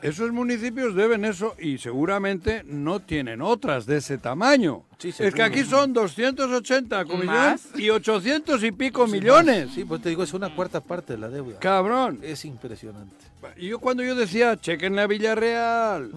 Esos 0.03 0.33
municipios 0.33 0.95
deben 0.95 1.25
eso 1.25 1.55
y 1.59 1.79
seguramente 1.79 2.63
no 2.65 3.01
tienen 3.01 3.43
otras 3.43 3.87
de 3.87 3.99
ese 3.99 4.19
tamaño. 4.19 4.85
Sí, 4.99 5.13
es 5.19 5.35
que 5.35 5.43
aquí 5.43 5.63
son 5.65 5.93
280 5.93 7.05
con 7.05 7.27
¿Más? 7.27 7.67
millón 7.75 7.83
y 7.83 7.91
800 7.91 8.65
y 8.65 8.73
pico 8.73 9.07
millones. 9.07 9.71
Sí, 9.75 9.85
pues 9.85 10.03
te 10.03 10.09
digo, 10.09 10.23
es 10.23 10.33
una 10.33 10.55
cuarta 10.55 10.81
parte 10.81 11.15
de 11.15 11.19
la 11.19 11.29
deuda. 11.29 11.59
Cabrón. 11.59 12.21
Es 12.23 12.45
impresionante. 12.45 13.15
Y 13.57 13.69
yo 13.69 13.79
cuando 13.79 14.03
yo 14.03 14.15
decía, 14.15 14.57
chequen 14.57 14.97
la 14.97 15.07
Villarreal, 15.07 16.11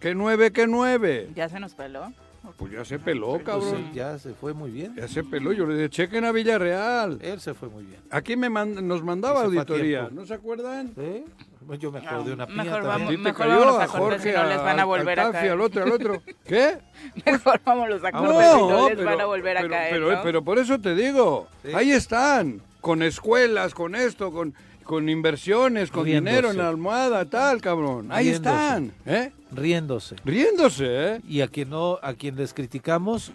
que 0.00 0.14
nueve, 0.14 0.52
que 0.52 0.66
nueve. 0.66 1.28
Ya 1.34 1.48
se 1.48 1.58
nos 1.60 1.74
peló. 1.74 2.12
Pues 2.56 2.72
ya 2.72 2.84
se 2.84 2.98
peló, 2.98 3.32
Pues, 3.32 3.42
cabrón. 3.44 3.76
sí, 3.76 3.90
ya 3.94 4.18
se 4.18 4.34
fue 4.34 4.52
muy 4.54 4.70
bien. 4.70 4.94
Ya 4.94 5.08
se 5.08 5.24
peló. 5.24 5.52
Yo 5.52 5.66
le 5.66 5.74
dije, 5.74 5.90
chequen 5.90 6.24
a 6.24 6.32
Villarreal. 6.32 7.18
Él 7.22 7.40
se 7.40 7.54
fue 7.54 7.68
muy 7.68 7.84
bien. 7.84 8.00
Aquí 8.10 8.36
me 8.36 8.48
mand- 8.50 8.80
nos 8.82 9.02
mandaba 9.02 9.40
a 9.40 9.44
auditoría. 9.44 10.08
¿no 10.12 10.24
se 10.26 10.34
acuerdan? 10.34 10.92
¿Sí? 10.94 11.24
Pues 11.66 11.78
yo 11.78 11.92
me 11.92 12.00
acuerdo 12.00 12.24
de 12.24 12.32
una 12.32 12.46
piña 12.46 12.64
Mejor 12.64 12.80
A 12.80 12.82
vamos- 12.82 12.98
también. 12.98 13.20
te 13.22 13.28
mejor 13.30 13.46
cayó, 13.46 13.58
vámonos 13.60 13.80
a 13.80 13.84
a 13.84 13.88
Jorge, 13.88 14.18
si 14.18 14.36
no 14.36 14.44
les 14.46 14.58
van 14.58 14.80
a 14.80 14.84
volver 14.84 15.20
a 15.20 15.22
al 15.22 15.28
Tafi, 15.32 15.38
caer. 15.42 15.52
al 15.52 15.60
otro, 15.60 15.82
al 15.84 15.92
otro. 15.92 16.22
¿Qué? 16.44 16.78
Mejor 17.24 17.60
vámonos 17.64 18.04
a 18.04 18.12
corte, 18.12 18.26
No, 18.28 18.40
si 18.52 18.60
no 18.60 18.88
les 18.88 18.96
pero, 18.98 19.10
van 19.10 19.20
a 19.20 19.24
volver 19.26 19.56
a 19.56 19.60
pero- 19.60 19.72
caer. 19.72 19.90
pero, 19.92 20.12
¿no? 20.12 20.22
pero 20.22 20.42
por 20.44 20.58
eso 20.58 20.80
te 20.80 20.94
digo, 20.94 21.46
Sí. 21.64 21.70
ahí 21.74 21.92
están, 21.92 22.60
con 22.80 23.02
escuelas, 23.02 23.74
con 23.74 23.94
esto, 23.94 24.32
con, 24.32 24.54
con 24.84 25.08
inversiones, 25.08 25.90
con 25.90 26.04
Riéndose. 26.04 26.30
dinero 26.30 26.50
en 26.50 26.58
la 26.58 26.68
almohada, 26.68 27.24
tal, 27.28 27.60
cabrón. 27.60 28.08
Ahí 28.10 28.26
Riéndose. 28.30 28.50
están, 28.50 28.92
¿eh? 29.06 29.32
Riéndose. 29.52 30.16
Riéndose, 30.24 30.84
¿eh? 31.14 31.20
Y 31.28 31.40
a 31.40 31.48
quien 31.48 31.70
no, 31.70 31.98
a 32.02 32.14
quien 32.14 32.36
les 32.36 32.52
criticamos, 32.54 33.32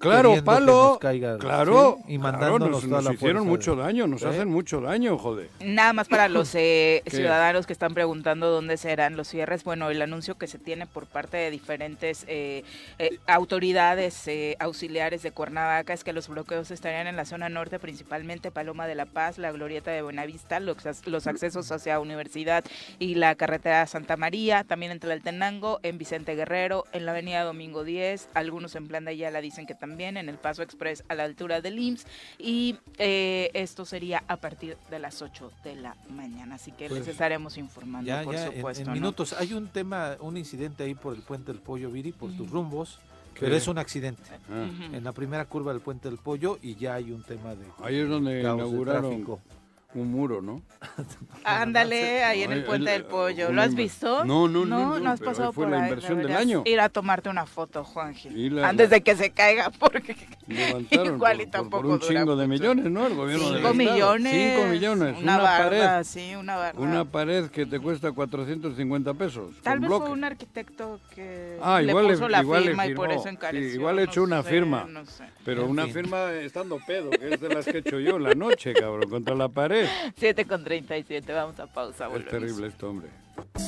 Claro, 0.00 0.34
palo. 0.42 0.72
nos 0.92 0.98
caiga, 0.98 1.36
claro, 1.36 1.98
sí, 2.06 2.14
y 2.14 2.18
claro, 2.18 2.32
mandándonos 2.32 2.70
nos, 2.70 2.80
toda 2.84 2.96
nos 2.96 3.04
la 3.04 3.12
hicieron 3.12 3.36
fuerza 3.44 3.50
mucho 3.50 3.76
de- 3.76 3.82
daño, 3.82 4.06
nos 4.06 4.22
¿Eh? 4.22 4.28
hacen 4.28 4.48
mucho 4.48 4.80
daño, 4.80 5.18
joder. 5.18 5.50
Nada 5.60 5.92
más 5.92 6.08
para 6.08 6.30
los 6.30 6.54
eh, 6.54 7.02
ciudadanos 7.06 7.66
que 7.66 7.74
están 7.74 7.92
preguntando 7.92 8.48
dónde 8.50 8.78
serán 8.78 9.18
los 9.18 9.28
cierres. 9.28 9.62
Bueno, 9.62 9.90
el 9.90 10.00
anuncio 10.00 10.36
que 10.38 10.46
se 10.46 10.58
tiene 10.58 10.86
por 10.86 11.04
parte 11.04 11.36
de 11.36 11.50
diferentes 11.50 12.24
eh, 12.28 12.64
eh, 12.98 13.18
autoridades 13.26 14.26
eh, 14.26 14.56
auxiliares 14.58 15.22
de 15.22 15.32
Cuernavaca 15.32 15.92
es 15.92 16.02
que 16.02 16.14
los 16.14 16.28
bloqueos 16.28 16.70
estarían 16.70 17.06
en 17.06 17.16
la 17.16 17.26
zona 17.26 17.50
norte, 17.50 17.78
principalmente 17.78 18.50
Paloma 18.50 18.86
de 18.86 18.94
la 18.94 19.04
Paz, 19.04 19.36
la 19.36 19.52
Glorieta 19.52 19.90
de 19.90 20.00
Buenavista, 20.00 20.60
los, 20.60 20.78
los 21.06 21.26
accesos 21.26 21.70
hacia 21.72 22.00
Universidad 22.00 22.64
y 22.98 23.16
la 23.16 23.34
carretera 23.34 23.86
Santa 23.86 24.16
María, 24.16 24.64
también 24.64 24.92
entre 24.92 25.12
el 25.12 25.20
Tenango, 25.22 25.78
en 25.82 25.98
Vicente 25.98 26.34
Guerrero, 26.36 26.84
en 26.92 27.04
la 27.04 27.12
avenida 27.12 27.42
Domingo 27.44 27.84
10, 27.84 28.30
algunos 28.32 28.74
en 28.76 28.88
Plan 28.88 29.04
de 29.04 29.10
Ayala 29.10 29.42
dicen 29.42 29.66
que 29.66 29.74
también, 29.74 29.89
en 29.98 30.28
el 30.28 30.36
Paso 30.38 30.62
Express 30.62 31.02
a 31.08 31.14
la 31.14 31.24
altura 31.24 31.60
del 31.60 31.78
IMSS, 31.78 32.06
y 32.38 32.76
eh, 32.98 33.50
esto 33.54 33.84
sería 33.84 34.22
a 34.28 34.36
partir 34.36 34.76
de 34.90 34.98
las 34.98 35.20
8 35.22 35.50
de 35.64 35.74
la 35.76 35.96
mañana, 36.08 36.54
así 36.54 36.72
que 36.72 36.88
Pues, 36.88 37.00
les 37.00 37.08
estaremos 37.08 37.58
informando, 37.58 38.06
Ya, 38.06 38.22
por 38.22 38.34
ya, 38.34 38.46
supuesto. 38.46 38.82
en, 38.82 38.86
¿no? 38.88 38.94
minutos. 38.94 39.32
Hay 39.34 39.52
un 39.52 39.68
tema, 39.68 40.16
un 40.20 40.36
incidente 40.36 40.84
ahí 40.84 40.94
por 40.94 41.14
el 41.14 41.22
puente 41.22 41.52
del 41.52 41.60
Pollo, 41.60 41.90
Viri, 41.90 42.12
por 42.12 42.30
tus 42.30 42.40
Ujú. 42.46 42.54
rumbos, 42.54 42.98
¿Qué? 43.34 43.40
pero 43.40 43.56
es 43.56 43.66
un 43.68 43.78
accidente. 43.78 44.22
Ah. 44.50 44.68
En 44.92 45.04
la 45.04 45.12
primera 45.12 45.44
curva 45.46 45.72
del 45.72 45.80
puente 45.82 46.08
del 46.08 46.18
Pollo 46.18 46.58
y 46.62 46.76
ya 46.76 46.94
hay 46.94 47.10
un 47.10 47.22
tema 47.22 47.54
de 47.54 47.64
Ahí 47.82 47.96
es 47.96 48.08
donde 48.08 48.42
caos 48.42 48.58
de 48.58 48.64
inauguraron 48.66 49.10
tráfico. 49.10 49.40
Un 49.94 50.10
muro, 50.10 50.40
¿no? 50.40 50.62
Ándale, 51.44 52.22
ahí 52.24 52.42
en 52.42 52.52
el 52.52 52.64
puente 52.64 52.94
el- 52.94 53.02
del 53.02 53.10
pollo. 53.10 53.50
¿Lo 53.50 53.62
has 53.62 53.74
visto? 53.74 54.24
No, 54.24 54.46
no, 54.48 54.64
no, 54.64 54.90
no, 54.94 55.00
No, 55.00 55.10
has 55.10 55.20
pasado 55.20 55.48
ahí 55.48 55.54
fue 55.54 55.64
por 55.64 55.70
la 55.72 55.82
ahí. 55.82 55.88
inversión 55.90 56.18
del 56.18 56.32
año. 56.36 56.62
Ir 56.64 56.80
a 56.80 56.88
tomarte 56.88 57.28
una 57.28 57.46
foto, 57.46 57.84
Juanji. 57.84 58.50
La- 58.50 58.68
Antes 58.68 58.90
la- 58.90 58.96
de 58.96 59.00
que 59.02 59.16
se 59.16 59.30
caiga, 59.30 59.70
porque 59.70 60.16
Levantaron 60.46 61.06
Igual 61.16 61.36
por, 61.38 61.46
y 61.46 61.50
tampoco 61.50 61.82
por 61.82 61.92
un 61.94 61.98
dura 62.00 62.20
chingo 62.20 62.36
de 62.36 62.46
millones, 62.46 62.84
¿no? 62.90 63.06
El 63.06 63.14
gobierno 63.14 63.54
cinco 63.56 63.74
millones. 63.74 64.32
Cinco 64.56 64.68
millones. 64.70 65.16
Una, 65.18 65.34
Una, 65.34 65.38
barda, 65.38 65.68
pared. 65.88 66.04
sí, 66.04 66.34
una 66.36 66.56
barda. 66.56 66.80
Una 66.80 67.04
pared 67.04 67.50
que 67.50 67.66
te 67.66 67.80
cuesta 67.80 68.12
450 68.12 69.14
pesos. 69.14 69.54
Tal 69.62 69.80
vez 69.80 69.88
bloque. 69.88 70.06
fue 70.06 70.14
un 70.14 70.24
arquitecto 70.24 71.00
que 71.14 71.58
Ah, 71.62 71.80
le 71.80 71.88
igual 71.90 72.06
le- 72.06 72.12
puso 72.14 72.28
la 72.28 72.42
igual 72.42 72.60
le 72.62 72.68
firma 72.68 72.86
y 72.86 72.94
por 72.94 73.10
eso 73.12 73.28
encareció. 73.28 73.68
Sí, 73.70 73.74
igual 73.76 73.96
le 73.96 74.04
no 74.06 74.10
echó 74.10 74.22
una 74.22 74.42
sé, 74.42 74.50
firma. 74.50 74.86
No 74.88 75.04
sé. 75.04 75.24
Pero 75.44 75.64
En 75.64 75.70
una 75.70 75.84
fin. 75.84 75.94
firma 75.94 76.32
estando 76.32 76.78
pedo, 76.86 77.10
que 77.10 77.34
es 77.34 77.40
de 77.40 77.48
las 77.48 77.64
que 77.64 77.78
he 77.78 77.78
hecho 77.80 77.98
yo 78.00 78.16
en 78.16 78.22
la 78.24 78.34
noche, 78.34 78.72
cabrón, 78.74 79.08
contra 79.10 79.34
la 79.34 79.48
pared. 79.48 79.79
7 80.16 80.44
con 80.46 80.64
37, 80.64 81.32
vamos 81.32 81.58
a 81.60 81.66
pausa. 81.66 82.06
Es 82.06 82.10
volvemos. 82.10 82.30
terrible 82.30 82.66
esto, 82.68 82.88
hombre. 82.90 83.08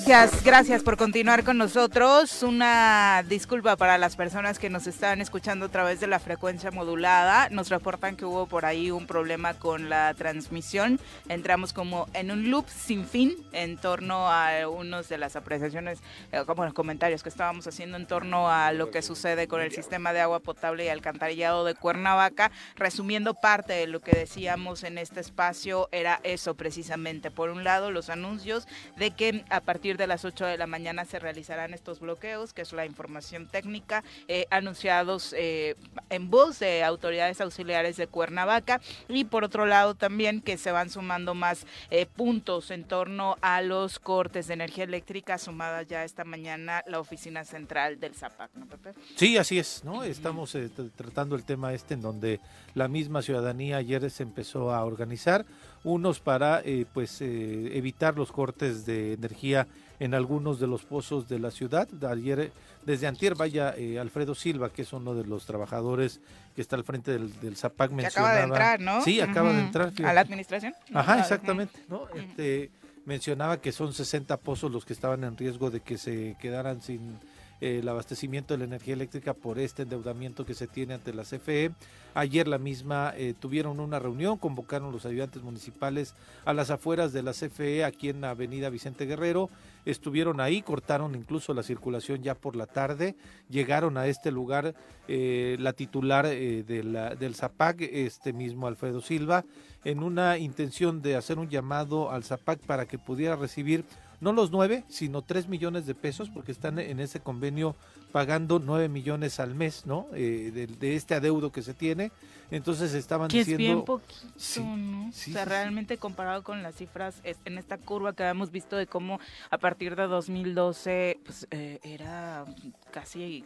Gracias, 0.05 0.45
gracias 0.45 0.83
por 0.83 0.97
continuar 0.97 1.45
con 1.45 1.57
nosotros. 1.57 2.43
Una 2.43 3.25
disculpa 3.29 3.77
para 3.77 3.99
las 3.99 4.17
personas 4.17 4.59
que 4.59 4.69
nos 4.69 4.87
están 4.87 5.21
escuchando 5.21 5.67
a 5.67 5.69
través 5.69 6.01
de 6.01 6.07
la 6.07 6.19
frecuencia 6.19 6.71
modulada. 6.71 7.49
Nos 7.51 7.69
reportan 7.69 8.17
que 8.17 8.25
hubo 8.25 8.47
por 8.47 8.65
ahí 8.65 8.91
un 8.91 9.07
problema 9.07 9.55
con 9.55 9.89
la 9.89 10.13
transmisión. 10.15 11.01
Entramos 11.29 11.73
como 11.73 12.09
en 12.13 12.31
un 12.31 12.51
loop 12.51 12.69
sin 12.69 13.07
fin 13.07 13.37
en 13.53 13.79
torno 13.79 14.29
a 14.29 14.69
unos 14.69 15.09
de 15.09 15.19
las 15.19 15.37
apreciaciones, 15.37 16.01
eh, 16.33 16.43
como 16.47 16.65
los 16.65 16.75
comentarios 16.75 17.23
que 17.23 17.29
estábamos 17.29 17.67
haciendo 17.67 17.97
en 17.97 18.07
torno 18.07 18.51
a 18.51 18.73
lo 18.73 18.91
que 18.91 19.03
sucede 19.03 19.49
con 19.49 19.63
el 19.63 19.73
sistema 19.73 20.13
de 20.13 20.21
agua 20.21 20.41
potable 20.41 20.85
y 20.85 20.89
alcantarillado 20.89 21.65
de 21.65 21.75
Cuernavaca. 21.75 22.51
Resumiendo 22.77 23.35
parte 23.35 23.73
de 23.73 23.87
lo 23.87 24.01
que 24.01 24.17
decíamos 24.17 24.83
en 24.83 24.99
este 24.99 25.21
espacio, 25.21 25.89
era 25.91 26.21
eso 26.23 26.55
precisamente. 26.55 27.31
Por 27.31 27.51
un 27.51 27.65
lado, 27.65 27.91
los 27.91 28.11
anuncios 28.11 28.67
de 28.97 29.13
que 29.13 29.45
a 29.49 29.62
partir 29.63 29.97
de 29.97 30.07
las 30.07 30.25
8 30.25 30.45
de 30.47 30.59
la 30.59 30.67
mañana 30.67 31.05
se 31.05 31.19
realizarán 31.19 31.73
estos 31.75 32.01
bloqueos, 32.01 32.53
que 32.53 32.63
es 32.63 32.73
la 32.73 32.85
información 32.87 33.47
técnica, 33.49 34.05
eh, 34.29 34.47
anunciados 34.51 35.35
eh, 35.37 35.77
en 36.11 36.31
voz 36.31 36.59
de 36.59 36.85
autoridades 36.85 37.41
auxiliares 37.41 37.97
de 37.97 38.07
Cuernavaca. 38.07 38.81
Y 39.09 39.25
por 39.25 39.45
otro 39.45 39.67
lado 39.67 39.95
también 39.95 40.41
que 40.41 40.57
se 40.59 40.73
van 40.73 40.91
sumando 40.91 41.35
más 41.35 41.67
eh, 41.91 42.07
puntos 42.07 42.71
en 42.71 42.85
torno 42.85 43.37
a 43.41 43.63
los 43.63 43.99
cortes 43.99 44.47
de 44.49 44.55
energía 44.55 44.85
eléctrica, 44.85 45.39
sumada 45.39 45.83
ya 45.83 46.05
esta 46.05 46.25
mañana 46.25 46.83
la 46.87 47.01
oficina 47.01 47.45
central 47.45 48.01
del 48.01 48.15
ZAPAC, 48.15 48.51
¿no, 48.55 48.67
Pepe? 48.67 48.93
Sí, 49.17 49.37
así 49.39 49.59
es, 49.59 49.83
¿no? 49.85 50.03
Estamos 50.05 50.55
tr- 50.55 50.91
tratando 50.97 51.37
el 51.37 51.45
tema 51.45 51.73
este 51.73 51.95
en 51.95 52.03
donde 52.03 52.41
la 52.75 52.89
misma 52.89 53.23
ciudadanía 53.23 53.77
ayer 53.77 54.11
se 54.11 54.23
empezó 54.23 54.73
a 54.73 54.85
organizar, 54.85 55.45
unos 55.85 56.21
para 56.21 56.61
eh, 56.65 56.87
pues 56.93 57.21
eh, 57.21 57.77
evitar 57.77 58.17
los 58.17 58.31
cortes 58.33 58.87
de 58.87 59.15
energía 59.15 59.67
en 60.03 60.15
algunos 60.15 60.59
de 60.59 60.67
los 60.67 60.83
pozos 60.85 61.29
de 61.29 61.39
la 61.39 61.53
ciudad. 61.53 61.89
Ayer, 62.11 62.41
eh, 62.41 62.53
desde 62.85 63.07
antier, 63.07 63.37
vaya 63.37 63.73
eh, 63.77 64.01
Alfredo 64.01 64.35
Silva, 64.35 64.71
que 64.71 64.83
es 64.83 64.93
uno 64.93 65.15
de 65.15 65.25
los 65.25 65.47
trabajadores 65.47 66.21
que 66.57 66.61
está 66.61 66.75
al 66.75 66.83
frente 66.83 67.13
del, 67.13 67.39
del 67.41 67.57
ZAPAC, 67.57 67.91
Que 67.91 67.97
mencionaba... 67.97 68.33
acaba 68.33 68.41
de 68.41 68.53
entrar, 68.53 68.81
¿no? 68.81 69.05
Sí, 69.05 69.21
acaba 69.21 69.53
de 69.53 69.61
entrar. 69.61 69.93
¿A 70.05 70.13
la 70.13 70.21
administración? 70.21 70.75
Ajá, 70.93 71.21
exactamente, 71.21 71.79
¿no? 71.89 72.09
Este, 72.17 72.71
mencionaba 73.07 73.61
que 73.61 73.71
son 73.71 73.93
60 73.93 74.37
pozos 74.39 74.73
los 74.73 74.85
que 74.85 74.93
estaban 74.93 75.23
en 75.23 75.37
riesgo 75.37 75.71
de 75.71 75.79
que 75.79 75.99
se 75.99 76.37
quedaran 76.41 76.83
sin 76.83 77.21
el 77.63 77.89
abastecimiento 77.89 78.55
de 78.55 78.59
la 78.59 78.65
energía 78.65 78.95
eléctrica 78.95 79.35
por 79.35 79.61
este 79.61 79.83
endeudamiento 79.83 80.45
que 80.45 80.55
se 80.55 80.67
tiene 80.67 80.95
ante 80.95 81.15
la 81.15 81.23
CFE. 81.23 81.71
Ayer 82.13 82.49
la 82.49 82.59
misma 82.59 83.15
eh, 83.17 83.35
tuvieron 83.39 83.79
una 83.79 84.01
reunión, 84.01 84.37
convocaron 84.37 84.91
los 84.91 85.07
ayudantes 85.07 85.43
municipales 85.43 86.15
a 86.45 86.53
las 86.53 86.71
afueras 86.71 87.13
de 87.13 87.23
la 87.23 87.31
CFE 87.33 87.85
aquí 87.85 88.09
en 88.09 88.21
la 88.21 88.31
avenida 88.31 88.69
Vicente 88.69 89.07
Guerrero. 89.07 89.49
Estuvieron 89.85 90.41
ahí, 90.41 90.61
cortaron 90.63 91.15
incluso 91.15 91.55
la 91.55 91.63
circulación 91.63 92.23
ya 92.23 92.35
por 92.35 92.57
la 92.57 92.67
tarde. 92.67 93.15
Llegaron 93.49 93.97
a 93.97 94.09
este 94.09 94.33
lugar 94.33 94.75
eh, 95.07 95.57
la 95.61 95.73
titular 95.73 96.27
eh, 96.27 96.65
del 96.65 97.35
ZAPAC, 97.37 97.83
este 97.83 98.33
mismo 98.33 98.67
Alfredo 98.67 99.01
Silva, 99.01 99.45
en 99.85 100.03
una 100.03 100.37
intención 100.37 101.01
de 101.01 101.15
hacer 101.15 101.39
un 101.39 101.49
llamado 101.49 102.11
al 102.11 102.25
ZAPAC 102.25 102.59
para 102.67 102.87
que 102.87 102.99
pudiera 102.99 103.37
recibir 103.37 103.85
no 104.23 104.33
los 104.33 104.51
nueve, 104.53 104.85
sino 104.89 105.21
tres 105.23 105.49
millones 105.49 105.85
de 105.85 105.95
pesos, 105.95 106.31
porque 106.31 106.53
están 106.53 106.79
en 106.79 107.01
ese 107.01 107.21
convenio 107.21 107.75
pagando 108.13 108.59
nueve 108.59 108.89
millones 108.89 109.41
al 109.41 109.55
mes, 109.55 109.85
¿no? 109.85 110.07
Eh, 110.15 110.51
de, 110.55 110.67
de 110.69 110.97
este 110.97 111.15
adeudo 111.15 111.51
que 111.53 111.61
se 111.61 111.75
tiene. 111.75 112.13
Entonces 112.53 112.95
estaban 112.95 113.29
Que 113.29 113.41
es 113.41 113.47
bien 113.47 113.59
diciendo... 113.59 113.85
poquito, 113.85 114.15
Sí, 114.37 114.61
¿no? 114.63 115.11
sí, 115.13 115.31
o 115.31 115.35
sea, 115.35 115.43
sí, 115.45 115.49
realmente 115.49 115.99
comparado 115.99 116.43
con 116.45 116.63
las 116.63 116.77
cifras 116.77 117.17
es- 117.25 117.39
en 117.47 117.59
esta 117.59 117.79
curva 117.79 118.13
que 118.15 118.23
habíamos 118.23 118.51
visto 118.53 118.77
de 118.77 118.87
cómo 118.87 119.19
a 119.51 119.59
partir 119.59 119.97
de 119.97 120.07
2012 120.07 121.19
pues, 121.25 121.47
eh, 121.51 121.81
era 121.83 122.45
casi 122.93 123.45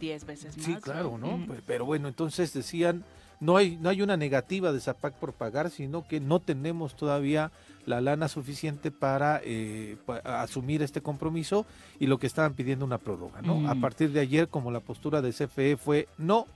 10 0.00 0.24
veces 0.26 0.56
más. 0.56 0.66
Sí, 0.66 0.74
claro, 0.76 1.18
¿no? 1.18 1.46
Pero 1.66 1.84
bueno, 1.84 2.08
entonces 2.08 2.52
decían, 2.52 3.04
no 3.40 3.56
hay, 3.56 3.78
no 3.80 3.88
hay 3.88 4.02
una 4.02 4.16
negativa 4.16 4.72
de 4.72 4.80
Zapac 4.80 5.14
por 5.14 5.32
pagar, 5.32 5.70
sino 5.70 6.06
que 6.06 6.20
no 6.20 6.40
tenemos 6.40 6.94
todavía 6.94 7.50
la 7.86 8.00
lana 8.00 8.28
suficiente 8.28 8.90
para, 8.90 9.40
eh, 9.42 9.96
asumir 10.24 10.82
este 10.82 11.00
compromiso 11.00 11.64
y 11.98 12.06
lo 12.06 12.18
que 12.18 12.26
estaban 12.26 12.52
pidiendo 12.54 12.84
una 12.84 12.98
prórroga, 12.98 13.40
¿no? 13.40 13.66
A 13.66 13.72
Ujú. 13.72 13.80
partir 13.80 14.12
de 14.12 14.20
ayer, 14.20 14.48
como 14.48 14.70
la 14.70 14.80
postura 14.80 15.22
de 15.22 15.32
CFE 15.32 15.76
fue, 15.78 16.06
no, 16.18 16.46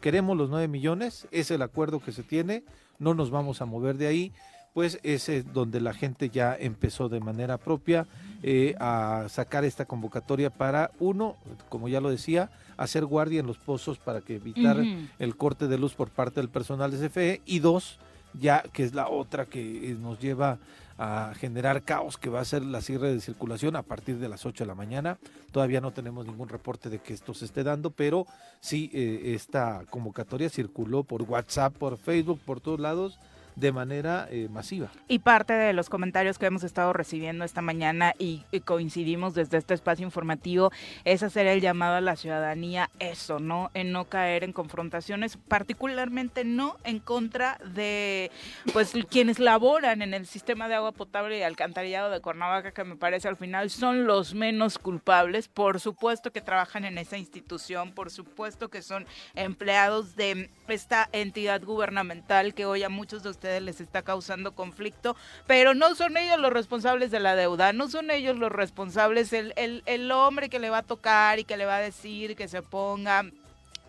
queremos 0.00 0.36
los 0.36 0.48
9 0.48 0.66
millones, 0.68 1.28
es 1.30 1.50
el 1.50 1.60
acuerdo 1.62 2.00
que 2.00 2.12
se 2.12 2.22
tiene, 2.22 2.64
no 2.98 3.12
nos 3.12 3.30
vamos 3.30 3.60
a 3.60 3.66
mover 3.66 3.98
de 3.98 4.06
ahí, 4.06 4.32
pues 4.74 4.98
ese 5.02 5.38
es 5.38 5.52
donde 5.52 5.80
la 5.80 5.92
gente 5.92 6.30
ya 6.30 6.56
empezó 6.58 7.08
de 7.08 7.20
manera 7.20 7.58
propia 7.58 8.06
eh, 8.42 8.74
a 8.78 9.26
sacar 9.28 9.64
esta 9.64 9.84
convocatoria 9.84 10.50
para, 10.50 10.90
uno, 10.98 11.36
como 11.68 11.88
ya 11.88 12.00
lo 12.00 12.10
decía, 12.10 12.50
hacer 12.76 13.04
guardia 13.04 13.40
en 13.40 13.46
los 13.46 13.58
pozos 13.58 13.98
para 13.98 14.20
que 14.20 14.36
evitar 14.36 14.82
el 15.18 15.36
corte 15.36 15.68
de 15.68 15.78
luz 15.78 15.94
por 15.94 16.10
parte 16.10 16.40
del 16.40 16.48
personal 16.48 16.90
de 16.90 17.08
CFE 17.08 17.42
y 17.44 17.58
dos, 17.58 17.98
ya 18.32 18.62
que 18.72 18.84
es 18.84 18.94
la 18.94 19.08
otra 19.08 19.46
que 19.46 19.96
nos 20.00 20.20
lleva 20.20 20.58
a 20.96 21.32
generar 21.34 21.82
caos 21.82 22.18
que 22.18 22.28
va 22.28 22.40
a 22.40 22.44
ser 22.44 22.62
la 22.62 22.82
cierre 22.82 23.12
de 23.12 23.20
circulación 23.20 23.74
a 23.74 23.82
partir 23.82 24.18
de 24.18 24.28
las 24.28 24.44
8 24.44 24.64
de 24.64 24.68
la 24.68 24.74
mañana. 24.74 25.18
Todavía 25.50 25.80
no 25.80 25.92
tenemos 25.92 26.26
ningún 26.26 26.50
reporte 26.50 26.90
de 26.90 26.98
que 26.98 27.14
esto 27.14 27.32
se 27.32 27.46
esté 27.46 27.64
dando, 27.64 27.90
pero 27.90 28.26
sí 28.60 28.90
eh, 28.92 29.32
esta 29.34 29.84
convocatoria 29.88 30.50
circuló 30.50 31.02
por 31.02 31.22
WhatsApp, 31.22 31.74
por 31.74 31.96
Facebook, 31.96 32.38
por 32.44 32.60
todos 32.60 32.80
lados 32.80 33.18
de 33.60 33.72
manera 33.72 34.26
eh, 34.30 34.48
masiva. 34.50 34.90
Y 35.06 35.18
parte 35.20 35.52
de 35.52 35.72
los 35.74 35.90
comentarios 35.90 36.38
que 36.38 36.46
hemos 36.46 36.64
estado 36.64 36.92
recibiendo 36.92 37.44
esta 37.44 37.60
mañana 37.60 38.14
y, 38.18 38.44
coincidimos 38.64 39.34
desde 39.34 39.58
este 39.58 39.74
espacio 39.74 40.04
informativo 40.04 40.70
es 41.04 41.22
hacer 41.22 41.46
el 41.46 41.60
llamado 41.60 41.96
a 41.96 42.00
la 42.00 42.16
ciudadanía, 42.16 42.90
eso, 42.98 43.38
¿no? 43.38 43.70
En 43.74 43.92
no 43.92 44.06
caer 44.06 44.44
en 44.44 44.52
confrontaciones, 44.52 45.36
particularmente 45.36 46.44
no 46.44 46.76
en 46.84 47.00
contra 47.00 47.58
de 47.74 48.30
pues 48.72 48.92
quienes 49.10 49.38
laboran 49.38 50.02
en 50.02 50.14
el 50.14 50.26
sistema 50.26 50.68
de 50.68 50.74
agua 50.74 50.92
potable 50.92 51.38
y 51.38 51.42
alcantarillado 51.42 52.10
de 52.10 52.20
Cuernavaca, 52.20 52.72
que 52.72 52.84
me 52.84 52.96
parece 52.96 53.28
al 53.28 53.36
final 53.36 53.70
son 53.70 54.06
los 54.06 54.34
menos 54.34 54.78
culpables. 54.78 55.48
Por 55.48 55.80
supuesto 55.80 56.32
que 56.32 56.40
trabajan 56.40 56.84
en 56.84 56.98
esa 56.98 57.18
institución, 57.18 57.92
por 57.92 58.10
supuesto 58.10 58.68
que 58.68 58.82
son 58.82 59.06
empleados 59.34 60.16
de 60.16 60.50
esta 60.68 61.08
entidad 61.12 61.62
gubernamental 61.62 62.54
que 62.54 62.66
hoy 62.66 62.82
a 62.82 62.88
muchos 62.88 63.22
de 63.22 63.30
les 63.58 63.80
está 63.80 64.02
causando 64.02 64.54
conflicto, 64.54 65.16
pero 65.46 65.74
no 65.74 65.94
son 65.94 66.16
ellos 66.16 66.38
los 66.38 66.52
responsables 66.52 67.10
de 67.10 67.20
la 67.20 67.34
deuda, 67.34 67.72
no 67.72 67.88
son 67.88 68.10
ellos 68.10 68.36
los 68.36 68.52
responsables, 68.52 69.32
el, 69.32 69.52
el, 69.56 69.82
el 69.86 70.12
hombre 70.12 70.48
que 70.50 70.58
le 70.58 70.70
va 70.70 70.78
a 70.78 70.82
tocar 70.82 71.38
y 71.38 71.44
que 71.44 71.56
le 71.56 71.64
va 71.64 71.76
a 71.76 71.80
decir 71.80 72.36
que 72.36 72.48
se 72.48 72.62
ponga 72.62 73.24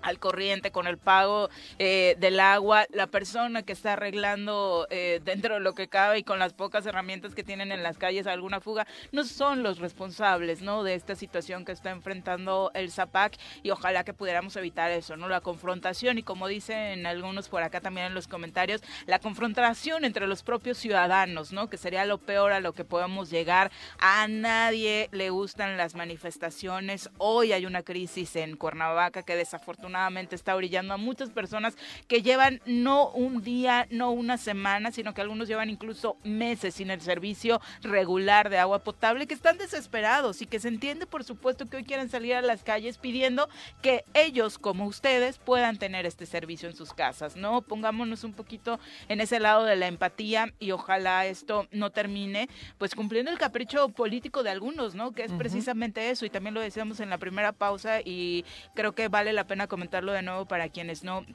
al 0.02 0.20
corriente 0.20 0.72
con 0.72 0.88
el 0.88 0.98
pago 0.98 1.50
eh, 1.80 2.16
del 2.20 2.40
agua, 2.40 2.86
la 2.92 3.08
persona 3.08 3.64
que 3.64 3.74
está 3.74 3.94
arreglando 3.94 4.88
eh, 4.90 5.22
dentro 5.24 5.56
de 5.56 5.60
lo 5.60 5.74
que 5.74 5.88
cabe 5.88 6.20
y 6.20 6.24
con 6.24 6.40
las 6.40 6.54
pocas 6.54 6.86
herramientas 6.86 7.36
que 7.36 7.44
tienen 7.44 7.72
en 7.72 7.84
las 7.84 7.98
calles 7.98 8.28
alguna 8.28 8.60
fuga, 8.62 8.88
no 9.12 9.24
son 9.24 9.64
los 9.64 9.80
responsables, 9.80 10.62
¿no? 10.62 10.84
De 10.84 10.96
esta 10.96 11.16
situación 11.16 11.66
que 11.66 11.72
está 11.72 11.92
enfrentando 11.92 12.72
el 12.74 12.92
ZAPAC 12.92 13.38
y 13.64 13.72
ojalá 13.72 14.04
que 14.04 14.14
pudiéramos 14.14 14.56
evitar 14.56 14.92
eso, 14.92 15.18
¿no? 15.18 15.28
La 15.28 15.42
confrontación 15.42 16.18
y 16.18 16.24
como 16.24 16.48
dicen 16.48 17.06
algunos 17.06 17.50
por 17.50 17.64
acá 17.64 17.82
también 17.82 18.08
en 18.08 18.14
los 18.14 18.28
comentarios, 18.28 18.82
la 19.06 19.20
confrontación 19.20 20.06
entre 20.06 20.28
los 20.28 20.44
propios 20.44 20.78
ciudadanos, 20.78 21.52
¿no? 21.52 21.70
Que 21.70 21.78
sería 21.78 22.06
lo 22.06 22.18
peor 22.18 22.52
a 22.52 22.60
lo 22.60 22.74
que 22.74 22.86
podemos 22.86 23.30
llegar. 23.30 23.72
A 24.00 24.28
nadie 24.28 25.10
le 25.12 25.30
gustan 25.30 25.78
las 25.78 25.96
manifestaciones. 25.96 27.10
Hoy 27.18 27.54
hay 27.54 27.66
una 27.66 27.84
crisis 27.84 28.36
en 28.36 28.58
Cuernavaca 28.58 29.24
que 29.24 29.36
desafortunadamente 29.36 29.91
está 30.32 30.56
brillando 30.56 30.94
a 30.94 30.98
muchas 30.98 31.30
personas 31.30 31.76
que 32.08 32.22
llevan 32.22 32.62
no 32.66 33.10
un 33.10 33.44
día, 33.44 33.88
no 33.90 34.12
una 34.12 34.38
semana, 34.38 34.92
sino 34.92 35.14
que 35.14 35.22
algunos 35.22 35.48
llevan 35.48 35.70
incluso 35.70 36.18
meses 36.24 36.76
sin 36.76 36.90
el 36.92 37.02
servicio 37.02 37.62
regular 37.82 38.50
de 38.50 38.58
agua 38.58 38.80
potable, 38.80 39.28
que 39.28 39.34
están 39.34 39.58
desesperados 39.58 40.42
y 40.42 40.46
que 40.46 40.60
se 40.60 40.68
entiende, 40.68 41.06
por 41.06 41.24
supuesto, 41.24 41.70
que 41.70 41.78
hoy 41.78 41.84
quieren 41.84 42.10
salir 42.10 42.36
a 42.36 42.42
las 42.42 42.64
calles 42.64 42.98
pidiendo 42.98 43.50
que 43.82 44.04
ellos, 44.14 44.58
como 44.58 44.86
ustedes, 44.86 45.38
puedan 45.38 45.78
tener 45.78 46.06
este 46.06 46.26
servicio 46.26 46.70
en 46.70 46.76
sus 46.76 46.94
casas, 46.94 47.36
¿no? 47.36 47.62
Pongámonos 47.62 48.24
un 48.24 48.34
poquito 48.34 48.80
en 49.10 49.22
ese 49.22 49.40
lado 49.40 49.66
de 49.66 49.76
la 49.76 49.88
empatía 49.88 50.54
y 50.60 50.72
ojalá 50.72 51.26
esto 51.26 51.68
no 51.72 51.90
termine, 51.90 52.50
pues 52.78 52.96
cumpliendo 52.96 53.32
el 53.32 53.38
capricho 53.38 53.90
político 53.90 54.44
de 54.44 54.50
algunos, 54.50 54.96
¿no? 54.96 55.12
Que 55.12 55.24
es 55.24 55.32
precisamente 55.34 56.10
eso 56.10 56.26
y 56.26 56.30
también 56.30 56.54
lo 56.54 56.62
decíamos 56.62 57.00
en 57.00 57.10
la 57.10 57.18
primera 57.18 57.52
pausa 57.52 58.02
y 58.02 58.46
creo 58.74 58.94
que 58.94 59.08
vale 59.08 59.34
la 59.34 59.46
pena 59.46 59.68
comentarlo 59.82 60.12
de 60.12 60.22
nuevo 60.22 60.46
para 60.46 60.70
quienes 60.70 61.04
no 61.04 61.26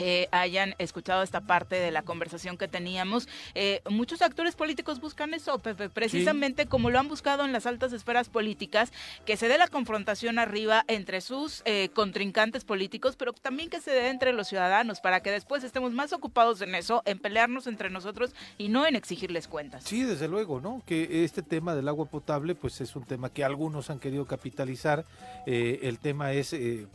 eh, 0.00 0.28
hayan 0.32 0.74
escuchado 0.78 1.22
esta 1.22 1.40
parte 1.40 1.76
de 1.76 1.90
la 1.90 2.02
conversación 2.02 2.56
que 2.56 2.68
teníamos. 2.68 3.28
Eh, 3.54 3.82
muchos 3.88 4.22
actores 4.22 4.56
políticos 4.56 5.00
buscan 5.00 5.34
eso, 5.34 5.58
Pepe, 5.58 5.88
precisamente 5.88 6.66
como 6.66 6.90
lo 6.90 6.98
han 6.98 7.08
buscado 7.08 7.44
en 7.44 7.52
las 7.52 7.66
altas 7.66 7.92
esferas 7.92 8.28
políticas, 8.28 8.92
que 9.24 9.36
se 9.36 9.48
dé 9.48 9.58
la 9.58 9.68
confrontación 9.68 10.38
arriba 10.38 10.84
entre 10.88 11.20
sus 11.20 11.62
eh, 11.64 11.90
contrincantes 11.94 12.64
políticos, 12.64 13.16
pero 13.16 13.32
también 13.32 13.70
que 13.70 13.80
se 13.80 13.90
dé 13.90 14.08
entre 14.08 14.32
los 14.32 14.48
ciudadanos, 14.48 15.00
para 15.00 15.20
que 15.20 15.30
después 15.30 15.64
estemos 15.64 15.92
más 15.92 16.12
ocupados 16.12 16.60
en 16.60 16.74
eso, 16.74 17.02
en 17.04 17.18
pelearnos 17.18 17.66
entre 17.66 17.90
nosotros 17.90 18.34
y 18.58 18.68
no 18.68 18.86
en 18.86 18.96
exigirles 18.96 19.48
cuentas. 19.48 19.84
Sí, 19.84 20.02
desde 20.02 20.28
luego, 20.28 20.60
¿no? 20.60 20.82
Que 20.86 21.24
este 21.24 21.42
tema 21.42 21.74
del 21.74 21.88
agua 21.88 22.06
potable, 22.06 22.54
pues 22.54 22.80
es 22.80 22.96
un 22.96 23.04
tema 23.04 23.30
que 23.30 23.44
algunos 23.44 23.90
han 23.90 23.98
querido 23.98 24.26
capitalizar. 24.26 25.04
el 25.46 25.98
tema 25.98 26.32
es 26.32 26.54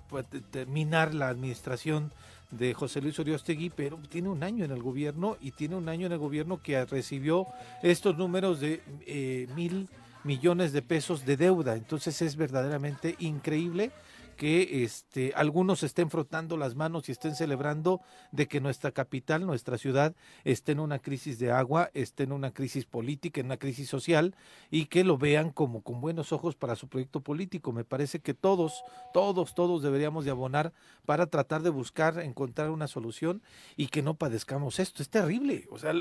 pues, 0.10 0.26
terminar 0.52 1.14
la 1.14 1.30
administración 1.30 2.12
de 2.52 2.74
José 2.74 3.02
Luis 3.02 3.18
Oriostegui, 3.18 3.70
pero 3.70 3.98
tiene 4.10 4.30
un 4.30 4.44
año 4.44 4.66
en 4.66 4.72
el 4.72 4.82
gobierno 4.82 5.38
y 5.42 5.52
tiene 5.52 5.76
un 5.76 5.90
año 5.90 6.06
en 6.06 6.12
el 6.12 6.20
gobierno 6.20 6.62
que 6.62 6.84
recibió 6.86 7.48
estos 7.82 8.18
números 8.18 8.60
de 8.60 8.82
eh, 9.06 9.48
mil 9.56 9.88
millones 10.24 10.74
de 10.74 10.82
pesos 10.82 11.26
de 11.26 11.38
deuda. 11.38 11.76
Entonces 11.76 12.22
es 12.22 12.36
verdaderamente 12.36 13.16
increíble 13.20 13.92
que 14.36 14.84
este, 14.84 15.34
algunos 15.36 15.84
estén 15.84 16.10
frotando 16.10 16.58
las 16.58 16.76
manos 16.76 17.10
y 17.10 17.12
estén 17.12 17.36
celebrando 17.36 18.02
de 18.32 18.48
que 18.48 18.62
nuestra 18.62 18.92
capital, 18.92 19.46
nuestra 19.46 19.78
ciudad, 19.78 20.16
esté 20.44 20.72
en 20.72 20.80
una 20.80 21.00
crisis 21.00 21.40
de 21.40 21.52
agua, 21.52 21.92
esté 21.94 22.24
en 22.24 22.32
una 22.32 22.52
crisis 22.52 22.86
política, 22.86 23.40
en 23.40 23.48
una 23.48 23.58
crisis 23.58 23.90
social 23.90 24.36
y 24.70 24.86
que 24.86 25.04
lo 25.04 25.18
vean 25.18 25.52
como 25.52 25.82
con 25.82 26.02
buenos 26.02 26.32
ojos 26.32 26.56
para 26.56 26.76
su 26.76 26.88
proyecto 26.88 27.22
político. 27.22 27.72
Me 27.72 27.84
parece 27.84 28.20
que 28.20 28.34
todos, 28.34 28.84
todos, 29.14 29.54
todos 29.54 29.84
deberíamos 29.84 30.26
de 30.26 30.32
abonar 30.32 30.74
para 31.06 31.28
tratar 31.28 31.62
de 31.62 31.70
buscar, 31.70 32.20
encontrar 32.20 32.70
una 32.70 32.88
solución 32.88 33.42
y 33.76 33.88
que 33.88 34.02
no 34.02 34.16
padezcamos 34.16 34.80
esto. 34.80 35.02
Es 35.02 35.10
terrible. 35.10 35.68
O 35.72 35.78
sea, 35.78 35.94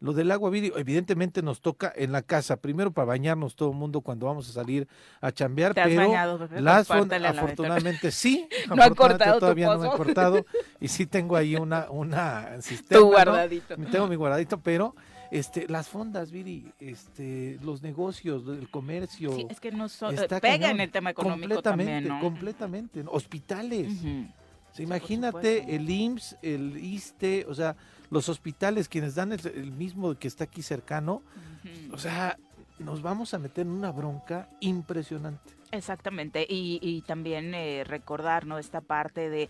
lo 0.00 0.12
del 0.12 0.30
agua, 0.30 0.50
evidentemente 0.54 1.42
nos 1.42 1.60
toca 1.60 1.92
en 1.94 2.12
la 2.12 2.22
casa, 2.22 2.56
primero 2.56 2.92
para 2.92 3.06
bañarnos 3.06 3.56
todo 3.56 3.70
el 3.70 3.76
mundo 3.76 4.00
cuando 4.00 4.26
vamos 4.26 4.48
a 4.48 4.52
salir 4.52 4.88
a 5.20 5.32
chambear, 5.32 5.74
pero 5.74 6.38
las 6.60 6.90
afortunadamente 6.90 7.73
sí. 8.10 8.48
No 8.74 8.82
ha 8.82 8.90
cortado 8.90 9.40
Todavía 9.40 9.74
no 9.74 9.78
me 9.78 9.88
he 9.88 9.90
cortado. 9.90 10.46
Y 10.80 10.88
sí 10.88 11.06
tengo 11.06 11.36
ahí 11.36 11.56
una, 11.56 11.90
una 11.90 12.60
sistema. 12.60 13.00
Tu 13.00 13.06
guardadito. 13.06 13.76
Tengo 13.90 14.06
mi 14.06 14.16
guardadito, 14.16 14.58
pero 14.58 14.94
este, 15.30 15.66
las 15.68 15.88
fondas, 15.88 16.30
Viri, 16.30 16.72
este, 16.78 17.58
los 17.62 17.82
negocios, 17.82 18.44
el 18.46 18.68
comercio. 18.68 19.34
Sí, 19.34 19.46
es 19.50 19.58
que 19.58 19.72
no 19.72 19.88
son, 19.88 20.16
eh, 20.16 20.28
pega 20.40 20.70
en 20.70 20.80
el 20.80 20.92
tema 20.92 21.10
económico 21.10 21.54
completamente, 21.54 21.92
también, 21.92 22.20
Completamente, 22.20 23.04
hospitales. 23.08 23.92
imagínate 24.78 25.74
el 25.74 25.90
IMSS, 25.90 26.36
el 26.40 26.76
ISTE, 26.76 27.46
o 27.48 27.54
sea, 27.54 27.74
los 28.10 28.28
hospitales, 28.28 28.88
quienes 28.88 29.16
dan 29.16 29.32
el, 29.32 29.72
mismo 29.72 30.14
que 30.14 30.28
está 30.28 30.44
aquí 30.44 30.62
cercano, 30.62 31.22
o 31.90 31.98
sea, 31.98 32.38
nos 32.78 33.02
vamos 33.02 33.34
a 33.34 33.38
meter 33.40 33.66
en 33.66 33.72
una 33.72 33.90
bronca 33.90 34.48
impresionante. 34.60 35.52
Exactamente, 35.74 36.46
y, 36.48 37.02
también 37.04 37.52
eh, 37.52 37.82
recordar 37.84 38.46
esta 38.60 38.80
parte 38.80 39.28
de 39.28 39.48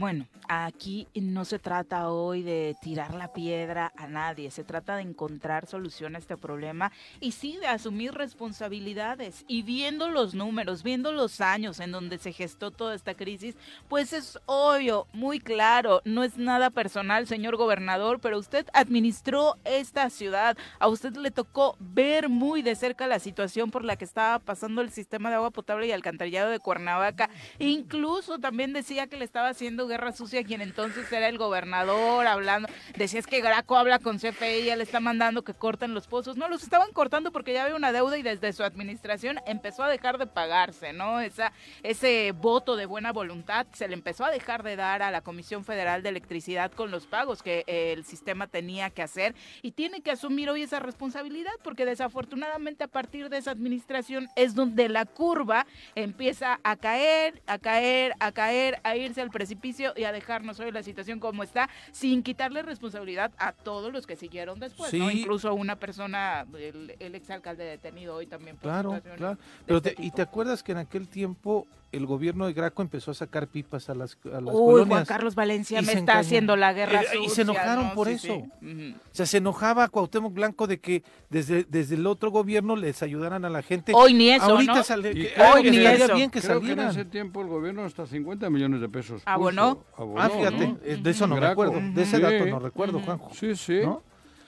bueno, 0.00 0.26
aquí 0.48 1.06
no 1.14 1.44
se 1.44 1.58
trata 1.58 2.08
hoy 2.08 2.42
de 2.42 2.74
tirar 2.80 3.12
la 3.12 3.34
piedra 3.34 3.92
a 3.98 4.06
nadie, 4.06 4.50
se 4.50 4.64
trata 4.64 4.96
de 4.96 5.02
encontrar 5.02 5.66
solución 5.66 6.16
a 6.16 6.18
este 6.18 6.38
problema 6.38 6.90
y 7.20 7.32
sí 7.32 7.58
de 7.58 7.66
asumir 7.66 8.14
responsabilidades. 8.14 9.44
Y 9.46 9.60
viendo 9.62 10.08
los 10.08 10.34
números, 10.34 10.82
viendo 10.82 11.12
los 11.12 11.42
años 11.42 11.80
en 11.80 11.92
donde 11.92 12.16
se 12.16 12.32
gestó 12.32 12.70
toda 12.70 12.94
esta 12.94 13.12
crisis, 13.12 13.56
pues 13.90 14.14
es 14.14 14.38
obvio, 14.46 15.06
muy 15.12 15.38
claro, 15.38 16.00
no 16.06 16.24
es 16.24 16.38
nada 16.38 16.70
personal, 16.70 17.26
señor 17.26 17.56
gobernador, 17.56 18.20
pero 18.20 18.38
usted 18.38 18.66
administró 18.72 19.58
esta 19.64 20.08
ciudad, 20.08 20.56
a 20.78 20.88
usted 20.88 21.14
le 21.16 21.30
tocó 21.30 21.76
ver 21.78 22.30
muy 22.30 22.62
de 22.62 22.74
cerca 22.74 23.06
la 23.06 23.18
situación 23.18 23.70
por 23.70 23.84
la 23.84 23.96
que 23.96 24.06
estaba 24.06 24.38
pasando 24.38 24.80
el 24.80 24.88
sistema 24.88 25.28
de 25.28 25.36
agua 25.36 25.50
potable 25.50 25.88
y 25.88 25.92
alcantarillado 25.92 26.48
de 26.48 26.58
Cuernavaca. 26.58 27.28
Incluso 27.58 28.38
también 28.38 28.72
decía 28.72 29.06
que 29.06 29.18
le 29.18 29.26
estaba 29.26 29.50
haciendo 29.50 29.89
guerra 29.90 30.12
sucia 30.12 30.44
quien 30.44 30.62
entonces 30.62 31.12
era 31.12 31.28
el 31.28 31.36
gobernador, 31.36 32.26
hablando, 32.26 32.68
decía 32.96 33.20
es 33.20 33.26
que 33.26 33.40
Graco 33.40 33.76
habla 33.76 33.98
con 33.98 34.18
CFE 34.18 34.60
y 34.60 34.74
le 34.74 34.82
está 34.82 35.00
mandando 35.00 35.42
que 35.42 35.52
corten 35.52 35.92
los 35.92 36.06
pozos. 36.06 36.36
No, 36.36 36.48
los 36.48 36.62
estaban 36.62 36.92
cortando 36.92 37.32
porque 37.32 37.52
ya 37.52 37.64
había 37.64 37.76
una 37.76 37.92
deuda 37.92 38.16
y 38.16 38.22
desde 38.22 38.52
su 38.52 38.62
administración 38.62 39.40
empezó 39.46 39.82
a 39.82 39.88
dejar 39.88 40.18
de 40.18 40.26
pagarse, 40.26 40.92
¿no? 40.92 41.20
Esa, 41.20 41.52
ese 41.82 42.32
voto 42.32 42.76
de 42.76 42.86
buena 42.86 43.12
voluntad 43.12 43.66
se 43.72 43.88
le 43.88 43.94
empezó 43.94 44.24
a 44.24 44.30
dejar 44.30 44.62
de 44.62 44.76
dar 44.76 45.02
a 45.02 45.10
la 45.10 45.20
Comisión 45.20 45.64
Federal 45.64 46.02
de 46.02 46.10
Electricidad 46.10 46.72
con 46.72 46.90
los 46.90 47.06
pagos 47.06 47.42
que 47.42 47.64
eh, 47.66 47.92
el 47.92 48.04
sistema 48.04 48.46
tenía 48.46 48.90
que 48.90 49.02
hacer 49.02 49.34
y 49.62 49.72
tiene 49.72 50.00
que 50.00 50.12
asumir 50.12 50.48
hoy 50.50 50.62
esa 50.62 50.78
responsabilidad 50.78 51.52
porque 51.62 51.84
desafortunadamente 51.84 52.84
a 52.84 52.88
partir 52.88 53.28
de 53.28 53.38
esa 53.38 53.50
administración 53.50 54.28
es 54.36 54.54
donde 54.54 54.88
la 54.88 55.04
curva 55.04 55.66
empieza 55.94 56.60
a 56.62 56.76
caer, 56.76 57.42
a 57.46 57.58
caer, 57.58 58.14
a 58.20 58.32
caer, 58.32 58.80
a 58.84 58.96
irse 58.96 59.20
al 59.20 59.30
precipicio 59.30 59.69
beneficio 59.70 59.92
y 59.96 60.04
a 60.04 60.12
dejarnos 60.12 60.58
hoy 60.60 60.70
la 60.72 60.82
situación 60.82 61.20
como 61.20 61.42
está, 61.42 61.68
sin 61.92 62.22
quitarle 62.22 62.62
responsabilidad 62.62 63.30
a 63.38 63.52
todos 63.52 63.92
los 63.92 64.06
que 64.06 64.16
siguieron 64.16 64.58
después, 64.60 64.92
¿no? 64.94 65.08
Sí. 65.10 65.20
Incluso 65.20 65.54
una 65.54 65.76
persona, 65.76 66.44
el, 66.58 66.94
el 66.98 67.14
exalcalde 67.14 67.64
detenido 67.64 68.16
hoy 68.16 68.26
también 68.26 68.56
por 68.56 68.62
Claro, 68.70 69.00
claro. 69.16 69.38
Pero 69.66 69.78
este 69.78 69.92
te- 69.94 70.02
¿Y 70.02 70.10
te 70.10 70.22
acuerdas 70.22 70.62
que 70.62 70.72
en 70.72 70.78
aquel 70.78 71.08
tiempo 71.08 71.66
el 71.92 72.06
gobierno 72.06 72.46
de 72.46 72.52
Graco 72.52 72.82
empezó 72.82 73.10
a 73.10 73.14
sacar 73.14 73.48
pipas 73.48 73.90
a 73.90 73.94
las, 73.96 74.16
a 74.26 74.40
las 74.40 74.54
Uy, 74.54 74.60
Juan 74.60 74.84
colonias? 74.84 75.08
Carlos 75.08 75.34
Valencia 75.34 75.80
Y 75.80 75.84
me 75.84 75.92
se 75.92 75.98
está 75.98 76.20
haciendo 76.20 76.54
la 76.54 76.72
guerra 76.72 77.02
Eh, 77.02 77.18
y 77.24 77.28
se 77.30 77.42
enojaron 77.42 77.88
¿no? 77.88 77.94
por 77.94 78.06
Sí, 78.06 78.12
eso. 78.14 78.46
sí. 78.60 78.94
O 79.10 79.14
sea, 79.14 79.26
se 79.26 79.38
enojaba 79.38 79.88
Cuauhtémoc 79.88 80.32
Blanco 80.32 80.68
de 80.68 80.78
que 80.78 81.02
desde, 81.30 81.64
desde 81.64 81.96
el 81.96 82.06
otro 82.06 82.30
gobierno 82.30 82.76
les 82.76 83.02
ayudaran 83.02 83.44
a 83.44 83.50
la 83.50 83.62
gente. 83.62 83.92
Hoy 83.92 84.14
ni 84.14 84.30
eso, 84.30 84.44
Ahorita 84.44 84.74
¿no? 84.74 84.82
sale- 84.84 85.10
Y 85.10 85.14
que- 85.22 85.32
creo 85.34 85.52
Hoy 85.54 85.62
que 85.64 85.70
ni 85.72 85.78
eso. 85.78 86.14
bien 86.14 86.30
que 86.30 86.40
Creo 86.40 86.60
que 86.60 86.70
en 86.72 86.78
ese 86.80 87.04
tiempo 87.04 87.40
el 87.42 87.48
gobierno 87.48 87.82
hasta 87.84 88.06
50 88.06 88.48
millones 88.50 88.80
de 88.80 88.88
pesos. 88.88 89.22
¿Abonó? 89.24 89.59
puso. 89.59 89.59
Abonó, 89.96 90.20
Ah, 90.20 90.28
fíjate, 90.30 90.68
¿no? 90.68 90.78
eh, 90.84 90.98
de 91.00 91.10
eso 91.10 91.26
no 91.26 91.34
me 91.34 91.40
Graco. 91.40 91.62
acuerdo. 91.62 91.80
De 91.94 92.02
ese 92.02 92.16
Sí. 92.16 92.22
dato 92.22 92.46
no 92.46 92.58
recuerdo, 92.58 93.00
Juanjo. 93.00 93.30
Sí, 93.34 93.54
sí. 93.56 93.80
¿no? 93.82 94.02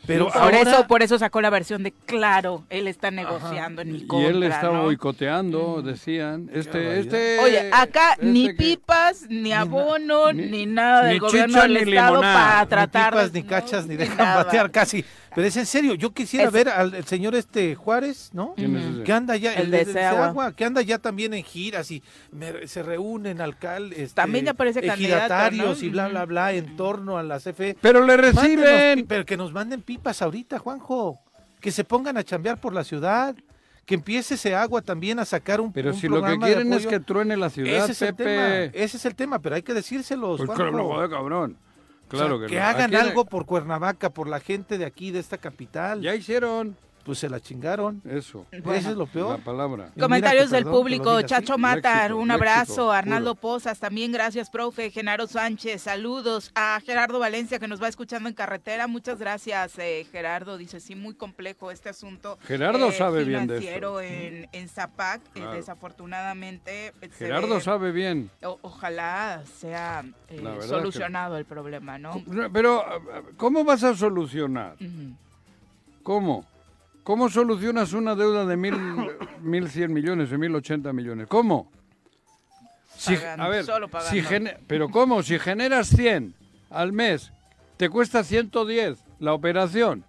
Pero 0.05 0.27
Por 0.27 0.37
ahora, 0.37 0.61
eso, 0.63 0.87
por 0.89 1.01
eso 1.05 1.17
sacó 1.17 1.41
la 1.41 1.49
versión 1.49 1.85
de 1.85 1.93
claro, 1.93 2.65
él 2.71 2.89
está 2.89 3.13
negociando 3.13 3.83
en 3.83 3.93
mi 3.93 3.99
Y 4.11 4.25
él 4.25 4.43
estaba 4.43 4.79
¿no? 4.79 4.83
boicoteando, 4.83 5.81
decían. 5.81 6.51
Este, 6.53 6.99
este. 6.99 7.39
Oye, 7.39 7.71
acá 7.73 8.15
este 8.15 8.27
ni 8.27 8.49
que- 8.49 8.55
pipas, 8.55 9.27
ni 9.29 9.53
abono, 9.53 10.33
ni- 10.33 10.47
ni, 10.47 10.67
nada 10.67 11.05
del 11.05 11.13
ni 11.15 11.19
gobierno 11.21 11.47
chicha, 11.55 11.63
del 11.63 11.73
ni 11.85 11.93
Estado 11.93 12.11
limonada. 12.17 12.35
para 12.49 12.61
ni 12.63 12.69
tratar 12.69 13.13
pipas, 13.13 13.33
de- 13.33 13.39
ni 13.39 13.45
no, 13.45 13.51
cachas, 13.51 13.87
ni 13.87 13.95
dejan 13.97 14.17
batear 14.45 14.71
casi. 14.73 15.05
Pero 15.35 15.47
es 15.47 15.57
en 15.57 15.67
serio, 15.67 15.95
yo 15.95 16.13
quisiera 16.13 16.47
Es- 16.47 16.53
ver 16.53 16.69
al 16.69 16.95
el 16.95 17.05
señor 17.05 17.35
este 17.35 17.75
Juárez, 17.75 18.31
¿no? 18.33 18.55
¿Quién 18.55 18.77
es 18.77 18.85
ese? 18.95 19.03
Que 19.05 19.13
anda 19.13 19.37
ya, 19.37 19.55
El 19.55 19.71
de 19.71 19.85
Seagua. 19.87 20.53
que 20.53 20.65
anda 20.65 20.83
ya 20.83 20.99
también 20.99 21.33
en 21.35 21.43
giras 21.43 21.91
y 21.91 22.03
me- 22.31 22.67
se 22.67 22.83
reúnen 22.83 23.41
alcaldes, 23.41 23.99
este, 23.99 24.15
También 24.15 24.45
ya 24.45 24.55
parece 24.55 24.81
candidato, 24.83 25.25
ejidatarios 25.25 25.81
¿no? 25.81 25.87
y 25.87 25.91
bla, 25.91 26.09
bla, 26.09 26.25
bla 26.27 26.53
en 26.53 26.77
torno 26.77 27.17
a 27.19 27.23
la 27.23 27.39
CFE. 27.41 27.77
Pero 27.81 28.01
le 28.07 28.17
Mándenos 28.17 28.35
reciben. 28.43 29.07
pero 29.07 29.25
que 29.25 29.37
nos 29.37 29.53
manden 29.53 29.83
pipas 29.83 30.21
ahorita, 30.23 30.59
Juanjo. 30.59 31.19
Que 31.61 31.71
se 31.71 31.85
pongan 31.85 32.17
a 32.17 32.25
chambear 32.25 32.61
por 32.61 32.75
la 32.75 32.85
ciudad. 32.85 33.35
Que 33.85 33.95
empiece 33.97 34.35
ese 34.35 34.55
agua 34.55 34.81
también 34.81 35.19
a 35.19 35.25
sacar 35.25 35.61
un 35.61 35.73
Pero 35.73 35.91
un 35.91 35.97
si 35.97 36.07
lo 36.07 36.23
que 36.23 36.31
de 36.31 36.39
quieren 36.39 36.73
es 36.73 36.87
que 36.87 37.01
truene 37.01 37.37
la 37.37 37.51
ciudad, 37.51 37.83
ese 37.85 37.91
es 37.93 38.03
el 38.03 38.15
tema, 38.15 38.55
ese 38.73 38.97
es 38.97 39.05
el 39.05 39.15
tema, 39.17 39.41
pero 39.41 39.57
hay 39.57 39.63
que 39.63 39.75
decírselos, 39.75 40.41
Pues 40.45 40.57
no, 40.57 40.85
joder, 40.85 41.11
cabrón. 41.11 41.57
O 42.13 42.17
sea, 42.17 42.27
Claro 42.27 42.41
que 42.41 42.47
que 42.47 42.57
no. 42.57 42.65
hagan 42.65 42.95
algo 42.95 43.25
por 43.25 43.47
Cuernavaca, 43.47 44.11
por 44.11 44.29
la 44.29 44.41
gente 44.41 44.79
de 44.79 44.85
aquí, 44.85 45.11
de 45.11 45.19
esta 45.21 45.39
capital. 45.39 46.01
Ya 46.03 46.15
hicieron 46.15 46.77
Pues 47.05 47.19
se 47.19 47.29
la 47.29 47.41
chingaron. 47.41 48.01
eso. 48.09 48.47
Bueno. 48.51 48.75
Eso 48.75 48.91
es 48.91 48.97
lo 48.97 49.07
La 49.07 49.11
peor. 49.13 49.41
palabra. 49.41 49.91
Y 49.97 50.01
Comentarios 50.01 50.47
mira 50.47 50.57
del 50.57 50.65
perdón 50.65 50.81
público, 50.81 51.11
así. 51.11 51.27
Chacho 51.27 51.59
Matar, 51.59 52.15
un 52.15 52.31
abrazo, 52.31 52.75
puro. 52.75 52.93
Arnaldo 52.93 53.35
Pozas, 53.35 53.81
también 53.81 54.13
gracias, 54.13 54.49
profe, 54.51 54.91
Genaro 54.91 55.27
Sánchez, 55.27 55.83
saludos 55.83 56.53
a 56.55 56.79
Gerardo 56.85 57.19
Valencia 57.19 57.59
que 57.59 57.67
nos 57.67 57.83
va 57.83 57.89
escuchando 57.89 58.29
en 58.29 58.35
carretera, 58.37 58.87
muchas 58.87 59.19
gracias, 59.19 59.79
eh, 59.81 60.07
Gerardo, 60.13 60.57
dice, 60.59 60.79
sí, 60.79 60.95
muy 60.95 61.15
complejo 61.15 61.71
este 61.73 61.89
asunto. 61.89 62.39
Gerardo 62.47 62.89
eh, 62.89 62.93
sabe 62.93 63.25
bien 63.25 63.47
de 63.49 63.59
financiero 63.59 63.99
esto. 64.01 64.15
en, 64.15 64.49
en 64.53 64.69
Zapac, 64.69 65.21
eh, 65.27 65.31
Claro. 65.35 65.53
desafortunadamente. 65.55 66.93
eh, 67.01 67.11
Gerardo 67.19 67.55
ve- 67.57 67.61
sabe 67.61 67.91
bien. 67.93 68.31
o- 68.45 68.59
ojalá 68.63 69.43
sea 69.59 70.05
eh, 70.29 70.41
La 70.41 70.55
que- 70.55 70.63
solucionado 70.63 71.37
el 71.37 71.45
problema, 71.47 71.99
¿no? 71.99 72.23
Pero, 72.53 72.85
¿cómo 73.37 73.65
vas 73.65 73.83
a 73.83 73.95
solucionar? 73.97 74.77
¿Cómo? 76.03 76.45
¿Cómo 77.05 77.29
solucionas 77.29 77.93
una 77.93 78.15
deuda 78.15 78.47
de 78.47 78.57
mil, 78.57 78.75
mil 79.43 79.69
cien 79.69 79.93
millones 79.93 80.33
o 80.33 80.39
mil 80.39 80.55
ochenta 80.55 80.93
millones? 80.93 81.27
¿Cómo? 81.29 81.71
Si, 82.97 83.17
Pagando, 83.17 83.45
a 83.45 83.49
ver, 83.49 83.65
solo 83.65 83.87
si 83.87 83.93
pagando. 83.93 84.29
gene- 84.29 84.59
pero 84.69 84.89
¿cómo? 84.89 85.23
Si 85.23 85.39
generas 85.39 85.89
100 85.89 86.35
al 86.71 86.93
mes, 86.93 87.33
te 87.77 87.89
cuesta 87.89 88.23
110 88.23 88.99
la 89.19 89.33
operación 89.35 90.05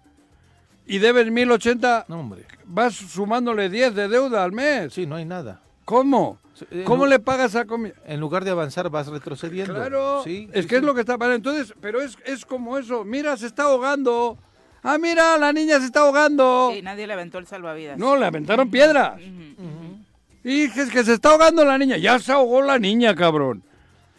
y 0.86 0.98
debes 0.98 1.30
1080, 1.32 2.04
No, 2.08 2.20
hombre. 2.20 2.44
vas 2.66 2.94
sumándole 2.94 3.68
10 3.68 3.94
de 3.96 4.08
deuda 4.08 4.44
al 4.44 4.52
mes. 4.52 4.92
Sí, 4.92 5.06
no 5.06 5.16
hay 5.16 5.24
nada. 5.24 5.60
¿Cómo? 5.84 6.38
Eh, 6.70 6.84
¿Cómo 6.86 7.04
no- 7.04 7.10
le 7.10 7.18
pagas 7.18 7.56
a 7.56 7.64
comi- 7.66 7.92
En 8.06 8.20
lugar 8.20 8.44
de 8.44 8.52
avanzar, 8.52 8.88
vas 8.90 9.08
retrocediendo. 9.08 9.74
Claro, 9.74 10.22
Sí, 10.22 10.48
es 10.52 10.62
sí, 10.62 10.68
que 10.68 10.76
es 10.76 10.80
sí. 10.82 10.86
lo 10.86 10.94
que 10.94 11.00
está 11.00 11.18
pasando. 11.18 11.34
Entonces, 11.34 11.74
pero 11.80 12.00
es, 12.00 12.16
es 12.24 12.46
como 12.46 12.78
eso. 12.78 13.04
Mira, 13.04 13.36
se 13.36 13.46
está 13.46 13.64
ahogando. 13.64 14.38
Ah, 14.86 14.98
mira, 14.98 15.38
la 15.38 15.52
niña 15.52 15.80
se 15.80 15.86
está 15.86 16.00
ahogando. 16.00 16.70
Sí, 16.74 16.82
nadie 16.82 17.06
le 17.06 17.14
aventó 17.14 17.38
el 17.38 17.46
salvavidas. 17.46 17.98
No, 17.98 18.16
le 18.16 18.26
aventaron 18.26 18.70
piedras. 18.70 19.18
Ujú. 19.20 19.98
Y 20.44 20.64
es 20.64 20.90
que 20.90 21.02
se 21.02 21.14
está 21.14 21.30
ahogando 21.30 21.64
la 21.64 21.78
niña. 21.78 21.96
Ya 21.96 22.18
se 22.18 22.30
ahogó 22.32 22.60
la 22.60 22.78
niña, 22.78 23.14
cabrón. 23.14 23.62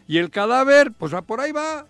Y 0.07 0.17
el 0.17 0.31
cadáver, 0.31 0.91
pues 0.91 1.13
ah, 1.13 1.21
por 1.21 1.39
ahí 1.39 1.51
va. 1.51 1.85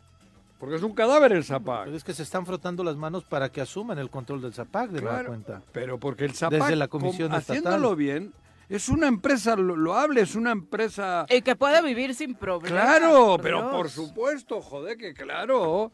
Porque 0.59 0.75
es 0.75 0.83
un 0.83 0.93
cadáver 0.93 1.31
el 1.31 1.43
Zapac. 1.45 1.85
Pero 1.85 1.95
es 1.97 2.03
que 2.03 2.13
se 2.13 2.23
están 2.23 2.45
frotando 2.45 2.83
las 2.83 2.95
manos 2.97 3.23
para 3.23 3.49
que 3.49 3.61
asuman 3.61 3.97
el 3.97 4.09
control 4.09 4.41
del 4.41 4.53
ZAPAC, 4.53 4.89
de 4.89 4.99
Claro, 5.01 5.27
cuenta. 5.27 5.61
Pero 5.71 5.97
porque 5.99 6.25
el 6.25 6.33
Zapac, 6.33 6.59
Desde 6.59 6.75
la 6.75 6.87
comisión 6.87 7.29
com- 7.29 7.39
estatal. 7.39 7.57
haciéndolo 7.65 7.95
bien, 7.95 8.33
es 8.69 8.89
una 8.89 9.07
empresa 9.07 9.55
lo- 9.55 9.75
loable, 9.75 10.21
es 10.21 10.33
una 10.35 10.51
empresa... 10.51 11.25
Y 11.29 11.41
que 11.41 11.55
pueda 11.55 11.81
vivir 11.81 12.15
sin 12.15 12.35
problemas. 12.35 12.71
Claro, 12.83 13.25
por 13.35 13.41
pero 13.41 13.59
Dios. 13.61 13.71
por 13.71 13.89
supuesto, 13.89 14.61
joder, 14.61 14.97
que 14.97 15.13
claro. 15.13 15.91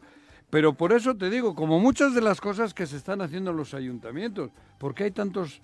Pero 0.52 0.74
por 0.74 0.92
eso 0.92 1.16
te 1.16 1.30
digo, 1.30 1.54
como 1.54 1.80
muchas 1.80 2.14
de 2.14 2.20
las 2.20 2.38
cosas 2.38 2.74
que 2.74 2.86
se 2.86 2.98
están 2.98 3.22
haciendo 3.22 3.52
en 3.52 3.56
los 3.56 3.72
ayuntamientos, 3.72 4.50
¿por 4.76 4.94
qué 4.94 5.04
hay 5.04 5.10
tantos, 5.10 5.62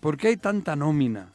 por 0.00 0.16
qué 0.16 0.28
hay 0.28 0.38
tanta 0.38 0.74
nómina? 0.74 1.28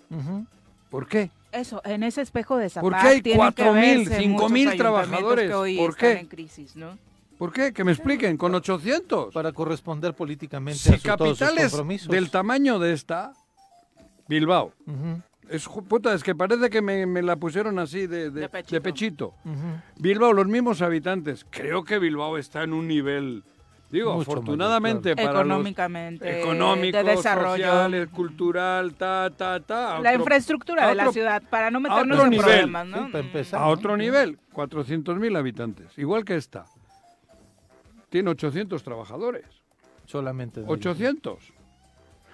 ¿Por 0.90 1.06
qué? 1.08 1.30
Eso, 1.52 1.84
en 1.86 2.02
ese 2.02 2.24
espejo 2.24 2.58
de 2.58 2.68
Zapac 2.68 2.90
¿Por 2.92 3.00
qué 3.00 3.08
hay 3.08 3.22
tienen 3.22 3.54
que 3.54 3.62
4,000, 3.64 3.98
verse 4.10 4.18
5,000 4.24 4.26
muchos 4.26 4.42
ayuntamientos 4.42 4.78
trabajadores? 4.78 5.48
que 5.50 5.54
hoy 5.54 5.78
¿Por 5.78 5.90
están 5.92 6.00
qué? 6.16 6.20
en 6.20 6.28
crisis, 6.28 6.76
¿no? 6.76 6.98
¿Por 7.38 7.54
qué? 7.54 7.74
Que 7.74 7.84
me 7.84 7.92
expliquen, 7.92 8.38
con 8.38 8.56
800. 8.56 9.36
Para 9.36 9.52
corresponder 9.52 10.16
políticamente 10.16 10.80
Si 10.80 10.90
a 10.90 10.98
su- 10.98 11.04
todos 11.16 11.38
sus 11.38 11.40
capitales 11.48 11.72
compromisos. 11.72 12.08
del 12.10 12.32
tamaño 12.32 12.80
de 12.80 12.94
esta, 12.94 13.34
Bilbao. 14.28 14.74
Es, 15.50 15.68
puta, 15.68 16.14
es 16.14 16.24
que 16.24 16.36
parece 16.36 16.70
que 16.70 16.82
me, 16.82 17.06
me 17.08 17.22
la 17.24 17.36
pusieron 17.36 17.80
así 17.80 18.06
de, 18.08 18.30
de- 18.30 18.42
De 18.42 18.50
pechito. 18.50 18.74
de 18.76 18.82
pechito. 18.82 19.34
ujú. 19.46 19.82
Bilbao, 19.98 20.32
los 20.34 20.46
mismos 20.48 20.82
habitantes. 20.84 21.46
Creo 21.50 21.84
que 21.84 21.98
Bilbao 21.98 22.38
está 22.38 22.62
en 22.64 22.72
un 22.74 22.88
nivel, 22.88 23.44
digo, 23.90 24.14
Mucho 24.14 24.30
afortunadamente 24.32 25.16
para 25.16 25.32
los 25.34 25.42
Económicamente, 25.46 26.42
económico, 26.42 26.98
de 27.00 27.04
desarrollo. 27.04 27.64
social, 27.66 28.10
cultural, 28.12 28.94
ta, 28.94 29.32
ta, 29.36 29.60
ta. 29.62 29.98
a 29.98 30.02
La 30.02 30.10
otro- 30.12 30.20
infraestructura 30.22 30.86
a 30.86 30.90
de 30.90 30.96
la 30.96 31.04
otro- 31.04 31.14
ciudad, 31.14 31.42
para 31.50 31.72
no 31.72 31.80
meternos 31.80 32.18
otro 32.18 32.26
en 32.26 32.30
nivel. 32.30 32.46
problemas, 32.46 32.86
¿no? 32.88 33.06
Sí, 33.08 33.12
para 33.12 33.24
empezar. 33.26 33.62
A 33.62 33.68
otro 33.68 33.98
nivel, 33.98 34.38
400.000 34.54 35.36
habitantes, 35.36 35.98
igual 35.98 36.26
que 36.26 36.36
esta. 36.36 36.66
Tiene 38.10 38.30
800 38.30 38.84
trabajadores. 38.84 39.46
Solamente. 40.06 40.62
de 40.62 40.66
ellos. 40.68 41.54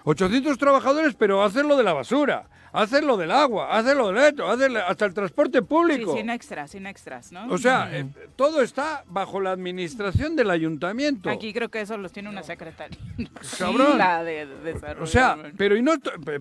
800. 0.06 0.22
800 0.54 0.58
trabajadores, 0.58 1.16
pero 1.16 1.44
hacen 1.44 1.68
lo 1.68 1.76
de 1.76 1.84
la 1.84 1.94
basura, 1.94 2.48
hacen 2.72 3.08
lo 3.08 3.18
del 3.18 3.32
agua, 3.32 3.76
hacen 3.76 3.98
lo 3.98 4.08
del 4.10 4.18
esto, 4.18 4.48
hacen 4.48 4.78
hasta 4.78 5.06
el 5.06 5.14
transporte 5.14 5.60
Sí, 5.60 5.64
público. 5.66 6.16
sin 6.16 6.30
extras, 6.30 6.72
sin 6.72 6.86
extras, 6.86 7.32
¿no? 7.32 7.48
O 7.52 7.58
sea, 7.58 7.90
eh, 7.92 8.06
todo 8.36 8.62
está 8.62 9.04
bajo 9.08 9.40
la 9.42 9.52
administración 9.52 10.36
del 10.36 10.52
ayuntamiento. 10.52 11.30
Aquí 11.30 11.52
creo 11.54 11.70
que 11.70 11.82
eso 11.82 11.98
los 11.98 12.12
tiene 12.12 12.30
una 12.30 12.44
secretaria. 12.44 12.98
Cabrón. 13.58 13.98
La 13.98 14.24
de, 14.24 14.46
de 14.46 14.74
desarrollo. 14.74 15.04
O 15.04 15.08
sea, 15.08 15.38
pero 15.58 15.76
y 15.76 15.82
no, 15.82 15.94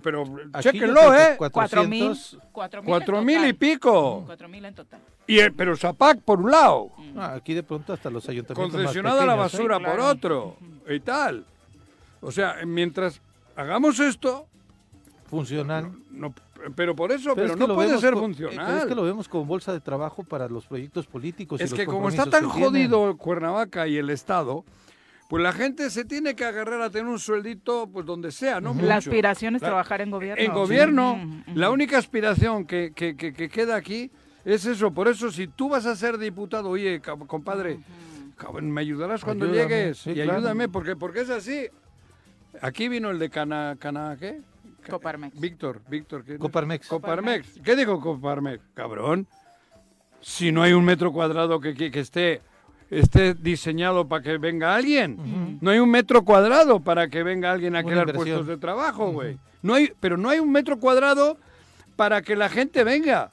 pero 0.02 0.24
Aquí 0.52 0.70
chéquenlo, 0.70 1.14
¿eh? 1.14 1.36
cuatro 1.38 1.84
mil, 1.84 2.04
400. 2.08 2.38
cuatro 2.52 2.82
mil, 2.82 2.88
Cuatro 2.90 3.18
en 3.20 3.24
mil 3.24 3.44
y 3.46 3.52
pico. 3.54 4.24
Cuatro 4.26 4.48
mil 4.48 4.64
en 4.64 4.74
total. 4.74 5.00
Y 5.26 5.38
el, 5.38 5.54
pero 5.54 5.74
Zapac 5.76 6.20
por 6.20 6.40
un 6.40 6.50
lado, 6.50 6.90
Ah, 7.16 7.34
aquí 7.36 7.54
de 7.54 7.62
pronto 7.62 7.92
hasta 7.94 8.10
los 8.10 8.28
ayuntamientos. 8.28 8.72
concesionada 8.78 9.24
la 9.24 9.32
pequeños, 9.34 9.54
¿eh? 9.54 9.56
basura 9.56 9.76
Sí, 9.78 9.84
por 9.84 9.94
claro. 9.94 10.10
otro 10.10 10.56
y 10.88 11.00
tal. 11.00 11.44
O 12.20 12.30
sea, 12.32 12.56
mientras 12.66 13.20
hagamos 13.57 13.98
esto, 14.00 14.46
Funcionan. 15.26 16.02
no, 16.11 16.34
pero 16.76 16.94
por 16.94 17.11
eso, 17.12 17.34
pero, 17.34 17.46
es 17.48 17.52
que 17.55 17.59
no 17.59 17.66
lo 17.66 17.74
puede 17.74 17.98
ser 17.98 18.14
co- 18.14 18.20
funcional. 18.20 18.66
pero 18.66 18.78
es 18.78 18.84
que 18.86 18.94
lo 18.94 19.02
vemos 19.02 19.28
como 19.28 19.44
bolsa 19.44 19.72
de 19.72 19.80
trabajo 19.80 20.22
para 20.22 20.48
los 20.48 20.66
proyectos 20.66 21.07
políticos. 21.07 21.61
y 21.61 21.64
Es 21.64 21.70
los 21.70 21.80
que 21.80 21.86
como 21.86 22.09
está 22.09 22.24
tan 22.26 22.50
tienen. 22.50 22.62
jodido 22.68 23.16
Cuernavaca 23.16 23.86
y 23.88 23.96
el 23.96 24.11
Estado, 24.11 24.64
pues 25.28 25.42
la 25.42 25.52
gente 25.52 25.90
se 25.90 26.05
tiene 26.05 26.36
que 26.36 26.44
agarrar 26.44 26.80
a 26.82 26.90
tener 26.90 27.07
un 27.07 27.18
sueldito, 27.18 27.88
pues 27.92 28.05
donde 28.07 28.30
sea, 28.30 28.61
¿no? 28.61 28.70
La 28.74 28.74
Mucho. 28.74 28.94
aspiración 29.11 29.57
es 29.57 29.62
trabajar 29.62 30.00
en 30.02 30.11
gobierno. 30.11 30.44
En 30.44 30.52
gobierno, 30.52 31.18
Sí. 31.46 31.52
La 31.55 31.70
única 31.70 31.98
aspiración 31.98 32.66
que, 32.66 32.92
que- 32.94 33.16
que- 33.16 33.32
que 33.32 33.48
queda 33.48 33.74
aquí 33.76 34.11
es 34.44 34.66
eso. 34.66 34.92
Por 34.92 35.09
eso, 35.09 35.32
si 35.32 35.48
tú 35.48 35.70
vas 35.70 35.86
a 35.86 35.96
ser 35.96 36.18
diputado, 36.18 36.68
oye, 36.68 37.00
compadre, 37.26 37.80
me 38.62 38.80
ayudarás 38.82 39.24
cuando 39.24 39.46
Ayúdame, 39.46 39.62
llegues 39.68 39.98
sí, 39.98 40.11
y 40.11 40.14
claro. 40.14 40.34
ayúdame, 40.34 40.68
porque, 40.68 40.94
porque 40.96 41.22
es 41.22 41.30
así. 41.30 41.66
Aquí 42.61 42.88
vino 42.88 43.11
el 43.11 43.18
de 43.18 43.30
Cana, 43.30 43.76
Cana 43.78 44.16
¿qué? 44.18 44.40
Coparmex. 44.88 45.40
Víctor, 45.40 45.80
Víctor. 45.88 46.24
¿qué? 46.24 46.38
Coparmex. 46.38 46.88
Coparmex. 46.88 47.61
¿Qué 47.64 47.74
digo 47.76 48.00
Coparmex? 48.00 48.62
Cabrón. 48.74 49.26
Si 50.20 50.52
no 50.52 50.62
hay 50.62 50.72
un 50.72 50.84
metro 50.84 51.12
cuadrado 51.12 51.61
que, 51.61 51.74
que- 51.74 51.90
que 51.90 52.00
esté, 52.00 52.40
esté 52.90 53.34
diseñado 53.34 54.07
para 54.09 54.22
que 54.22 54.38
venga 54.38 54.74
alguien. 54.74 55.59
No 55.61 55.70
hay 55.70 55.78
un 55.78 55.90
metro 55.90 56.24
cuadrado 56.24 56.80
para 56.80 57.09
que 57.09 57.22
venga 57.22 57.50
alguien 57.52 57.76
a 57.76 57.80
Una 57.80 57.88
crear 57.88 58.09
inversión. 58.09 58.36
puestos 58.38 58.46
de 58.46 58.57
trabajo, 58.59 59.11
güey. 59.12 59.38
No 59.62 59.74
hay, 59.74 59.92
pero 60.00 60.16
no 60.16 60.28
hay 60.28 60.38
un 60.38 60.50
metro 60.52 60.78
cuadrado 60.78 61.38
para 61.96 62.22
que 62.22 62.36
la 62.36 62.48
gente 62.48 62.84
venga. 62.84 63.30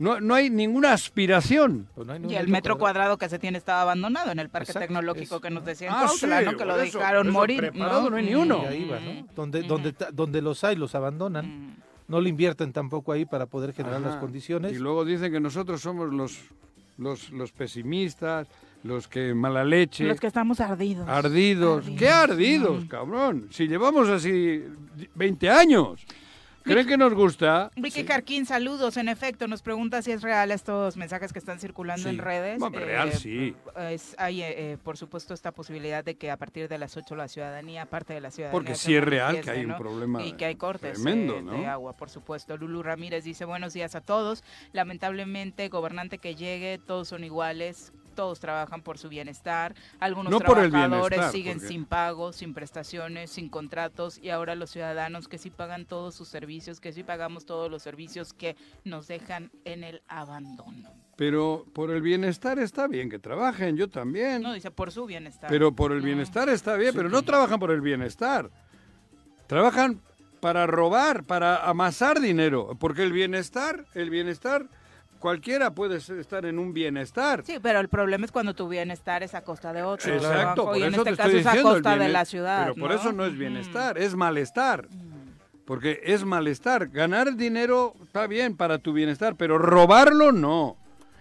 No, 0.00 0.18
no 0.18 0.34
hay 0.34 0.48
ninguna 0.48 0.94
aspiración. 0.94 1.86
Pues 1.94 2.06
no 2.06 2.14
hay 2.14 2.24
Y 2.26 2.34
el 2.34 2.48
metro 2.48 2.78
cuadrado 2.78 3.18
que 3.18 3.28
se 3.28 3.38
tiene 3.38 3.58
estaba 3.58 3.82
abandonado 3.82 4.32
en 4.32 4.38
el 4.38 4.48
parque 4.48 4.70
Exacto, 4.72 4.86
tecnológico 4.88 5.36
es- 5.36 5.42
que 5.42 5.50
nos 5.50 5.64
decían 5.64 5.92
Ah, 5.94 6.08
sí, 6.08 6.26
¿no? 6.26 6.56
Que 6.56 6.64
lo 6.64 6.80
eso, 6.80 6.98
dejaron 6.98 7.30
morir. 7.30 7.58
preparado 7.58 8.08
no 8.08 8.16
hay 8.16 8.24
ni 8.24 8.34
uno. 8.34 8.62
Y 8.64 8.66
ahí 8.66 8.88
va, 8.88 8.98
¿no? 8.98 9.12
Mm, 9.12 9.26
Donde, 9.36 9.62
donde, 9.62 9.92
ta- 9.92 10.08
donde 10.10 10.40
los 10.40 10.64
hay, 10.64 10.76
los 10.76 10.94
abandonan. 10.94 11.46
Mm. 11.46 11.76
No 12.08 12.20
le 12.20 12.30
invierten 12.30 12.72
tampoco 12.72 13.12
ahí 13.12 13.26
para 13.26 13.44
poder 13.44 13.72
generar 13.74 14.00
las 14.00 14.16
condiciones. 14.16 14.72
Y 14.72 14.76
luego 14.76 15.04
dicen 15.04 15.30
que 15.30 15.38
nosotros 15.38 15.82
somos 15.82 16.10
los, 16.12 16.38
los, 16.96 17.30
los 17.30 17.52
pesimistas, 17.52 18.48
los 18.82 19.06
que 19.06 19.34
mala 19.34 19.64
leche, 19.64 20.04
Los 20.04 20.18
que 20.18 20.26
estamos 20.28 20.60
ardidos. 20.60 21.06
ardidos. 21.06 21.84
¿Qué 21.98 22.08
Ardidos. 22.08 22.68
ardidos, 22.70 22.84
cabrón? 22.86 23.48
Si 23.50 23.68
llevamos 23.68 24.08
así 24.08 24.64
20 25.14 25.50
años. 25.50 26.00
¿Creen 26.62 26.86
que 26.86 26.96
nos 26.98 27.14
gusta? 27.14 27.70
Vicky 27.76 28.04
Carquín, 28.04 28.44
saludos. 28.44 28.96
En 28.98 29.08
efecto, 29.08 29.48
nos 29.48 29.62
pregunta 29.62 30.02
si 30.02 30.12
es 30.12 30.20
real 30.22 30.50
estos 30.50 30.96
mensajes 30.96 31.32
que 31.32 31.38
están 31.38 31.58
circulando 31.58 32.02
Sí. 32.04 32.08
en 32.10 32.18
redes. 32.18 32.58
Bueno, 32.58 32.78
real, 32.78 33.12
sí. 33.14 33.56
es- 33.78 34.14
hay, 34.18 34.42
eh, 34.42 34.72
eh, 34.72 34.76
por 34.82 34.96
supuesto, 34.98 35.32
esta 35.32 35.52
posibilidad 35.52 36.04
de 36.04 36.16
que 36.16 36.30
a 36.30 36.36
partir 36.36 36.68
de 36.68 36.76
las 36.78 36.96
8 36.96 37.16
la 37.16 37.28
ciudadanía, 37.28 37.86
parte 37.86 38.12
de 38.12 38.20
la 38.20 38.30
ciudadanía... 38.30 38.52
Porque 38.58 38.74
sí 38.74 38.94
es 38.94 39.02
real 39.02 39.40
que 39.40 39.50
hay 39.50 39.62
un 39.64 39.70
¿no? 39.70 39.78
problema 39.78 40.22
Y 40.22 40.32
que 40.32 40.44
hay 40.44 40.56
cortes 40.56 41.02
tremendo, 41.02 41.38
eh, 41.38 41.42
¿no? 41.42 41.52
de 41.52 41.66
agua, 41.66 41.96
por 41.96 42.10
supuesto. 42.10 42.56
Lulu 42.56 42.82
Ramírez 42.82 43.24
dice, 43.24 43.44
buenos 43.46 43.72
días 43.72 43.94
a 43.94 44.00
todos. 44.02 44.44
Lamentablemente, 44.72 45.68
gobernante 45.68 46.18
que 46.18 46.34
llegue, 46.34 46.78
todos 46.78 47.08
son 47.08 47.24
iguales. 47.24 47.92
Todos 48.20 48.38
trabajan 48.38 48.82
por 48.82 48.98
su 48.98 49.08
bienestar. 49.08 49.74
Algunos 49.98 50.30
No 50.30 50.40
por 50.40 50.58
el 50.58 50.68
trabajadores 50.70 51.08
bienestar, 51.08 51.32
siguen 51.32 51.54
porque- 51.54 51.68
sin 51.68 51.84
pagos, 51.86 52.36
sin 52.36 52.52
prestaciones, 52.52 53.30
sin 53.30 53.48
contratos. 53.48 54.18
Y 54.18 54.28
ahora 54.28 54.54
los 54.56 54.68
ciudadanos 54.68 55.26
que 55.26 55.38
sí 55.38 55.48
pagan 55.48 55.86
todos 55.86 56.14
sus 56.16 56.28
servicios, 56.28 56.80
que 56.80 56.92
sí 56.92 57.02
pagamos 57.02 57.46
todos 57.46 57.70
los 57.70 57.82
servicios 57.82 58.34
que 58.34 58.56
nos 58.84 59.08
dejan 59.08 59.50
en 59.64 59.84
el 59.84 60.02
abandono. 60.06 60.90
Pero 61.16 61.64
por 61.72 61.90
el 61.90 62.02
bienestar 62.02 62.58
está 62.58 62.86
bien 62.88 63.08
que 63.08 63.18
trabajen, 63.18 63.78
yo 63.78 63.88
también. 63.88 64.42
No, 64.42 64.52
dice 64.52 64.70
por 64.70 64.92
su 64.92 65.06
bienestar. 65.06 65.48
Pero 65.48 65.72
por 65.74 65.92
el 65.92 66.00
No. 66.00 66.04
bienestar 66.04 66.50
está 66.50 66.76
bien, 66.76 66.92
pero 66.94 67.08
no 67.08 67.22
trabajan 67.22 67.58
por 67.58 67.70
el 67.70 67.80
bienestar. 67.80 68.50
Trabajan 69.46 70.02
para 70.40 70.66
robar, 70.66 71.24
para 71.24 71.66
amasar 71.68 72.20
dinero, 72.20 72.76
porque 72.78 73.02
el 73.02 73.12
bienestar, 73.14 73.86
el 73.94 74.10
bienestar, 74.10 74.66
cualquiera 75.20 75.72
puede 75.72 75.98
estar 75.98 76.44
en 76.46 76.58
un 76.58 76.72
bienestar. 76.72 77.44
Sí, 77.44 77.58
pero 77.62 77.78
el 77.78 77.88
problema 77.88 78.24
es 78.24 78.32
cuando 78.32 78.54
tu 78.54 78.68
bienestar 78.68 79.22
es 79.22 79.34
a 79.34 79.42
costa 79.42 79.72
de 79.72 79.84
otro. 79.84 80.12
Exacto, 80.12 80.64
por 80.64 80.78
y 80.78 80.82
en 80.82 80.94
eso 80.94 81.02
este 81.02 81.10
te 81.12 81.16
caso 81.16 81.28
estoy 81.28 81.40
es 81.40 81.46
a 81.46 81.50
diciendo 81.50 81.72
costa 81.74 81.96
de 81.96 82.08
la 82.08 82.24
ciudad. 82.24 82.62
Pero 82.62 82.74
por 82.74 82.92
eso 82.92 83.12
no 83.12 83.24
es 83.24 83.38
bienestar, 83.38 83.98
es 83.98 84.16
malestar. 84.16 84.88
Porque 85.64 86.00
es 86.02 86.24
malestar. 86.24 86.88
Ganar 86.88 87.36
dinero 87.36 87.94
está 88.02 88.26
bien 88.26 88.56
para 88.56 88.78
tu 88.78 88.92
bienestar, 88.92 89.36
pero 89.36 89.56
robarlo 89.56 90.32
no. 90.32 90.76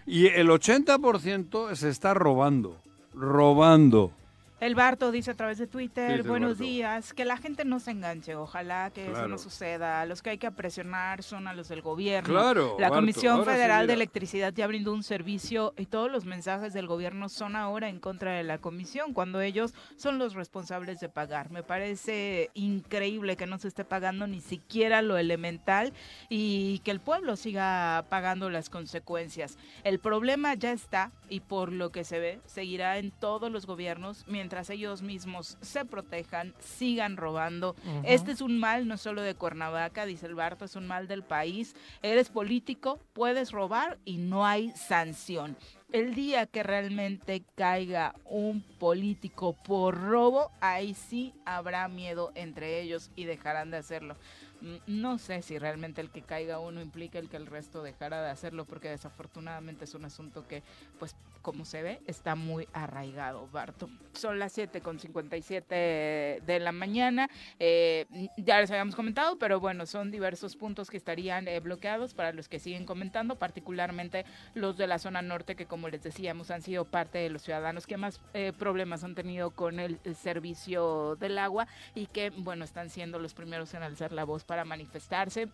Y 0.08 0.26
el 0.26 0.48
80% 0.50 1.76
se 1.76 1.90
está 1.90 2.16
robando. 2.16 2.76
Robando. 3.14 4.12
El 4.60 4.76
Barto 4.76 5.14
dice 5.14 5.32
a 5.32 5.36
través 5.36 5.58
de 5.58 5.68
Twitter, 5.68 6.22
Sí, 6.22 6.28
buenos 6.28 6.58
días, 6.58 7.14
que 7.14 7.24
la 7.24 7.38
gente 7.38 7.64
no 7.64 7.80
se 7.80 7.92
enganche, 7.92 8.36
ojalá 8.36 8.92
que 8.94 9.10
eso 9.10 9.26
no 9.30 9.38
suceda. 9.38 10.06
Los 10.06 10.22
que 10.22 10.32
hay 10.32 10.38
que 10.38 10.52
presionar 10.52 11.24
son 11.24 11.48
a 11.48 11.54
los 11.54 11.70
del 11.70 11.82
gobierno. 11.82 12.30
Claro, 12.30 12.76
La 12.78 12.90
Barto, 12.90 13.02
Comisión 13.02 13.40
sí, 13.40 13.46
Federal 13.46 13.88
de. 13.88 13.94
Electricidad 13.94 14.54
ya 14.54 14.68
brindó 14.68 14.94
un 14.94 15.04
servicio 15.04 15.74
y 15.78 15.86
todos 15.86 16.12
los 16.12 16.26
mensajes 16.26 16.74
del 16.74 16.88
gobierno 16.88 17.30
son 17.30 17.56
ahora 17.56 17.88
en 17.88 18.00
contra 18.00 18.34
de 18.34 18.44
la 18.44 18.58
comisión, 18.58 19.14
cuando 19.14 19.40
ellos 19.40 19.74
son 19.96 20.20
los 20.20 20.34
responsables 20.34 21.00
de 21.00 21.08
pagar. 21.08 21.52
Me 21.52 21.64
parece 21.64 22.50
increíble 22.54 23.38
que 23.38 23.48
no 23.48 23.60
se 23.60 23.70
esté 23.70 23.86
pagando 23.86 24.28
ni 24.28 24.42
siquiera 24.42 25.02
lo 25.02 25.18
elemental 25.18 25.94
y 26.28 26.80
que 26.80 26.92
el 26.92 27.00
pueblo 27.00 27.38
siga 27.38 28.04
pagando 28.10 28.50
las 28.50 28.70
consecuencias. 28.70 29.58
El 29.86 30.00
problema 30.00 30.54
ya 30.56 30.74
está 30.74 31.12
y 31.30 31.40
por 31.40 31.72
lo 31.72 31.92
que 31.92 32.04
se 32.04 32.20
ve 32.20 32.42
seguirá 32.46 32.98
en 32.98 33.12
todos 33.12 33.50
los 33.52 33.66
gobiernos 33.66 34.26
mientras 34.28 34.49
ellos 34.70 35.02
mismos 35.02 35.58
se 35.62 35.86
protejan, 35.86 36.54
sigan 36.60 37.18
robando. 37.18 37.76
Este 38.04 38.32
es 38.32 38.42
un 38.42 38.60
mal 38.60 38.88
no 38.88 38.98
solo 38.98 39.22
de 39.22 39.36
Cuernavaca, 39.36 40.06
dice 40.06 40.26
el 40.26 40.36
Barto, 40.36 40.66
es 40.66 40.76
un 40.76 40.88
mal 40.88 41.08
del 41.08 41.24
país. 41.24 41.76
Eres 42.02 42.30
político, 42.30 43.00
puedes 43.14 43.52
robar 43.52 43.98
y 44.06 44.18
no 44.18 44.46
hay 44.46 44.72
sanción. 44.72 45.56
El 45.92 46.14
día 46.14 46.46
que 46.46 46.62
realmente 46.62 47.44
caiga 47.56 48.14
un 48.26 48.62
político 48.62 49.54
por 49.54 50.00
robo, 50.00 50.52
ahí 50.62 50.94
sí 50.94 51.34
habrá 51.46 51.88
miedo 51.88 52.32
entre 52.36 52.80
ellos 52.82 53.10
y 53.16 53.24
dejarán 53.26 53.72
de 53.72 53.78
hacerlo. 53.78 54.16
Mm, 54.62 54.76
No 54.88 55.18
sé 55.18 55.42
si 55.42 55.58
realmente 55.58 56.02
el 56.02 56.12
que 56.12 56.22
caiga 56.22 56.60
uno 56.60 56.82
implica 56.82 57.18
el 57.18 57.28
que 57.30 57.38
el 57.38 57.48
resto 57.48 57.82
dejara 57.82 58.22
de 58.22 58.30
hacerlo, 58.30 58.66
porque 58.66 58.90
desafortunadamente 58.90 59.86
es 59.86 59.96
un 59.96 60.06
asunto 60.06 60.48
que, 60.48 60.62
pues, 61.00 61.16
como 61.42 61.66
se 61.66 61.82
ve, 61.82 62.02
está 62.06 62.36
muy 62.36 62.68
arraigado, 62.74 63.48
Barto. 63.48 63.90
Son 64.14 64.40
las 64.40 64.52
7 64.54 64.82
con 64.82 65.00
57 65.00 66.42
de 66.46 66.60
la 66.60 66.72
mañana. 66.72 67.30
Eh, 67.60 68.06
ya 68.38 68.60
les 68.60 68.70
habíamos 68.72 68.96
comentado, 68.96 69.38
pero 69.38 69.60
bueno, 69.60 69.86
son 69.86 70.12
diversos 70.12 70.56
puntos 70.56 70.90
que 70.90 70.98
estarían 70.98 71.48
eh, 71.48 71.60
bloqueados 71.60 72.14
para 72.14 72.34
los 72.34 72.50
que 72.50 72.60
siguen 72.60 72.86
comentando, 72.86 73.38
particularmente 73.38 74.26
los 74.54 74.78
de 74.78 74.88
la 74.88 75.00
zona 75.00 75.22
norte, 75.22 75.56
que 75.56 75.66
como 75.66 75.90
les 75.90 76.04
decíamos, 76.04 76.52
han 76.52 76.62
sido 76.62 76.86
parte 76.86 77.20
de 77.20 77.30
los 77.30 77.44
ciudadanos 77.44 77.88
que 77.88 77.98
más 77.98 78.20
eh, 78.34 78.54
problemas 78.58 79.04
han 79.04 79.16
tenido 79.16 79.52
con 79.52 79.80
el, 79.80 80.00
el 80.04 80.16
servicio 80.16 81.16
del 81.16 81.38
agua 81.38 81.68
y 81.96 82.08
que, 82.08 82.32
bueno, 82.32 82.66
están 82.66 82.90
siendo 82.90 83.20
los 83.20 83.34
primeros 83.34 83.74
en 83.74 83.84
alzar 83.84 84.12
la 84.12 84.24
voz 84.24 84.44
para 84.44 84.66
manifestarse. 84.66 85.50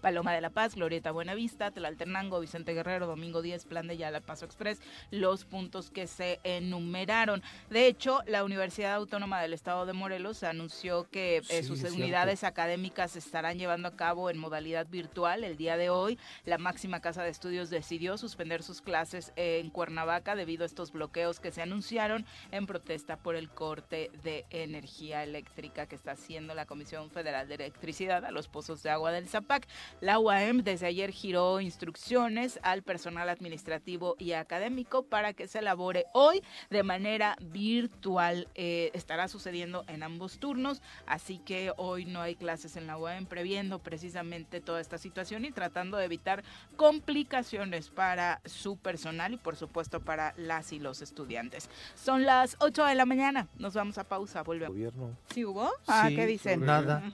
Paloma 0.00 0.32
de 0.32 0.40
la 0.40 0.50
Paz, 0.50 0.74
Glorieta 0.74 1.10
Buenavista, 1.10 1.70
Tlaltenango, 1.70 2.40
Vicente 2.40 2.74
Guerrero, 2.74 3.06
Domingo 3.06 3.42
10, 3.42 3.66
Plan 3.66 3.86
de 3.86 3.96
Yala, 3.96 4.20
Paso 4.20 4.44
Express, 4.44 4.80
los 5.10 5.44
puntos 5.44 5.90
que 5.90 6.06
se 6.06 6.40
enumeraron. 6.44 7.42
De 7.70 7.86
hecho, 7.86 8.20
la 8.26 8.44
Universidad 8.44 8.94
Autónoma 8.94 9.40
del 9.40 9.52
Estado 9.52 9.86
de 9.86 9.92
Morelos 9.92 10.42
anunció 10.42 11.08
que 11.10 11.38
eh, 11.38 11.42
Sí, 11.42 11.62
sus 11.64 11.82
es 11.82 11.92
unidades 11.92 12.44
académicas 12.44 13.12
se 13.12 13.18
estarán 13.18 13.58
llevando 13.58 13.88
a 13.88 13.96
cabo 13.96 14.30
en 14.30 14.38
modalidad 14.38 14.86
virtual 14.86 15.44
el 15.44 15.56
día 15.56 15.76
de 15.76 15.90
hoy. 15.90 16.18
La 16.44 16.58
máxima 16.58 17.00
casa 17.00 17.22
de 17.22 17.30
estudios 17.30 17.70
decidió 17.70 18.18
suspender 18.18 18.62
sus 18.62 18.80
clases 18.80 19.32
en 19.36 19.70
Cuernavaca 19.70 20.34
debido 20.34 20.64
a 20.64 20.66
estos 20.66 20.92
bloqueos 20.92 21.40
que 21.40 21.52
se 21.52 21.62
anunciaron 21.62 22.26
en 22.50 22.66
protesta 22.66 23.16
por 23.16 23.36
el 23.36 23.50
corte 23.50 24.10
de 24.22 24.44
energía 24.50 25.22
eléctrica 25.22 25.86
que 25.86 25.96
está 25.96 26.12
haciendo 26.12 26.54
la 26.54 26.66
Comisión 26.66 27.10
Federal 27.10 27.48
de 27.48 27.54
Electricidad 27.54 28.24
a 28.24 28.30
los 28.30 28.48
pozos 28.48 28.82
de 28.82 28.90
agua 28.90 29.12
del 29.12 29.28
Zapac. 29.28 29.66
La 30.00 30.18
UAM 30.18 30.62
desde 30.62 30.86
ayer 30.86 31.10
giró 31.10 31.60
instrucciones 31.60 32.58
al 32.62 32.82
personal 32.82 33.28
administrativo 33.28 34.16
y 34.18 34.32
académico 34.32 35.04
para 35.04 35.32
que 35.32 35.48
se 35.48 35.60
elabore 35.60 36.06
hoy 36.12 36.42
de 36.70 36.82
manera 36.82 37.36
virtual. 37.40 38.48
Eh, 38.54 38.90
estará 38.94 39.28
sucediendo 39.28 39.84
en 39.88 40.02
ambos 40.02 40.38
turnos, 40.38 40.82
así 41.06 41.38
que 41.38 41.72
hoy 41.76 42.04
no 42.04 42.20
hay 42.20 42.34
clases 42.34 42.76
en 42.76 42.86
la 42.86 42.96
UAM, 42.96 43.26
previendo 43.26 43.78
precisamente 43.78 44.60
toda 44.60 44.80
esta 44.80 44.98
situación 44.98 45.44
y 45.44 45.52
tratando 45.52 45.96
de 45.96 46.04
evitar 46.04 46.42
complicaciones 46.76 47.90
para 47.90 48.40
su 48.44 48.76
personal 48.76 49.34
y 49.34 49.36
por 49.36 49.56
supuesto 49.56 50.00
para 50.00 50.34
las 50.36 50.72
y 50.72 50.78
los 50.78 51.02
estudiantes. 51.02 51.70
Son 51.94 52.24
las 52.24 52.56
8 52.60 52.84
de 52.84 52.94
la 52.94 53.06
mañana, 53.06 53.48
nos 53.56 53.74
vamos 53.74 53.98
a 53.98 54.04
pausa, 54.04 54.42
volvemos. 54.42 54.74
Gobierno. 54.74 55.16
¿Sí 55.32 55.44
hubo? 55.44 55.70
Ah, 55.86 56.06
Sí, 56.08 56.16
¿qué 56.16 56.26
dicen? 56.26 56.64
Nada. 56.64 57.02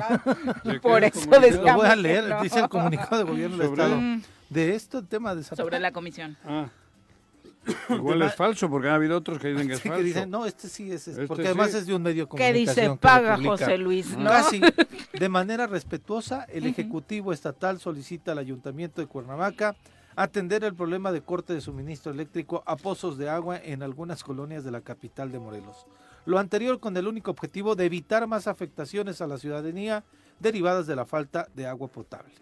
Ah, 0.00 0.20
¿De 0.64 0.80
Por 0.80 1.02
eso 1.02 1.28
¿Cómo 1.28 1.82
dice? 2.08 2.20
que 2.22 2.26
leer, 2.28 2.36
no. 2.36 2.42
dice 2.42 2.58
el 2.60 2.68
comunicado 2.68 3.18
de 3.18 3.24
gobierno 3.24 3.56
del 3.56 3.70
Estado. 3.70 3.96
Mm, 4.00 4.22
De 4.50 4.74
esto, 4.74 4.98
el 4.98 5.06
tema 5.06 5.34
de 5.34 5.42
Zapata. 5.44 5.62
sobre 5.62 5.78
la 5.80 5.92
comisión. 5.92 6.36
Ah. 6.44 6.68
Igual 7.90 8.22
es 8.22 8.34
falso, 8.34 8.70
porque 8.70 8.88
ha 8.88 8.94
habido 8.94 9.16
otros 9.18 9.38
que 9.38 9.48
dicen 9.48 9.68
que 9.68 9.74
es 9.74 9.82
falso. 9.82 9.98
que 9.98 10.02
dicen, 10.04 10.30
no, 10.30 10.46
este 10.46 10.68
sí 10.68 10.90
es, 10.90 11.06
Este 11.08 11.26
porque 11.26 11.46
además 11.46 11.72
sí. 11.72 11.78
es 11.78 11.86
de 11.86 11.94
un 11.94 12.02
medio 12.02 12.26
de 12.26 12.36
¿Qué 12.36 12.52
dice? 12.52 12.74
comunicación. 12.74 12.84
que 12.84 12.88
lo 12.88 12.96
Paga 13.00 13.34
publica. 13.36 13.50
José 13.52 13.78
Luis, 13.78 14.16
¿no? 14.16 14.30
Casi, 14.30 14.60
de 15.18 15.28
manera 15.28 15.66
respetuosa, 15.66 16.44
el 16.44 16.66
Ejecutivo 16.66 17.32
Estatal 17.32 17.78
solicita 17.78 18.32
al 18.32 18.38
Ayuntamiento 18.38 19.00
de 19.00 19.06
Cuernavaca 19.06 19.76
atender 20.16 20.64
el 20.64 20.74
problema 20.74 21.12
de 21.12 21.20
corte 21.20 21.52
de 21.52 21.60
suministro 21.60 22.10
eléctrico 22.10 22.62
a 22.66 22.76
pozos 22.76 23.18
de 23.18 23.28
agua 23.28 23.56
en 23.62 23.82
algunas 23.82 24.24
colonias 24.24 24.64
de 24.64 24.70
la 24.72 24.80
capital 24.80 25.30
de 25.30 25.38
Morelos. 25.38 25.86
Lo 26.26 26.38
anterior 26.38 26.80
con 26.80 26.96
el 26.96 27.06
único 27.06 27.30
objetivo 27.30 27.76
de 27.76 27.84
evitar 27.84 28.26
más 28.26 28.48
afectaciones 28.48 29.20
a 29.20 29.26
la 29.28 29.38
ciudadanía 29.38 30.02
derivadas 30.40 30.86
de 30.86 30.96
la 30.96 31.04
falta 31.06 31.48
de 31.54 31.66
agua 31.66 31.88
potable. 31.88 32.34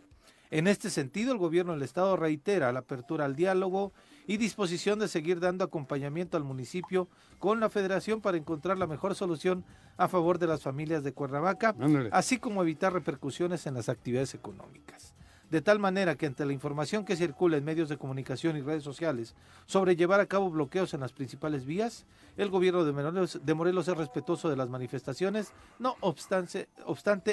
En 0.51 0.69
este 0.69 0.91
sentido, 0.91 1.33
el 1.33 1.39
gobierno 1.39 1.73
del 1.73 1.83
estado 1.83 2.17
reitera 2.17 2.73
la 2.73 2.79
apertura 2.81 3.25
al 3.25 3.35
diálogo 3.35 3.93
y 4.29 4.37
disposición 4.37 4.99
de 4.99 5.09
seguir 5.09 5.41
dando 5.41 5.65
acompañamiento 5.65 6.37
al 6.37 6.45
municipio 6.45 7.09
con 7.41 7.59
la 7.59 7.69
federación 7.69 8.21
para 8.21 8.37
encontrar 8.37 8.79
la 8.79 8.87
mejor 8.87 9.15
solución 9.17 9.65
a 9.97 10.07
favor 10.09 10.39
de 10.39 10.47
las 10.47 10.63
familias 10.63 11.03
de 11.03 11.13
Cuernavaca, 11.13 11.75
Ándale. 11.81 12.11
así 12.13 12.39
como 12.39 12.63
evitar 12.63 12.93
repercusiones 12.93 13.67
en 13.67 13.75
las 13.75 13.89
actividades 13.89 14.35
económicas. 14.35 15.15
De 15.51 15.63
tal 15.63 15.79
manera 15.79 16.17
que 16.17 16.27
ante 16.27 16.45
la 16.45 16.53
información 16.53 17.05
que 17.05 17.17
circula 17.17 17.57
en 17.57 17.65
medios 17.65 17.89
de 17.89 17.97
comunicación 17.97 18.57
y 18.57 18.63
redes 18.63 18.83
sociales 18.83 19.35
sobre 19.67 19.97
llevar 19.97 20.21
a 20.21 20.27
cabo 20.27 20.51
bloqueos 20.51 20.95
en 20.95 21.01
las 21.01 21.13
principales 21.13 21.65
vías, 21.65 22.07
el 22.37 22.51
gobierno 22.51 22.85
de 22.85 23.55
Morelos, 23.55 23.89
es 23.89 23.97
respetuoso 23.97 24.49
de 24.49 24.57
las 24.57 24.69
manifestaciones, 24.69 25.53
no 25.79 25.97
obstante 26.01 26.69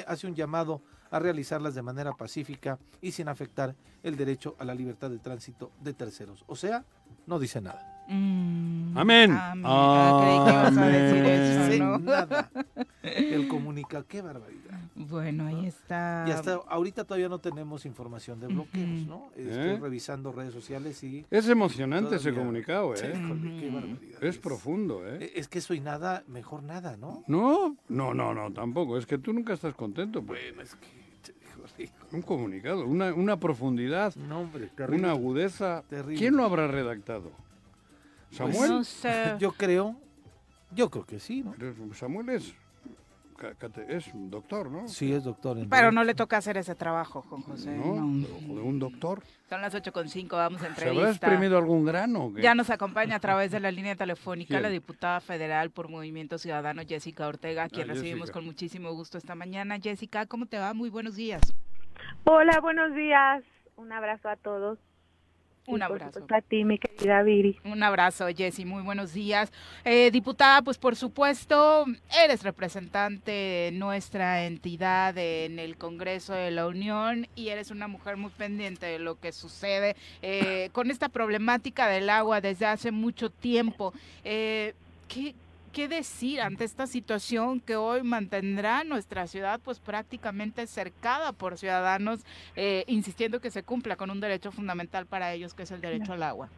hace 0.06 0.26
un 0.26 0.34
llamado 0.34 0.82
a 1.10 1.18
realizarlas 1.18 1.74
de 1.74 1.82
manera 1.82 2.12
pacífica 2.12 2.78
y 3.00 3.12
sin 3.12 3.28
afectar 3.28 3.74
el 4.02 4.16
derecho 4.16 4.56
a 4.58 4.64
la 4.64 4.74
libertad 4.74 5.10
de 5.10 5.18
tránsito 5.18 5.70
de 5.80 5.94
terceros. 5.94 6.44
O 6.46 6.56
sea, 6.56 6.84
no 7.26 7.38
dice 7.38 7.60
nada. 7.60 7.93
Mm, 8.06 8.96
Amén. 8.98 9.30
Ah, 9.34 10.20
creí 10.20 10.44
que 10.44 10.50
ibas 10.50 10.76
a 10.78 10.86
decir 10.88 11.18
Amén. 11.24 11.72
eso, 11.72 11.84
¿no? 11.84 11.98
nada. 11.98 12.50
El 13.02 13.48
comunica, 13.48 14.02
qué 14.06 14.22
barbaridad. 14.22 14.78
Bueno, 14.94 15.46
ahí 15.46 15.66
está. 15.66 16.24
Y 16.28 16.30
hasta 16.30 16.54
ahorita 16.68 17.04
todavía 17.04 17.28
no 17.28 17.38
tenemos 17.38 17.84
información 17.86 18.40
de 18.40 18.46
bloqueos. 18.48 19.06
¿no? 19.06 19.28
Estoy 19.36 19.58
¿Eh? 19.74 19.78
revisando 19.80 20.32
redes 20.32 20.52
sociales 20.54 21.02
y... 21.04 21.24
Es 21.30 21.48
emocionante 21.48 22.16
ese 22.16 22.32
comunicado, 22.32 22.94
Sí, 22.96 23.06
¿eh? 23.06 23.12
qué 23.60 23.70
barbaridad. 23.70 24.24
Es 24.24 24.38
profundo, 24.38 25.06
¿eh? 25.06 25.18
Eh, 25.20 25.32
Es 25.36 25.48
que 25.48 25.58
eso 25.58 25.74
y 25.74 25.80
nada, 25.80 26.22
mejor 26.28 26.62
nada, 26.62 26.96
¿no? 26.96 27.24
No, 27.26 27.76
no, 27.88 28.14
no, 28.14 28.34
no, 28.34 28.52
tampoco. 28.52 28.96
Es 28.98 29.06
que 29.06 29.18
tú 29.18 29.32
nunca 29.32 29.52
estás 29.54 29.74
contento. 29.74 30.22
pues. 30.22 30.40
Bueno, 30.48 30.62
es 30.62 30.74
que... 30.76 31.04
Un 32.12 32.22
comunicado, 32.22 32.86
una, 32.86 33.12
una 33.14 33.38
profundidad, 33.40 34.14
No, 34.16 34.40
hombre, 34.40 34.68
terrible. 34.76 34.98
una 35.02 35.10
agudeza. 35.12 35.82
Terrible. 35.88 36.16
¿Quién 36.18 36.36
lo 36.36 36.44
habrá 36.44 36.68
redactado? 36.68 37.32
¿Samuel? 38.34 38.70
No 38.70 38.84
sé. 38.84 39.34
Yo 39.38 39.52
creo, 39.52 39.96
yo 40.70 40.90
creo 40.90 41.06
que 41.06 41.20
sí, 41.20 41.42
¿no? 41.44 41.54
Samuel 41.94 42.28
es, 42.30 42.52
es 43.88 44.08
un 44.14 44.30
doctor, 44.30 44.70
¿no? 44.70 44.88
Sí, 44.88 45.12
es 45.12 45.22
doctor. 45.24 45.56
en 45.58 45.68
Pero 45.68 45.82
derecho. 45.82 45.94
no 45.94 46.04
le 46.04 46.14
toca 46.14 46.36
hacer 46.38 46.56
ese 46.56 46.74
trabajo, 46.74 47.22
Juan 47.22 47.42
José. 47.42 47.70
¿No? 47.76 47.92
un 47.94 48.78
doctor. 48.78 49.22
Son 49.48 49.60
las 49.60 49.74
8.5, 49.74 50.28
vamos 50.30 50.62
a 50.62 50.64
¿Se 50.64 50.70
habrá 50.70 50.88
entrevista. 50.90 51.26
exprimido 51.28 51.58
algún 51.58 51.84
grano? 51.84 52.24
o 52.24 52.34
qué? 52.34 52.42
Ya 52.42 52.54
nos 52.54 52.70
acompaña 52.70 53.16
a 53.16 53.20
través 53.20 53.50
de 53.52 53.60
la 53.60 53.70
línea 53.70 53.94
telefónica 53.94 54.48
¿Quién? 54.54 54.62
la 54.62 54.68
diputada 54.70 55.20
federal 55.20 55.70
por 55.70 55.88
Movimiento 55.88 56.38
Ciudadano, 56.38 56.82
Jessica 56.88 57.28
Ortega, 57.28 57.64
a 57.64 57.68
quien 57.68 57.88
Ah, 57.90 57.94
recibimos 57.94 58.20
Jessica. 58.22 58.32
con 58.34 58.44
muchísimo 58.46 58.92
gusto 58.94 59.16
esta 59.18 59.34
mañana. 59.34 59.78
Jessica, 59.78 60.26
¿cómo 60.26 60.46
te 60.46 60.58
va? 60.58 60.74
Muy 60.74 60.90
buenos 60.90 61.14
días. 61.14 61.42
Hola, 62.24 62.58
buenos 62.60 62.94
días. 62.96 63.44
Un 63.76 63.92
abrazo 63.92 64.28
a 64.28 64.36
todos. 64.36 64.78
Un 65.66 65.80
por 65.80 65.82
abrazo. 66.02 66.26
a 66.28 66.40
ti, 66.42 66.64
mi 66.64 66.78
querida 66.78 67.22
Viri. 67.22 67.58
Un 67.64 67.82
abrazo, 67.82 68.26
Jessy, 68.28 68.64
muy 68.64 68.82
buenos 68.82 69.14
días. 69.14 69.50
Eh, 69.84 70.10
diputada, 70.10 70.60
pues 70.62 70.76
por 70.76 70.94
supuesto, 70.94 71.86
eres 72.22 72.42
representante 72.42 73.30
de 73.30 73.70
nuestra 73.72 74.44
entidad 74.44 75.16
en 75.16 75.58
el 75.58 75.76
Congreso 75.78 76.34
de 76.34 76.50
la 76.50 76.66
Unión 76.66 77.26
y 77.34 77.48
eres 77.48 77.70
una 77.70 77.88
mujer 77.88 78.16
muy 78.16 78.30
pendiente 78.30 78.86
de 78.86 78.98
lo 78.98 79.18
que 79.18 79.32
sucede 79.32 79.96
eh, 80.20 80.68
con 80.72 80.90
esta 80.90 81.08
problemática 81.08 81.88
del 81.88 82.10
agua 82.10 82.40
desde 82.42 82.66
hace 82.66 82.90
mucho 82.90 83.30
tiempo. 83.30 83.94
Eh, 84.22 84.74
¿qué, 85.08 85.34
¿Qué 85.74 85.88
decir 85.88 86.40
ante 86.40 86.62
esta 86.62 86.86
situación 86.86 87.58
que 87.58 87.74
hoy 87.74 88.04
mantendrá 88.04 88.84
nuestra 88.84 89.26
ciudad 89.26 89.58
pues 89.64 89.80
prácticamente 89.80 90.68
cercada 90.68 91.32
por 91.32 91.58
ciudadanos, 91.58 92.24
eh, 92.54 92.84
insistiendo 92.86 93.40
que 93.40 93.50
se 93.50 93.64
cumpla 93.64 93.96
con 93.96 94.08
un 94.08 94.20
derecho 94.20 94.52
fundamental 94.52 95.04
para 95.06 95.32
ellos, 95.32 95.52
que 95.52 95.64
es 95.64 95.72
el 95.72 95.80
derecho 95.80 96.12
al 96.12 96.22
agua? 96.22 96.48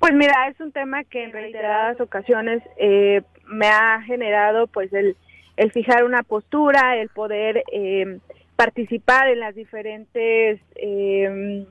Pues 0.00 0.14
mira, 0.14 0.48
es 0.48 0.58
un 0.58 0.72
tema 0.72 1.04
que 1.04 1.22
en 1.22 1.32
reiteradas 1.32 2.00
ocasiones 2.00 2.62
eh, 2.78 3.20
me 3.46 3.66
ha 3.66 4.00
generado 4.06 4.68
pues 4.68 4.90
el, 4.94 5.18
el 5.58 5.70
fijar 5.72 6.04
una 6.04 6.22
postura, 6.22 6.96
el 6.96 7.10
poder 7.10 7.62
eh, 7.70 8.20
participar 8.56 9.28
en 9.28 9.40
las 9.40 9.54
diferentes 9.54 10.60
eh, 10.76 11.66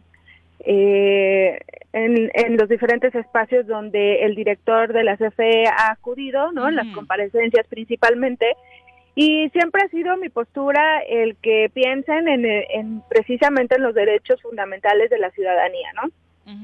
eh, 0.64 1.60
en, 1.92 2.32
en 2.34 2.58
los 2.58 2.70
diferentes 2.70 3.14
espacios 3.14 3.68
donde 3.68 4.24
el 4.24 4.36
director 4.36 4.94
de 4.94 5.04
la 5.04 5.18
CFE 5.18 5.66
ha 5.68 5.92
acudido, 5.92 6.52
¿no? 6.52 6.70
En 6.70 6.76
las 6.76 6.88
comparecencias 6.88 7.68
principalmente. 7.68 8.46
Y 9.16 9.50
siempre 9.50 9.84
ha 9.84 9.90
sido 9.90 10.18
mi 10.18 10.30
postura 10.30 11.02
el 11.02 11.36
que 11.36 11.70
piensen 11.72 12.28
en, 12.28 12.46
en 12.46 13.04
precisamente 13.10 13.76
en 13.76 13.84
los 13.84 13.94
derechos 13.94 14.42
fundamentales 14.42 15.10
de 15.10 15.20
la 15.20 15.30
ciudadanía, 15.32 15.92
¿no? 15.94 16.10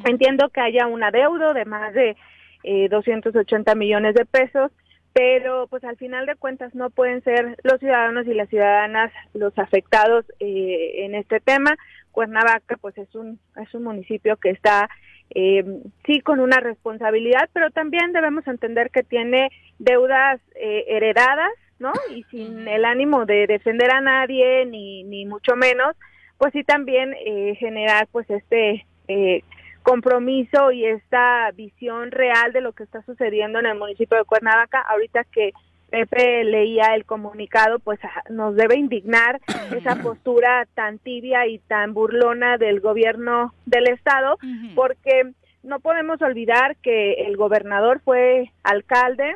Entiendo 0.06 0.50
que 0.50 0.60
haya 0.60 0.88
un 0.88 1.04
adeudo 1.04 1.54
de 1.54 1.64
más 1.64 1.94
de 1.94 2.18
eh, 2.64 2.90
280 2.90 3.76
millones 3.76 4.14
de 4.16 4.26
pesos, 4.26 4.72
pero 5.14 5.68
pues 5.68 5.84
al 5.84 5.96
final 5.96 6.26
de 6.26 6.36
cuentas 6.36 6.76
no 6.76 6.90
pueden 6.90 7.24
ser 7.24 7.58
los 7.64 7.80
ciudadanos 7.80 8.28
y 8.28 8.34
las 8.34 8.50
ciudadanas 8.50 9.12
los 9.34 9.58
afectados 9.58 10.26
eh, 10.40 11.06
en 11.06 11.16
este 11.16 11.40
tema. 11.40 11.78
Cuernavaca 12.20 12.76
pues 12.82 12.98
es 12.98 13.16
un 13.16 13.40
es 13.56 13.74
un 13.74 13.84
municipio 13.84 14.36
que 14.36 14.50
está 14.50 14.90
eh, 15.30 15.64
sí 16.06 16.20
con 16.20 16.42
una 16.42 16.60
responsabilidad, 16.60 17.50
pero 17.54 17.72
también 17.72 18.12
debemos 18.12 18.46
entender 18.46 18.92
que 18.92 19.04
tiene 19.04 19.50
deudas 19.78 20.42
eh, 20.56 20.84
heredadas, 20.90 21.54
¿no? 21.80 21.94
Y 22.14 22.24
sin 22.24 22.68
el 22.68 22.84
ánimo 22.84 23.26
de 23.26 23.48
defender 23.48 23.90
a 23.90 24.02
nadie 24.02 24.66
ni 24.66 25.06
ni 25.06 25.26
mucho 25.26 25.56
menos, 25.56 25.96
pues 26.38 26.52
sí 26.52 26.66
también 26.66 27.16
eh, 27.26 27.56
generar 27.58 28.10
pues 28.12 28.30
este 28.30 28.86
eh, 29.08 29.42
compromiso 29.84 30.74
y 30.74 30.88
esta 30.88 31.50
visión 31.52 32.12
real 32.12 32.52
de 32.52 32.60
lo 32.60 32.74
que 32.74 32.84
está 32.84 33.02
sucediendo 33.04 33.60
en 33.60 33.68
el 33.68 33.80
municipio 33.80 34.18
de 34.18 34.26
Cuernavaca. 34.26 34.82
Ahorita 34.82 35.24
que 35.24 35.54
Pepe 35.90 36.44
leía 36.44 36.96
el 36.96 37.06
comunicado, 37.06 37.80
pues 37.80 38.00
nos 38.30 38.56
debe 38.56 38.78
indignar 38.78 39.40
esa 39.76 39.96
postura 39.96 40.68
tan 40.74 41.00
tibia 41.00 41.48
y 41.48 41.60
tan 41.60 41.94
burlona 41.94 42.58
del 42.58 42.80
gobierno 42.80 43.54
del 43.66 43.88
estado, 43.88 44.38
porque 44.76 45.32
no 45.64 45.80
podemos 45.80 46.22
olvidar 46.22 46.76
que 46.78 47.14
el 47.26 47.38
gobernador 47.38 48.02
fue 48.04 48.52
alcalde 48.64 49.36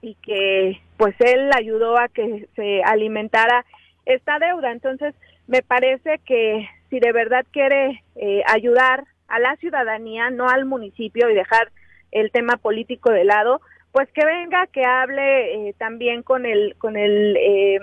y 0.00 0.16
que 0.16 0.80
pues 0.96 1.14
él 1.20 1.50
ayudó 1.54 1.98
a 1.98 2.08
que 2.08 2.48
se 2.56 2.82
alimentara 2.82 3.64
esta 4.06 4.38
deuda. 4.38 4.72
Entonces, 4.72 5.14
me 5.46 5.62
parece 5.62 6.20
que 6.26 6.68
si 6.90 7.00
de 7.00 7.12
verdad 7.12 7.44
quiere 7.50 8.02
eh, 8.16 8.42
ayudar 8.46 9.04
a 9.28 9.38
la 9.38 9.56
ciudadanía, 9.56 10.30
no 10.30 10.48
al 10.48 10.64
municipio 10.64 11.30
y 11.30 11.34
dejar 11.34 11.70
el 12.12 12.30
tema 12.30 12.56
político 12.56 13.10
de 13.10 13.24
lado, 13.24 13.60
pues 13.94 14.10
que 14.10 14.24
venga, 14.26 14.66
que 14.66 14.84
hable 14.84 15.68
eh, 15.68 15.74
también 15.78 16.24
con 16.24 16.46
el, 16.46 16.74
con 16.78 16.96
el, 16.96 17.36
eh, 17.36 17.78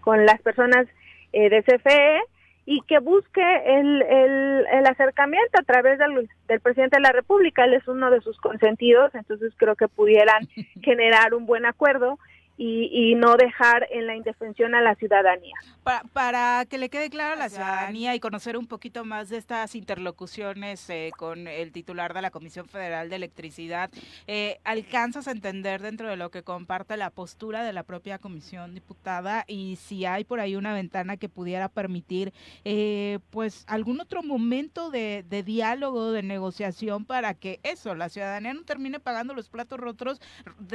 con 0.00 0.24
las 0.24 0.40
personas 0.42 0.86
eh, 1.32 1.50
de 1.50 1.64
CFE 1.64 2.20
y 2.66 2.80
que 2.82 3.00
busque 3.00 3.42
el, 3.66 4.00
el, 4.00 4.66
el 4.72 4.86
acercamiento 4.86 5.58
a 5.58 5.64
través 5.64 5.98
del, 5.98 6.28
del 6.46 6.60
presidente 6.60 6.98
de 6.98 7.02
la 7.02 7.10
República. 7.10 7.64
Él 7.64 7.74
es 7.74 7.88
uno 7.88 8.12
de 8.12 8.20
sus 8.20 8.38
consentidos, 8.38 9.12
entonces 9.12 9.52
creo 9.56 9.74
que 9.74 9.88
pudieran 9.88 10.46
generar 10.82 11.34
un 11.34 11.46
buen 11.46 11.66
acuerdo 11.66 12.20
y, 12.62 12.90
y 12.92 13.14
no 13.14 13.36
dejar 13.36 13.88
en 13.90 14.06
la 14.06 14.14
indefensión 14.14 14.74
a 14.74 14.82
la 14.82 14.94
ciudadanía. 14.96 15.54
Pa- 15.82 16.02
para 16.12 16.66
que 16.66 16.76
le 16.76 16.90
quede 16.90 17.08
claro 17.08 17.32
a 17.32 17.36
la 17.36 17.48
ciudadanía 17.48 18.14
y 18.14 18.20
conocer 18.20 18.58
un 18.58 18.66
poquito 18.66 19.06
más 19.06 19.30
de 19.30 19.38
estas 19.38 19.74
interlocuciones 19.74 20.90
eh, 20.90 21.10
con 21.16 21.48
el 21.48 21.72
titular 21.72 22.12
de 22.12 22.20
la 22.20 22.30
Comisión 22.30 22.68
Federal 22.68 23.08
de 23.08 23.16
Electricidad, 23.16 23.90
eh, 24.26 24.58
¿alcanzas 24.64 25.26
a 25.26 25.30
entender 25.30 25.80
dentro 25.80 26.08
de 26.08 26.16
lo 26.18 26.30
que 26.30 26.42
comparte 26.42 26.98
la 26.98 27.08
postura 27.08 27.64
de 27.64 27.72
la 27.72 27.82
propia 27.82 28.18
comisión 28.18 28.74
diputada 28.74 29.44
y 29.48 29.76
si 29.76 30.04
hay 30.04 30.24
por 30.24 30.38
ahí 30.38 30.54
una 30.54 30.74
ventana 30.74 31.16
que 31.16 31.30
pudiera 31.30 31.70
permitir 31.70 32.34
eh, 32.66 33.20
pues 33.30 33.64
algún 33.68 34.00
otro 34.02 34.22
momento 34.22 34.90
de, 34.90 35.24
de 35.26 35.42
diálogo, 35.42 36.12
de 36.12 36.22
negociación 36.22 37.06
para 37.06 37.32
que 37.32 37.58
eso, 37.62 37.94
la 37.94 38.10
ciudadanía 38.10 38.52
no 38.52 38.64
termine 38.64 39.00
pagando 39.00 39.32
los 39.32 39.48
platos 39.48 39.80
rotos, 39.80 40.20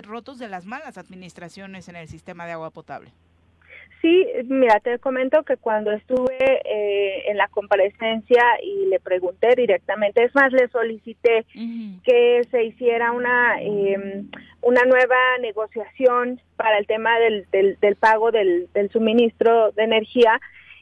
rotos 0.03 0.39
de 0.39 0.47
las 0.47 0.65
malas 0.65 0.97
administraciones 0.97 1.74
en 1.75 1.95
el 1.95 2.07
sistema 2.07 2.45
de 2.45 2.53
agua 2.53 2.69
potable? 2.71 3.11
Sí, 4.01 4.27
mira, 4.45 4.79
te 4.81 4.99
comento 4.99 5.43
que 5.43 5.57
cuando 5.57 5.91
estuve 5.91 6.37
eh, 6.39 7.23
en 7.27 7.37
la 7.37 7.47
comparecencia 7.47 8.43
y 8.61 8.85
le 8.87 8.99
pregunté 8.99 9.55
directamente, 9.55 10.23
es 10.23 10.35
más, 10.35 10.51
le 10.51 10.67
solicité 10.67 11.45
que 12.03 12.41
se 12.51 12.63
hiciera 12.65 13.11
una 13.11 13.55
eh, 13.61 14.23
una 14.61 14.83
nueva 14.83 15.17
negociación 15.41 16.39
para 16.55 16.77
el 16.77 16.85
tema 16.85 17.17
del, 17.19 17.47
del, 17.51 17.79
del 17.79 17.95
pago 17.95 18.31
del, 18.31 18.67
del 18.73 18.91
suministro 18.91 19.71
de 19.71 19.83
energía. 19.83 20.39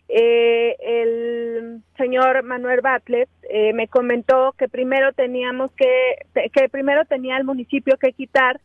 Eh, 0.09 0.75
el 0.81 1.81
señor 1.97 2.43
Manuel 2.43 2.81
Batlet 2.81 3.29
eh, 3.49 3.71
me 3.73 3.87
comentó 3.87 4.53
que 4.57 4.67
primero 4.67 5.13
teníamos 5.13 5.71
que 5.73 6.25
que 6.51 6.67
primero 6.67 7.05
tenía 7.05 7.37
el 7.37 7.45
municipio 7.45 7.95
que 7.97 8.11
quitar 8.11 8.59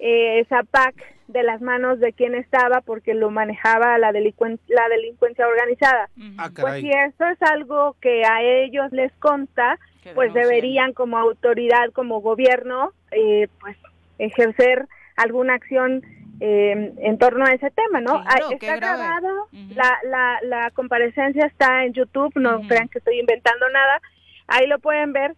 eh, 0.00 0.40
esa 0.40 0.62
PAC 0.64 0.94
de 1.28 1.42
las 1.44 1.60
manos 1.60 2.00
de 2.00 2.12
quien 2.12 2.34
estaba 2.34 2.80
porque 2.80 3.14
lo 3.14 3.30
manejaba 3.30 3.98
la, 3.98 4.10
la 4.10 4.88
delincuencia 4.88 5.46
organizada. 5.46 6.08
Ah, 6.38 6.50
Pues 6.54 6.80
si 6.80 6.90
esto 6.90 7.24
es 7.26 7.40
algo 7.42 7.94
que 8.00 8.24
a 8.24 8.42
ellos 8.42 8.90
les 8.90 9.12
consta, 9.20 9.78
pues 10.14 10.32
deberían 10.34 10.92
como 10.92 11.18
autoridad, 11.18 11.92
como 11.92 12.20
gobierno, 12.20 12.92
eh, 13.12 13.46
pues 13.60 13.76
ejercer 14.18 14.86
alguna 15.16 15.54
acción 15.54 16.02
eh, 16.40 16.94
en 16.98 17.18
torno 17.18 17.44
a 17.44 17.52
ese 17.52 17.70
tema, 17.70 18.00
¿no? 18.00 18.22
Claro, 18.22 18.46
Ah, 18.50 18.54
está 18.54 18.76
grabado, 18.76 19.48
la, 19.74 19.98
la, 20.04 20.38
la 20.42 20.70
comparecencia 20.70 21.44
está 21.46 21.84
en 21.84 21.92
YouTube, 21.92 22.32
no 22.36 22.62
crean 22.66 22.88
que 22.88 22.98
estoy 22.98 23.20
inventando 23.20 23.68
nada, 23.68 24.00
ahí 24.48 24.66
lo 24.66 24.78
pueden 24.78 25.12
ver. 25.12 25.34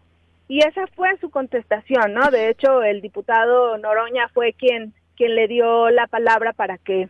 Y 0.52 0.58
esa 0.58 0.86
fue 0.88 1.16
su 1.16 1.30
contestación, 1.30 2.12
¿no? 2.12 2.30
De 2.30 2.50
hecho, 2.50 2.82
el 2.82 3.00
diputado 3.00 3.78
Noroña 3.78 4.28
fue 4.34 4.52
quien, 4.52 4.92
quien 5.16 5.34
le 5.34 5.48
dio 5.48 5.88
la 5.88 6.06
palabra 6.08 6.52
para 6.52 6.76
que 6.76 7.08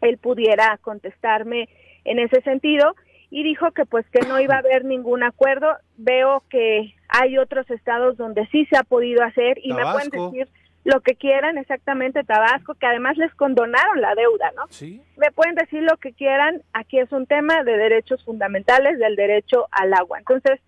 él 0.00 0.16
pudiera 0.16 0.78
contestarme 0.78 1.68
en 2.06 2.18
ese 2.18 2.40
sentido 2.40 2.96
y 3.28 3.42
dijo 3.42 3.72
que 3.72 3.84
pues 3.84 4.06
que 4.08 4.26
no 4.26 4.40
iba 4.40 4.54
a 4.54 4.60
haber 4.60 4.86
ningún 4.86 5.22
acuerdo. 5.22 5.68
Veo 5.98 6.44
que 6.48 6.94
hay 7.10 7.36
otros 7.36 7.70
estados 7.70 8.16
donde 8.16 8.46
sí 8.46 8.64
se 8.70 8.78
ha 8.78 8.84
podido 8.84 9.22
hacer 9.22 9.58
y 9.62 9.74
me 9.74 9.82
pueden 9.82 10.08
decir 10.08 10.48
lo 10.84 11.02
que 11.02 11.14
quieran, 11.14 11.58
exactamente 11.58 12.24
Tabasco, 12.24 12.74
que 12.76 12.86
además 12.86 13.18
les 13.18 13.34
condonaron 13.34 14.00
la 14.00 14.14
deuda, 14.14 14.50
¿no? 14.56 14.62
Sí. 14.70 15.02
Me 15.18 15.30
pueden 15.30 15.56
decir 15.56 15.82
lo 15.82 15.98
que 15.98 16.14
quieran, 16.14 16.62
aquí 16.72 16.98
es 16.98 17.12
un 17.12 17.26
tema 17.26 17.64
de 17.64 17.76
derechos 17.76 18.24
fundamentales, 18.24 18.98
del 18.98 19.14
derecho 19.14 19.68
al 19.72 19.92
agua. 19.92 20.20
Entonces, 20.20 20.58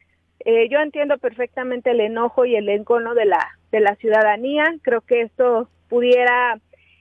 eh, 0.41 0.68
yo 0.68 0.80
entiendo 0.80 1.18
perfectamente 1.18 1.91
el 1.91 2.01
enojo 2.01 2.45
y 2.45 2.57
el 2.57 2.68
encono 2.68 3.14
de 3.14 3.24
la, 3.24 3.59
de 3.72 3.80
la 3.80 3.95
ciudadanía, 3.97 4.64
creo 4.82 5.01
que 5.01 5.22
esto 5.22 5.68
pudiera 5.89 6.59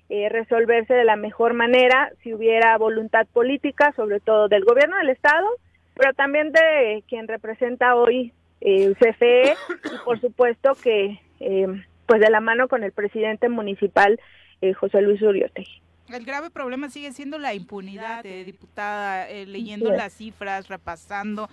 eh, 0.10 0.30
resolverse 0.30 0.94
de 0.94 1.06
la 1.06 1.16
mejor 1.16 1.54
manera 1.54 2.12
si 2.22 2.34
hubiera 2.34 2.78
voluntad 2.78 3.26
política, 3.34 3.94
sobre 3.96 4.20
todo 4.20 4.48
del 4.48 4.64
gobierno 4.64 4.98
del 4.98 5.10
Estado, 5.10 5.48
pero 5.96 6.14
también 6.14 6.52
de 6.52 7.04
quien 7.08 7.28
representa 7.28 7.96
hoy 7.96 8.34
eh, 8.62 8.86
el 8.86 8.96
CFE 8.96 9.56
y 9.86 10.06
por 10.06 10.20
supuesto 10.22 10.74
que 10.82 11.20
eh, 11.40 11.68
pues 12.06 12.22
de 12.22 12.30
la 12.30 12.40
mano 12.40 12.68
con 12.68 12.84
el 12.84 12.92
presidente 12.92 13.50
municipal 13.50 14.20
eh, 14.62 14.74
José 14.74 15.02
Luis 15.02 15.22
Uriotegui. 15.22 15.83
El 16.14 16.26
grave 16.26 16.50
problema 16.50 16.90
sigue 16.90 17.12
siendo 17.12 17.38
la 17.38 17.54
impunidad, 17.54 18.26
eh, 18.26 18.44
diputada, 18.44 19.30
eh, 19.30 19.46
leyendo 19.46 19.90
Sí. 19.90 19.98
las 19.98 20.14
cifras, 20.14 20.68
repasando. 20.68 21.50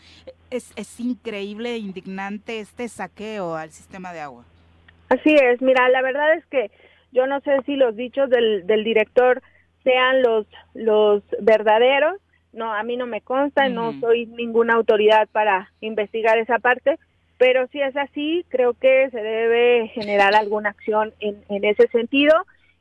Es, 0.51 0.73
es 0.77 1.01
increíble 1.01 1.75
e 1.75 1.79
indignante 1.79 2.61
este 2.61 2.89
saqueo 2.89 3.55
al 3.57 3.71
sistema 3.71 4.13
de 4.13 4.21
agua. 4.21 4.45
Así 5.09 5.35
es, 5.35 5.61
mira, 5.63 5.89
la 5.89 6.03
verdad 6.03 6.35
es 6.35 6.45
que 6.47 6.71
yo 7.13 7.27
no 7.27 7.41
sé 7.41 7.57
si 7.67 7.75
los 7.77 7.97
dichos 7.97 8.31
del, 8.31 8.67
del 8.67 8.85
director 8.85 9.43
sean 9.83 10.23
los, 10.23 10.47
los 10.75 11.23
verdaderos, 11.41 12.21
no, 12.53 12.73
a 12.75 12.83
mí 12.83 12.97
no 12.97 13.07
me 13.07 13.21
consta, 13.21 13.69
no 13.69 13.99
soy 14.01 14.27
ninguna 14.27 14.75
autoridad 14.75 15.29
para 15.33 15.73
investigar 15.81 16.39
esa 16.39 16.59
parte, 16.59 16.99
pero 17.39 17.67
si 17.69 17.81
es 17.81 17.97
así, 17.97 18.45
creo 18.49 18.75
que 18.75 19.09
se 19.11 19.21
debe 19.23 19.89
generar 19.95 20.35
alguna 20.35 20.71
acción 20.71 21.15
en, 21.21 21.43
en 21.49 21.65
ese 21.65 21.89
sentido. 21.89 22.35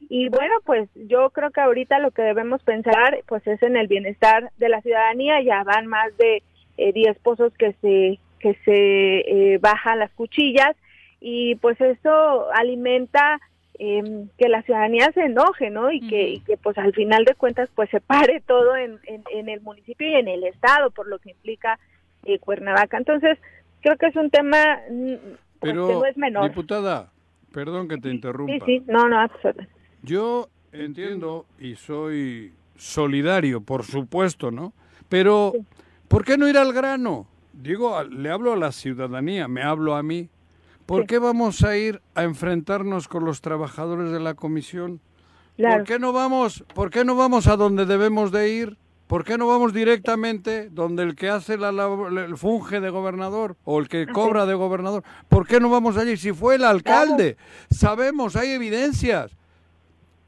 Y 0.08 0.30
bueno, 0.30 0.56
pues 0.66 0.90
yo 0.96 1.30
creo 1.32 1.52
que 1.52 1.62
ahorita 1.62 2.00
lo 2.00 2.12
que 2.12 2.22
debemos 2.22 2.64
pensar 2.64 3.20
pues 3.28 3.46
es 3.48 3.62
en 3.62 3.76
el 3.78 3.88
bienestar 3.88 4.52
de 4.58 4.70
la 4.70 4.82
ciudadanía, 4.82 5.42
ya 5.42 5.64
van 5.64 5.88
más 5.88 6.16
de 6.18 6.42
eh, 6.78 6.94
10 6.94 7.20
pozos 7.20 7.54
que 7.58 7.74
se, 7.82 8.20
que 8.40 8.54
se 8.64 9.54
eh, 9.54 9.58
bajan 9.60 10.00
las 10.00 10.12
cuchillas 10.14 10.76
y 11.20 11.56
pues 11.56 11.80
eso 11.82 12.52
alimenta 12.54 13.40
eh, 13.78 14.26
que 14.38 14.50
la 14.50 14.62
ciudadanía 14.64 15.12
se 15.14 15.22
enoje, 15.22 15.70
¿no? 15.70 15.92
Y 15.92 16.02
que, 16.02 16.30
y 16.30 16.40
que 16.42 16.58
pues 16.58 16.78
al 16.78 16.94
final 16.94 17.26
de 17.26 17.36
cuentas 17.36 17.70
pues 17.76 17.90
se 17.90 18.00
pare 18.00 18.42
todo 18.48 18.76
en, 18.76 19.00
en, 19.06 19.24
en 19.32 19.50
el 19.50 19.62
municipio 19.62 20.08
y 20.08 20.16
en 20.16 20.28
el 20.28 20.44
estado, 20.44 20.92
por 20.92 21.08
lo 21.08 21.20
que 21.20 21.32
implica 21.32 21.80
eh, 22.26 22.40
Cuernavaca. 22.40 22.98
Entonces, 22.98 23.38
creo 23.82 23.98
que 23.98 24.08
es 24.08 24.16
un 24.16 24.30
tema 24.30 24.80
mm, 24.90 25.14
pues, 25.60 25.74
Pero, 25.74 25.88
que 25.88 25.94
no 25.94 26.06
es 26.06 26.18
menor. 26.18 26.50
diputada, 26.50 27.12
perdón 27.54 27.88
que 27.88 27.98
te 27.98 28.10
interrumpa. 28.10 28.66
Sí, 28.66 28.80
sí, 28.80 28.84
no, 28.88 29.08
no, 29.08 29.20
absolutamente. 29.20 29.79
Yo 30.04 30.50
entiendo 30.72 31.46
y 31.60 31.76
soy 31.76 32.54
solidario, 32.78 33.62
por 33.62 33.84
supuesto, 33.84 34.52
¿no? 34.52 34.74
Pero, 35.10 35.54
¿por 36.08 36.24
qué 36.24 36.38
no 36.38 36.48
ir 36.48 36.58
al 36.58 36.74
grano? 36.74 37.28
Digo, 37.54 38.02
le 38.04 38.30
hablo 38.30 38.54
a 38.54 38.58
la 38.58 38.72
ciudadanía, 38.72 39.48
me 39.48 39.64
hablo 39.64 39.96
a 39.96 40.04
mí. 40.04 40.30
¿Por 40.86 41.02
Sí. 41.02 41.08
qué 41.08 41.20
vamos 41.20 41.64
a 41.64 41.78
ir 41.78 42.02
a 42.16 42.24
enfrentarnos 42.24 43.08
con 43.08 43.26
los 43.26 43.42
trabajadores 43.42 44.12
de 44.12 44.20
la 44.20 44.34
comisión? 44.34 45.02
Claro. 45.58 45.78
¿Por 45.78 45.86
qué 45.86 46.00
no 46.00 46.14
vamos, 46.14 46.64
por 46.74 46.90
qué 46.90 47.04
no 47.04 47.16
vamos 47.16 47.48
a 47.48 47.58
donde 47.58 47.86
debemos 47.86 48.32
de 48.32 48.50
ir? 48.50 48.78
¿Por 49.08 49.24
qué 49.24 49.38
no 49.40 49.48
vamos 49.48 49.74
directamente 49.74 50.70
donde 50.70 51.02
el 51.04 51.16
que 51.16 51.30
hace 51.30 51.58
la, 51.58 51.70
el 51.70 52.38
funge 52.38 52.80
de 52.80 52.92
gobernador 52.92 53.58
o 53.66 53.80
el 53.80 53.88
que 53.90 54.06
cobra 54.08 54.46
de 54.46 54.54
gobernador? 54.54 55.04
¿Por 55.28 55.48
qué 55.48 55.60
no 55.60 55.70
vamos 55.70 55.98
allí? 55.98 56.16
Si 56.16 56.32
fue 56.32 56.56
el 56.56 56.64
alcalde, 56.64 57.36
sabemos, 57.72 58.36
hay 58.36 58.52
evidencias. 58.52 59.36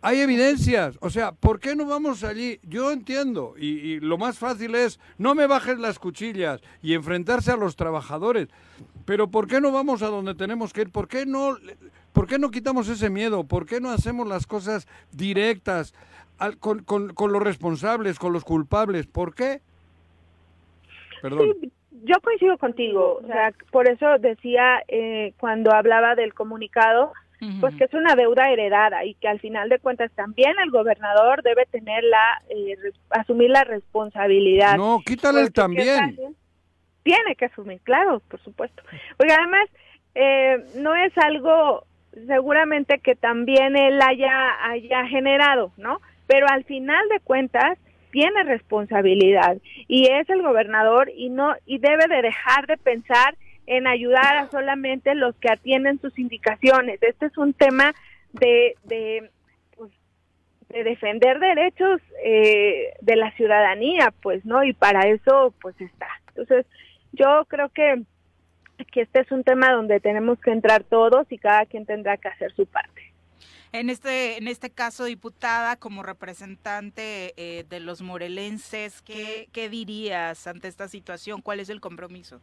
Hay 0.03 0.19
evidencias, 0.19 0.97
o 1.01 1.09
sea, 1.11 1.31
¿por 1.31 1.59
qué 1.59 1.75
no 1.75 1.85
vamos 1.85 2.23
allí? 2.23 2.59
Yo 2.63 2.91
entiendo, 2.91 3.53
y, 3.57 3.99
lo 3.99 4.17
más 4.17 4.39
fácil 4.39 4.73
es 4.73 4.99
no 5.19 5.35
me 5.35 5.45
bajes 5.45 5.77
las 5.77 5.99
cuchillas 5.99 6.61
y 6.81 6.95
enfrentarse 6.95 7.51
a 7.51 7.55
los 7.55 7.75
trabajadores, 7.75 8.47
pero 9.05 9.27
¿por 9.29 9.47
qué 9.47 9.61
no 9.61 9.71
vamos 9.71 10.01
a 10.01 10.07
donde 10.07 10.33
tenemos 10.33 10.73
que 10.73 10.81
ir? 10.81 10.91
¿Por 10.91 11.07
qué 11.07 11.25
no, 11.27 11.55
por 12.13 12.25
qué 12.25 12.39
no 12.39 12.49
quitamos 12.49 12.89
ese 12.89 13.11
miedo? 13.11 13.43
¿Por 13.43 13.67
qué 13.67 13.79
no 13.79 13.91
hacemos 13.91 14.27
las 14.27 14.47
cosas 14.47 14.87
directas 15.11 15.93
al- 16.39 16.57
con 16.57 17.13
los 17.31 17.43
responsables, 17.43 18.17
con 18.17 18.33
los 18.33 18.43
culpables? 18.43 19.05
¿Por 19.05 19.35
qué? 19.35 19.61
Perdón. 21.21 21.55
Sí, 21.61 21.71
yo 22.03 22.15
coincido 22.21 22.57
contigo, 22.57 23.19
o 23.23 23.27
sea, 23.27 23.53
por 23.71 23.87
eso 23.87 24.17
decía 24.19 24.81
eh, 24.87 25.33
cuando 25.39 25.71
hablaba 25.71 26.15
del 26.15 26.33
comunicado, 26.33 27.13
pues 27.59 27.75
que 27.75 27.85
es 27.85 27.93
una 27.93 28.15
deuda 28.15 28.51
heredada 28.51 29.03
y 29.03 29.15
que 29.15 29.27
al 29.27 29.39
final 29.39 29.67
de 29.67 29.79
cuentas 29.79 30.11
también 30.13 30.53
el 30.63 30.69
gobernador 30.69 31.41
debe 31.41 31.65
tener 31.65 32.03
la, 32.03 32.41
eh, 32.49 32.75
asumir 33.09 33.49
la 33.49 33.63
responsabilidad. 33.63 34.77
No, 34.77 35.01
quítale 35.03 35.41
el 35.41 35.51
Porque 35.51 35.51
¿qué 35.51 35.61
también. 35.61 36.35
Tiene 37.01 37.35
que 37.35 37.45
asumir, 37.45 37.81
claro, 37.81 38.21
por 38.29 38.39
supuesto. 38.43 38.83
Porque 39.17 39.33
además 39.33 39.67
eh, 40.13 40.63
no 40.75 40.95
es 40.95 41.17
algo 41.17 41.83
seguramente 42.27 42.99
que 42.99 43.15
también 43.15 43.75
él 43.75 43.99
haya, 44.01 44.31
haya 44.69 45.07
generado, 45.07 45.71
¿no? 45.77 45.99
Pero 46.27 46.45
al 46.47 46.63
final 46.65 47.07
de 47.09 47.21
cuentas 47.21 47.79
tiene 48.11 48.43
responsabilidad 48.43 49.57
y 49.87 50.11
es 50.11 50.29
el 50.29 50.41
gobernador 50.41 51.09
y 51.15 51.29
no 51.29 51.55
y 51.65 51.79
debe 51.79 52.07
de 52.07 52.21
dejar 52.21 52.67
de 52.67 52.77
pensar 52.77 53.35
en 53.71 53.87
ayudar 53.87 54.35
a 54.35 54.51
solamente 54.51 55.15
los 55.15 55.33
que 55.37 55.49
atienden 55.49 56.01
sus 56.01 56.19
indicaciones. 56.19 57.01
Este 57.01 57.27
es 57.27 57.37
un 57.37 57.53
tema 57.53 57.95
de, 58.33 58.75
de, 58.83 59.31
pues, 59.77 59.93
de 60.67 60.83
defender 60.83 61.39
derechos 61.39 62.01
eh, 62.21 62.93
de 62.99 63.15
la 63.15 63.31
ciudadanía, 63.31 64.13
pues, 64.21 64.43
¿no? 64.43 64.65
Y 64.65 64.73
para 64.73 65.07
eso, 65.07 65.53
pues, 65.61 65.79
está. 65.79 66.09
Entonces, 66.27 66.65
yo 67.13 67.45
creo 67.47 67.69
que, 67.69 68.03
que 68.91 69.03
este 69.03 69.21
es 69.21 69.31
un 69.31 69.45
tema 69.45 69.71
donde 69.71 70.01
tenemos 70.01 70.37
que 70.41 70.51
entrar 70.51 70.83
todos 70.83 71.31
y 71.31 71.37
cada 71.37 71.65
quien 71.65 71.85
tendrá 71.85 72.17
que 72.17 72.27
hacer 72.27 72.51
su 72.53 72.65
parte. 72.65 73.13
En 73.71 73.89
este, 73.89 74.37
en 74.37 74.49
este 74.49 74.69
caso, 74.69 75.05
diputada, 75.05 75.77
como 75.77 76.03
representante 76.03 77.33
eh, 77.37 77.63
de 77.69 77.79
los 77.79 78.01
morelenses, 78.01 79.01
¿qué, 79.01 79.47
¿qué 79.53 79.69
dirías 79.69 80.45
ante 80.45 80.67
esta 80.67 80.89
situación? 80.89 81.41
¿Cuál 81.41 81.61
es 81.61 81.69
el 81.69 81.79
compromiso? 81.79 82.41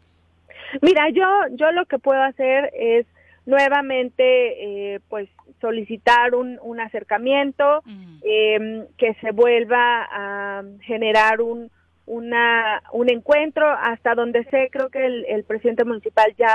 Mira, 0.82 1.08
yo, 1.10 1.26
yo 1.52 1.70
lo 1.72 1.86
que 1.86 1.98
puedo 1.98 2.22
hacer 2.22 2.70
es 2.74 3.06
nuevamente, 3.46 4.94
eh, 4.94 5.00
pues, 5.08 5.28
solicitar 5.60 6.34
un, 6.34 6.58
un 6.62 6.80
acercamiento, 6.80 7.82
Mm. 7.84 8.18
eh, 8.24 8.84
que 8.96 9.14
se 9.14 9.32
vuelva 9.32 10.06
a 10.10 10.62
generar 10.82 11.40
un, 11.40 11.70
una, 12.06 12.82
un 12.92 13.10
encuentro 13.10 13.68
hasta 13.70 14.14
donde 14.14 14.44
sé, 14.44 14.68
creo 14.70 14.88
que 14.90 15.04
el, 15.04 15.24
el 15.28 15.44
presidente 15.44 15.84
municipal 15.84 16.34
ya 16.38 16.54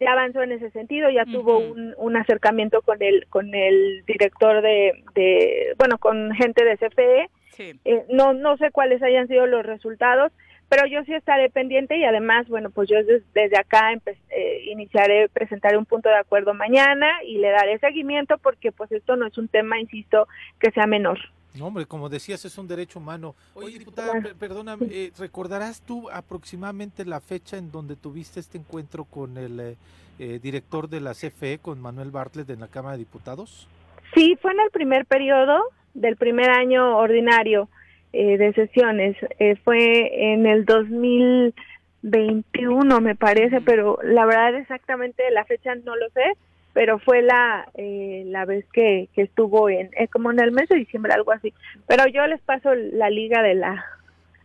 ya 0.00 0.12
avanzó 0.12 0.42
en 0.42 0.50
ese 0.50 0.68
sentido, 0.72 1.10
ya 1.10 1.24
tuvo 1.24 1.58
un, 1.58 1.94
un 1.96 2.16
acercamiento 2.16 2.82
con 2.82 3.00
el 3.02 3.26
con 3.28 3.54
el 3.54 4.02
director 4.04 4.60
de, 4.60 5.04
de 5.14 5.74
bueno, 5.78 5.96
con 5.98 6.32
gente 6.34 6.64
de 6.64 6.76
CFE, 6.76 7.30
Sí. 7.50 7.78
eh, 7.84 8.02
no 8.08 8.32
no 8.32 8.56
sé 8.56 8.72
cuáles 8.72 9.00
hayan 9.02 9.28
sido 9.28 9.46
los 9.46 9.64
resultados, 9.64 10.32
pero 10.72 10.86
yo 10.86 11.04
sí 11.04 11.12
estaré 11.12 11.50
pendiente 11.50 11.98
y 11.98 12.04
además, 12.04 12.48
bueno, 12.48 12.70
pues 12.70 12.88
yo 12.88 12.96
des- 13.04 13.22
desde 13.34 13.58
acá 13.58 13.92
empe- 13.92 14.16
eh, 14.30 14.62
iniciaré, 14.70 15.28
presentaré 15.28 15.76
un 15.76 15.84
punto 15.84 16.08
de 16.08 16.16
acuerdo 16.16 16.54
mañana 16.54 17.22
y 17.26 17.36
le 17.36 17.50
daré 17.50 17.78
seguimiento 17.78 18.38
porque 18.38 18.72
pues 18.72 18.90
esto 18.90 19.14
no 19.16 19.26
es 19.26 19.36
un 19.36 19.48
tema, 19.48 19.78
insisto, 19.78 20.26
que 20.58 20.70
sea 20.70 20.86
menor. 20.86 21.18
No, 21.54 21.66
hombre, 21.66 21.84
como 21.84 22.08
decías, 22.08 22.42
es 22.46 22.56
un 22.56 22.66
derecho 22.68 23.00
humano. 23.00 23.34
Oye, 23.52 23.78
diputada, 23.80 24.12
per- 24.22 24.34
perdóname, 24.34 24.86
eh, 24.90 25.12
¿recordarás 25.18 25.82
tú 25.82 26.08
aproximadamente 26.10 27.04
la 27.04 27.20
fecha 27.20 27.58
en 27.58 27.70
donde 27.70 27.94
tuviste 27.94 28.40
este 28.40 28.56
encuentro 28.56 29.04
con 29.04 29.36
el 29.36 29.60
eh, 29.60 29.76
eh, 30.18 30.38
director 30.42 30.88
de 30.88 31.02
la 31.02 31.12
CFE, 31.12 31.58
con 31.58 31.82
Manuel 31.82 32.10
Bartlett, 32.10 32.48
en 32.48 32.60
la 32.60 32.68
Cámara 32.68 32.92
de 32.92 33.00
Diputados? 33.00 33.68
Sí, 34.14 34.38
fue 34.40 34.52
en 34.52 34.60
el 34.60 34.70
primer 34.70 35.04
periodo 35.04 35.64
del 35.92 36.16
primer 36.16 36.48
año 36.48 36.96
ordinario 36.96 37.68
eh, 38.12 38.36
de 38.38 38.52
sesiones. 38.54 39.16
Eh, 39.38 39.54
fue 39.64 40.32
en 40.32 40.46
el 40.46 40.64
2021, 40.64 43.00
me 43.00 43.14
parece, 43.14 43.60
pero 43.60 43.98
la 44.02 44.26
verdad 44.26 44.56
exactamente 44.56 45.22
la 45.30 45.44
fecha 45.44 45.74
no 45.76 45.94
lo 45.96 46.10
sé. 46.10 46.24
pero 46.72 46.98
fue 46.98 47.22
la 47.22 47.68
eh, 47.74 48.24
la 48.26 48.44
vez 48.44 48.64
que, 48.72 49.08
que 49.14 49.22
estuvo 49.22 49.68
en 49.68 49.90
eh, 49.96 50.08
como 50.08 50.30
en 50.30 50.40
el 50.40 50.52
mes 50.52 50.68
de 50.68 50.76
diciembre 50.76 51.12
algo 51.12 51.32
así 51.32 51.52
pero 51.86 52.06
yo 52.06 52.26
les 52.26 52.40
paso 52.40 52.74
la 52.74 53.10
liga 53.10 53.42
de 53.42 53.54
la 53.54 53.84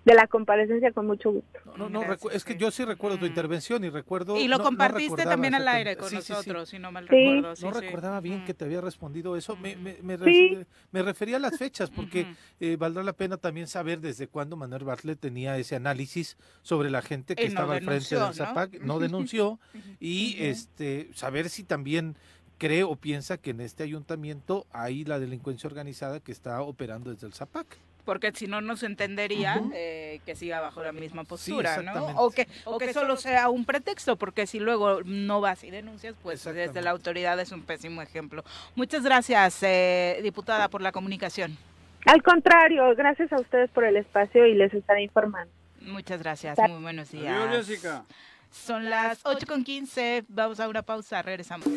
de 0.07 0.13
la 0.13 0.25
comparecencia 0.27 0.93
con 0.93 1.05
mucho 1.05 1.31
gusto. 1.31 1.59
No, 1.77 1.89
no, 1.89 2.01
es 2.31 2.45
que 2.45 2.55
yo 2.55 2.71
sí 2.71 2.85
recuerdo 2.85 3.17
tu 3.17 3.25
mm. 3.25 3.27
intervención 3.27 3.83
y 3.83 3.89
recuerdo... 3.89 4.37
Y 4.37 4.47
lo 4.47 4.59
compartiste 4.59 5.25
también 5.25 5.53
al 5.53 5.67
aire 5.67 5.97
con 5.97 6.13
nosotros, 6.13 6.69
si 6.69 6.79
no 6.79 6.93
mal 6.93 7.09
recuerdo. 7.09 7.53
no 7.61 7.71
recordaba 7.71 8.21
bien 8.21 8.45
que 8.45 8.53
te 8.53 8.63
había 8.63 8.79
respondido 8.79 9.35
eso. 9.35 9.57
Me, 9.57 9.75
me, 9.75 9.97
me, 10.01 11.01
refería 11.01 11.35
a 11.35 11.39
las 11.39 11.57
fechas 11.57 11.89
porque 11.89 12.25
eh, 12.61 12.77
valdrá 12.79 13.03
la 13.03 13.11
pena 13.11 13.35
también 13.35 13.67
saber 13.67 13.99
desde 13.99 14.29
cuándo 14.29 14.55
Manuel 14.55 14.85
Bartlett 14.85 15.19
tenía 15.19 15.57
ese 15.57 15.75
análisis 15.75 16.37
sobre 16.61 16.89
la 16.89 17.01
gente 17.01 17.35
que 17.35 17.45
estaba 17.45 17.75
al 17.75 17.83
frente 17.83 18.15
del 18.15 18.33
ZAPAC, 18.33 18.79
no, 18.79 18.99
denunció, 18.99 19.59
y 19.99 20.37
este 20.39 21.09
saber 21.15 21.49
si 21.49 21.65
también 21.65 22.15
cree 22.57 22.83
o 22.83 22.95
piensa 22.95 23.37
que 23.37 23.49
en 23.49 23.59
este 23.59 23.83
ayuntamiento 23.83 24.67
hay 24.71 25.03
la 25.03 25.19
delincuencia 25.19 25.67
organizada 25.67 26.21
que 26.21 26.31
está 26.31 26.61
operando 26.61 27.11
desde 27.11 27.27
el 27.27 27.33
ZAPAC 27.33 27.77
porque 28.07 28.31
si 28.31 28.47
no 28.47 28.61
nos 28.61 28.83
entendería 28.83 29.61
eh, 29.73 30.21
que 30.25 30.33
siga 30.33 30.61
bajo 30.61 30.81
la 30.81 30.93
misma 30.93 31.25
postura, 31.25 31.81
¿no? 31.81 32.05
O 32.15 32.31
que, 32.31 32.47
o 32.63 32.77
que 32.77 32.93
solo 32.93 33.17
sea 33.17 33.49
un 33.49 33.65
pretexto, 33.65 34.15
porque 34.15 34.47
si 34.47 34.61
luego 34.61 35.01
no 35.03 35.41
vas 35.41 35.65
y 35.65 35.71
denuncias, 35.71 36.15
pues 36.23 36.45
desde 36.45 36.81
la 36.81 36.91
autoridad 36.91 37.37
es 37.37 37.51
un 37.51 37.63
pésimo 37.63 38.01
ejemplo. 38.01 38.45
Muchas 38.75 39.03
gracias, 39.03 39.61
eh, 39.61 40.21
diputada, 40.23 40.69
por 40.69 40.81
la 40.81 40.93
comunicación. 40.93 41.57
Al 42.05 42.23
contrario, 42.23 42.95
gracias 42.95 43.33
a 43.33 43.41
ustedes 43.41 43.69
por 43.71 43.83
el 43.83 43.97
espacio 43.97 44.47
y 44.47 44.53
les 44.53 44.73
estaré 44.73 45.03
informando. 45.03 45.51
Muchas 45.81 46.21
gracias, 46.21 46.57
muy 46.69 46.81
buenos 46.81 47.11
días. 47.11 47.35
Adiós, 47.35 47.67
Jessica. 47.67 48.05
Son 48.49 48.89
las 48.89 49.21
8.15, 49.25 50.23
vamos 50.29 50.61
a 50.61 50.69
una 50.69 50.81
pausa, 50.81 51.21
regresamos. 51.21 51.67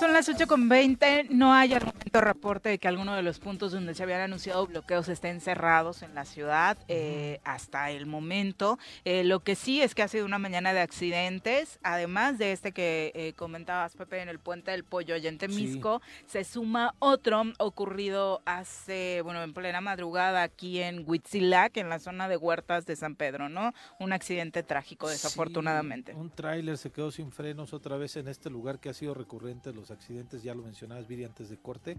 Son 0.00 0.14
las 0.14 0.30
8.20, 0.30 1.28
no 1.28 1.52
hay 1.52 1.74
al 1.74 1.84
momento 1.84 2.22
reporte 2.22 2.70
de 2.70 2.78
que 2.78 2.88
alguno 2.88 3.14
de 3.14 3.20
los 3.20 3.38
puntos 3.38 3.72
donde 3.72 3.94
se 3.94 4.02
habían 4.02 4.22
anunciado 4.22 4.66
bloqueos 4.66 5.10
estén 5.10 5.42
cerrados 5.42 6.00
en 6.00 6.14
la 6.14 6.24
ciudad 6.24 6.78
eh, 6.88 7.38
hasta 7.44 7.90
el 7.90 8.06
momento. 8.06 8.78
Eh, 9.04 9.24
lo 9.24 9.40
que 9.40 9.54
sí 9.54 9.82
es 9.82 9.94
que 9.94 10.00
ha 10.00 10.08
sido 10.08 10.24
una 10.24 10.38
mañana 10.38 10.72
de 10.72 10.80
accidentes, 10.80 11.78
además 11.82 12.38
de 12.38 12.52
este 12.52 12.72
que 12.72 13.12
eh, 13.14 13.34
comentabas, 13.34 13.94
Pepe, 13.94 14.22
en 14.22 14.30
el 14.30 14.38
puente 14.38 14.70
del 14.70 14.84
Pollo 14.84 15.14
allá 15.14 15.28
en 15.28 15.36
Temisco, 15.36 16.00
se 16.24 16.44
suma 16.44 16.94
otro 16.98 17.42
ocurrido 17.58 18.40
hace, 18.46 19.20
bueno, 19.22 19.42
en 19.42 19.52
plena 19.52 19.82
madrugada 19.82 20.42
aquí 20.42 20.80
en 20.80 21.04
Huitzilac, 21.06 21.76
en 21.76 21.90
la 21.90 21.98
zona 21.98 22.26
de 22.26 22.38
Huertas 22.38 22.86
de 22.86 22.96
San 22.96 23.16
Pedro, 23.16 23.50
¿no? 23.50 23.74
Un 23.98 24.14
accidente 24.14 24.62
trágico, 24.62 25.10
desafortunadamente. 25.10 26.14
un 26.14 26.30
tráiler 26.30 26.78
se 26.78 26.90
quedó 26.90 27.10
sin 27.10 27.32
frenos 27.32 27.74
otra 27.74 27.98
vez 27.98 28.16
en 28.16 28.28
este 28.28 28.48
lugar 28.48 28.80
que 28.80 28.88
ha 28.88 28.94
sido 28.94 29.12
recurrente 29.12 29.74
los 29.74 29.89
accidentes, 29.90 30.42
ya 30.42 30.54
lo 30.54 30.62
mencionabas, 30.62 31.06
Viri, 31.06 31.24
antes 31.24 31.48
de 31.48 31.56
corte, 31.56 31.96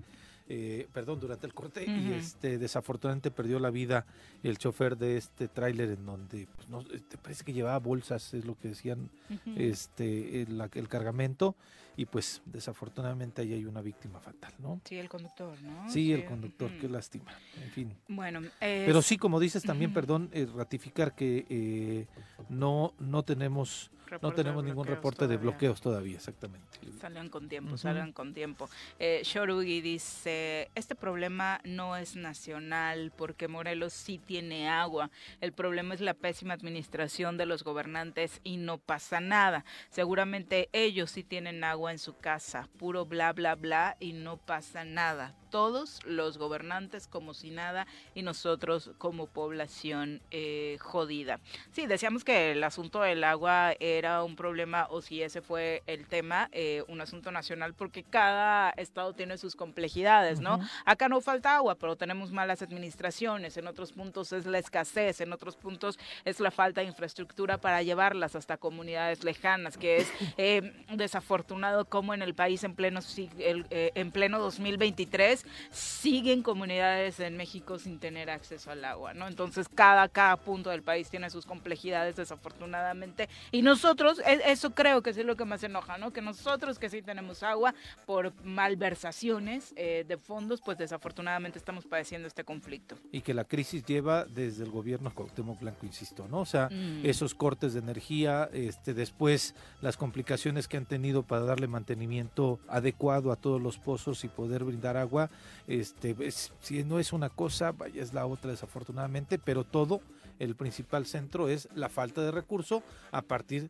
eh, 0.50 0.88
perdón, 0.92 1.20
durante 1.20 1.48
el 1.48 1.54
corte, 1.54 1.86
y 1.86 2.12
este 2.14 2.58
desafortunadamente 2.58 3.32
perdió 3.32 3.60
la 3.60 3.70
vida 3.70 4.06
el 4.44 4.58
chofer 4.58 4.98
de 4.98 5.18
este 5.18 5.48
tráiler 5.48 5.92
en 5.92 6.06
donde, 6.06 6.48
pues, 6.56 6.68
no, 6.68 6.84
te 6.84 7.18
parece 7.18 7.46
que 7.46 7.54
llevaba 7.54 7.78
bolsas, 7.80 8.34
es 8.34 8.44
lo 8.44 8.58
que 8.58 8.70
decían, 8.70 9.10
este 9.56 10.42
el, 10.42 10.62
el, 10.74 10.88
cargamento, 10.90 11.56
y 11.96 12.06
pues 12.06 12.42
desafortunadamente 12.46 13.42
ahí 13.42 13.54
hay 13.54 13.66
una 13.66 13.82
víctima 13.82 14.20
fatal, 14.20 14.54
¿no? 14.60 14.82
Sí, 14.84 14.98
el 14.98 15.08
conductor, 15.08 15.62
¿no? 15.62 15.90
Sí, 15.90 16.12
el 16.12 16.26
conductor, 16.26 16.70
qué 16.80 16.90
lástima, 16.90 17.32
en 17.64 17.70
fin. 17.70 17.94
Bueno, 18.08 18.42
pero 18.60 19.02
sí, 19.02 19.18
como 19.18 19.40
dices 19.40 19.64
también, 19.64 19.94
perdón, 19.94 20.30
eh, 20.34 20.48
ratificar 20.54 21.16
que 21.16 21.46
eh, 21.50 22.08
no, 22.50 22.94
no 23.00 23.24
tenemos 23.24 23.92
no 24.22 24.32
tenemos 24.34 24.64
ningún 24.64 24.88
reporte 24.88 25.28
de 25.28 25.38
bloqueos 25.38 25.82
todavía, 25.82 26.18
exactamente. 26.18 26.68
Salgan 27.00 27.30
con 27.30 27.48
tiempo, 27.48 27.78
salgan 27.78 28.12
con 28.12 28.34
tiempo. 28.34 28.70
Eh, 29.00 29.22
Shorugi 29.24 29.82
dice, 29.82 30.70
este 30.76 30.96
problema 30.96 31.62
no 31.64 31.96
es 31.96 32.16
nacional 32.16 33.12
porque 33.16 33.48
Morelos 33.48 33.94
sí 33.94 34.20
tiene 34.20 34.70
agua. 34.70 35.10
El 35.40 35.54
problema 35.54 35.94
es 35.94 36.02
la 36.02 36.14
pésima 36.14 36.54
administración 36.54 37.38
de 37.38 37.46
los 37.46 37.64
gobernantes 37.64 38.42
y 38.44 38.58
no 38.58 38.78
pasa 38.78 39.20
nada. 39.20 39.66
Seguramente 39.90 40.70
ellos 40.74 41.12
sí 41.12 41.24
tienen 41.24 41.64
agua 41.64 41.92
en 41.92 42.00
su 42.00 42.18
casa, 42.18 42.68
puro 42.78 43.06
bla, 43.06 43.34
bla, 43.34 43.56
bla 43.56 43.98
y 44.00 44.14
no 44.14 44.38
pasa 44.38 44.84
nada 44.84 45.36
todos 45.52 46.00
los 46.06 46.38
gobernantes 46.38 47.08
como 47.08 47.34
si 47.34 47.52
nada 47.52 47.86
y 48.16 48.24
nosotros 48.24 48.92
como 48.98 49.28
población 49.28 50.22
eh, 50.32 50.78
jodida. 50.80 51.40
Sí, 51.72 51.86
decíamos 51.86 52.24
que 52.24 52.54
el 52.54 52.64
asunto 52.64 53.02
del 53.02 53.24
agua 53.24 53.74
era 53.80 54.24
un 54.24 54.36
problema 54.36 54.88
o 54.90 55.02
si 55.02 55.22
ese 55.22 55.42
fue 55.42 55.84
el 55.86 56.08
tema, 56.08 56.50
eh, 56.54 56.84
un 56.88 57.02
asunto 57.02 57.32
nacional 57.32 57.74
porque 57.74 58.04
cada 58.04 58.72
estado 58.72 59.14
tiene 59.14 59.38
sus 59.38 59.56
complejidades, 59.56 60.40
¿no? 60.40 60.60
Acá 60.86 61.10
no 61.10 61.22
falta 61.22 61.58
agua, 61.58 61.76
pero 61.76 61.98
tenemos 61.98 62.32
malas 62.32 62.62
administraciones, 62.62 63.58
en 63.58 63.68
otros 63.68 63.92
puntos 63.92 64.32
es 64.32 64.46
la 64.46 64.58
escasez, 64.58 65.20
en 65.20 65.34
otros 65.34 65.58
puntos 65.58 66.00
es 66.24 66.40
la 66.40 66.50
falta 66.50 66.82
de 66.82 66.88
infraestructura 66.88 67.60
para 67.60 67.84
llevarlas 67.84 68.36
hasta 68.36 68.56
comunidades 68.56 69.24
lejanas, 69.26 69.78
que 69.78 69.98
es 69.98 70.12
eh, 70.38 70.74
desafortunado 70.94 71.86
como 71.86 72.14
en 72.14 72.22
el 72.22 72.34
país 72.34 72.64
en 72.64 72.74
pleno, 72.74 73.02
en 73.38 74.12
pleno 74.12 74.40
2023 74.40 75.41
siguen 75.72 76.44
comunidades 76.44 77.20
en 77.20 77.38
México 77.38 77.80
sin 77.80 78.00
tener 78.00 78.30
acceso 78.30 78.72
al 78.72 78.84
agua, 78.86 79.14
¿no? 79.14 79.28
Entonces 79.28 79.68
cada, 79.70 80.08
cada 80.10 80.38
punto 80.38 80.70
del 80.70 80.84
país 80.84 81.10
tiene 81.10 81.30
sus 81.30 81.46
complejidades 81.46 82.16
desafortunadamente 82.16 83.30
y 83.52 83.62
nosotros, 83.62 84.20
e, 84.20 84.42
eso 84.52 84.72
creo 84.72 85.02
que 85.02 85.12
es 85.12 85.18
lo 85.18 85.36
que 85.36 85.46
más 85.46 85.64
enoja, 85.64 85.98
¿no? 85.98 86.12
Que 86.12 86.22
nosotros 86.22 86.80
que 86.80 86.90
sí 86.90 87.02
tenemos 87.02 87.44
agua 87.44 87.74
por 88.06 88.34
malversaciones 88.44 89.74
eh, 89.76 90.06
de 90.08 90.18
fondos, 90.18 90.62
pues 90.62 90.78
desafortunadamente 90.78 91.58
estamos 91.58 91.86
padeciendo 91.86 92.28
este 92.28 92.44
conflicto. 92.44 92.98
Y 93.12 93.22
que 93.22 93.34
la 93.34 93.46
crisis 93.46 93.84
lleva 93.86 94.26
desde 94.26 94.64
el 94.64 94.72
gobierno 94.72 95.14
Cuauhtémoc 95.14 95.60
Blanco, 95.60 95.86
insisto, 95.86 96.28
¿no? 96.28 96.42
O 96.42 96.46
sea, 96.46 96.70
mm. 96.70 97.06
esos 97.06 97.36
cortes 97.36 97.74
de 97.74 97.80
energía, 97.80 98.50
este, 98.54 98.94
después 98.94 99.56
las 99.82 99.98
complicaciones 99.98 100.68
que 100.68 100.78
han 100.78 100.86
tenido 100.86 101.24
para 101.24 101.44
darle 101.44 101.68
mantenimiento 101.68 102.60
adecuado 102.68 103.32
a 103.32 103.36
todos 103.36 103.62
los 103.62 103.78
pozos 103.78 104.24
y 104.24 104.28
poder 104.28 104.64
brindar 104.64 104.98
agua, 104.98 105.30
este, 105.68 106.16
si 106.60 106.84
no 106.84 107.00
es 107.00 107.14
una 107.14 107.30
cosa, 107.30 107.72
vaya, 107.72 108.02
es 108.02 108.14
la 108.14 108.26
otra 108.26 108.52
desafortunadamente, 108.52 109.40
pero 109.40 109.64
todo, 109.64 110.02
el 110.40 110.56
principal 110.56 111.06
centro 111.06 111.50
es 111.50 111.70
la 111.76 111.90
falta 111.90 112.22
de 112.22 112.32
recurso 112.32 112.84
a 113.12 113.22
partir 113.22 113.64
de 113.64 113.70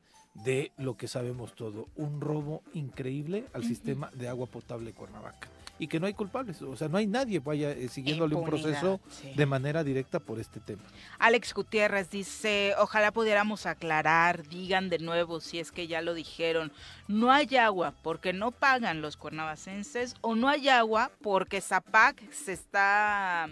lo 0.77 0.97
que 0.97 1.07
sabemos 1.07 1.53
todo, 1.55 1.88
un 1.95 2.21
robo 2.21 2.63
increíble 2.73 3.45
al 3.53 3.63
sistema 3.63 4.09
de 4.13 4.27
agua 4.27 4.47
potable 4.47 4.88
de 4.88 4.93
Cuernavaca. 4.93 5.49
Y 5.77 5.88
que 5.88 5.99
no 5.99 6.05
hay 6.05 6.13
culpables, 6.13 6.61
o 6.61 6.75
sea, 6.75 6.89
no 6.89 6.97
hay 6.97 7.07
nadie 7.07 7.39
vaya 7.39 7.71
eh, 7.71 7.88
siguiéndole 7.88 8.36
un 8.36 8.45
proceso 8.45 8.99
de 9.36 9.45
manera 9.47 9.84
directa 9.84 10.19
por 10.19 10.39
este 10.39 10.59
tema. 10.59 10.84
Alex 11.17 11.55
Gutiérrez 11.55 12.11
dice, 12.11 12.75
ojalá 12.77 13.11
pudiéramos 13.11 13.65
aclarar, 13.65 14.47
digan 14.47 14.89
de 14.89 14.99
nuevo 14.99 15.39
si 15.39 15.59
es 15.59 15.71
que 15.71 15.88
ya 15.88 16.01
lo 16.01 16.13
dijeron, 16.13 16.71
no 17.07 17.32
hay 17.32 17.55
agua 17.55 17.95
porque 18.03 18.32
no 18.32 18.51
pagan 18.51 19.01
los 19.01 19.17
cuernavacenses 19.17 20.15
o 20.21 20.36
no 20.36 20.49
hay 20.49 20.69
agua 20.69 21.11
porque 21.21 21.61
Zapac 21.61 22.32
se 22.32 22.53
está 22.53 23.49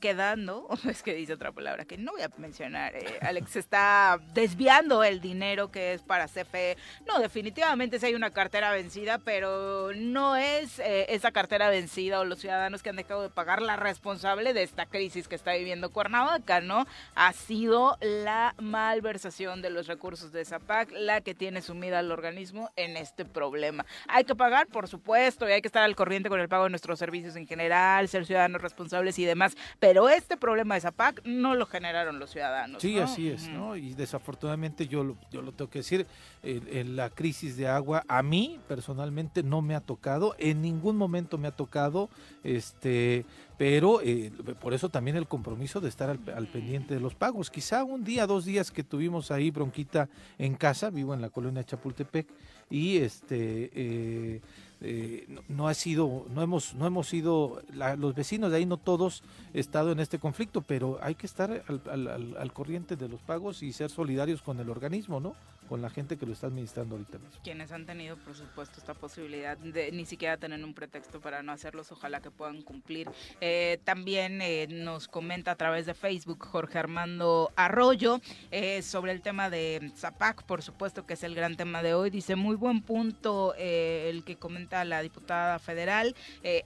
quedando, 0.00 0.68
es 0.88 1.02
que 1.02 1.14
dice 1.14 1.32
otra 1.32 1.52
palabra 1.52 1.84
que 1.84 1.96
no 1.96 2.12
voy 2.12 2.22
a 2.22 2.30
mencionar, 2.38 2.94
eh, 2.94 3.18
Alex 3.22 3.56
está 3.56 4.20
desviando 4.34 5.02
el 5.02 5.20
dinero 5.20 5.70
que 5.70 5.94
es 5.94 6.02
para 6.02 6.26
CFE. 6.26 6.76
No, 7.06 7.18
definitivamente 7.18 7.98
sí 7.98 8.06
hay 8.06 8.14
una 8.14 8.30
cartera 8.30 8.70
vencida, 8.72 9.18
pero 9.18 9.92
no 9.94 10.36
es 10.36 10.78
eh, 10.78 11.06
esa 11.08 11.32
cartera 11.32 11.70
vencida 11.70 12.20
o 12.20 12.24
los 12.24 12.40
ciudadanos 12.40 12.82
que 12.82 12.90
han 12.90 12.96
dejado 12.96 13.22
de 13.22 13.30
pagar 13.30 13.62
la 13.62 13.76
responsable 13.76 14.52
de 14.52 14.62
esta 14.62 14.86
crisis 14.86 15.28
que 15.28 15.34
está 15.34 15.54
viviendo 15.54 15.90
Cuernavaca, 15.90 16.60
¿no? 16.60 16.86
Ha 17.14 17.32
sido 17.32 17.96
la 18.00 18.54
malversación 18.58 19.62
de 19.62 19.70
los 19.70 19.86
recursos 19.86 20.32
de 20.32 20.44
ZAPAC 20.44 20.90
la 20.92 21.20
que 21.22 21.34
tiene 21.34 21.62
sumida 21.62 22.00
al 22.00 22.12
organismo 22.12 22.70
en 22.76 22.96
este 22.96 23.24
problema. 23.24 23.86
Hay 24.08 24.24
que 24.24 24.34
pagar, 24.34 24.66
por 24.66 24.88
supuesto, 24.88 25.48
y 25.48 25.52
hay 25.52 25.62
que 25.62 25.68
estar 25.68 25.82
al 25.82 25.96
corriente 25.96 26.28
con 26.28 26.40
el 26.40 26.48
pago 26.48 26.64
de 26.64 26.70
nuestros 26.70 26.98
servicios 26.98 27.36
en 27.36 27.46
general, 27.46 28.08
ser 28.08 28.26
ciudadanos 28.26 28.60
responsables 28.60 29.18
y 29.18 29.24
demás 29.24 29.53
pero 29.78 30.08
este 30.08 30.36
problema 30.36 30.74
de 30.74 30.82
Zapac 30.82 31.22
no 31.24 31.54
lo 31.54 31.66
generaron 31.66 32.18
los 32.18 32.30
ciudadanos. 32.30 32.82
Sí, 32.82 32.98
así 32.98 33.28
es, 33.28 33.48
¿no? 33.48 33.76
Y 33.76 33.94
desafortunadamente 33.94 34.86
yo 34.86 35.04
lo, 35.04 35.16
yo 35.30 35.42
lo 35.42 35.52
tengo 35.52 35.70
que 35.70 35.80
decir, 35.80 36.06
en, 36.42 36.96
la 36.96 37.10
crisis 37.10 37.56
de 37.56 37.66
agua 37.66 38.04
a 38.08 38.22
mí 38.22 38.60
personalmente 38.68 39.42
no 39.42 39.62
me 39.62 39.74
ha 39.74 39.80
tocado, 39.80 40.34
en 40.38 40.62
ningún 40.62 40.96
momento 40.96 41.38
me 41.38 41.48
ha 41.48 41.52
tocado 41.52 42.08
este 42.42 43.24
pero 43.56 44.00
eh, 44.02 44.32
por 44.60 44.74
eso 44.74 44.88
también 44.88 45.16
el 45.16 45.28
compromiso 45.28 45.80
de 45.80 45.88
estar 45.88 46.10
al, 46.10 46.18
al, 46.34 46.48
pendiente 46.48 46.94
de 46.94 47.00
los 47.00 47.14
pagos. 47.14 47.50
Quizá 47.50 47.84
un 47.84 48.02
día, 48.02 48.26
dos 48.26 48.44
días 48.44 48.72
que 48.72 48.82
tuvimos 48.82 49.30
ahí 49.30 49.52
bronquita 49.52 50.08
en 50.38 50.56
casa, 50.56 50.90
vivo 50.90 51.14
en 51.14 51.20
la 51.20 51.30
colonia 51.30 51.62
Chapultepec, 51.62 52.26
y 52.70 52.98
este 52.98 53.70
eh, 53.74 54.40
eh, 54.80 55.26
no, 55.28 55.42
no, 55.48 55.68
ha 55.68 55.74
sido, 55.74 56.26
no 56.34 56.42
hemos, 56.42 56.74
no 56.74 56.86
hemos 56.86 57.08
sido, 57.08 57.62
la, 57.72 57.96
los 57.96 58.14
vecinos 58.14 58.50
de 58.50 58.58
ahí 58.58 58.66
no 58.66 58.76
todos 58.76 59.22
estado 59.52 59.92
en 59.92 60.00
este 60.00 60.18
conflicto, 60.18 60.60
pero 60.60 60.98
hay 61.02 61.14
que 61.14 61.26
estar 61.26 61.64
al, 61.68 61.82
al, 61.90 62.36
al, 62.36 62.52
corriente 62.52 62.96
de 62.96 63.08
los 63.08 63.20
pagos 63.22 63.62
y 63.62 63.72
ser 63.72 63.90
solidarios 63.90 64.42
con 64.42 64.60
el 64.60 64.68
organismo, 64.68 65.20
¿no? 65.20 65.34
Con 65.68 65.80
la 65.80 65.90
gente 65.90 66.16
que 66.18 66.26
lo 66.26 66.32
está 66.32 66.48
administrando 66.48 66.96
ahorita. 66.96 67.18
Quienes 67.42 67.72
han 67.72 67.86
tenido, 67.86 68.16
por 68.16 68.34
supuesto, 68.34 68.78
esta 68.78 68.94
posibilidad 68.94 69.56
de 69.56 69.90
ni 69.92 70.04
siquiera 70.04 70.36
tener 70.36 70.62
un 70.62 70.74
pretexto 70.74 71.20
para 71.20 71.42
no 71.42 71.52
hacerlos, 71.52 71.90
ojalá 71.90 72.20
que 72.20 72.30
puedan 72.30 72.62
cumplir. 72.62 73.10
Eh, 73.40 73.78
también 73.84 74.42
eh, 74.42 74.66
nos 74.68 75.08
comenta 75.08 75.52
a 75.52 75.56
través 75.56 75.86
de 75.86 75.94
Facebook 75.94 76.44
Jorge 76.44 76.78
Armando 76.78 77.52
Arroyo 77.56 78.20
eh, 78.50 78.82
sobre 78.82 79.12
el 79.12 79.22
tema 79.22 79.50
de 79.50 79.90
Zapac, 79.96 80.42
por 80.44 80.62
supuesto 80.62 81.06
que 81.06 81.14
es 81.14 81.22
el 81.22 81.34
gran 81.34 81.56
tema 81.56 81.82
de 81.82 81.94
hoy. 81.94 82.10
Dice, 82.10 82.36
muy 82.36 82.56
buen 82.56 82.82
punto 82.82 83.54
eh, 83.56 84.10
el 84.10 84.24
que 84.24 84.36
comenta 84.36 84.84
la 84.84 85.00
diputada 85.02 85.58
federal, 85.58 86.14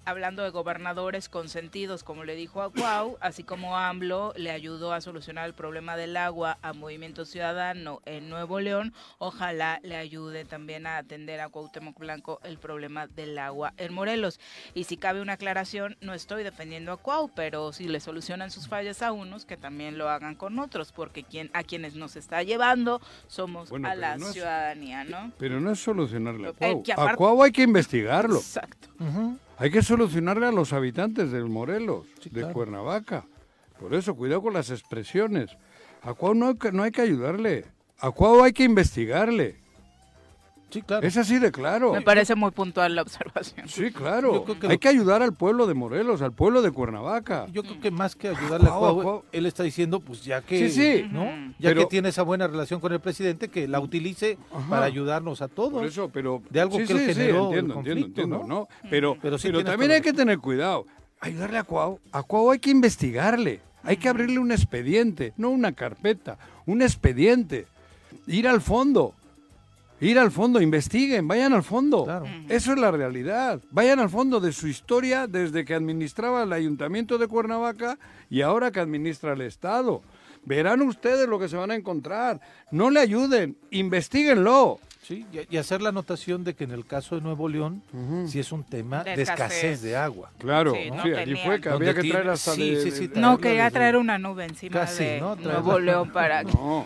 hablando 0.05 0.43
de 0.43 0.51
gobernadores 0.51 1.29
consentidos, 1.29 2.03
como 2.03 2.25
le 2.25 2.35
dijo 2.35 2.62
a 2.62 2.73
Cuau, 2.73 3.16
así 3.20 3.43
como 3.43 3.77
AMLO 3.77 4.33
le 4.37 4.51
ayudó 4.51 4.93
a 4.93 5.01
solucionar 5.01 5.47
el 5.47 5.55
problema 5.55 5.97
del 5.97 6.16
agua 6.16 6.59
a 6.62 6.73
Movimiento 6.73 7.25
Ciudadano 7.25 8.01
en 8.05 8.29
Nuevo 8.29 8.61
León, 8.61 8.88
ojalá 9.19 9.81
le 9.82 9.97
ayude 9.97 10.44
también 10.44 10.86
a 10.86 10.98
atender 10.98 11.40
a 11.40 11.48
Cuauhtémoc 11.48 11.98
Blanco 11.98 12.40
el 12.44 12.59
problema 12.59 13.06
del 13.06 13.39
agua 13.39 13.74
en 13.77 13.93
Morelos. 13.94 14.40
Y 14.74 14.85
si 14.85 14.97
cabe 14.97 15.20
una 15.20 15.35
aclaración, 15.35 15.97
no 16.01 16.15
estoy 16.15 16.43
defendiendo 16.44 16.93
a 16.93 16.97
Cuau, 16.97 17.31
pero 17.35 17.73
si 17.73 17.89
le 17.89 18.01
solucionan 18.01 18.51
sus 18.51 18.69
fallas 18.69 19.02
a 19.02 19.12
unos, 19.12 19.44
que 19.44 19.56
también 19.56 19.98
lo 19.98 20.09
hagan 20.09 20.35
con 20.35 20.59
otros, 20.59 20.93
porque 20.93 21.24
quien, 21.24 21.51
a 21.52 21.62
quienes 21.62 21.94
nos 21.94 22.16
está 22.16 22.43
llevando 22.43 23.01
somos 23.27 23.70
bueno, 23.70 23.89
a 23.89 23.94
la 23.94 24.16
no 24.16 24.32
ciudadanía, 24.32 25.02
es, 25.02 25.10
¿no? 25.10 25.32
Pero 25.39 25.60
no 25.60 25.73
es 25.73 25.78
solucionarle 25.81 26.48
a 26.48 26.52
Cuau. 26.52 26.82
Eh, 26.86 26.93
aparte, 26.93 27.12
a 27.12 27.16
Cuau 27.16 27.43
hay 27.43 27.52
que 27.52 27.62
investigarlo. 27.62 28.36
Exacto. 28.36 28.89
Uh 28.98 29.05
-huh. 29.05 29.39
Hay 29.59 29.70
que 29.70 29.82
solucionarle 29.82 30.47
a 30.47 30.52
los 30.52 30.73
habitantes 30.73 31.32
del 31.32 31.47
Morelos, 31.47 32.06
sí, 32.20 32.31
de 32.31 32.40
claro. 32.40 32.55
Cuernavaca. 32.55 33.27
Por 33.81 33.94
eso, 33.94 34.15
cuidado 34.15 34.43
con 34.43 34.55
las 34.55 34.70
expresiones. 34.70 35.56
A 36.02 36.15
Cuau 36.15 36.35
no, 36.35 36.55
no 36.73 36.82
hay 36.82 36.90
que 36.90 37.02
ayudarle. 37.02 37.65
A 38.01 38.11
Cuau 38.11 38.43
hay 38.45 38.53
que 38.53 38.62
investigarle. 38.62 39.57
Sí, 40.70 40.83
claro. 40.83 41.07
Es 41.07 41.16
así 41.16 41.39
de 41.39 41.51
claro. 41.51 41.95
Me 41.95 42.03
parece 42.03 42.35
muy 42.35 42.51
puntual 42.51 42.95
la 42.95 43.01
observación. 43.03 43.66
Sí, 43.69 43.91
claro. 43.91 44.45
Que 44.45 44.66
Hay 44.66 44.73
lo... 44.75 44.79
que 44.79 44.89
ayudar 44.89 45.23
al 45.23 45.33
pueblo 45.33 45.66
de 45.66 45.73
Morelos, 45.73 46.20
al 46.20 46.33
pueblo 46.33 46.61
de 46.61 46.70
Cuernavaca. 46.70 47.47
Yo 47.51 47.62
creo 47.62 47.81
que 47.81 47.91
más 47.91 48.15
que 48.15 48.29
ayudarle 48.29 48.69
a 48.69 48.73
Cuau, 48.73 49.25
él 49.33 49.47
está 49.47 49.62
diciendo, 49.62 50.01
pues 50.01 50.25
ya 50.25 50.43
que, 50.43 50.69
sí, 50.69 50.70
sí. 50.70 51.09
¿no? 51.11 51.25
Ya 51.59 51.70
pero... 51.70 51.83
que 51.83 51.87
tiene 51.87 52.11
esa 52.11 52.23
buena 52.23 52.47
relación 52.47 52.81
con 52.81 52.93
el 52.93 53.01
presidente, 53.01 53.49
que 53.49 53.66
la 53.66 53.81
utilice 53.81 54.37
Ajá. 54.53 54.69
para 54.69 54.85
ayudarnos 54.85 55.41
a 55.41 55.49
todos. 55.49 55.73
Por 55.73 55.87
eso, 55.87 56.11
pero 56.11 56.43
de 56.51 56.61
algo 56.61 56.79
sí, 56.79 56.85
que 56.85 56.93
él 56.93 56.99
sí, 56.99 57.15
generó 57.15 57.47
entiendo, 57.47 57.75
conflicto, 57.75 58.01
entiendo, 58.01 58.37
entiendo, 58.37 58.39
¿no? 58.47 58.69
¿no? 58.83 58.91
Pero, 58.91 59.16
pero, 59.20 59.39
sí 59.39 59.49
pero 59.49 59.65
también 59.65 59.91
hay 59.91 60.03
que 60.03 60.12
tener 60.12 60.39
cuidado. 60.39 60.87
Ayudarle 61.20 61.59
a 61.59 61.65
Cuau, 61.65 61.99
a 62.12 62.23
Cuau 62.23 62.51
hay 62.51 62.59
que 62.59 62.70
investigarle. 62.70 63.61
Hay 63.85 63.97
que 63.97 64.09
abrirle 64.09 64.39
un 64.39 64.53
expediente, 64.53 65.33
no 65.39 65.49
una 65.49 65.73
carpeta, 65.73 66.37
un 66.66 66.83
expediente. 66.83 67.66
Ir 68.26 68.48
al 68.48 68.60
fondo 68.60 69.14
ir 70.01 70.18
al 70.18 70.30
fondo, 70.30 70.60
investiguen, 70.60 71.26
vayan 71.26 71.52
al 71.52 71.62
fondo. 71.62 72.05
Claro. 72.05 72.26
Eso 72.48 72.72
es 72.72 72.78
la 72.78 72.90
realidad. 72.90 73.60
Vayan 73.70 73.98
al 73.98 74.10
fondo 74.10 74.40
de 74.40 74.52
su 74.52 74.68
historia 74.68 75.26
desde 75.26 75.64
que 75.64 75.74
administraba 75.74 76.44
el 76.44 76.52
ayuntamiento 76.52 77.18
de 77.18 77.26
Cuernavaca 77.26 77.98
y 78.30 78.43
ahora 78.43 78.70
que 78.70 78.80
administra 78.80 79.32
el 79.32 79.40
Estado. 79.40 80.02
Verán 80.44 80.82
ustedes 80.82 81.28
lo 81.28 81.39
que 81.39 81.48
se 81.48 81.56
van 81.56 81.70
a 81.70 81.74
encontrar. 81.74 82.40
No 82.70 82.90
le 82.90 83.01
ayuden, 83.01 83.56
investiguenlo. 83.70 84.78
Sí, 85.09 85.24
y, 85.32 85.56
hacer 85.56 85.80
la 85.80 85.89
anotación 85.89 86.44
de 86.44 86.52
que 86.55 86.64
en 86.64 86.70
el 86.70 86.85
caso 86.85 87.14
de 87.14 87.22
Nuevo 87.22 87.48
León, 87.48 87.82
uh 87.94 87.97
-huh. 87.97 88.28
sí 88.28 88.40
es 88.40 88.52
un 88.52 88.62
tema 88.62 89.02
de, 89.02 89.16
de 89.16 89.22
escasez. 89.22 89.56
escasez. 89.56 89.80
de 89.80 89.97
agua. 89.97 90.30
Claro, 90.36 90.74
sí, 90.74 90.90
no 90.90 91.02
sí 91.02 91.14
allí 91.14 91.35
fue 91.43 91.62
que 91.62 91.70
había 91.70 91.94
que 91.94 92.10
traer 92.10 92.28
hasta 92.28 92.52
sí, 92.52 92.74
de, 92.74 92.82
sí, 92.82 92.90
sí, 92.90 93.06
de, 93.06 93.18
No, 93.18 93.39
quería 93.39 93.70
traer 93.70 93.97
una 93.97 94.18
nube 94.18 94.44
encima 94.44 94.80
Casi, 94.80 95.05
de 95.05 95.20
¿no? 95.20 95.35
Nuevo 95.36 95.78
León 95.78 96.10
para 96.10 96.44
que... 96.44 96.52
No, 96.52 96.85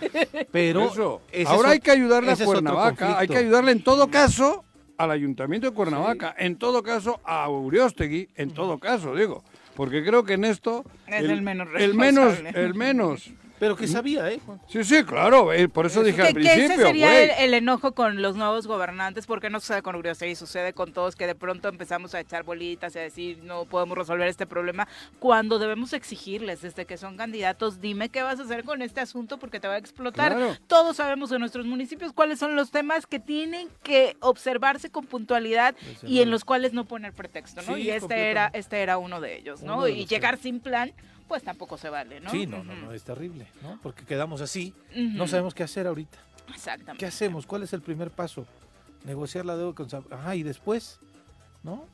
pero 0.53 0.85
eso. 0.85 1.21
ahora 1.47 1.71
hay 1.71 1.81
que 1.81 1.91
ayudarle 1.91 2.31
a 2.31 2.37
Cuernavaca, 2.37 3.19
hay 3.19 3.27
que 3.27 3.39
ayudarle 3.39 3.73
en 3.73 3.83
todo 3.83 4.07
caso 4.07 4.65
al 4.99 5.11
Ayuntamiento 5.11 5.69
de 5.69 5.75
Cuernavaca, 5.75 6.33
en 6.39 6.55
todo 6.55 6.85
caso 6.85 7.21
a 7.25 7.49
Uriostegui, 7.49 8.29
en 8.37 8.53
todo 8.53 8.79
caso, 8.79 9.17
digo. 9.17 9.43
Porque 9.75 10.05
creo 10.05 10.23
que 10.23 10.35
en 10.35 10.45
esto... 10.45 10.85
Es 11.09 11.25
el, 11.25 11.31
el 11.33 11.43
menos 11.43 11.69
El 11.77 11.95
menos, 11.95 12.39
el 12.55 12.75
menos 12.75 13.33
pero 13.63 13.77
que 13.77 13.87
sabía, 13.87 14.29
¿eh? 14.29 14.41
Sí, 14.67 14.83
sí, 14.83 15.05
claro, 15.05 15.53
eh, 15.53 15.69
por 15.69 15.87
eso 15.87 16.03
dije 16.03 16.17
que, 16.17 16.27
al 16.27 16.35
principio. 16.35 16.67
Que 16.67 16.75
ese 16.75 16.83
sería 16.83 17.23
el, 17.23 17.31
el, 17.45 17.55
enojo 17.55 17.93
con 17.95 18.21
los 18.21 18.35
nuevos 18.35 18.67
gobernantes, 18.67 19.25
porque 19.25 19.51
no 19.51 19.61
sucede 19.61 19.83
con 19.83 19.95
Uriostegui, 19.95 20.35
sucede 20.35 20.73
con 20.73 20.93
todos, 20.93 21.15
que 21.15 21.29
de 21.29 21.37
pronto 21.37 21.69
empezamos 21.69 22.13
a 22.17 22.19
echar 22.19 22.43
bolitas 22.43 22.97
y 22.97 22.99
a 22.99 23.03
decir 23.03 23.39
no 23.45 23.65
podemos 23.67 23.97
resolver 23.97 24.27
este 24.27 24.47
problema, 24.47 24.89
cuando 25.21 25.61
debemos 25.61 25.93
exigirles 25.93 26.61
desde 26.63 26.87
que 26.87 26.97
son 26.97 27.17
candidatos, 27.17 27.81
dime 27.81 28.09
qué 28.09 28.23
vas 28.23 28.41
a 28.41 28.43
hacer 28.43 28.65
con 28.65 28.83
este 28.83 29.01
asunto 29.01 29.39
porque 29.39 29.61
te 29.61 29.69
va 29.69 29.75
a 29.75 29.79
explotar. 29.79 30.35
Claro. 30.35 30.57
Todos 30.67 30.97
sabemos 30.97 31.31
en 31.31 31.39
nuestros 31.39 31.65
municipios 31.65 32.13
cuáles 32.13 32.41
son 32.41 32.57
los 32.57 32.73
temas 32.73 33.07
que 33.07 33.21
tienen 33.21 33.69
que 33.85 34.17
observarse 34.19 34.91
con 34.91 35.07
puntualidad 35.07 35.77
Ese 35.89 36.09
y 36.09 36.21
en 36.21 36.33
los 36.33 36.45
cuales 36.45 36.73
no 36.73 36.85
poner 36.85 37.13
pretexto, 37.13 37.63
¿no? 37.63 37.77
Sí, 37.77 37.83
y 37.83 37.91
este 37.91 38.29
era, 38.29 38.51
este 38.55 38.83
era 38.83 38.99
uno 38.99 39.21
de 39.21 39.37
ellos, 39.39 39.63
¿no? 39.63 39.85
De 39.85 39.93
y 39.93 40.07
llegar 40.07 40.37
sin 40.37 40.59
plan 40.59 40.93
pues 41.33 41.45
tampoco 41.45 41.79
se 41.79 41.89
vale, 41.89 42.21
¿no? 42.21 42.31
Sí, 42.31 42.47
no, 42.47 42.63
no, 42.63 42.75
no, 42.75 42.93
es 42.93 43.05
terrible, 43.05 43.47
¿no? 43.63 43.79
Porque 43.83 44.05
quedamos 44.05 44.43
así, 44.43 44.75
uh 44.91 44.99
-huh. 44.99 45.13
no 45.15 45.27
sabemos 45.27 45.55
qué 45.55 45.63
hacer 45.63 45.87
ahorita. 45.87 46.19
Exactamente. 46.55 46.99
¿Qué 46.99 47.07
hacemos? 47.07 47.47
¿Cuál 47.47 47.63
es 47.63 47.73
el 47.73 47.81
primer 47.81 48.11
paso? 48.11 48.45
Negociar 49.07 49.47
la 49.47 49.57
deuda 49.57 49.75
con... 49.75 49.89
Ajá, 50.11 50.37
y 50.37 50.43
después, 50.43 51.01
¿no? 51.63 51.87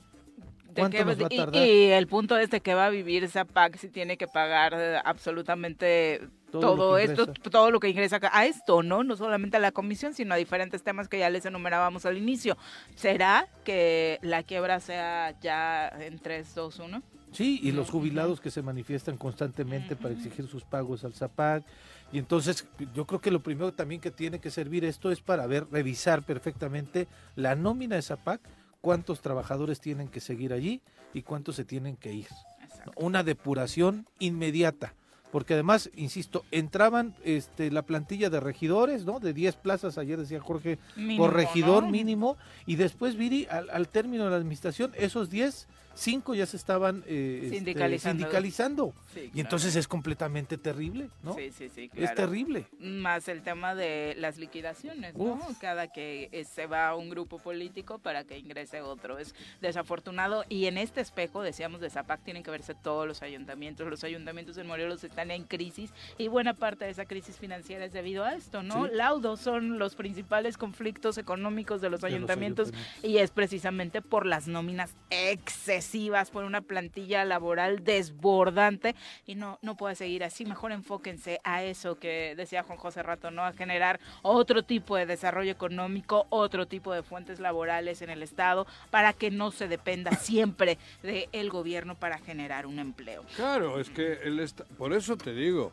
¿Cuánto 0.74 1.04
nos 1.04 1.22
va 1.22 1.26
a 1.26 1.28
tardar? 1.28 1.54
Y, 1.54 1.68
y, 1.68 1.84
el 1.92 2.08
punto 2.08 2.36
es 2.36 2.50
de 2.50 2.60
que 2.60 2.74
va 2.74 2.86
a 2.86 2.90
vivir 2.90 3.22
esa 3.22 3.44
PAC 3.44 3.76
si 3.76 3.88
tiene 3.90 4.16
que 4.16 4.26
pagar 4.26 4.74
eh, 4.76 5.00
absolutamente 5.04 6.20
todo, 6.50 6.74
todo 6.74 6.98
esto, 6.98 7.28
todo 7.28 7.70
lo 7.70 7.78
que 7.78 7.90
ingresa 7.90 8.18
a 8.32 8.44
esto, 8.44 8.82
¿no? 8.82 9.04
No 9.04 9.16
solamente 9.16 9.56
a 9.56 9.60
la 9.60 9.70
comisión, 9.70 10.14
sino 10.14 10.34
a 10.34 10.36
diferentes 10.36 10.82
temas 10.82 11.06
que 11.06 11.20
ya 11.20 11.30
les 11.30 11.46
enumerábamos 11.46 12.06
al 12.06 12.18
inicio. 12.18 12.56
¿Será 12.96 13.46
que 13.62 14.18
la 14.20 14.42
quiebra 14.42 14.80
sea 14.80 15.38
ya 15.40 15.90
en 15.90 16.18
3, 16.18 16.56
2, 16.56 16.78
1? 16.80 17.02
Sí, 17.38 17.60
y 17.62 17.70
los 17.70 17.88
jubilados 17.88 18.40
que 18.40 18.50
se 18.50 18.62
manifiestan 18.62 19.16
constantemente 19.16 19.94
para 19.94 20.12
exigir 20.12 20.48
sus 20.48 20.64
pagos 20.64 21.04
al 21.04 21.14
ZAPAC. 21.14 21.62
Y 22.10 22.18
entonces 22.18 22.66
yo 22.92 23.06
creo 23.06 23.20
que 23.20 23.30
lo 23.30 23.44
primero 23.44 23.72
también 23.72 24.00
que 24.00 24.10
tiene 24.10 24.40
que 24.40 24.50
servir 24.50 24.84
esto 24.84 25.12
es 25.12 25.20
para 25.20 25.46
ver, 25.46 25.68
revisar 25.70 26.24
perfectamente 26.24 27.06
la 27.36 27.54
nómina 27.54 27.94
de 27.94 28.02
ZAPAC, 28.02 28.40
cuántos 28.80 29.20
trabajadores 29.20 29.80
tienen 29.80 30.08
que 30.08 30.18
seguir 30.18 30.52
allí 30.52 30.82
y 31.14 31.22
cuántos 31.22 31.54
se 31.54 31.64
tienen 31.64 31.96
que 31.96 32.12
ir. 32.12 32.26
Exacto. 32.64 32.90
Una 32.96 33.22
depuración 33.22 34.08
inmediata. 34.18 34.96
Porque 35.30 35.54
además, 35.54 35.90
insisto, 35.94 36.44
entraban 36.50 37.14
este, 37.22 37.70
la 37.70 37.82
plantilla 37.82 38.30
de 38.30 38.40
regidores, 38.40 39.04
¿no? 39.04 39.20
De 39.20 39.32
10 39.32 39.54
plazas, 39.56 39.96
ayer 39.96 40.18
decía 40.18 40.40
Jorge, 40.40 40.80
mínimo, 40.96 41.24
por 41.24 41.34
regidor 41.34 41.84
¿no? 41.84 41.90
mínimo, 41.90 42.36
y 42.66 42.74
después, 42.76 43.14
Viri, 43.14 43.46
al, 43.48 43.70
al 43.70 43.88
término 43.88 44.24
de 44.24 44.30
la 44.30 44.36
administración, 44.36 44.90
esos 44.96 45.30
10 45.30 45.68
cinco 45.98 46.34
ya 46.34 46.46
se 46.46 46.56
estaban 46.56 47.04
eh, 47.06 47.48
sindicalizando. 47.50 47.94
Este, 47.94 48.08
sindicalizando. 48.10 48.94
Sí, 49.12 49.30
y 49.34 49.40
entonces 49.40 49.74
es 49.76 49.88
completamente 49.88 50.56
terrible, 50.56 51.10
¿no? 51.22 51.34
Sí, 51.34 51.50
sí, 51.50 51.68
sí. 51.68 51.88
Claro. 51.88 52.06
Es 52.06 52.14
terrible. 52.14 52.66
Más 52.78 53.28
el 53.28 53.42
tema 53.42 53.74
de 53.74 54.14
las 54.16 54.38
liquidaciones, 54.38 55.14
¿no? 55.16 55.34
Uf. 55.34 55.58
Cada 55.60 55.88
que 55.88 56.28
eh, 56.32 56.44
se 56.44 56.66
va 56.66 56.94
un 56.94 57.10
grupo 57.10 57.38
político 57.38 57.98
para 57.98 58.24
que 58.24 58.38
ingrese 58.38 58.80
otro. 58.80 59.18
Es 59.18 59.34
desafortunado. 59.60 60.44
Y 60.48 60.66
en 60.66 60.78
este 60.78 61.00
espejo, 61.00 61.42
decíamos, 61.42 61.80
de 61.80 61.90
Zapac 61.90 62.22
tienen 62.22 62.42
que 62.42 62.50
verse 62.50 62.74
todos 62.74 63.06
los 63.06 63.22
ayuntamientos. 63.22 63.88
Los 63.88 64.04
ayuntamientos 64.04 64.56
en 64.58 64.66
Morelos 64.66 65.02
están 65.02 65.30
en 65.30 65.44
crisis 65.44 65.90
y 66.16 66.28
buena 66.28 66.54
parte 66.54 66.84
de 66.84 66.92
esa 66.92 67.06
crisis 67.06 67.36
financiera 67.36 67.84
es 67.84 67.92
debido 67.92 68.24
a 68.24 68.34
esto, 68.34 68.62
¿no? 68.62 68.86
Sí. 68.86 68.92
Laudos 68.94 69.40
son 69.40 69.78
los 69.78 69.94
principales 69.96 70.56
conflictos 70.56 71.18
económicos 71.18 71.80
de 71.80 71.90
los 71.90 72.00
De 72.00 72.08
los 72.08 72.12
ayuntamientos 72.12 72.68
ayuntamientos. 72.68 73.10
y 73.10 73.18
es 73.18 73.30
precisamente 73.30 74.02
por 74.02 74.26
las 74.26 74.46
nóminas 74.46 74.94
excesivas 75.10 75.87
por 76.32 76.44
una 76.44 76.60
plantilla 76.60 77.24
laboral 77.24 77.84
desbordante 77.84 78.94
y 79.26 79.34
no, 79.34 79.58
no 79.62 79.76
puede 79.76 79.94
seguir 79.94 80.24
así. 80.24 80.44
Mejor 80.44 80.72
enfóquense 80.72 81.40
a 81.44 81.62
eso 81.62 81.98
que 81.98 82.34
decía 82.36 82.62
Juan 82.62 82.78
José 82.78 83.02
Rato, 83.02 83.30
¿no? 83.30 83.44
A 83.44 83.52
generar 83.52 84.00
otro 84.22 84.62
tipo 84.62 84.96
de 84.96 85.06
desarrollo 85.06 85.52
económico, 85.52 86.26
otro 86.30 86.66
tipo 86.66 86.92
de 86.92 87.02
fuentes 87.02 87.40
laborales 87.40 88.02
en 88.02 88.10
el 88.10 88.22
Estado 88.22 88.66
para 88.90 89.12
que 89.12 89.30
no 89.30 89.50
se 89.50 89.68
dependa 89.68 90.12
siempre 90.16 90.78
del 91.02 91.50
gobierno 91.50 91.94
para 91.94 92.18
generar 92.18 92.66
un 92.66 92.78
empleo. 92.78 93.24
Claro, 93.36 93.80
es 93.80 93.90
que 93.90 94.14
el 94.24 94.38
por 94.76 94.92
eso 94.92 95.16
te 95.16 95.34
digo, 95.34 95.72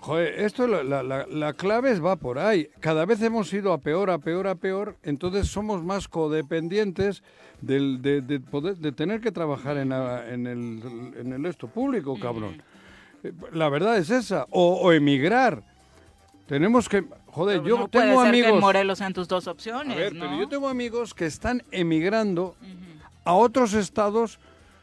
Joder, 0.00 0.40
esto 0.40 0.66
la, 0.66 0.82
la, 0.82 1.02
la, 1.02 1.26
la 1.26 1.52
clave 1.54 1.98
va 1.98 2.16
por 2.16 2.38
ahí. 2.38 2.68
Cada 2.80 3.04
vez 3.06 3.20
hemos 3.22 3.52
ido 3.52 3.72
a 3.72 3.78
peor, 3.78 4.10
a 4.10 4.18
peor, 4.18 4.46
a 4.46 4.54
peor. 4.54 4.96
Entonces 5.02 5.48
somos 5.48 5.82
más 5.82 6.08
codependientes 6.08 7.22
del, 7.62 8.00
de, 8.02 8.20
de 8.20 8.38
poder, 8.38 8.76
de 8.76 8.92
tener 8.92 9.20
que 9.20 9.32
trabajar 9.32 9.76
en, 9.78 9.88
la- 9.88 10.28
en, 10.30 10.46
el, 10.46 11.12
en 11.18 11.32
el 11.32 11.46
esto 11.46 11.68
público, 11.68 12.18
cabrón. 12.20 12.62
Eh, 13.24 13.32
La 13.52 13.68
verdad 13.70 13.96
es 13.96 14.10
esa. 14.10 14.46
O, 14.50 14.74
o 14.82 14.92
emigrar. 14.92 15.62
Tenemos 16.46 16.88
que... 16.88 17.04
Joder, 17.26 17.58
Pero 17.62 17.68
yo 17.68 17.78
no 17.78 17.88
puede 17.88 18.06
tengo 18.06 18.22
ser 18.22 18.30
que 18.32 18.38
en 18.38 18.44
amigos... 18.44 18.60
Morelos 18.60 18.98
sean 18.98 19.12
tus 19.12 19.28
dos 19.28 19.46
A 19.48 19.50
opciones, 19.52 19.96
ver, 19.96 20.14
¿no? 20.14 20.24
pero 20.26 20.38
yo 20.38 20.48
tengo 20.48 20.68
amigos 20.68 21.14
que 21.14 21.26
están 21.26 21.62
emigrando 21.70 22.56
a 23.24 23.34
otros 23.34 23.74
estados 23.74 24.38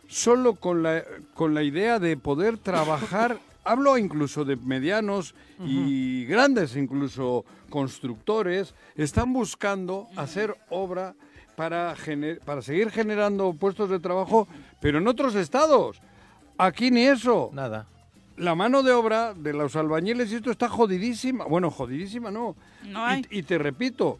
solo 0.08 0.54
con 0.56 0.84
la, 0.84 1.04
con 1.34 1.54
la 1.54 1.64
idea 1.64 2.00
de 2.00 2.18
poder 2.18 2.58
trabajar. 2.58 3.38
Hablo 3.66 3.98
incluso 3.98 4.46
de 4.46 4.56
medianos 4.56 5.34
y 5.66 6.24
grandes, 6.26 6.76
incluso 6.76 7.44
constructores, 7.70 8.76
están 8.96 9.34
buscando 9.34 10.08
hacer 10.16 10.56
obra 10.70 11.16
para, 11.56 11.96
gener- 11.96 12.40
para 12.42 12.62
seguir 12.62 12.92
generando 12.92 13.54
puestos 13.54 13.90
de 13.90 14.00
trabajo, 14.00 14.48
pero 14.80 15.00
en 15.00 15.08
otros 15.08 15.34
estados. 15.36 16.00
Aquí 16.58 16.92
ni 16.92 17.02
eso 17.06 17.50
Nada. 17.54 17.88
la 18.38 18.54
mano 18.56 18.84
de 18.84 18.92
obra 18.92 19.34
de 19.34 19.54
los 19.54 19.76
albañiles 19.76 20.32
y 20.32 20.36
esto 20.36 20.52
está 20.52 20.70
jodidísima. 20.70 21.46
Bueno, 21.46 21.72
jodidísima 21.72 22.30
no. 22.32 22.56
No 22.84 23.06
Y- 23.32 23.42
te 23.44 23.58
repito, 23.58 24.20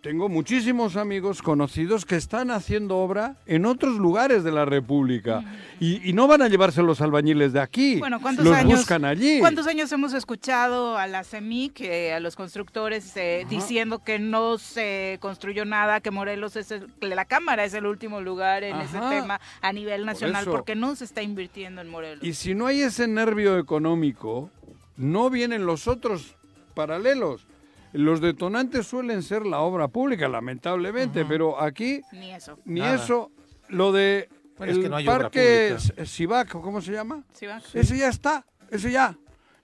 tengo 0.00 0.28
muchísimos 0.28 0.96
amigos 0.96 1.42
conocidos 1.42 2.04
que 2.06 2.14
están 2.16 2.50
haciendo 2.50 2.98
obra 2.98 3.36
en 3.46 3.66
otros 3.66 3.96
lugares 3.96 4.44
de 4.44 4.52
la 4.52 4.64
República 4.64 5.42
y, 5.80 6.08
y 6.08 6.12
no 6.12 6.28
van 6.28 6.40
a 6.42 6.48
llevarse 6.48 6.82
los 6.82 7.00
albañiles 7.00 7.52
de 7.52 7.60
aquí. 7.60 7.96
Bueno, 7.98 8.20
¿cuántos 8.20 8.44
los 8.44 8.54
años? 8.54 8.78
buscan 8.80 9.04
allí. 9.04 9.40
¿Cuántos 9.40 9.66
años 9.66 9.90
hemos 9.90 10.12
escuchado 10.14 10.96
a 10.96 11.06
la 11.08 11.24
CEMIC, 11.24 11.80
eh, 11.80 12.12
a 12.14 12.20
los 12.20 12.36
constructores, 12.36 13.16
eh, 13.16 13.44
diciendo 13.50 13.98
que 14.04 14.18
no 14.20 14.58
se 14.58 15.18
construyó 15.20 15.64
nada, 15.64 16.00
que 16.00 16.10
Morelos 16.12 16.54
es 16.56 16.70
el- 16.70 16.88
la 17.00 17.24
Cámara 17.24 17.64
es 17.64 17.74
el 17.74 17.84
último 17.86 18.20
lugar 18.20 18.62
en 18.64 18.76
ese 18.80 18.98
tema 19.00 19.40
a 19.60 19.72
nivel 19.72 20.06
nacional, 20.06 20.44
porque 20.46 20.76
no 20.76 20.94
se 20.94 21.04
está 21.04 21.22
invirtiendo 21.22 21.80
en 21.80 21.88
Morelos? 21.88 22.24
Y 22.24 22.34
si 22.34 22.54
no 22.54 22.66
hay 22.66 22.82
ese 22.82 23.08
nervio 23.08 23.58
económico, 23.58 24.50
no 24.96 25.28
vienen 25.28 25.66
los 25.66 25.88
otros 25.88 26.34
paralelos. 26.74 27.46
Los 27.92 28.20
detonantes 28.20 28.86
suelen 28.86 29.22
ser 29.22 29.46
la 29.46 29.60
obra 29.60 29.88
pública, 29.88 30.28
lamentablemente, 30.28 31.24
pero 31.24 31.60
aquí 31.60 32.02
Ni 32.12 32.32
eso. 32.32 32.58
Ni 32.64 32.80
Nada. 32.80 32.94
eso, 32.96 33.30
lo 33.68 33.92
de 33.92 34.28
Bueno, 34.58 34.70
es 34.72 34.76
el 34.76 34.82
que 34.84 34.88
no 34.90 34.96
hay 34.96 35.08
obra 35.08 35.18
parque 35.20 35.74
pública. 35.78 35.94
S- 36.02 36.06
Sivac, 36.06 36.54
¿o 36.54 36.60
¿cómo 36.62 36.80
se 36.80 36.92
llama? 36.92 37.22
¿Sí 37.32 37.46
va? 37.46 37.60
Ese 37.72 37.96
ya 37.96 38.08
está, 38.08 38.44
ese 38.70 38.90
ya. 38.90 39.16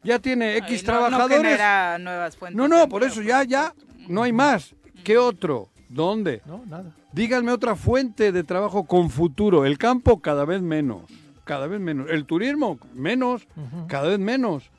Ya 0.02 0.18
tiene 0.18 0.56
X 0.58 0.68
Ay, 0.68 0.76
no- 0.76 0.80
No, 0.80 0.84
trabajadores. 1.08 1.36
genera 1.38 1.98
nuevas 1.98 2.36
fuentes 2.36 2.56
No, 2.68 2.88
por 2.88 3.02
eso 3.04 3.16
por 3.16 3.24
ya, 3.24 3.42
ya, 3.44 3.74
no 4.08 4.22
hay 4.22 4.32
más. 4.32 4.74
¿Qué 5.02 5.16
otro? 5.18 5.68
¿Dónde? 5.88 6.42
No, 6.46 6.62
nada. 6.66 6.92
Díganme 7.12 7.52
otra 7.52 7.76
fuente 7.76 8.32
de 8.32 8.42
trabajo 8.42 8.84
con 8.84 9.08
futuro. 9.10 9.64
El 9.64 9.78
campo 9.78 10.20
cada 10.20 10.44
vez 10.44 10.60
menos, 10.62 11.02
cada 11.44 11.66
vez 11.68 11.78
menos. 11.80 12.10
El 12.10 12.24
turismo 12.26 12.78
menos, 12.94 13.46
cada 13.86 14.08
vez 14.08 14.18
menos. 14.18 14.70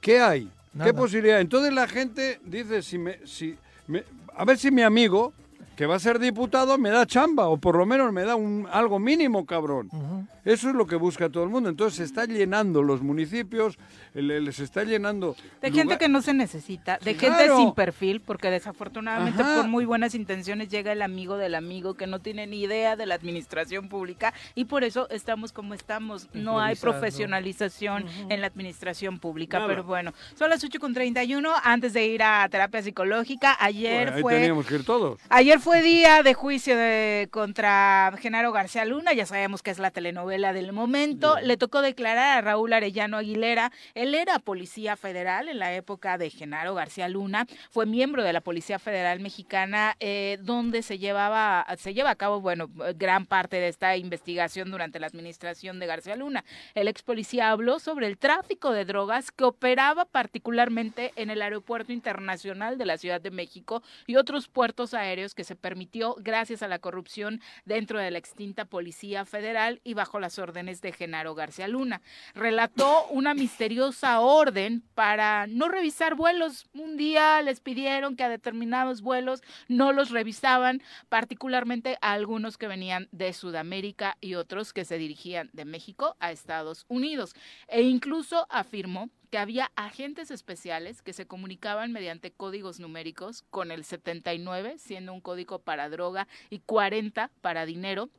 ¿Qué 0.00 0.20
hay? 0.20 0.50
Nada. 0.74 0.90
¿Qué 0.90 0.94
posibilidad? 0.96 1.40
Entonces 1.40 1.72
la 1.72 1.86
gente 1.86 2.40
dice, 2.44 2.82
si 2.82 2.98
me, 2.98 3.18
si 3.26 3.56
me- 3.86 4.04
a 4.36 4.44
ver 4.44 4.58
si 4.58 4.70
mi 4.70 4.82
amigo, 4.82 5.32
que 5.76 5.86
va 5.86 5.96
a 5.96 5.98
ser 5.98 6.18
diputado, 6.18 6.78
me 6.78 6.90
da 6.90 7.06
chamba, 7.06 7.48
o 7.48 7.56
por 7.56 7.76
lo 7.76 7.84
menos 7.86 8.12
me 8.12 8.22
da 8.24 8.36
un, 8.36 8.68
algo 8.70 8.98
mínimo, 8.98 9.44
cabrón. 9.44 9.88
Ujú. 9.92 10.26
Eso 10.44 10.68
es 10.68 10.74
lo 10.74 10.86
que 10.86 10.96
busca 10.96 11.30
todo 11.30 11.42
el 11.44 11.48
mundo. 11.50 11.70
Entonces 11.70 11.96
se 11.96 12.04
está 12.04 12.26
llenando 12.26 12.82
los 12.82 13.00
municipios, 13.02 13.78
se 14.12 14.64
está 14.64 14.84
llenando... 14.84 15.34
De 15.62 15.72
gente 15.72 15.96
que 15.96 16.08
no 16.08 16.20
se 16.20 16.34
necesita, 16.34 16.98
de 17.02 17.14
Sí, 17.14 17.18
gente 17.18 17.38
claro. 17.46 17.56
sin 17.56 17.72
perfil, 17.72 18.20
porque 18.20 18.50
desafortunadamente 18.50 19.42
Ajá. 19.42 19.56
por 19.62 19.68
muy 19.68 19.84
buenas 19.86 20.14
intenciones 20.14 20.68
llega 20.68 20.92
el 20.92 21.00
amigo 21.02 21.38
del 21.38 21.54
amigo 21.54 21.94
que 21.94 22.06
no 22.06 22.18
tiene 22.20 22.46
ni 22.46 22.60
idea 22.60 22.94
de 22.94 23.06
la 23.06 23.14
administración 23.14 23.88
pública 23.88 24.34
y 24.54 24.66
por 24.66 24.84
eso 24.84 25.08
estamos 25.10 25.52
como 25.52 25.72
estamos. 25.72 26.28
No 26.34 26.60
hay 26.60 26.76
profesionalización 26.76 28.04
en 28.28 28.40
la 28.40 28.46
administración 28.46 29.18
pública, 29.18 29.58
Nada. 29.58 29.68
pero 29.70 29.84
bueno, 29.84 30.12
son 30.38 30.50
las 30.50 30.62
8 30.62 30.78
con 30.78 30.92
31 30.92 31.50
antes 31.62 31.94
de 31.94 32.06
ir 32.06 32.22
a 32.22 32.46
terapia 32.50 32.82
psicológica. 32.82 33.56
Ayer 33.58 34.04
Bueno, 34.10 34.16
ahí 34.16 34.22
fue... 34.22 34.34
teníamos 34.34 34.66
que 34.66 34.74
ir 34.74 34.84
todos. 34.84 35.18
Ayer 35.30 35.58
fue 35.58 35.63
día 35.72 36.22
de 36.22 36.34
juicio 36.34 36.76
de, 36.76 37.28
contra 37.30 38.12
Genaro 38.20 38.52
García 38.52 38.84
Luna, 38.84 39.12
ya 39.12 39.26
sabemos 39.26 39.62
que 39.62 39.70
es 39.70 39.78
la 39.78 39.90
telenovela 39.90 40.52
del 40.52 40.72
momento. 40.72 41.36
Le 41.42 41.56
tocó 41.56 41.80
declarar 41.80 42.38
a 42.38 42.40
Raúl 42.42 42.72
Arellano 42.72 43.16
Aguilera. 43.16 43.72
Él 43.94 44.14
era 44.14 44.38
policía 44.38 44.96
federal 44.96 45.48
en 45.48 45.58
la 45.58 45.74
época 45.74 46.16
de 46.18 46.30
Genaro 46.30 46.74
García 46.74 47.08
Luna. 47.08 47.46
Fue 47.70 47.86
miembro 47.86 48.22
de 48.22 48.32
la 48.32 48.40
Policía 48.40 48.78
Federal 48.78 49.20
Mexicana, 49.20 49.96
eh, 50.00 50.38
donde 50.42 50.82
se 50.82 50.98
llevaba, 50.98 51.66
se 51.78 51.94
lleva 51.94 52.10
a 52.10 52.16
cabo, 52.16 52.40
bueno, 52.40 52.68
gran 52.96 53.26
parte 53.26 53.56
de 53.56 53.68
esta 53.68 53.96
investigación 53.96 54.70
durante 54.70 55.00
la 55.00 55.06
administración 55.06 55.80
de 55.80 55.86
García 55.86 56.14
Luna. 56.14 56.44
El 56.74 56.88
ex 56.88 57.02
policía 57.02 57.50
habló 57.50 57.78
sobre 57.78 58.06
el 58.06 58.18
tráfico 58.18 58.70
de 58.70 58.84
drogas 58.84 59.32
que 59.32 59.44
operaba 59.44 60.04
particularmente 60.04 61.12
en 61.16 61.30
el 61.30 61.42
Aeropuerto 61.42 61.92
Internacional 61.92 62.78
de 62.78 62.84
la 62.84 62.98
Ciudad 62.98 63.20
de 63.20 63.30
México 63.30 63.82
y 64.06 64.16
otros 64.16 64.48
puertos 64.48 64.94
aéreos 64.94 65.34
que 65.34 65.44
se 65.44 65.53
permitió 65.56 66.16
gracias 66.18 66.62
a 66.62 66.68
la 66.68 66.78
corrupción 66.78 67.40
dentro 67.64 67.98
de 67.98 68.10
la 68.10 68.18
extinta 68.18 68.64
Policía 68.64 69.24
Federal 69.24 69.80
y 69.84 69.94
bajo 69.94 70.20
las 70.20 70.38
órdenes 70.38 70.80
de 70.80 70.92
Genaro 70.92 71.34
García 71.34 71.68
Luna. 71.68 72.02
Relató 72.34 73.06
una 73.08 73.34
misteriosa 73.34 74.20
orden 74.20 74.82
para 74.94 75.46
no 75.46 75.68
revisar 75.68 76.14
vuelos. 76.14 76.66
Un 76.74 76.96
día 76.96 77.40
les 77.42 77.60
pidieron 77.60 78.16
que 78.16 78.24
a 78.24 78.28
determinados 78.28 79.02
vuelos 79.02 79.42
no 79.68 79.92
los 79.92 80.10
revisaban, 80.10 80.82
particularmente 81.08 81.96
a 82.00 82.12
algunos 82.12 82.58
que 82.58 82.68
venían 82.68 83.08
de 83.12 83.32
Sudamérica 83.32 84.16
y 84.20 84.34
otros 84.34 84.72
que 84.72 84.84
se 84.84 84.98
dirigían 84.98 85.50
de 85.52 85.64
México 85.64 86.16
a 86.20 86.32
Estados 86.32 86.84
Unidos. 86.88 87.34
E 87.68 87.82
incluso 87.82 88.46
afirmó 88.50 89.10
que 89.34 89.38
había 89.38 89.72
agentes 89.74 90.30
especiales 90.30 91.02
que 91.02 91.12
se 91.12 91.26
comunicaban 91.26 91.90
mediante 91.90 92.30
códigos 92.30 92.78
numéricos 92.78 93.42
con 93.50 93.72
el 93.72 93.82
79 93.82 94.76
siendo 94.78 95.12
un 95.12 95.20
código 95.20 95.58
para 95.58 95.88
droga 95.88 96.28
y 96.50 96.60
40 96.60 97.32
para 97.40 97.66
dinero. 97.66 98.10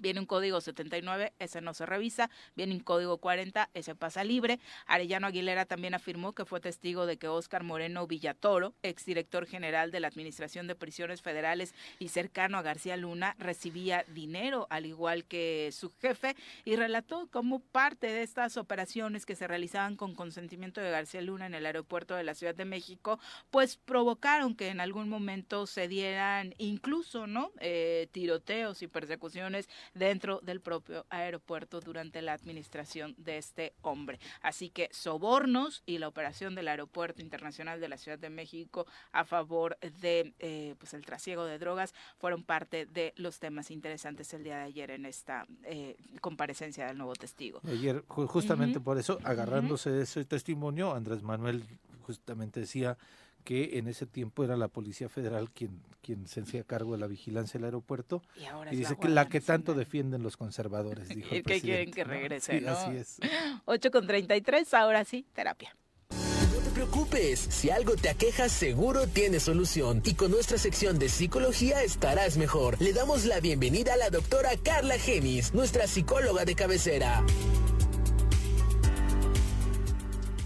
Viene 0.00 0.20
un 0.20 0.26
código 0.26 0.60
79, 0.60 1.32
ese 1.38 1.60
no 1.60 1.74
se 1.74 1.86
revisa. 1.86 2.30
Viene 2.54 2.74
un 2.74 2.80
código 2.80 3.18
40, 3.18 3.70
ese 3.74 3.94
pasa 3.94 4.24
libre. 4.24 4.58
Arellano 4.86 5.26
Aguilera 5.26 5.64
también 5.64 5.94
afirmó 5.94 6.32
que 6.32 6.44
fue 6.44 6.60
testigo 6.60 7.06
de 7.06 7.16
que 7.16 7.28
Óscar 7.28 7.62
Moreno 7.62 8.06
Villatoro, 8.06 8.74
exdirector 8.82 9.46
general 9.46 9.90
de 9.90 10.00
la 10.00 10.08
Administración 10.08 10.66
de 10.66 10.74
Prisiones 10.74 11.22
Federales 11.22 11.74
y 11.98 12.08
cercano 12.08 12.58
a 12.58 12.62
García 12.62 12.96
Luna, 12.96 13.36
recibía 13.38 14.04
dinero, 14.08 14.66
al 14.70 14.86
igual 14.86 15.24
que 15.24 15.70
su 15.72 15.90
jefe, 16.00 16.36
y 16.64 16.76
relató 16.76 17.28
cómo 17.30 17.60
parte 17.60 18.06
de 18.08 18.22
estas 18.22 18.56
operaciones 18.56 19.26
que 19.26 19.36
se 19.36 19.46
realizaban 19.46 19.96
con 19.96 20.14
consentimiento 20.14 20.80
de 20.80 20.90
García 20.90 21.22
Luna 21.22 21.46
en 21.46 21.54
el 21.54 21.66
aeropuerto 21.66 22.14
de 22.14 22.24
la 22.24 22.34
Ciudad 22.34 22.54
de 22.54 22.64
México, 22.64 23.18
pues 23.50 23.76
provocaron 23.76 24.54
que 24.54 24.68
en 24.68 24.80
algún 24.80 25.08
momento 25.08 25.66
se 25.66 25.88
dieran 25.88 26.54
incluso, 26.58 27.26
¿no? 27.26 27.52
Eh, 27.60 28.08
tiroteos 28.12 28.82
y 28.82 28.88
persecuciones 28.88 29.68
dentro 29.92 30.40
del 30.42 30.60
propio 30.60 31.04
aeropuerto 31.10 31.80
durante 31.80 32.22
la 32.22 32.32
administración 32.32 33.14
de 33.18 33.38
este 33.38 33.74
hombre. 33.82 34.18
Así 34.40 34.70
que 34.70 34.88
sobornos 34.92 35.82
y 35.86 35.98
la 35.98 36.08
operación 36.08 36.54
del 36.54 36.68
Aeropuerto 36.68 37.20
Internacional 37.22 37.80
de 37.80 37.88
la 37.88 37.98
Ciudad 37.98 38.18
de 38.18 38.30
México 38.30 38.86
a 39.12 39.24
favor 39.24 39.76
de 40.00 40.32
eh, 40.38 40.74
pues 40.78 40.94
el 40.94 41.04
trasiego 41.04 41.44
de 41.44 41.58
drogas 41.58 41.94
fueron 42.18 42.42
parte 42.44 42.86
de 42.86 43.12
los 43.16 43.38
temas 43.38 43.70
interesantes 43.70 44.32
el 44.34 44.44
día 44.44 44.56
de 44.58 44.62
ayer 44.64 44.90
en 44.90 45.06
esta 45.06 45.46
eh, 45.64 45.96
comparecencia 46.20 46.86
del 46.86 46.96
nuevo 46.98 47.14
testigo. 47.14 47.60
Ayer, 47.66 48.02
ju- 48.06 48.26
justamente 48.26 48.80
por 48.80 48.98
eso, 48.98 49.18
agarrándose 49.24 49.90
de 49.90 50.02
ese 50.02 50.24
testimonio, 50.24 50.94
Andrés 50.94 51.22
Manuel 51.22 51.64
justamente 52.02 52.60
decía 52.60 52.96
que 53.44 53.78
en 53.78 53.86
ese 53.88 54.06
tiempo 54.06 54.42
era 54.42 54.56
la 54.56 54.68
Policía 54.68 55.08
Federal 55.08 55.50
quien, 55.50 55.80
quien 56.02 56.26
se 56.26 56.40
hacía 56.40 56.64
cargo 56.64 56.92
de 56.92 56.98
la 56.98 57.06
vigilancia 57.06 57.58
del 57.58 57.66
aeropuerto 57.66 58.22
Y 58.40 58.46
ahora 58.46 58.72
y 58.72 58.76
dice 58.76 58.94
la 58.94 58.98
que 59.00 59.08
la 59.08 59.28
que 59.28 59.40
tanto 59.40 59.74
defienden 59.74 60.22
los 60.22 60.36
conservadores, 60.36 61.08
dijo 61.08 61.28
Y 61.34 61.38
el 61.38 61.42
que 61.44 61.60
quieren 61.60 61.90
que 61.92 62.04
¿no? 62.04 62.10
regrese, 62.10 62.58
Sí, 62.58 62.64
¿no? 62.64 62.72
así 62.72 62.96
es. 62.96 63.18
8 63.66 63.90
con 63.90 64.06
33, 64.06 64.72
ahora 64.74 65.04
sí, 65.04 65.26
terapia. 65.34 65.76
No 66.10 66.60
te 66.60 66.70
preocupes, 66.70 67.38
si 67.38 67.70
algo 67.70 67.94
te 67.96 68.08
aqueja 68.08 68.48
seguro 68.48 69.06
tiene 69.06 69.38
solución 69.40 70.00
y 70.04 70.14
con 70.14 70.30
nuestra 70.30 70.56
sección 70.58 70.98
de 70.98 71.08
psicología 71.08 71.82
estarás 71.82 72.36
mejor. 72.36 72.80
Le 72.80 72.92
damos 72.92 73.24
la 73.26 73.40
bienvenida 73.40 73.94
a 73.94 73.96
la 73.96 74.10
doctora 74.10 74.50
Carla 74.62 74.98
Genis, 74.98 75.52
nuestra 75.54 75.86
psicóloga 75.86 76.44
de 76.44 76.54
cabecera. 76.54 77.22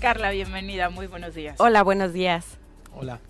Carla, 0.01 0.31
bienvenida, 0.31 0.91
muy 0.91 1.07
buenos 1.09 1.35
días. 1.35 1.57
Hola, 1.61 1.83
buenos 1.83 2.13
días. 2.13 2.59
Hola. 2.99 3.21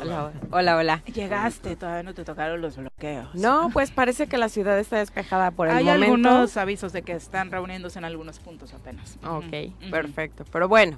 Hola, 0.00 0.32
hola, 0.50 0.76
hola. 0.78 1.02
Llegaste, 1.12 1.76
todavía 1.76 2.02
no 2.04 2.14
te 2.14 2.24
tocaron 2.24 2.62
los 2.62 2.76
bloqueos. 2.78 3.34
No, 3.34 3.68
pues 3.70 3.90
parece 3.90 4.26
que 4.28 4.38
la 4.38 4.48
ciudad 4.48 4.78
está 4.78 4.96
despejada 4.96 5.50
por 5.50 5.68
el 5.68 5.76
Hay 5.76 5.84
momento. 5.84 6.04
algunos 6.30 6.56
avisos 6.56 6.94
de 6.94 7.02
que 7.02 7.12
están 7.12 7.50
reuniéndose 7.50 7.98
en 7.98 8.06
algunos 8.06 8.38
puntos 8.38 8.72
apenas. 8.72 9.18
Ok, 9.26 9.90
perfecto. 9.90 10.44
Pero 10.50 10.68
bueno, 10.68 10.96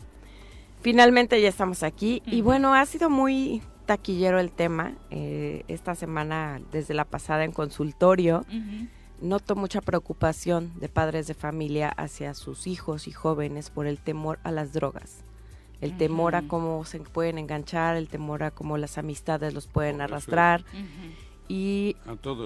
Finalmente 0.83 1.41
ya 1.41 1.49
estamos 1.49 1.83
aquí 1.83 2.23
y 2.27 2.43
bueno, 2.43 2.75
ha 2.75 2.87
sido 2.87 3.11
muy 3.11 3.61
taquillero 3.87 4.39
el 4.39 4.53
tema. 4.53 4.93
Eh, 5.11 5.65
esta 5.67 5.97
semana, 5.97 6.61
desde 6.71 6.95
la 6.95 7.05
pasada 7.05 7.43
en 7.43 7.51
consultorio, 7.51 8.45
Ujú. 8.49 8.87
noto 9.21 9.57
mucha 9.57 9.81
preocupación 9.81 10.79
de 10.79 10.89
padres 10.89 11.27
de 11.27 11.35
familia 11.35 11.89
hacia 11.89 12.35
sus 12.35 12.69
hijos 12.69 13.09
y 13.09 13.11
jóvenes 13.13 13.71
por 13.71 13.87
el 13.89 13.99
temor 13.99 14.39
a 14.45 14.53
las 14.53 14.73
drogas. 14.75 15.25
El 15.81 15.97
temor 15.97 16.35
a 16.37 16.43
cómo 16.43 16.85
se 16.85 16.99
pueden 17.01 17.39
enganchar, 17.39 17.97
el 17.97 18.09
temor 18.09 18.43
a 18.43 18.51
cómo 18.51 18.79
las 18.79 18.99
amistades 18.99 19.53
los 19.55 19.67
pueden 19.67 20.01
Oh, 20.01 20.05
arrastrar. 20.05 20.65
Y 21.49 21.97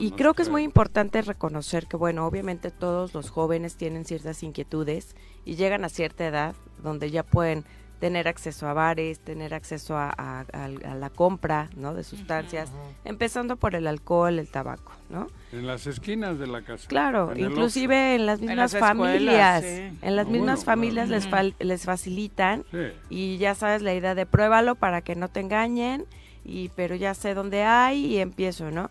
y 0.00 0.10
creo 0.10 0.34
que 0.34 0.42
es 0.42 0.50
muy 0.50 0.62
importante 0.62 1.22
reconocer 1.22 1.86
que, 1.86 1.96
bueno, 1.96 2.26
obviamente 2.26 2.70
todos 2.70 3.14
los 3.14 3.30
jóvenes 3.30 3.76
tienen 3.76 4.04
ciertas 4.04 4.42
inquietudes 4.42 5.16
y 5.46 5.54
llegan 5.54 5.84
a 5.84 5.88
cierta 5.88 6.26
edad 6.26 6.54
donde 6.82 7.10
ya 7.10 7.22
pueden 7.22 7.64
tener 8.00 8.26
acceso 8.26 8.66
a 8.66 8.72
bares, 8.72 9.20
tener 9.20 9.54
acceso 9.54 9.96
a, 9.96 10.08
a- 10.16 10.40
a- 10.52 10.64
a 10.64 10.94
la 10.94 11.10
compra, 11.10 11.68
¿no? 11.76 11.94
De 11.94 12.02
sustancias, 12.02 12.72
empezando 13.04 13.56
por 13.56 13.74
el 13.76 13.86
alcohol, 13.86 14.38
el 14.38 14.48
tabaco, 14.48 14.92
¿no? 15.10 15.26
En 15.52 15.66
las 15.66 15.86
esquinas 15.86 16.38
de 16.38 16.46
la 16.46 16.62
casa. 16.62 16.88
Claro, 16.88 17.32
en 17.32 17.40
inclusive 17.40 18.14
en 18.14 18.26
las 18.26 18.40
En 18.40 18.46
mismas 18.48 18.72
escuelas, 18.74 18.96
familias, 18.96 19.62
sí. 19.64 19.98
en 20.02 20.16
las 20.16 20.26
Ah, 20.26 20.30
mismas 20.30 20.56
bueno, 20.64 20.64
familias 20.66 21.08
claro. 21.08 21.22
les, 21.24 21.30
fal- 21.30 21.54
les 21.60 21.84
facilitan. 21.84 22.64
Sí. 22.70 22.78
y 23.10 23.36
ya 23.38 23.54
sabes 23.54 23.82
la 23.82 23.94
idea 23.94 24.14
de 24.14 24.24
pruébalo 24.26 24.74
para 24.76 25.02
que 25.02 25.14
no 25.14 25.28
te 25.28 25.40
engañen 25.40 26.06
y 26.44 26.70
pero 26.70 26.94
ya 26.96 27.12
sé 27.14 27.34
dónde 27.34 27.64
hay 27.64 28.06
y 28.06 28.18
empiezo, 28.18 28.70
¿no? 28.70 28.90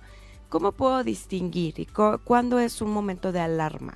¿Cómo 0.50 0.72
puedo 0.72 1.04
distinguir 1.04 1.80
y 1.80 1.86
cu- 1.88 2.20
cuándo 2.24 2.60
es 2.60 2.82
un 2.82 2.92
momento 2.92 3.32
de 3.32 3.40
alarma? 3.40 3.96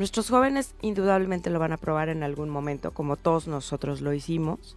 Nuestros 0.00 0.30
jóvenes 0.30 0.74
indudablemente 0.80 1.50
lo 1.50 1.58
van 1.58 1.72
a 1.72 1.76
probar 1.76 2.08
en 2.08 2.22
algún 2.22 2.48
momento, 2.48 2.92
como 2.92 3.16
todos 3.16 3.46
nosotros 3.46 4.00
lo 4.00 4.14
hicimos. 4.14 4.74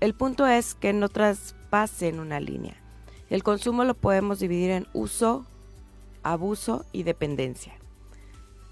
El 0.00 0.12
punto 0.12 0.46
es 0.46 0.74
que 0.74 0.92
no 0.92 1.08
traspasen 1.08 2.20
una 2.20 2.40
línea. 2.40 2.76
El 3.30 3.42
consumo 3.42 3.84
lo 3.84 3.94
podemos 3.94 4.38
dividir 4.38 4.72
en 4.72 4.86
uso, 4.92 5.46
abuso 6.22 6.84
y 6.92 7.04
dependencia. 7.04 7.72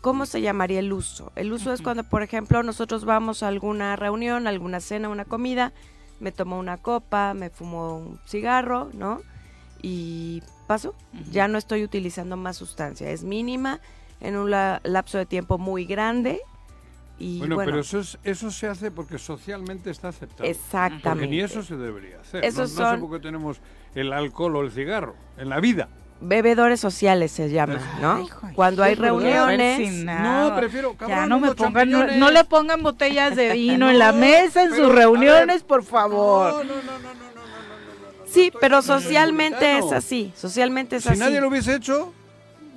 ¿Cómo 0.03 0.27
se 0.27 0.43
llamaría 0.43 0.81
el 0.81 0.93
uso? 0.93 1.33
El 1.37 1.55
uso 1.55 1.73
es 1.73 1.81
cuando, 1.81 2.05
por 2.05 2.23
ejemplo, 2.23 2.63
nosotros 2.63 3.07
vamos 3.07 3.43
a 3.43 3.49
alguna 3.49 3.97
reunión, 3.97 4.47
alguna 4.47 4.81
cena, 4.81 5.09
una 5.09 5.25
comida, 5.25 5.73
me 6.21 6.33
tomo 6.33 6.59
una 6.59 6.77
copa, 6.77 7.33
me 7.33 7.49
fumo 7.49 7.97
un 7.97 8.21
cigarro, 8.27 8.91
¿no? 8.93 9.23
Y 9.81 10.43
paso, 10.67 10.95
ya 11.33 11.49
no 11.49 11.57
estoy 11.57 11.83
utilizando 11.83 12.37
más 12.37 12.59
sustancia, 12.59 13.11
es 13.11 13.25
mínima, 13.25 13.81
en 14.21 14.37
un 14.37 14.51
la, 14.51 14.81
lapso 14.85 15.19
de 15.19 15.27
tiempo 15.27 15.59
muy 15.59 15.85
grande. 15.85 16.41
Y 17.19 17.41
bueno, 17.41 17.57
bueno, 17.57 17.71
pero 17.71 17.81
eso, 17.81 17.99
es, 17.99 18.19
eso 18.23 18.51
se 18.51 18.69
hace 18.69 18.91
porque 18.91 19.19
socialmente 19.19 19.91
está 19.91 20.09
aceptado. 20.09 20.49
Exactamente. 20.49 21.09
Porque 21.09 21.27
ni 21.27 21.41
eso 21.41 21.63
se 21.63 21.77
debería 21.77 22.21
hacer. 22.21 22.45
Esos 22.45 22.75
no, 22.75 22.81
no 22.81 22.87
son... 22.91 22.97
sé 22.97 23.07
por 23.07 23.19
qué 23.19 23.23
tenemos 23.23 23.61
el 23.95 24.13
alcohol 24.13 24.57
o 24.57 24.63
el 24.63 24.71
cigarro 24.71 25.17
en 25.37 25.49
la 25.49 25.59
vida 25.61 25.89
bebedores 26.21 26.81
sociales 26.81 27.33
se 27.33 27.51
llama, 27.51 27.79
¿no? 28.01 28.27
Cuando 28.55 28.83
hay 28.83 28.95
reuniones. 28.95 30.05
No, 30.05 30.55
prefiero. 30.57 30.95
Cabrón, 30.95 31.17
ya 31.17 31.27
no 31.27 31.41
me 31.41 31.55
pongan, 31.55 31.91
no, 31.91 32.07
no, 32.07 32.31
le 32.31 32.45
pongan 32.45 32.83
botellas 32.83 33.37
de 33.37 33.53
vino 33.53 33.87
no, 33.87 33.91
en 33.91 33.99
la 33.99 34.13
mesa 34.13 34.65
en 34.65 34.71
pero, 34.71 34.87
sus 34.87 34.95
reuniones, 34.95 35.59
ver, 35.59 35.67
por 35.67 35.85
favor. 35.85 36.65
No, 36.67 36.75
no, 36.75 36.83
no, 36.83 36.99
no, 36.99 37.15
no, 37.15 37.29
Sí, 38.27 38.53
pero 38.61 38.83
socialmente 38.83 39.79
es 39.79 39.91
así. 39.91 40.33
Socialmente 40.37 40.97
es 40.97 41.05
si 41.05 41.09
así. 41.09 41.19
Si 41.19 41.25
nadie 41.25 41.41
lo 41.41 41.49
hubiese 41.49 41.75
hecho, 41.75 42.13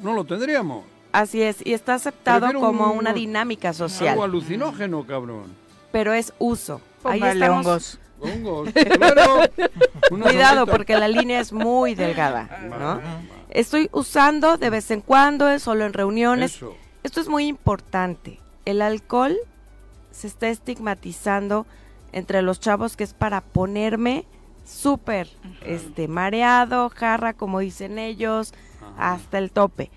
no 0.02 0.14
lo 0.14 0.24
tendríamos. 0.24 0.86
Así 1.12 1.42
es, 1.42 1.66
y 1.66 1.74
está 1.74 1.96
aceptado 1.96 2.42
Prefiero 2.48 2.62
como 2.66 2.92
un- 2.92 3.00
una 3.00 3.14
dinámica 3.14 3.74
social, 3.74 4.10
Algo 4.12 4.24
alucinógeno, 4.24 5.06
cabrón. 5.06 5.44
pero 5.92 6.14
es 6.14 6.34
uso. 6.40 6.80
Ahí 7.04 7.20
Póngale 7.20 7.40
estamos. 7.46 7.66
hongos. 7.66 8.00
Hongos, 8.20 8.70
claro. 8.72 9.40
Cuidado, 10.22 10.68
porque 10.68 10.96
la 10.98 11.08
línea 11.08 11.40
es 11.40 11.52
muy 11.52 11.96
delgada, 11.96 12.60
¿no? 12.70 12.92
Ajá. 12.92 13.02
Estoy 13.50 13.90
usando 13.92 14.58
de 14.58 14.70
vez 14.70 14.92
en 14.92 15.02
cuando, 15.02 15.50
es 15.50 15.64
solo 15.64 15.86
en 15.86 15.94
reuniones. 15.94 16.56
Eso. 16.56 16.76
Esto 17.04 17.20
es 17.20 17.28
muy 17.28 17.48
importante. 17.48 18.40
El 18.66 18.82
alcohol 18.82 19.36
se 20.12 20.28
está 20.28 20.48
estigmatizando 20.50 21.66
entre 22.14 22.42
los 22.44 22.60
chavos 22.60 22.96
que 22.96 23.04
es 23.04 23.14
para 23.14 23.42
ponerme 23.42 24.26
súper 24.66 25.28
este 25.66 26.08
mareado, 26.08 26.90
jarra, 26.90 27.34
como 27.34 27.60
dicen 27.60 27.98
ellos, 27.98 28.54
Ajá. 28.96 29.14
hasta 29.14 29.38
el 29.40 29.52
tope. 29.52 29.90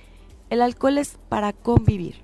El 0.54 0.62
alcohol 0.62 0.98
es 0.98 1.18
para 1.28 1.52
convivir. 1.52 2.14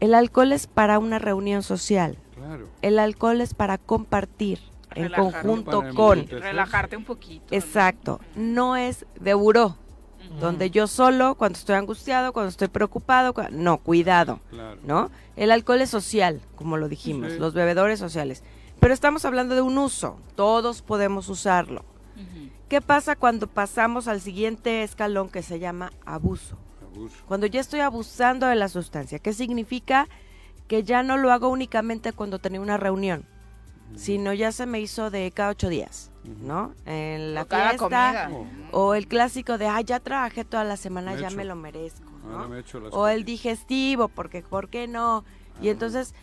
El 0.00 0.14
alcohol 0.14 0.52
es 0.52 0.66
para 0.66 0.98
una 0.98 1.18
reunión 1.18 1.62
social. 1.62 2.16
Claro. 2.34 2.66
El 2.80 2.98
alcohol 2.98 3.42
es 3.42 3.52
para 3.52 3.76
compartir 3.76 4.58
en 4.94 5.10
Relajarte. 5.10 5.46
conjunto 5.46 5.82
con. 5.94 6.26
Relajarte 6.26 6.96
un 6.96 7.04
poquito. 7.04 7.44
Exacto. 7.54 8.20
No 8.36 8.74
es 8.74 9.04
de 9.20 9.34
buró, 9.34 9.76
donde 10.40 10.70
yo 10.70 10.86
solo, 10.86 11.34
cuando 11.34 11.58
estoy 11.58 11.74
angustiado, 11.74 12.32
cuando 12.32 12.48
estoy 12.48 12.68
preocupado, 12.68 13.34
no, 13.50 13.76
cuidado, 13.76 14.40
Claro. 14.48 14.80
¿no? 14.82 15.10
El 15.36 15.50
alcohol 15.50 15.82
es 15.82 15.90
social, 15.90 16.40
como 16.56 16.78
lo 16.78 16.88
dijimos, 16.88 17.32
Sí. 17.32 17.38
los 17.38 17.52
bebedores 17.52 17.98
sociales. 17.98 18.42
Pero 18.80 18.94
estamos 18.94 19.26
hablando 19.26 19.54
de 19.54 19.60
un 19.60 19.76
uso, 19.76 20.16
todos 20.36 20.80
podemos 20.80 21.28
usarlo. 21.28 21.84
¿Qué 22.70 22.80
pasa 22.80 23.14
cuando 23.14 23.46
pasamos 23.46 24.08
al 24.08 24.22
siguiente 24.22 24.82
escalón 24.84 25.28
que 25.28 25.42
se 25.42 25.58
llama 25.58 25.92
abuso? 26.06 26.56
Abuso. 26.94 27.16
Cuando 27.26 27.46
ya 27.46 27.60
estoy 27.60 27.80
abusando 27.80 28.46
de 28.46 28.56
la 28.56 28.68
sustancia, 28.68 29.18
¿qué 29.18 29.32
significa? 29.32 30.08
Que 30.68 30.82
ya 30.84 31.02
no 31.02 31.16
lo 31.16 31.32
hago 31.32 31.48
únicamente 31.48 32.12
cuando 32.12 32.38
tenía 32.38 32.60
una 32.60 32.76
reunión, 32.76 33.24
sino 33.96 34.32
ya 34.32 34.52
se 34.52 34.66
me 34.66 34.80
hizo 34.80 35.10
de 35.10 35.30
cada 35.32 35.50
ocho 35.50 35.68
días, 35.68 36.10
¿no? 36.42 36.74
En 36.86 37.34
la 37.34 37.42
O 37.42 37.46
cada 37.46 37.70
fiesta, 37.70 38.28
comida. 38.30 38.30
o 38.70 38.94
el 38.94 39.08
clásico 39.08 39.58
de, 39.58 39.66
ay, 39.66 39.82
ya 39.84 39.98
trabajé 39.98 40.44
toda 40.44 40.62
la 40.64 40.76
semana, 40.76 41.14
Me 41.14 41.20
ya 41.20 41.30
me 41.30 41.44
lo 41.44 41.56
merezco, 41.56 42.08
las 42.80 42.92
O 42.94 43.08
el 43.08 43.24
digestivo, 43.24 44.06
porque, 44.08 44.42
¿por 44.42 44.68
qué 44.68 44.86
no? 44.86 45.24
Y 45.60 45.68
Ah. 45.68 45.72
entonces 45.72 46.14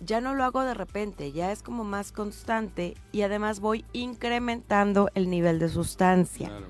ya 0.00 0.20
no 0.20 0.34
lo 0.34 0.44
hago 0.44 0.60
de 0.62 0.74
repente, 0.74 1.32
ya 1.32 1.50
es 1.52 1.62
como 1.62 1.82
más 1.82 2.12
constante 2.12 2.94
y 3.12 3.22
además 3.22 3.60
voy 3.60 3.86
incrementando 3.94 5.08
el 5.14 5.30
nivel 5.30 5.58
de 5.58 5.70
sustancia. 5.70 6.48
Claro. 6.48 6.66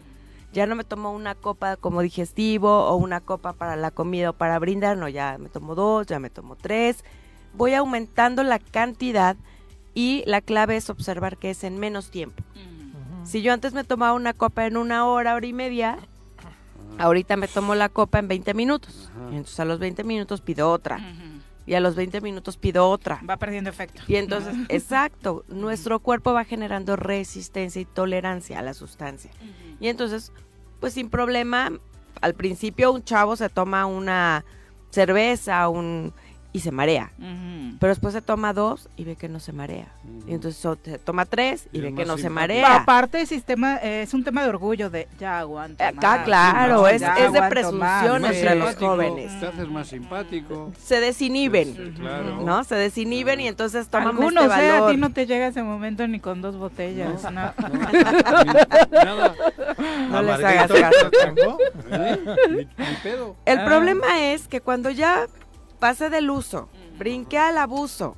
Ya 0.57 0.65
no 0.65 0.75
me 0.75 0.85
tomo 0.85 1.13
una 1.13 1.35
copa 1.35 1.77
como 1.77 2.01
digestivo 2.01 2.87
o 2.87 2.97
una 2.97 3.21
copa 3.21 3.53
para 3.53 3.77
la 3.77 3.91
comida 3.91 4.31
o 4.31 4.33
para 4.33 4.59
brindar, 4.59 4.97
no, 4.97 5.07
ya 5.07 5.37
me 5.37 5.51
tomo 5.51 5.75
dos, 5.75 6.07
ya 6.07 6.19
me 6.19 6.31
tomo 6.31 6.57
tres. 6.57 7.05
Voy 7.53 7.75
aumentando 7.75 8.43
la 8.43 8.59
cantidad 8.59 9.37
y 9.93 10.25
la 10.25 10.41
clave 10.41 10.79
es 10.79 10.89
observar 10.89 11.37
que 11.37 11.51
es 11.51 11.63
en 11.63 11.79
menos 11.79 12.11
tiempo. 12.11 12.43
Si 13.23 13.43
yo 13.43 13.53
antes 13.53 13.75
me 13.75 13.85
tomaba 13.85 14.15
una 14.15 14.33
copa 14.33 14.65
en 14.65 14.79
una 14.79 15.05
hora, 15.07 15.35
hora 15.35 15.47
y 15.47 15.53
media, 15.53 15.99
ahorita 16.97 17.37
me 17.37 17.49
tomo 17.49 17.75
la 17.75 17.91
copa 17.91 18.19
en 18.19 18.29
20 18.29 18.55
minutos. 18.55 19.11
Entonces 19.29 19.61
a 19.61 19.67
los 19.67 19.79
20 19.79 20.05
minutos 20.05 20.41
pido 20.41 20.71
otra. 20.71 21.01
Y 21.67 21.75
a 21.75 21.81
los 21.81 21.97
20 21.97 22.23
minutos 22.23 22.57
pido 22.57 22.89
otra. 22.89 23.21
Va 23.29 23.37
perdiendo 23.37 23.69
efecto. 23.69 24.01
Y 24.07 24.17
entonces, 24.17 24.55
exacto, 24.71 25.45
nuestro 25.49 25.99
cuerpo 25.99 26.33
va 26.33 26.45
generando 26.45 26.97
resistencia 26.97 27.83
y 27.83 27.85
tolerancia 27.85 28.61
a 28.61 28.63
la 28.63 28.73
sustancia. 28.73 29.33
Y 29.81 29.89
entonces, 29.89 30.33
pues 30.81 30.95
sin 30.95 31.11
problema, 31.11 31.73
al 32.21 32.35
principio 32.35 32.93
un 32.93 33.05
chavo 33.05 33.37
se 33.37 33.49
toma 33.49 33.87
una 33.87 34.45
cerveza 34.91 35.69
un, 35.69 36.13
y 36.57 36.61
se 36.61 36.71
marea. 36.73 37.11
Pero 37.79 37.91
después 37.91 38.15
se 38.15 38.23
toma 38.23 38.55
dos 38.55 38.89
y 38.97 39.05
ve 39.05 39.17
que 39.17 39.29
no 39.29 39.39
se 39.41 39.53
marea. 39.53 39.89
Y 40.27 40.33
entonces 40.33 40.59
so- 40.61 40.79
se 40.83 40.99
toma 40.99 41.27
tres 41.27 41.69
y 41.73 41.79
Y 41.79 41.81
ve 41.83 41.95
que 41.95 42.07
no 42.07 42.17
se 42.17 42.31
marea. 42.31 42.77
Aparte, 42.77 43.21
el 43.21 43.27
sistema, 43.27 43.77
eh, 43.83 44.01
es 44.03 44.15
un 44.15 44.25
tema 44.25 44.43
de 44.43 44.49
orgullo 44.49 44.89
de 44.89 45.07
ya 45.19 45.39
aguanto. 45.41 45.85
Acá, 45.85 46.25
claro, 46.25 46.89
es, 46.89 47.03
ya 47.03 47.15
es 47.17 47.33
de 47.35 47.43
presunción 47.43 48.25
entre 48.25 48.55
los 48.55 48.75
jóvenes. 48.77 49.39
Te 49.39 49.47
haces 49.49 49.69
más 49.69 49.89
simpático. 49.89 50.73
Se 50.83 50.99
desinhiben, 51.01 51.75
Sí, 51.77 51.93
claro. 52.01 52.41
¿no? 52.41 52.65
Se 52.65 52.75
desinhiben 52.77 53.41
y 53.41 53.49
entonces 53.49 53.89
toman 53.89 54.09
Algunos, 54.17 54.45
este 54.45 54.67
eh, 54.67 54.71
a 54.71 54.89
ti 54.89 54.97
no 54.97 55.13
te 55.13 55.27
llega 55.27 55.49
ese 55.49 55.63
momento 55.63 56.09
ni 56.09 56.19
con 56.21 56.41
dos 56.41 56.57
botellas. 56.57 57.23
No. 57.25 57.31
no. 57.31 57.53
No, 57.59 57.69
ni- 58.45 58.91
nada. 58.91 59.35
No 60.11 60.23
les 60.23 60.35
hagas 60.45 60.73
caso. 60.73 61.11
Chango. 61.23 61.59
¿Eh? 61.91 62.19
Ni, 62.51 62.57
ni 62.57 62.95
pedo. 63.03 63.37
El 63.45 63.59
Ah. 63.59 63.65
problema 63.67 64.21
es 64.33 64.49
que 64.49 64.61
cuando 64.63 64.89
ya 64.91 65.27
pasé 65.77 66.11
del 66.11 66.31
uso, 66.31 66.69
brinqué 66.99 67.39
al 67.39 67.59
abuso, 67.59 68.17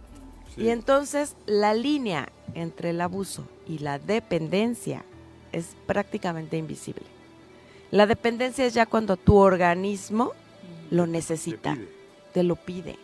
Sí. 0.54 0.62
y 0.62 0.68
entonces 0.70 1.36
la 1.46 1.74
línea 1.74 2.28
entre 2.54 2.90
el 2.90 3.00
abuso 3.00 3.46
y 3.66 3.78
la 3.78 3.98
dependencia 3.98 5.04
es 5.52 5.76
prácticamente 5.86 6.56
invisible. 6.56 7.04
La 7.90 8.06
dependencia 8.06 8.64
es 8.66 8.74
ya 8.74 8.86
cuando 8.86 9.16
tu 9.16 9.36
organismo 9.36 10.32
lo 10.90 11.06
necesita, 11.06 11.76
te 12.32 12.42
lo 12.42 12.56
pide. 12.56 12.96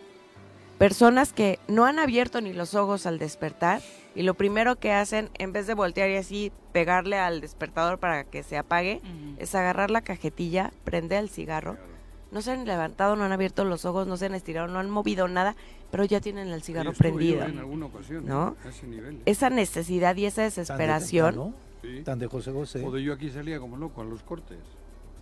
Personas 0.78 1.32
que 1.32 1.58
no 1.68 1.84
han 1.84 1.98
abierto 1.98 2.40
ni 2.40 2.52
los 2.52 2.74
ojos 2.74 3.06
al 3.06 3.18
despertar 3.18 3.80
y 4.14 4.22
lo 4.22 4.34
primero 4.34 4.76
que 4.76 4.92
hacen, 4.92 5.30
en 5.38 5.52
vez 5.52 5.66
de 5.66 5.74
voltear 5.74 6.10
y 6.10 6.16
así 6.16 6.52
pegarle 6.72 7.18
al 7.18 7.40
despertador 7.40 7.98
para 7.98 8.24
que 8.24 8.42
se 8.42 8.56
apague, 8.58 9.00
es 9.38 9.54
agarrar 9.54 9.90
la 9.90 10.02
cajetilla, 10.02 10.72
prender 10.84 11.20
el 11.22 11.30
cigarro, 11.30 11.76
no 12.34 12.42
se 12.42 12.50
han 12.50 12.66
levantado, 12.66 13.14
no 13.14 13.22
han 13.24 13.30
abierto 13.30 13.64
los 13.64 13.84
ojos, 13.84 14.08
no 14.08 14.16
se 14.16 14.26
han 14.26 14.34
estirado, 14.34 14.66
no 14.66 14.80
han 14.80 14.90
movido 14.90 15.28
nada, 15.28 15.54
pero 15.92 16.04
ya 16.04 16.20
tienen 16.20 16.48
el 16.48 16.62
cigarro 16.62 16.92
prendido. 16.92 17.44
En 17.44 17.58
alguna 17.60 17.86
ocasión, 17.86 18.26
¿no? 18.26 18.56
a 18.64 18.68
ese 18.68 18.88
nivel. 18.88 19.20
Esa 19.24 19.50
necesidad 19.50 20.16
y 20.16 20.26
esa 20.26 20.42
Tan 20.42 20.50
de 20.50 20.56
desesperación. 20.56 21.54
Sí. 21.80 22.02
Tan 22.04 22.18
de 22.18 22.26
José 22.26 22.50
José. 22.50 22.84
O 22.84 22.90
de 22.90 23.04
yo 23.04 23.12
aquí 23.12 23.30
salía 23.30 23.60
como 23.60 23.76
loco 23.76 24.00
a 24.00 24.04
los 24.04 24.24
cortes. 24.24 24.58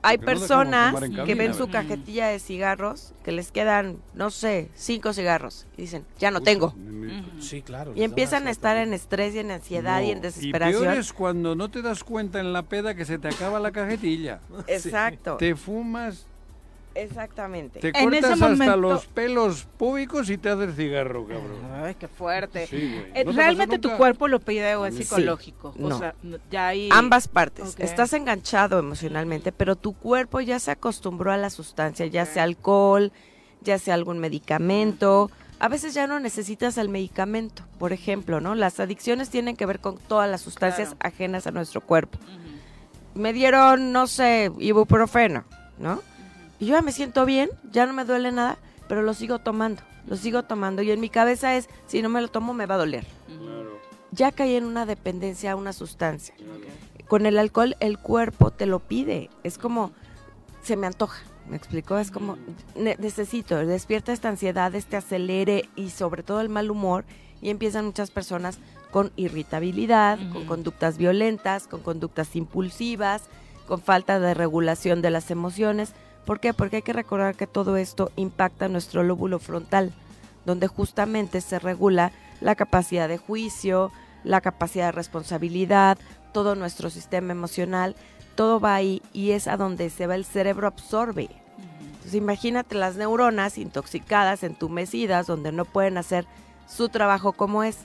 Hay 0.05 0.17
Porque 0.17 0.33
no 0.33 0.39
personas 0.41 0.95
que 1.27 1.35
ven 1.35 1.53
su 1.53 1.69
cajetilla 1.69 2.29
de 2.29 2.39
cigarros, 2.39 3.13
que 3.23 3.31
les 3.31 3.53
quedan, 3.53 3.99
no 4.15 4.31
sé, 4.31 4.71
cinco 4.75 5.13
cigarros, 5.13 5.67
y 5.77 5.83
dicen, 5.83 6.05
ya 6.19 6.31
no 6.31 6.41
tengo. 6.41 6.75
Sí, 7.39 7.61
claro. 7.61 7.93
Y 7.95 8.03
empiezan 8.03 8.49
a 8.49 8.51
estar 8.51 8.79
en 8.79 8.95
estrés 8.95 9.35
y 9.35 9.41
en 9.41 9.51
ansiedad 9.51 10.01
y 10.01 10.11
en 10.11 10.17
No, 10.17 10.23
desesperación. 10.23 10.83
Y 10.83 10.87
peor 10.87 10.99
es 10.99 11.13
cuando 11.13 11.55
no 11.55 11.71
te 11.71 11.83
das 11.83 12.03
cuenta 12.03 12.41
en 12.41 12.53
la 12.55 12.63
peda 12.63 12.95
que 12.95 13.05
se 13.05 13.19
te 13.19 13.29
acaba 13.29 13.61
la 13.61 13.71
cajetilla. 13.71 14.41
Exacto, 14.67 15.37
Te 15.37 15.55
fumas, 15.55 16.27
exactamente. 16.95 17.81
te 17.81 17.89
En 17.89 17.95
ese 17.97 18.03
cortas 18.23 18.31
hasta 18.33 18.49
momento- 18.49 18.77
los 18.77 19.07
pelos 19.07 19.67
púbicos 19.79 20.31
y 20.31 20.39
te 20.39 20.49
haces 20.51 20.75
cigarro, 20.77 21.27
cabrón. 21.27 21.59
Ay, 21.85 21.95
qué 21.97 22.09
fuerte. 22.09 22.67
Sí, 22.67 22.77
güey. 22.77 22.99
Eh, 22.99 23.07
¿No 23.07 23.13
te 23.15 23.25
pasó 23.25 23.37
¿Realmente 23.39 23.79
tu 23.79 23.91
cuerpo 23.97 24.29
lo 24.29 24.41
pide 24.41 24.75
o 24.77 24.87
es 24.87 24.95
Sí. 24.97 25.03
psicológico? 25.05 25.75
O 25.81 25.89
No. 25.89 25.99
sea, 25.99 26.15
ya 26.51 26.69
hay... 26.69 26.89
Ambas 26.93 27.29
partes. 27.29 27.75
Estás 27.79 28.13
enganchado 28.13 28.79
emocionalmente, 28.79 29.53
pero 29.53 29.77
tu 29.77 29.93
cuerpo 29.95 30.41
ya 30.41 30.59
se 30.59 30.71
acostumbró 30.71 31.33
a 31.33 31.37
la 31.37 31.51
sustancia, 31.51 32.07
ya 32.07 32.27
sea 32.27 32.43
alcohol, 32.45 33.13
ya 33.63 33.79
sea 33.79 33.95
algún 33.95 34.19
medicamento. 34.19 35.31
A 35.61 35.69
veces 35.69 35.95
ya 35.95 36.09
no 36.09 36.19
necesitas 36.19 36.77
el 36.77 36.89
medicamento, 36.89 37.63
por 37.79 37.93
ejemplo, 37.93 38.41
¿no? 38.41 38.57
Las 38.57 38.81
adicciones 38.81 39.31
tienen 39.31 39.57
que 39.57 39.65
ver 39.67 39.79
con 39.79 39.97
todas 39.97 40.29
las 40.29 40.41
sustancias 40.41 40.89
Claro. 40.89 41.15
ajenas 41.15 41.47
a 41.47 41.53
nuestro 41.53 41.81
cuerpo. 41.81 42.19
Me 43.15 43.33
dieron, 43.33 43.93
no 43.93 44.07
sé, 44.07 44.51
ibuprofeno, 44.59 45.45
¿no? 45.79 46.01
Y 46.63 46.67
yo 46.67 46.75
ya 46.77 46.83
me 46.83 46.93
siento 46.93 47.25
bien, 47.27 47.51
ya 47.73 47.87
no 47.87 47.93
me 47.93 48.05
duele 48.05 48.31
nada, 48.31 48.57
pero 48.87 49.03
lo 49.03 49.15
sigo 49.15 49.41
tomando, 49.41 49.83
lo 50.07 50.17
sigo 50.17 50.45
tomando. 50.45 50.81
Y 50.83 50.93
en 50.93 51.01
mi 51.01 51.09
cabeza 51.09 51.57
es, 51.57 51.69
si 51.89 52.03
no 52.03 52.09
me 52.09 52.21
lo 52.23 52.29
tomo 52.29 52.55
me 52.55 52.67
va 52.67 52.77
a 52.77 52.79
doler. 52.79 53.05
Claro, 53.27 53.81
Ya 54.13 54.31
caí 54.31 54.55
en 54.55 54.65
una 54.65 54.87
dependencia 54.87 55.51
a 55.51 55.57
una 55.57 55.73
sustancia 55.73 56.35
con 57.09 57.27
el 57.27 57.37
alcohol 57.39 57.77
el 57.81 57.99
cuerpo 57.99 58.53
te 58.53 58.65
lo 58.67 58.79
pide. 58.79 59.29
Es 59.43 59.59
como, 59.59 59.91
se 60.63 60.77
me 60.77 60.87
antoja. 60.87 61.21
¿Me 61.49 61.57
explicó? 61.57 61.99
Es 61.99 62.13
como, 62.13 62.39
ne- 62.77 62.97
necesito, 63.01 63.57
despierta 63.67 64.13
esta 64.13 64.29
ansiedad, 64.29 64.73
este 64.77 64.97
acelere 64.97 65.69
y 65.75 65.91
sobre 65.91 66.23
todo 66.23 66.41
el 66.41 66.49
mal 66.49 66.71
humor. 66.71 67.05
Y 67.43 67.51
empiezan 67.51 67.87
muchas 67.87 68.13
personas 68.13 68.59
con 68.93 69.11
irritabilidad, 69.17 70.19
con 70.33 70.47
conductas 70.47 70.97
violentas, 70.97 71.67
con 71.67 71.81
conductas 71.83 72.37
impulsivas, 72.37 73.25
con 73.67 73.81
falta 73.83 74.21
de 74.21 74.33
regulación 74.35 75.03
de 75.03 75.11
las 75.11 75.31
emociones. 75.33 75.93
¿Por 76.27 76.41
qué? 76.41 76.55
Porque 76.55 76.77
hay 76.77 76.83
que 76.83 76.93
recordar 76.93 77.35
que 77.35 77.47
todo 77.47 77.77
esto 77.77 78.13
impacta 78.17 78.69
nuestro 78.69 79.03
lóbulo 79.03 79.39
frontal, 79.39 79.93
donde 80.45 80.69
justamente 80.69 81.41
se 81.41 81.59
regula 81.59 82.13
la 82.41 82.55
capacidad 82.55 83.09
de 83.09 83.19
juicio, 83.19 83.93
la 84.25 84.41
capacidad 84.41 84.87
de 84.87 84.93
responsabilidad, 84.93 85.99
todo 86.33 86.55
nuestro 86.55 86.91
sistema 86.91 87.33
emocional, 87.33 87.97
todo 88.35 88.61
va 88.61 88.75
ahí 88.75 89.03
y 89.13 89.33
es 89.33 89.49
a 89.49 89.57
donde 89.57 89.91
se 89.91 90.07
va 90.07 90.15
el 90.15 90.25
cerebro 90.25 90.67
absorbe. 90.67 91.29
Entonces 91.83 92.15
imagínate 92.15 92.75
las 92.75 92.97
neuronas 92.97 93.59
intoxicadas, 93.59 94.43
entumecidas, 94.43 95.27
donde 95.27 95.53
no 95.53 95.65
pueden 95.65 95.99
hacer 95.99 96.27
su 96.67 96.89
trabajo 96.89 97.33
como 97.33 97.63
es. 97.63 97.79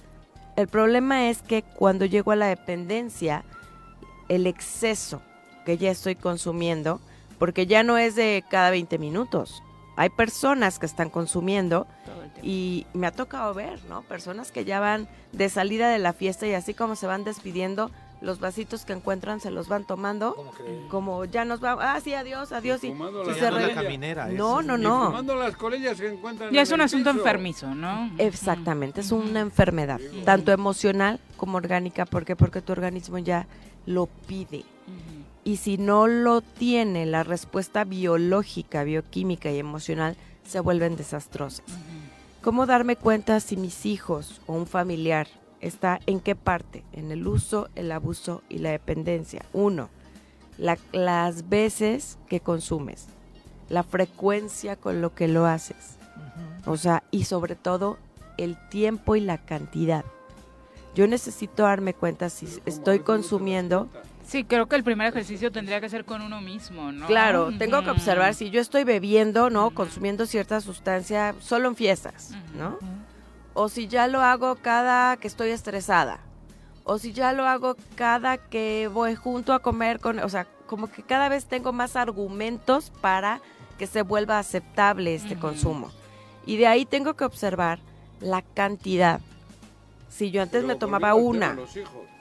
El 0.55 0.67
problema 0.67 1.29
es 1.29 1.41
que 1.41 1.61
cuando 1.61 2.05
llego 2.05 2.31
a 2.31 2.35
la 2.35 2.47
dependencia, 2.47 3.43
el 4.27 4.47
exceso 4.47 5.21
que 5.65 5.77
ya 5.77 5.91
estoy 5.91 6.15
consumiendo, 6.15 6.99
porque 7.39 7.65
ya 7.67 7.83
no 7.83 7.97
es 7.97 8.15
de 8.15 8.43
cada 8.49 8.69
20 8.71 8.97
minutos. 8.97 9.61
Hay 9.95 10.09
personas 10.09 10.77
que 10.77 10.85
están 10.85 11.09
consumiendo 11.09 11.87
y 12.43 12.85
me 12.93 13.07
ha 13.07 13.11
tocado 13.11 13.53
ver, 13.55 13.83
¿no? 13.85 14.03
Personas 14.03 14.51
que 14.51 14.63
ya 14.63 14.79
van 14.79 15.07
de 15.31 15.49
salida 15.49 15.89
de 15.89 15.97
la 15.97 16.13
fiesta 16.13 16.45
y 16.45 16.53
así 16.53 16.73
como 16.75 16.95
se 16.95 17.07
van 17.07 17.23
despidiendo, 17.23 17.89
los 18.21 18.39
vasitos 18.39 18.83
que 18.85 18.93
encuentran 18.93 19.39
se 19.39 19.49
los 19.51 19.67
van 19.67 19.85
tomando, 19.85 20.35
como 20.89 21.25
ya 21.25 21.45
nos 21.45 21.63
va, 21.63 21.77
ah, 21.79 21.99
sí, 22.01 22.13
adiós, 22.15 22.51
adiós. 22.51 22.83
Y, 22.83 22.89
fumando 22.89 23.23
y 23.23 23.27
la 23.27 23.33
se 23.33 23.39
Ya 23.41 23.51
no 23.51 23.57
es 23.59 23.67
re- 23.67 23.75
la 23.75 23.81
caminera. 23.81 24.27
No, 24.27 24.61
no, 24.61 24.77
Y 24.77 24.81
no. 24.81 25.05
fumando 25.07 25.35
las 25.35 25.55
colillas 25.55 25.99
que 25.99 26.07
encuentran 26.13 26.51
Ya 26.51 26.61
en 26.61 26.63
es 26.63 26.71
un 26.71 26.81
asunto 26.81 27.11
piso. 27.11 27.19
enfermizo, 27.23 27.75
¿no? 27.75 28.11
Exactamente, 28.19 29.01
es 29.01 29.11
una 29.11 29.39
enfermedad, 29.39 29.99
tanto 30.25 30.51
emocional 30.51 31.19
como 31.37 31.57
orgánica. 31.57 32.05
¿Por 32.05 32.23
qué? 32.25 32.35
Porque 32.35 32.61
tu 32.61 32.71
organismo 32.71 33.17
ya 33.19 33.47
lo 33.87 34.05
pide. 34.27 34.63
Y 35.47 35.55
si 35.55 35.77
no 35.77 36.07
lo 36.07 36.41
tiene 36.41 37.05
la 37.05 37.23
respuesta 37.23 37.85
biológica, 37.85 38.83
bioquímica 38.83 39.49
y 39.49 39.59
emocional, 39.59 40.17
se 40.45 40.59
vuelven 40.59 40.97
desastrosas. 40.97 41.63
¿Cómo 42.41 42.65
darme 42.65 42.97
cuenta 42.97 43.39
si 43.39 43.55
mis 43.55 43.85
hijos 43.85 44.41
o 44.45 44.51
un 44.51 44.67
familiar 44.67 45.25
está 45.61 46.01
en 46.05 46.19
qué 46.19 46.35
parte? 46.35 46.83
En 46.91 47.11
el 47.13 47.25
uso, 47.25 47.69
el 47.75 47.93
abuso 47.93 48.41
y 48.49 48.57
la 48.57 48.71
dependencia. 48.71 49.45
Uno, 49.53 49.87
la- 50.57 50.77
las 50.91 51.47
veces 51.47 52.17
que 52.27 52.41
consumes, 52.41 53.05
la 53.69 53.83
frecuencia 53.83 54.75
con 54.75 54.99
lo 54.99 55.15
que 55.15 55.29
lo 55.29 55.45
haces. 55.45 55.95
O 56.65 56.75
sea, 56.75 57.03
y 57.09 57.23
sobre 57.23 57.55
todo 57.55 57.97
el 58.37 58.57
tiempo 58.67 59.15
y 59.15 59.21
la 59.21 59.37
cantidad. 59.37 60.03
Yo 60.93 61.07
necesito 61.07 61.63
darme 61.63 61.93
cuenta 61.93 62.29
si 62.29 62.49
estoy 62.65 62.99
consumiendo. 62.99 63.87
cuenta. 63.87 64.09
Sí, 64.27 64.43
creo 64.43 64.67
que 64.67 64.75
el 64.75 64.83
primer 64.83 65.07
ejercicio 65.07 65.53
tendría 65.53 65.79
que 65.79 65.87
ser 65.87 66.03
con 66.03 66.21
uno 66.21 66.41
mismo, 66.41 66.91
¿no? 66.91 67.07
Claro, 67.07 67.49
tengo 67.57 67.81
que 67.83 67.91
observar 67.91 68.33
si 68.33 68.49
yo 68.49 68.59
estoy 68.59 68.83
bebiendo, 68.83 69.49
¿no? 69.49 69.71
Consumiendo 69.71 70.25
cierta 70.25 70.59
sustancia 70.59 71.33
solo 71.39 71.69
en 71.69 71.77
fiestas. 71.77 72.33
¿no? 72.53 72.77
O 73.53 73.69
si 73.69 73.87
ya 73.87 74.07
lo 74.07 74.21
hago 74.21 74.55
cada 74.55 75.15
que 75.15 75.29
estoy 75.29 75.51
estresada. 75.51 76.19
O 76.83 76.97
si 76.97 77.13
ya 77.13 77.31
lo 77.31 77.47
hago 77.47 77.77
cada 77.95 78.37
que 78.37 78.89
voy 78.91 79.15
junto 79.15 79.53
a 79.53 79.59
comer 79.59 80.01
con, 80.01 80.19
o 80.19 80.27
sea, 80.27 80.45
como 80.65 80.91
que 80.91 81.03
cada 81.03 81.29
vez 81.29 81.45
tengo 81.45 81.71
más 81.71 81.95
argumentos 81.95 82.91
para 82.99 83.39
que 83.77 83.87
se 83.87 84.01
vuelva 84.01 84.39
aceptable 84.39 85.15
este 85.15 85.37
consumo. 85.39 85.89
Y 86.45 86.57
de 86.57 86.67
ahí 86.67 86.85
tengo 86.85 87.13
que 87.15 87.23
observar 87.23 87.79
la 88.19 88.41
cantidad. 88.41 89.21
Si 90.09 90.31
yo 90.31 90.41
antes 90.41 90.63
Pero 90.63 90.67
me 90.67 90.75
tomaba 90.75 91.13
una, 91.13 91.51
de 91.51 91.55
los 91.55 91.77
hijos, 91.77 92.16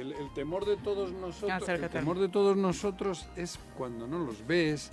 el, 0.00 0.12
el 0.12 0.32
temor 0.34 0.64
de 0.66 0.76
todos 0.76 1.12
nosotros, 1.12 1.50
el 1.50 1.62
Acércate. 1.62 1.98
temor 1.98 2.18
de 2.18 2.28
todos 2.28 2.56
nosotros 2.56 3.26
es 3.36 3.58
cuando 3.76 4.06
no 4.06 4.18
los 4.18 4.46
ves, 4.46 4.90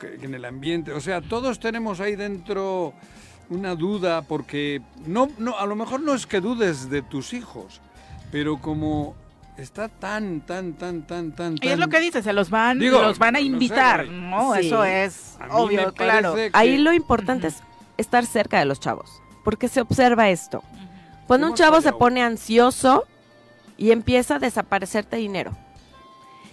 que- 0.00 0.16
que 0.16 0.26
en 0.26 0.34
el 0.34 0.44
ambiente, 0.44 0.92
o 0.92 1.00
sea, 1.00 1.20
todos 1.20 1.60
tenemos 1.60 2.00
ahí 2.00 2.16
dentro 2.16 2.92
una 3.48 3.74
duda 3.74 4.22
porque 4.22 4.80
no, 5.06 5.28
no, 5.38 5.58
a 5.58 5.66
lo 5.66 5.76
mejor 5.76 6.00
no 6.00 6.14
es 6.14 6.26
que 6.26 6.40
dudes 6.40 6.88
de 6.90 7.02
tus 7.02 7.32
hijos, 7.32 7.80
pero 8.32 8.58
como 8.60 9.14
está 9.56 9.88
tan, 9.88 10.40
tan, 10.40 10.72
tan, 10.74 11.02
tan, 11.06 11.32
tan, 11.32 11.56
Y 11.60 11.68
es 11.68 11.78
lo 11.78 11.88
que 11.88 12.00
dice, 12.00 12.22
se 12.22 12.32
los 12.32 12.48
van, 12.50 12.78
Digo, 12.78 13.00
los 13.02 13.18
van 13.18 13.36
a 13.36 13.38
no 13.40 13.44
sé, 13.44 13.46
invitar. 13.52 14.06
¿no? 14.08 14.54
Sí. 14.54 14.66
Eso 14.66 14.84
es 14.84 15.36
obvio, 15.50 15.92
claro. 15.94 16.34
que- 16.34 16.50
ahí 16.54 16.78
lo 16.78 16.92
importante 16.92 17.48
Ujú. 17.48 17.56
es 17.56 17.62
estar 17.98 18.24
cerca 18.24 18.58
de 18.58 18.64
los 18.64 18.80
chavos, 18.80 19.20
porque 19.44 19.68
se 19.68 19.80
observa 19.80 20.30
esto. 20.30 20.62
Cuando 21.26 21.46
un 21.48 21.54
chavo 21.54 21.80
se 21.80 21.92
pone 21.92 22.22
ansioso 22.22 23.04
y 23.80 23.90
empieza 23.92 24.36
a 24.36 24.38
desaparecerte 24.38 25.16
dinero, 25.16 25.52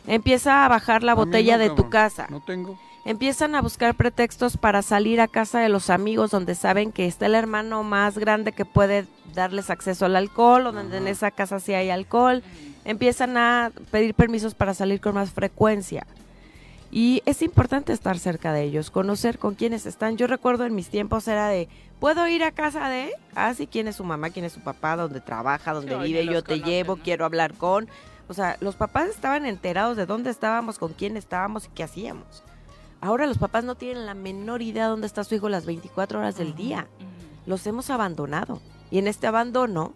empieza 0.07 0.63
a 0.65 0.67
bajar 0.69 1.03
la 1.03 1.11
A 1.11 1.15
botella 1.15 1.57
no, 1.57 1.63
de 1.63 1.69
tu 1.71 1.89
casa, 1.89 2.25
No 2.29 2.39
tengo. 2.39 2.79
empiezan 3.03 3.53
a 3.53 3.61
buscar 3.61 3.95
pretextos 3.95 4.55
para 4.55 4.81
salir 4.81 5.19
a 5.19 5.27
casa 5.27 5.59
de 5.59 5.67
los 5.67 5.89
amigos 5.89 6.31
donde 6.31 6.55
saben 6.55 6.93
que 6.93 7.05
está 7.05 7.25
el 7.25 7.35
hermano 7.35 7.83
más 7.83 8.17
grande 8.17 8.53
que 8.53 8.63
puede 8.63 9.05
darles 9.35 9.69
acceso 9.69 10.05
al 10.05 10.15
alcohol 10.15 10.67
o 10.67 10.71
donde 10.71 10.97
en 10.97 11.07
esa 11.07 11.29
casa 11.31 11.59
sí 11.59 11.73
hay 11.73 11.89
alcohol, 11.89 12.43
empiezan 12.85 13.35
a 13.35 13.71
pedir 13.91 14.13
permisos 14.15 14.55
para 14.55 14.73
salir 14.73 15.01
con 15.01 15.13
más 15.13 15.31
frecuencia. 15.31 16.07
Y 16.97 17.21
es 17.27 17.43
importante 17.43 17.93
estar 17.93 18.17
cerca 18.17 18.53
de 18.53 18.63
ellos, 18.63 18.89
conocer 18.89 19.37
con 19.37 19.53
quiénes 19.53 19.85
están. 19.85 20.17
Yo 20.17 20.25
recuerdo 20.25 20.65
en 20.65 20.73
mis 20.73 20.89
tiempos 20.89 21.27
era 21.27 21.47
de, 21.47 21.69
¿puedo 21.99 22.27
ir 22.27 22.43
a 22.43 22.51
casa 22.51 22.89
de? 22.89 23.11
Ah, 23.35 23.53
sí, 23.53 23.67
quién 23.67 23.87
es 23.87 23.97
su 23.97 24.03
mamá, 24.03 24.31
quién 24.31 24.45
es 24.45 24.53
su 24.53 24.61
papá, 24.61 24.95
dónde 24.95 25.21
trabaja, 25.21 25.73
dónde 25.73 25.93
Sí, 25.93 26.01
vive, 26.01 26.25
yo 26.25 26.41
te 26.41 26.53
conocen, 26.55 26.65
llevo, 26.65 26.95
¿no? 26.95 27.03
quiero 27.03 27.25
hablar 27.25 27.53
con. 27.53 27.87
O 28.27 28.33
sea, 28.33 28.57
los 28.61 28.75
papás 28.77 29.09
estaban 29.09 29.45
enterados 29.45 29.95
de 29.95 30.07
dónde 30.07 30.31
estábamos, 30.31 30.79
con 30.79 30.93
quién 30.93 31.17
estábamos 31.17 31.65
y 31.65 31.69
qué 31.69 31.83
hacíamos. 31.83 32.43
Ahora 32.99 33.27
los 33.27 33.37
papás 33.37 33.63
no 33.63 33.75
tienen 33.75 34.07
la 34.07 34.15
menor 34.15 34.63
idea 34.63 34.85
de 34.85 34.89
dónde 34.89 35.05
está 35.05 35.23
su 35.23 35.35
hijo 35.35 35.49
las 35.49 35.67
24 35.67 36.17
horas 36.17 36.35
del 36.35 36.55
día. 36.55 36.87
Los 37.45 37.67
hemos 37.67 37.91
abandonado. 37.91 38.59
Y 38.89 38.97
en 38.97 39.07
este 39.07 39.27
abandono, 39.27 39.93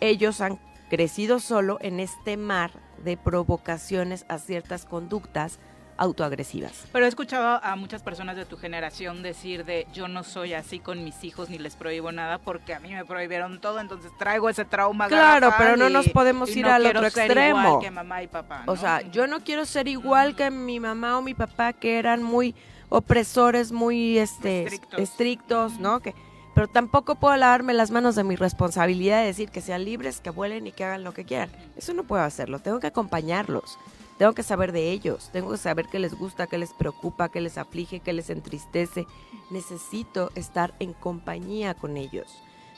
ellos 0.00 0.40
han 0.40 0.58
crecido 0.88 1.40
solo 1.40 1.76
en 1.82 2.00
este 2.00 2.38
mar 2.38 2.70
de 3.04 3.18
provocaciones 3.18 4.24
a 4.30 4.38
ciertas 4.38 4.86
conductas 4.86 5.58
autoagresivas. 5.98 6.86
Pero 6.92 7.04
he 7.04 7.08
escuchado 7.08 7.60
a 7.62 7.76
muchas 7.76 8.02
personas 8.02 8.36
de 8.36 8.44
tu 8.46 8.56
generación 8.56 9.22
decir 9.22 9.64
de 9.64 9.86
yo 9.92 10.08
no 10.08 10.24
soy 10.24 10.54
así 10.54 10.78
con 10.78 11.04
mis 11.04 11.22
hijos 11.24 11.50
ni 11.50 11.58
les 11.58 11.76
prohíbo 11.76 12.10
nada 12.12 12.38
porque 12.38 12.72
a 12.74 12.80
mí 12.80 12.90
me 12.94 13.04
prohibieron 13.04 13.60
todo, 13.60 13.80
entonces 13.80 14.10
traigo 14.18 14.48
ese 14.48 14.64
trauma. 14.64 15.08
Claro, 15.08 15.52
pero 15.58 15.76
no 15.76 15.88
y- 15.88 15.92
nos 15.92 16.08
podemos 16.08 16.48
ir 16.56 16.64
no 16.66 16.72
al 16.72 16.86
otro 16.86 17.10
ser 17.10 17.24
extremo. 17.26 17.60
igual 17.60 17.80
que 17.82 17.90
mamá 17.90 18.22
y 18.22 18.28
papá. 18.28 18.62
O 18.66 18.76
sea, 18.76 19.02
yo 19.10 19.26
no 19.26 19.40
quiero 19.40 19.66
ser 19.66 19.88
igual 19.88 20.34
que 20.36 20.50
mi 20.50 20.80
mamá 20.80 21.18
o 21.18 21.22
mi 21.22 21.34
papá 21.34 21.72
que 21.74 21.98
eran 21.98 22.22
muy 22.22 22.54
opresores, 22.88 23.72
muy 23.72 24.18
este, 24.18 24.62
Estrictos. 24.64 25.00
estrictos, 25.00 25.78
¿no? 25.78 26.00
Que, 26.00 26.14
pero 26.54 26.68
tampoco 26.68 27.16
puedo 27.16 27.36
lavarme 27.36 27.74
las 27.74 27.90
manos 27.90 28.14
de 28.16 28.24
mi 28.24 28.34
responsabilidad 28.34 29.20
de 29.20 29.26
decir 29.26 29.50
que 29.50 29.60
sean 29.60 29.84
libres, 29.84 30.20
que 30.20 30.30
vuelen 30.30 30.66
y 30.66 30.72
que 30.72 30.84
hagan 30.84 31.04
lo 31.04 31.12
que 31.12 31.24
quieran. 31.24 31.50
Eso 31.76 31.92
no 31.92 32.04
puedo 32.04 32.22
hacerlo, 32.22 32.58
tengo 32.60 32.80
que 32.80 32.86
acompañarlos. 32.86 33.78
Tengo 34.18 34.32
que 34.32 34.42
saber 34.42 34.72
de 34.72 34.90
ellos, 34.90 35.30
tengo 35.32 35.52
que 35.52 35.58
saber 35.58 35.86
qué 35.86 35.98
les 36.00 36.14
gusta, 36.14 36.48
qué 36.48 36.58
les 36.58 36.72
preocupa, 36.72 37.28
qué 37.28 37.40
les 37.40 37.56
aflige, 37.56 38.00
qué 38.00 38.12
les 38.12 38.30
entristece. 38.30 39.06
Necesito 39.50 40.30
estar 40.34 40.74
en 40.80 40.92
compañía 40.92 41.74
con 41.74 41.96
ellos. 41.96 42.26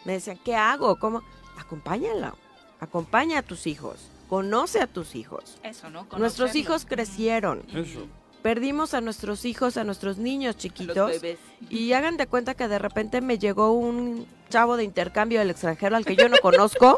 Me 0.05 0.12
decían, 0.12 0.39
¿qué 0.45 0.55
hago? 0.55 0.97
¿Cómo? 0.99 1.23
Acompáñalo, 1.59 2.37
acompaña 2.79 3.39
a 3.39 3.43
tus 3.43 3.67
hijos, 3.67 4.11
conoce 4.29 4.81
a 4.81 4.87
tus 4.87 5.15
hijos. 5.15 5.59
Eso, 5.62 5.91
¿no? 5.91 6.07
Nuestros 6.19 6.55
hijos 6.55 6.87
crecieron, 6.87 7.62
Eso. 7.75 8.07
perdimos 8.43 8.95
a 8.95 9.01
nuestros 9.01 9.45
hijos, 9.45 9.77
a 9.77 9.85
nuestros 9.85 10.19
niños 10.19 10.55
Los 10.55 10.62
chiquitos. 10.62 11.11
bebés. 11.11 11.39
Y 11.69 11.93
hagan 11.93 12.17
de 12.17 12.27
cuenta 12.27 12.55
que 12.55 12.69
de 12.69 12.79
repente 12.79 13.21
me 13.21 13.39
llegó 13.39 13.73
un 13.73 14.27
chavo 14.49 14.77
de 14.77 14.85
intercambio 14.85 15.39
del 15.39 15.51
extranjero 15.51 15.97
al 15.97 16.05
que 16.05 16.17
yo 16.17 16.29
no 16.29 16.37
conozco 16.43 16.97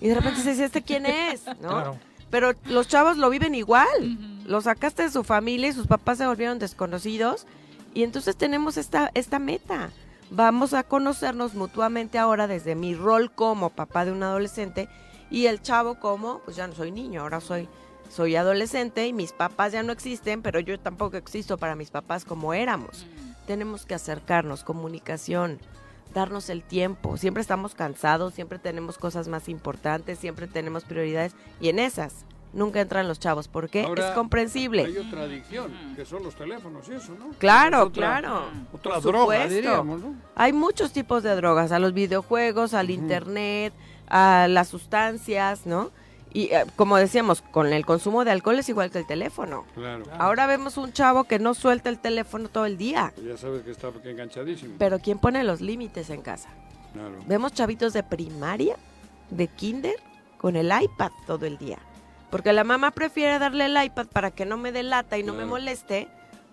y 0.00 0.08
de 0.08 0.14
repente 0.14 0.40
se 0.40 0.50
dice, 0.50 0.64
¿este 0.66 0.82
quién 0.82 1.06
es? 1.06 1.46
¿No? 1.60 1.68
Claro. 1.68 1.98
Pero 2.32 2.54
los 2.64 2.88
chavos 2.88 3.18
lo 3.18 3.30
viven 3.30 3.54
igual. 3.54 4.18
Lo 4.46 4.60
sacaste 4.60 5.04
de 5.04 5.10
su 5.10 5.22
familia 5.22 5.68
y 5.68 5.72
sus 5.72 5.86
papás 5.86 6.18
se 6.18 6.26
volvieron 6.26 6.58
desconocidos 6.58 7.46
y 7.94 8.02
entonces 8.02 8.34
tenemos 8.36 8.76
esta, 8.76 9.12
esta 9.14 9.38
meta. 9.38 9.90
Vamos 10.30 10.72
a 10.72 10.82
conocernos 10.82 11.54
mutuamente 11.54 12.18
ahora 12.18 12.48
desde 12.48 12.74
mi 12.74 12.94
rol 12.94 13.30
como 13.30 13.70
papá 13.70 14.04
de 14.04 14.12
un 14.12 14.22
adolescente 14.22 14.88
y 15.30 15.46
el 15.46 15.62
chavo 15.62 16.00
como, 16.00 16.40
pues 16.40 16.56
ya 16.56 16.66
no 16.66 16.74
soy 16.74 16.90
niño, 16.90 17.20
ahora 17.20 17.40
soy, 17.40 17.68
soy 18.10 18.34
adolescente 18.34 19.06
y 19.06 19.12
mis 19.12 19.32
papás 19.32 19.72
ya 19.72 19.82
no 19.82 19.92
existen, 19.92 20.42
pero 20.42 20.58
yo 20.58 20.80
tampoco 20.80 21.18
existo 21.18 21.58
para 21.58 21.76
mis 21.76 21.90
papás 21.90 22.24
como 22.24 22.54
éramos 22.54 23.06
tenemos 23.46 23.86
que 23.86 23.94
acercarnos, 23.94 24.64
comunicación, 24.64 25.58
darnos 26.12 26.48
el 26.50 26.62
tiempo. 26.62 27.16
Siempre 27.16 27.40
estamos 27.40 27.74
cansados, 27.74 28.34
siempre 28.34 28.58
tenemos 28.58 28.98
cosas 28.98 29.28
más 29.28 29.48
importantes, 29.48 30.18
siempre 30.18 30.46
tenemos 30.46 30.84
prioridades 30.84 31.34
y 31.60 31.68
en 31.68 31.78
esas 31.78 32.24
nunca 32.52 32.80
entran 32.80 33.08
los 33.08 33.18
chavos. 33.18 33.48
¿Por 33.48 33.70
qué? 33.70 33.84
Ahora, 33.84 34.08
es 34.10 34.14
comprensible. 34.14 34.84
Hay 34.84 34.98
otra 34.98 35.22
adicción, 35.22 35.72
que 35.96 36.04
son 36.04 36.22
los 36.22 36.34
teléfonos 36.34 36.86
y 36.88 36.92
eso, 36.92 37.14
¿no? 37.18 37.30
Claro, 37.38 37.78
Es 37.78 37.86
otra- 37.88 38.20
claro. 38.20 38.44
Otra 38.72 38.94
Por 38.94 39.02
droga, 39.02 39.46
diríamos, 39.48 40.00
¿no? 40.02 40.14
Hay 40.34 40.52
muchos 40.52 40.92
tipos 40.92 41.22
de 41.22 41.34
drogas, 41.34 41.72
a 41.72 41.78
los 41.78 41.94
videojuegos, 41.94 42.74
al 42.74 42.90
internet, 42.90 43.72
a 44.06 44.46
las 44.50 44.68
sustancias, 44.68 45.64
¿no? 45.66 45.90
Y 46.34 46.52
eh, 46.52 46.64
como 46.76 46.96
decíamos, 46.96 47.42
con 47.42 47.72
el 47.72 47.84
consumo 47.84 48.24
de 48.24 48.30
alcohol 48.30 48.58
es 48.58 48.68
igual 48.68 48.90
que 48.90 48.98
el 48.98 49.06
teléfono. 49.06 49.66
Claro. 49.74 50.04
Ahora 50.18 50.46
vemos 50.46 50.76
un 50.76 50.92
chavo 50.92 51.24
que 51.24 51.38
no 51.38 51.54
suelta 51.54 51.88
el 51.88 51.98
teléfono 51.98 52.48
todo 52.48 52.66
el 52.66 52.78
día. 52.78 53.12
Ya 53.22 53.36
sabes 53.36 53.62
que 53.62 53.70
está 53.70 53.90
enganchadísimo. 54.04 54.76
Pero 54.78 54.98
¿quién 54.98 55.18
pone 55.18 55.44
los 55.44 55.60
límites 55.60 56.10
en 56.10 56.22
casa? 56.22 56.48
Claro. 56.92 57.18
Vemos 57.26 57.52
chavitos 57.52 57.92
de 57.92 58.02
primaria, 58.02 58.76
de 59.30 59.48
kinder, 59.48 59.96
con 60.38 60.56
el 60.56 60.66
iPad 60.66 61.12
todo 61.26 61.46
el 61.46 61.58
día. 61.58 61.78
Porque 62.30 62.52
la 62.52 62.64
mamá 62.64 62.90
prefiere 62.90 63.38
darle 63.38 63.66
el 63.66 63.82
iPad 63.82 64.06
para 64.06 64.30
que 64.30 64.46
no 64.46 64.56
me 64.56 64.72
delata 64.72 65.18
y 65.18 65.22
no 65.22 65.34
me 65.34 65.44
moleste, 65.44 66.08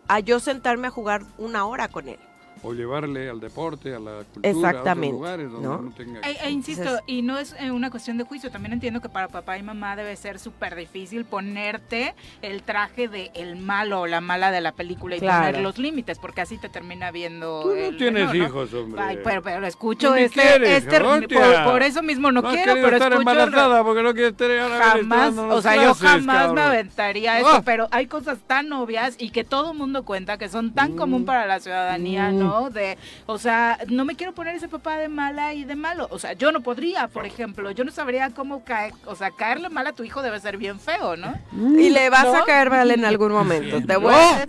a 0.08 0.20
yo 0.20 0.40
sentarme 0.40 0.88
a 0.88 0.92
jugar 0.92 1.24
una 1.38 1.66
hora 1.66 1.88
con 1.88 2.10
él. 2.10 2.20
O 2.64 2.74
llevarle 2.74 3.30
al 3.30 3.40
deporte, 3.40 3.94
a 3.96 4.00
la 4.00 4.24
cultura, 4.24 4.50
Exactamente, 4.50 4.90
a 4.90 4.92
otros 4.92 5.12
lugares 5.12 5.52
donde 5.52 5.68
¿no? 5.68 5.78
no, 5.82 5.92
tenga... 5.92 6.20
E, 6.22 6.38
e 6.44 6.50
insisto, 6.52 6.82
Entonces- 6.84 7.04
y 7.08 7.22
no 7.22 7.38
es 7.38 7.56
eh, 7.60 7.72
una 7.72 7.90
cuestión 7.90 8.18
de 8.18 8.24
juicio, 8.24 8.52
también 8.52 8.74
entiendo 8.74 9.02
que 9.02 9.10
para 9.10 9.28
papá 9.28 9.58
y 9.58 9.64
mamá 9.64 9.96
debe 9.96 10.16
ser 10.16 10.40
súper 10.40 10.76
difícil 10.76 11.26
ponerte 11.26 12.16
el 12.42 12.64
traje 12.64 13.08
de 13.08 13.32
el 13.34 13.56
malo 13.58 14.02
o 14.02 14.08
la 14.08 14.22
mala 14.22 14.52
de 14.52 14.62
la 14.62 14.72
película 14.72 15.16
y 15.16 15.20
Claro. 15.20 15.46
poner 15.48 15.62
los 15.62 15.78
límites, 15.78 16.20
porque 16.20 16.42
así 16.42 16.58
te 16.58 16.70
termina 16.70 17.12
viendo 17.12 17.62
Tú 17.62 17.70
no 17.70 17.76
el 17.76 17.98
tienes 17.98 18.34
hijos, 18.36 18.74
hombre. 18.74 19.02
Ay, 19.02 19.20
pero, 19.24 19.42
pero 19.42 19.66
escucho 19.66 20.16
este, 20.16 20.42
quieres, 20.42 20.84
este 20.84 21.00
por, 21.00 21.64
por 21.64 21.82
eso 21.84 22.02
mismo 22.04 22.32
no, 22.32 22.42
quiero, 22.44 22.74
pero 22.74 22.88
estar 22.98 23.12
escucho 23.14 23.20
embarazada 23.30 23.84
porque 23.84 24.04
no 24.04 24.14
quieres 24.14 24.36
tener 24.36 24.60
que 24.60 24.78
jamás, 24.78 25.38
o 25.38 25.62
sea, 25.62 25.76
yo 25.76 25.94
jamás 25.94 26.54
me 26.54 26.62
aventaría 26.62 27.38
esto, 27.40 27.50
Ah. 27.56 27.62
pero 27.64 27.88
hay 27.92 28.08
cosas 28.08 28.40
tan 28.46 28.72
obvias 28.74 29.16
y 29.18 29.30
que 29.32 29.44
todo 29.44 29.74
mundo 29.74 30.04
cuenta 30.04 30.38
que 30.38 30.50
son 30.50 30.74
tan 30.74 30.96
común 30.96 31.26
para 31.26 31.46
la 31.46 31.60
ciudadanía, 31.60 32.30
Mm. 32.32 32.40
¿no? 32.40 32.49
De, 32.72 32.98
o 33.26 33.38
sea, 33.38 33.78
no 33.88 34.06
me 34.06 34.16
quiero 34.16 34.34
poner 34.34 34.56
ese 34.56 34.68
papá 34.68 34.98
de 34.98 35.08
mala 35.08 35.54
y 35.54 35.64
de 35.64 35.76
malo, 35.76 36.08
o 36.12 36.20
sea, 36.20 36.34
yo 36.34 36.52
no 36.52 36.62
podría, 36.62 37.08
por 37.08 37.26
ejemplo, 37.26 37.72
yo 37.72 37.84
no 37.84 37.92
sabría 37.92 38.30
cómo 38.32 38.64
caer, 38.64 38.94
o 39.06 39.16
sea, 39.16 39.32
caerle 39.32 39.70
mal 39.70 39.88
a 39.88 39.94
tu 39.94 40.04
hijo 40.04 40.22
debe 40.22 40.40
ser 40.40 40.58
bien 40.58 40.80
feo, 40.80 41.16
¿no? 41.16 41.34
Y 41.54 41.90
le 41.90 42.10
vas 42.10 42.26
a 42.26 42.40
¿No? 42.40 42.46
caer 42.46 42.70
mal 42.70 42.90
en 42.92 43.06
algún 43.06 43.32
momento. 43.32 43.82
Te 43.86 43.96
voy 43.98 44.14
a-. 44.14 44.46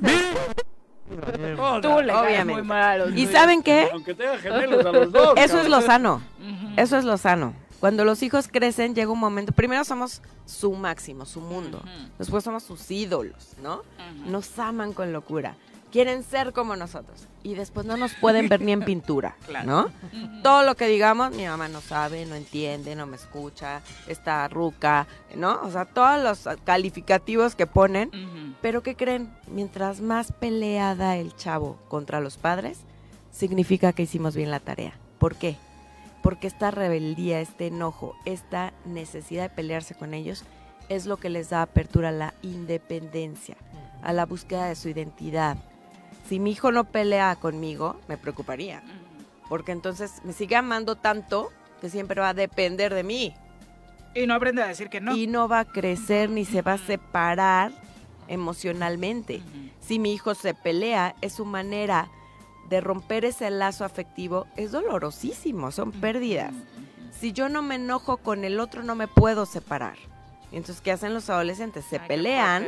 Tú 1.83 2.01
le 2.01 2.13
caes 2.13 2.27
Obviamente. 2.27 2.53
muy 2.53 2.63
mal 2.63 2.83
a 2.83 2.97
los 3.07 3.17
¿Y 3.17 3.27
saben 3.27 3.63
qué? 3.63 3.89
Aunque 3.93 4.15
tenga 4.15 4.39
gemelos 4.39 4.85
a 4.87 4.93
los 4.93 5.13
dos. 5.13 5.35
Eso 5.37 5.61
es 5.61 5.69
lo 5.69 5.81
sano. 5.81 6.23
Eso 6.77 6.97
es 6.97 7.05
lo 7.05 7.17
sano. 7.19 7.55
Cuando 7.81 8.05
los 8.05 8.23
hijos 8.23 8.47
crecen, 8.47 8.95
llega 8.95 9.11
un 9.11 9.19
momento. 9.19 9.53
Primero 9.53 9.85
somos 9.85 10.21
su 10.45 10.73
máximo, 10.73 11.25
su 11.25 11.41
mundo. 11.41 11.79
Ujú. 11.79 12.11
Después 12.19 12.45
somos 12.45 12.63
sus 12.63 12.91
ídolos, 12.91 13.55
¿no? 13.63 13.83
Nos 14.27 14.59
aman 14.59 14.93
con 14.93 15.13
locura. 15.13 15.55
Quieren 15.91 16.23
ser 16.23 16.53
como 16.53 16.77
nosotros. 16.77 17.27
Y 17.43 17.55
después 17.55 17.85
no 17.87 17.97
nos 17.97 18.15
pueden 18.15 18.49
ver 18.49 18.61
ni 18.61 18.73
en 18.73 18.81
pintura, 18.85 19.37
Claro. 19.47 19.67
¿no? 19.67 20.43
Todo 20.43 20.63
lo 20.63 20.75
que 20.77 20.87
digamos, 20.87 21.35
mi 21.35 21.47
mamá 21.47 21.69
no 21.69 21.81
sabe, 21.81 22.27
no 22.27 22.35
entiende, 22.35 22.95
no 22.95 23.07
me 23.07 23.17
escucha, 23.17 23.81
está 24.07 24.47
ruca, 24.49 25.07
¿no? 25.35 25.61
O 25.63 25.71
sea, 25.71 25.87
todos 25.87 26.23
los 26.23 26.57
calificativos 26.65 27.55
que 27.55 27.67
ponen. 27.67 28.11
Pero 28.61 28.83
¿qué 28.83 28.95
creen? 28.95 29.33
Mientras 29.49 30.01
más 30.01 30.33
peleada 30.33 31.17
el 31.17 31.35
chavo 31.35 31.79
contra 31.89 32.21
los 32.21 32.37
padres, 32.37 32.79
significa 33.33 33.93
que 33.93 34.03
hicimos 34.03 34.37
bien 34.37 34.51
la 34.51 34.61
tarea. 34.61 34.93
¿Por 35.19 35.37
qué? 35.37 35.57
Porque 36.23 36.47
esta 36.47 36.71
rebeldía, 36.71 37.41
este 37.41 37.69
enojo, 37.69 38.15
esta 38.27 38.75
necesidad 38.85 39.45
de 39.45 39.55
pelearse 39.57 39.95
con 39.95 40.13
ellos 40.15 40.45
es 40.91 41.07
lo 41.07 41.17
que 41.17 41.31
les 41.31 41.49
da 41.51 41.63
apertura 41.63 42.11
a 42.11 42.13
la 42.13 42.35
independencia, 42.43 43.57
a 44.03 44.13
la 44.13 44.27
búsqueda 44.27 44.67
de 44.67 44.75
su 44.75 44.89
identidad. 44.91 45.57
Si 46.31 46.39
mi 46.39 46.53
hijo 46.53 46.71
no 46.71 46.85
pelea 46.85 47.35
conmigo, 47.35 47.97
me 48.07 48.17
preocuparía, 48.17 48.85
porque 49.49 49.73
entonces 49.73 50.23
me 50.23 50.33
sigue 50.33 50.55
amando 50.55 50.95
tanto 50.95 51.51
que 51.81 51.91
siempre 51.91 52.21
va 52.21 52.29
a 52.29 52.35
depender 52.35 52.95
de 52.95 53.03
mí 53.03 53.35
Y 54.15 54.29
no 54.29 54.35
aprende 54.35 54.63
a 54.63 54.69
decir 54.69 54.91
que 54.91 55.01
no. 55.01 55.17
y 55.17 55.27
no 55.27 55.49
va 55.49 55.59
a 55.59 55.65
crecer 55.65 56.31
ni 56.31 56.45
se 56.45 56.63
va 56.63 56.75
a 56.75 56.79
separar 56.79 57.73
emocionalmente. 58.29 59.43
Si 59.81 59.99
mi 59.99 60.13
hijo 60.15 60.37
se 60.37 60.55
pelea, 60.55 61.17
es 61.21 61.33
su 61.33 61.45
manera 61.45 62.09
de 62.69 62.81
romper 62.81 63.25
ese 63.25 63.51
lazo 63.51 63.85
afectivo. 63.85 64.47
Es 64.55 64.71
dolorosísimo, 64.71 65.73
son 65.73 65.91
pérdidas. 65.91 66.55
Si 67.11 67.33
yo 67.33 67.49
no 67.49 67.61
me 67.61 67.75
enojo 67.75 68.19
con 68.19 68.45
el 68.45 68.61
otro, 68.61 68.85
no 68.85 68.95
me 68.95 69.09
puedo 69.09 69.47
separar. 69.47 69.97
Entonces, 70.53 70.81
¿qué 70.83 70.91
hacen 70.93 71.15
los 71.15 71.31
adolescentes? 71.31 71.85
Se 71.85 72.01
pelean 72.01 72.67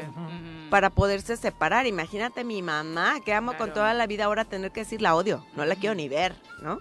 para 0.70 0.90
poderse 0.90 1.36
separar. 1.36 1.86
Imagínate 1.86 2.44
mi 2.44 2.62
mamá, 2.62 3.14
que 3.24 3.34
amo 3.34 3.52
con 3.52 3.56
Claro. 3.68 3.72
toda 3.74 3.94
la 3.94 4.06
vida, 4.06 4.24
ahora 4.26 4.44
tener 4.44 4.70
que 4.70 4.80
decir 4.80 5.02
la 5.02 5.14
odio. 5.16 5.44
No 5.56 5.64
la 5.64 5.74
quiero 5.74 5.94
ni 5.94 6.08
ver, 6.08 6.34
¿no? 6.62 6.78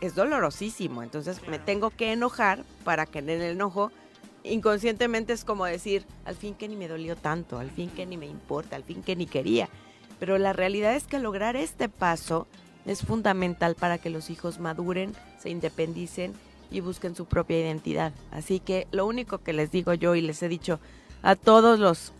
Es 0.00 0.14
dolorosísimo. 0.16 1.02
Entonces 1.02 1.46
me 1.46 1.58
tengo 1.60 1.90
que 1.90 2.12
enojar 2.12 2.64
para 2.84 3.06
que 3.06 3.20
en 3.20 3.30
el 3.30 3.42
enojo 3.42 3.92
inconscientemente 4.42 5.32
es 5.32 5.44
como 5.44 5.64
decir, 5.64 6.04
al 6.24 6.34
fin 6.34 6.54
que 6.54 6.68
ni 6.68 6.74
me 6.76 6.88
dolió 6.88 7.14
tanto, 7.16 7.58
al 7.58 7.70
fin 7.70 7.88
que 7.90 8.06
ni 8.06 8.16
me 8.16 8.26
importa, 8.26 8.74
al 8.76 8.82
fin 8.84 9.02
que 9.02 9.14
ni 9.16 9.26
quería. 9.26 9.68
Pero 10.18 10.38
la 10.38 10.52
realidad 10.52 10.94
es 10.96 11.06
que 11.06 11.18
lograr 11.20 11.54
este 11.56 11.88
paso 11.88 12.48
es 12.84 13.02
fundamental 13.04 13.76
para 13.76 13.98
que 13.98 14.10
los 14.10 14.30
hijos 14.30 14.58
maduren, 14.58 15.14
se 15.38 15.50
independicen 15.50 16.34
y 16.72 16.80
busquen 16.80 17.14
su 17.14 17.26
propia 17.26 17.58
identidad. 17.60 18.12
Así 18.30 18.60
que 18.60 18.86
lo 18.90 19.06
único 19.06 19.38
que 19.38 19.52
les 19.52 19.70
digo 19.70 19.94
yo 19.94 20.14
y 20.14 20.20
les 20.20 20.42
he 20.42 20.48
dicho 20.48 20.80
a 21.22 21.36
todos 21.36 21.78
los 21.78 22.12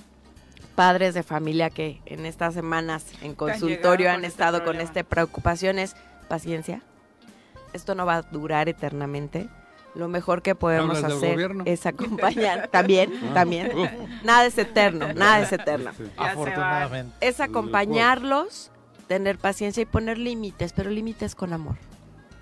padres 0.75 1.15
de 1.15 1.23
familia 1.23 1.71
que 1.71 2.01
en 2.07 2.25
estas 2.27 2.55
semanas 2.55 3.07
en 3.23 3.35
consultorio 3.35 4.09
han 4.11 4.17
con 4.17 4.25
este 4.25 4.29
estado 4.43 4.65
con 4.65 4.81
esta 4.81 5.03
preocupación 5.05 5.79
es 5.79 5.95
paciencia. 6.29 6.83
Esto 7.73 7.95
no 7.95 8.07
va 8.07 8.17
a 8.17 8.23
durar 8.23 8.69
eternamente. 8.69 9.49
Lo 9.95 10.09
mejor 10.09 10.41
que 10.41 10.55
podemos 10.55 11.03
¿Hablas 11.03 11.21
del 11.21 11.33
hacer 11.35 11.57
es 11.67 11.85
acompañar. 11.85 12.69
también, 12.73 13.13
Ah. 13.31 13.35
también. 13.35 13.77
Uf. 13.77 13.91
Nada 14.25 14.47
es 14.47 14.57
eterno, 14.57 15.13
nada 15.13 15.41
es 15.43 15.53
eterno. 15.53 15.91
Sí. 15.97 16.05
Afortunadamente. 16.17 17.15
Es 17.21 17.41
acompañarlos, 17.41 18.71
tener 19.07 19.37
paciencia 19.39 19.83
y 19.83 19.87
poner 19.87 20.17
límites, 20.17 20.73
pero 20.73 20.89
límites 20.91 21.35
con 21.35 21.53
amor. 21.53 21.77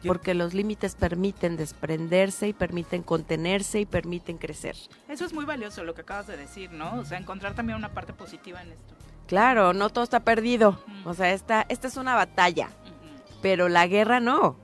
Porque 0.07 0.35
los 0.35 0.55
límites 0.55 0.95
permiten 0.95 1.57
desprenderse 1.57 2.49
y 2.49 2.53
permiten 2.53 3.03
contenerse 3.03 3.81
y 3.81 3.87
permiten 3.87 4.39
crecer. 4.39 4.77
Eso 5.09 5.25
es 5.25 5.33
muy 5.33 5.45
valioso 5.45 5.85
lo 5.85 5.95
que 5.95 6.03
acabas 6.03 6.27
de 6.27 6.37
decir, 6.37 6.73
¿no? 6.73 6.95
O 6.95 7.05
sea, 7.05 7.19
encontrar 7.19 7.55
también 7.55 7.77
una 7.77 7.93
parte 7.93 8.13
positiva 8.13 8.63
en 8.63 8.73
esto. 8.73 8.95
Claro, 9.27 9.73
no 9.73 9.91
todo 9.91 10.05
está 10.05 10.21
perdido. 10.21 10.83
O 11.05 11.15
sea, 11.15 11.33
esta, 11.33 11.65
esta 11.69 11.89
es 11.89 11.97
una 11.97 12.15
batalla, 12.15 12.71
pero 13.43 13.69
la 13.69 13.87
guerra 13.87 14.21
no. 14.21 14.57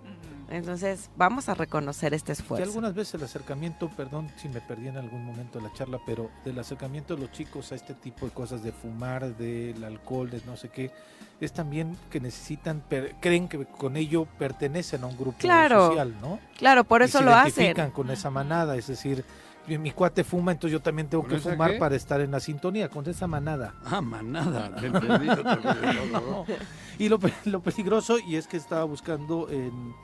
Entonces, 0.48 1.10
vamos 1.16 1.48
a 1.48 1.55
reconocer 1.55 2.14
este 2.14 2.27
Que 2.27 2.32
esfuerzo. 2.40 2.64
algunas 2.64 2.94
veces 2.94 3.14
el 3.14 3.24
acercamiento, 3.24 3.89
perdón 3.90 4.31
si 4.36 4.48
me 4.48 4.60
perdí 4.60 4.89
en 4.89 4.97
algún 4.97 5.24
momento 5.24 5.59
de 5.59 5.64
la 5.68 5.73
charla, 5.74 5.98
pero 6.06 6.31
del 6.44 6.59
acercamiento 6.59 7.14
de 7.16 7.23
los 7.23 7.32
chicos 7.32 7.73
a 7.73 7.74
este 7.74 7.94
tipo 7.94 8.27
de 8.27 8.32
cosas 8.32 8.62
de 8.62 8.70
fumar, 8.73 9.36
del 9.36 9.82
alcohol, 9.82 10.31
de 10.31 10.40
no 10.47 10.56
sé 10.56 10.68
qué, 10.68 10.93
es 11.40 11.52
también 11.52 11.97
que 12.10 12.20
necesitan, 12.20 12.81
per- 12.81 13.16
creen 13.20 13.48
que 13.48 13.64
con 13.66 13.97
ello 13.97 14.27
pertenecen 14.39 15.02
a 15.02 15.06
un 15.06 15.16
grupo 15.16 15.36
Claro. 15.39 15.89
social, 15.89 16.14
¿no? 16.20 16.39
Claro, 16.56 16.85
por 16.85 17.02
Y 17.02 17.06
eso 17.06 17.18
se 17.18 17.24
lo 17.24 17.31
identifican 17.32 17.81
hacen. 17.86 17.90
con 17.90 18.10
esa 18.10 18.31
manada, 18.31 18.77
es 18.77 18.86
decir, 18.86 19.24
mi, 19.66 19.78
mi 19.78 19.90
cuate 19.90 20.22
fuma, 20.24 20.52
entonces 20.52 20.72
yo 20.72 20.80
también 20.82 21.09
tengo 21.09 21.24
¿Con 21.24 21.32
que 21.32 21.38
fumar 21.38 21.72
qué? 21.72 21.78
para 21.78 21.97
estar 21.97 22.20
en 22.20 22.30
la 22.30 22.40
sintonía, 22.40 22.88
con 22.88 23.09
esa 23.09 23.26
manada. 23.26 23.74
Ah, 23.84 24.01
manada, 24.01 24.74
te 24.76 24.86
entendí. 24.86 25.26
te 25.26 25.40
entendí. 25.40 26.10
No. 26.12 26.44
Y 26.98 27.10
lo, 27.10 27.18
pe- 27.18 27.32
lo 27.44 27.60
peligroso, 27.60 28.18
y 28.18 28.36
es 28.36 28.47
que 28.47 28.56
estaba 28.56 28.84
buscando 28.84 29.51
en, 29.51 29.94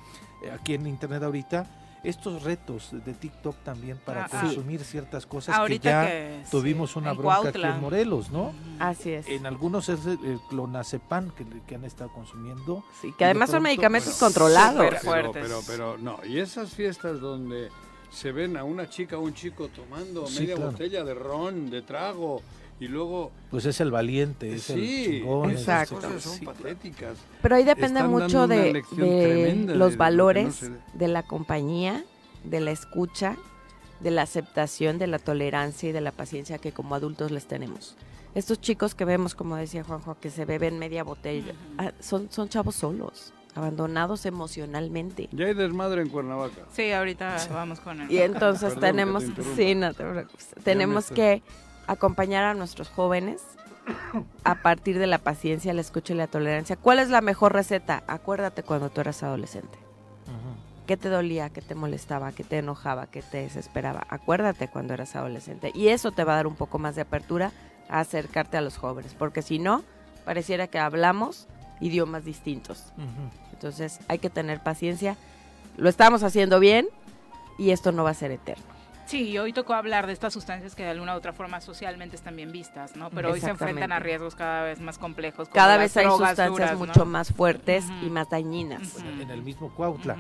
eh, 0.45 0.51
aquí 0.51 0.75
en 0.75 0.87
internet 0.87 1.23
ahorita, 1.23 1.65
estos 2.05 2.43
retos 2.43 2.91
de 3.05 3.15
TikTok 3.15 3.57
también 3.63 3.97
para 4.05 4.25
Ah, 4.25 4.29
ah. 4.31 4.41
consumir 4.43 4.83
ciertas 4.85 5.25
cosas 5.25 5.57
Ahorita 5.57 5.83
que 5.83 5.89
ya 5.89 6.07
que, 6.07 6.41
sí, 6.45 6.51
tuvimos 6.51 6.95
una 6.97 7.13
bronca 7.13 7.35
aquí 7.37 7.43
Cuautla. 7.61 7.75
en 7.77 7.81
Morelos, 7.81 8.31
¿no? 8.31 8.53
Así 8.79 9.13
es. 9.13 9.27
En 9.29 9.47
algunos 9.47 9.89
es 9.89 10.05
el, 10.05 10.39
clonazepam 10.51 11.31
que, 11.31 11.47
que 11.67 11.77
han 11.77 11.85
estado 11.85 12.13
consumiendo. 12.13 12.85
Sí, 13.01 13.15
que 13.17 13.25
además 13.25 13.51
son 13.51 13.63
medicamentos 13.63 14.11
bueno, 14.21 14.27
controlados. 14.27 14.85
Pero, 14.85 15.01
fuertes. 15.01 15.43
pero, 15.43 15.61
pero, 15.67 15.97
no. 15.99 16.19
Y 16.27 16.41
esas 16.41 16.71
fiestas 16.75 17.21
donde 17.21 17.71
se 18.13 18.33
ven 18.33 18.57
a 18.57 18.65
una 18.65 18.89
chica 18.89 19.19
o 19.19 19.23
un 19.23 19.35
chico 19.35 19.69
tomando 19.69 20.27
Sí, 20.27 20.41
media 20.41 20.57
claro. 20.57 20.71
botella 20.73 21.05
de 21.05 21.15
ron, 21.15 21.71
de 21.71 21.83
trago, 21.83 22.43
y 22.79 22.89
luego... 22.89 23.31
Pues 23.51 23.65
es 23.65 23.81
el 23.81 23.91
valiente, 23.91 24.55
es 24.55 24.69
el 24.71 24.81
sí, 24.81 25.05
chingón. 25.05 25.51
es 25.51 25.61
esas 25.63 25.83
Exacto. 25.91 26.07
cosas 26.07 26.23
son 26.23 26.39
sí, 26.39 26.45
patéticas. 26.45 27.17
Pero 27.41 27.55
ahí 27.55 27.65
depende 27.65 28.01
Están 28.01 28.11
mucho 28.11 28.47
de, 28.47 28.83
los 29.75 29.97
valores, 29.97 30.45
no 30.47 30.53
se 30.53 30.67
debe. 30.67 30.81
de 30.95 31.09
la 31.09 31.23
compañía, 31.23 32.05
de 32.45 32.61
la 32.61 32.71
escucha, 32.73 33.37
de 34.01 34.11
la 34.11 34.23
aceptación, 34.23 34.99
de 34.99 35.07
la 35.07 35.19
tolerancia 35.19 35.89
y 35.89 35.93
de 35.93 36.01
la 36.01 36.11
paciencia 36.13 36.59
que 36.59 36.73
como 36.73 36.95
adultos 36.95 37.31
les 37.31 37.47
tenemos. 37.47 37.97
Estos 38.35 38.61
chicos 38.61 38.95
que 38.95 39.05
vemos, 39.05 39.35
como 39.35 39.57
decía 39.57 39.85
Juanjo, 39.85 40.17
que 40.19 40.31
se 40.31 40.45
beben 40.45 40.79
media 40.79 41.05
botella, 41.05 41.55
ah, 41.79 41.93
son, 42.01 42.33
son 42.33 42.49
chavos 42.49 42.75
solos, 42.75 43.33
abandonados 43.55 44.27
emocionalmente. 44.27 45.29
Ya 45.33 45.47
hay 45.47 45.55
desmadre 45.55 46.03
en 46.03 46.09
Cuernavaca. 46.09 46.63
Sí, 46.73 46.93
ahorita 46.93 47.37
vamos 47.53 47.81
con 47.81 48.01
el 48.01 48.11
Y 48.11 48.19
entonces 48.19 48.75
Perdón 48.75 48.75
que 48.75 48.81
te 48.81 48.87
tenemos, 48.87 49.25
sí, 49.57 49.75
no 49.75 49.95
te 49.95 50.05
preocupes. 50.05 50.55
tenemos 50.65 51.11
que 51.11 51.43
acompañar 51.87 52.45
a 52.45 52.55
nuestros 52.55 52.89
jóvenes 52.89 53.43
a 54.45 54.55
partir 54.63 54.99
de 54.99 55.07
la 55.07 55.19
paciencia, 55.19 55.73
la 55.75 55.81
escucha 55.81 56.15
y 56.15 56.17
la 56.17 56.27
tolerancia. 56.29 56.77
¿Cuál 56.77 56.99
es 56.99 57.11
la 57.11 57.21
mejor 57.21 57.53
receta? 57.53 58.03
Acuérdate 58.07 58.63
cuando 58.63 58.91
tú 58.91 59.01
eras 59.01 59.23
adolescente. 59.23 59.79
¿Qué 60.87 60.97
te 60.97 61.09
dolía? 61.09 61.49
¿Qué 61.51 61.63
te 61.63 61.77
molestaba? 61.77 62.33
¿Qué 62.33 62.43
te 62.43 62.59
enojaba? 62.59 63.07
¿Qué 63.07 63.23
te 63.23 63.39
desesperaba? 63.39 64.05
Acuérdate 64.09 64.69
cuando 64.69 64.95
eras 64.95 65.15
adolescente. 65.15 65.71
Y 65.75 65.89
eso 65.89 66.11
te 66.11 66.25
va 66.25 66.33
a 66.33 66.37
dar 66.37 66.47
un 66.49 66.57
poco 66.57 66.79
más 66.79 66.97
de 66.97 67.03
apertura 67.03 67.53
a 67.89 68.01
acercarte 68.01 68.57
a 68.57 68.61
los 68.61 68.79
jóvenes. 68.79 69.15
Porque 69.17 69.43
si 69.43 69.61
no, 69.61 69.85
pareciera 70.25 70.67
que 70.67 70.81
hablamos 70.81 71.47
idiomas 71.83 72.25
distintos. 72.25 72.85
Ujú. 72.97 73.53
Entonces 73.53 73.99
hay 74.09 74.19
que 74.19 74.31
tener 74.31 74.61
paciencia. 74.63 75.17
Lo 75.77 75.89
estamos 75.89 76.23
haciendo 76.23 76.61
bien 76.61 76.87
y 77.59 77.71
esto 77.71 77.93
no 77.93 78.05
va 78.05 78.11
a 78.11 78.15
ser 78.15 78.31
eterno. 78.31 78.65
Sí, 79.07 79.29
y 79.29 79.37
hoy 79.39 79.53
tocó 79.53 79.75
hablar 79.75 80.07
de 80.07 80.13
estas 80.15 80.33
sustancias 80.33 80.75
que 80.75 80.85
de 80.85 80.91
alguna 80.91 81.15
u 81.15 81.19
otra 81.19 81.33
forma 81.35 81.61
socialmente 81.61 82.17
están 82.17 82.35
bien 82.37 82.51
vistas, 82.53 82.97
¿no? 82.97 83.11
Pero 83.11 83.33
hoy 83.33 83.41
se 83.41 83.51
enfrentan 83.51 83.93
a 83.93 83.99
riesgos 83.99 84.35
cada 84.35 84.63
vez 84.63 84.81
más 84.81 84.97
complejos. 84.97 85.49
como 85.49 85.55
Cada 85.57 85.77
vez 85.77 85.95
hay 85.97 86.07
sustancias 86.07 86.49
duras, 86.49 86.73
¿no? 86.73 86.79
mucho 86.79 87.05
más 87.05 87.31
fuertes 87.33 87.85
y 88.01 88.07
Ujú. 88.07 88.15
más 88.15 88.31
dañinas. 88.31 88.95
Ujú. 88.97 89.07
En 89.21 89.31
el 89.31 89.43
mismo 89.43 89.75
Cuautla, 89.75 90.17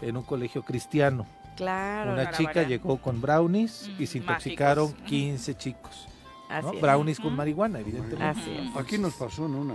en 0.00 0.16
un 0.16 0.22
colegio 0.22 0.62
cristiano. 0.62 1.26
Claro, 1.56 2.12
Una 2.12 2.30
chica 2.30 2.48
variar. 2.50 2.68
llegó 2.68 2.98
con 2.98 3.20
brownies 3.22 3.90
y 3.98 4.06
se 4.06 4.18
intoxicaron 4.18 4.90
mágicos. 4.90 5.08
15 5.08 5.54
chicos. 5.56 6.08
¿no? 6.62 6.72
Brownies 6.74 7.18
con 7.18 7.34
marihuana, 7.34 7.80
evidentemente. 7.80 8.22
Así 8.40 8.50
es. 8.52 8.76
Aquí 8.76 8.98
nos 8.98 9.14
pasó 9.14 9.46
en 9.46 9.54
una. 9.56 9.74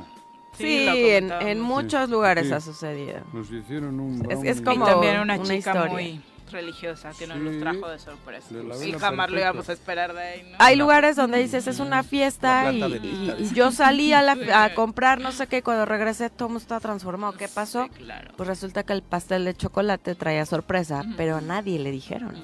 Sí, 0.57 0.85
en, 0.89 1.59
muchos 1.61 2.09
lugares 2.09 2.47
Sí. 2.47 2.53
ha 2.53 2.59
sucedido. 2.61 3.19
Nos 3.33 3.49
hicieron 3.51 3.99
un... 3.99 4.29
Es- 4.31 4.43
es 4.43 4.59
Y 4.59 4.63
como 4.63 4.85
también 4.85 5.19
una, 5.19 5.35
una 5.35 5.43
chica 5.43 5.55
historia. 5.71 5.91
muy 5.91 6.21
religiosa 6.51 7.11
que 7.17 7.25
nos 7.27 7.37
Sí, 7.37 7.43
los 7.45 7.59
trajo 7.61 7.87
de 7.89 7.97
sorpresa. 7.97 8.47
y 8.85 8.91
jamás 8.91 9.29
lo 9.31 9.39
íbamos 9.39 9.69
a 9.69 9.73
esperar 9.73 10.13
de 10.13 10.21
ahí, 10.21 10.43
¿no? 10.51 10.57
Hay 10.59 10.75
lugares 10.75 11.15
donde 11.15 11.37
dices 11.39 11.65
es 11.65 11.79
una 11.79 12.03
fiesta 12.03 12.73
y, 12.73 13.49
yo 13.53 13.71
salí 13.71 14.11
a, 14.11 14.21
la- 14.21 14.65
a 14.65 14.73
comprar 14.73 15.21
no 15.21 15.31
sé 15.31 15.47
qué, 15.47 15.63
cuando 15.63 15.85
regresé 15.85 16.29
todo 16.29 16.47
el 16.47 16.53
mundo 16.53 16.61
estaba 16.63 16.81
transformado. 16.81 17.31
¿Qué 17.33 17.47
pasó? 17.47 17.85
Sí, 17.85 18.03
claro. 18.03 18.31
Pues 18.35 18.49
resulta 18.49 18.83
que 18.83 18.91
el 18.91 19.01
pastel 19.01 19.45
de 19.45 19.53
chocolate 19.55 20.13
traía 20.15 20.45
sorpresa, 20.45 21.03
pero 21.15 21.37
a 21.37 21.41
nadie 21.41 21.79
le 21.79 21.89
dijeron. 21.89 22.35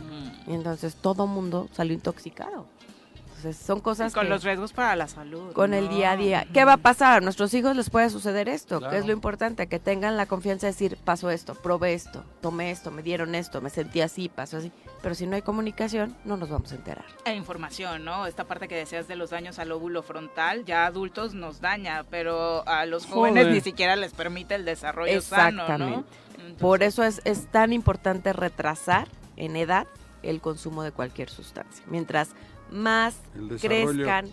Y 0.47 0.53
entonces 0.53 0.95
todo 0.95 1.27
mundo 1.27 1.67
salió 1.73 1.93
intoxicado. 1.93 2.65
Entonces 3.37 3.63
son 3.63 3.79
cosas 3.81 4.11
Y 4.11 4.15
con 4.15 4.23
que- 4.23 4.29
los 4.29 4.43
riesgos 4.43 4.73
para 4.73 4.95
la 4.95 5.07
salud. 5.07 5.53
con 5.53 5.73
el 5.75 5.89
día 5.89 6.11
a 6.11 6.17
día. 6.17 6.47
¿Qué 6.53 6.65
va 6.65 6.73
a 6.73 6.77
pasar? 6.77 7.17
A 7.17 7.21
nuestros 7.21 7.53
hijos 7.53 7.75
les 7.75 7.89
puede 7.91 8.09
suceder 8.09 8.49
esto, 8.49 8.79
que 8.79 8.85
es 8.87 8.91
Claro. 8.91 9.07
lo 9.07 9.13
importante, 9.13 9.67
que 9.67 9.79
tengan 9.79 10.17
la 10.17 10.25
confianza 10.25 10.65
de 10.65 10.73
decir, 10.73 10.97
pasó 11.03 11.29
esto, 11.29 11.53
probé 11.53 11.93
esto, 11.93 12.23
tomé 12.41 12.71
esto, 12.71 12.89
me 12.89 13.03
dieron 13.03 13.35
esto, 13.35 13.61
me 13.61 13.69
sentí 13.69 14.01
así, 14.01 14.27
pasó 14.27 14.57
así. 14.57 14.71
Pero 15.03 15.13
si 15.13 15.27
no 15.27 15.35
hay 15.35 15.43
comunicación, 15.43 16.15
no 16.25 16.35
nos 16.35 16.49
vamos 16.49 16.71
a 16.71 16.75
enterar. 16.75 17.05
E 17.25 17.35
información, 17.35 18.03
¿no? 18.03 18.25
Esta 18.25 18.45
parte 18.45 18.67
que 18.67 18.75
decías 18.75 19.07
de 19.07 19.15
los 19.15 19.29
daños 19.29 19.59
al 19.59 19.69
lóbulo 19.69 20.01
frontal, 20.01 20.65
ya 20.65 20.87
adultos 20.87 21.35
nos 21.35 21.61
daña, 21.61 22.05
pero 22.09 22.67
a 22.67 22.85
los 22.87 23.05
jóvenes 23.05 23.43
Joder. 23.43 23.53
ni 23.55 23.61
siquiera 23.61 23.95
les 23.95 24.13
permite 24.13 24.55
el 24.55 24.65
desarrollo 24.65 25.21
sano, 25.21 25.57
¿no? 25.57 25.63
Exactamente. 25.63 26.09
Entonces, 26.37 26.57
Por 26.61 26.81
eso 26.81 27.03
es, 27.03 27.21
es 27.23 27.45
tan 27.51 27.71
importante 27.71 28.33
retrasar 28.33 29.07
en 29.35 29.55
edad 29.55 29.85
el 30.23 30.41
consumo 30.41 30.81
de 30.81 30.91
cualquier 30.91 31.29
sustancia. 31.29 31.83
Mientras 31.87 32.29
más 32.71 33.15
crezcan, 33.61 34.27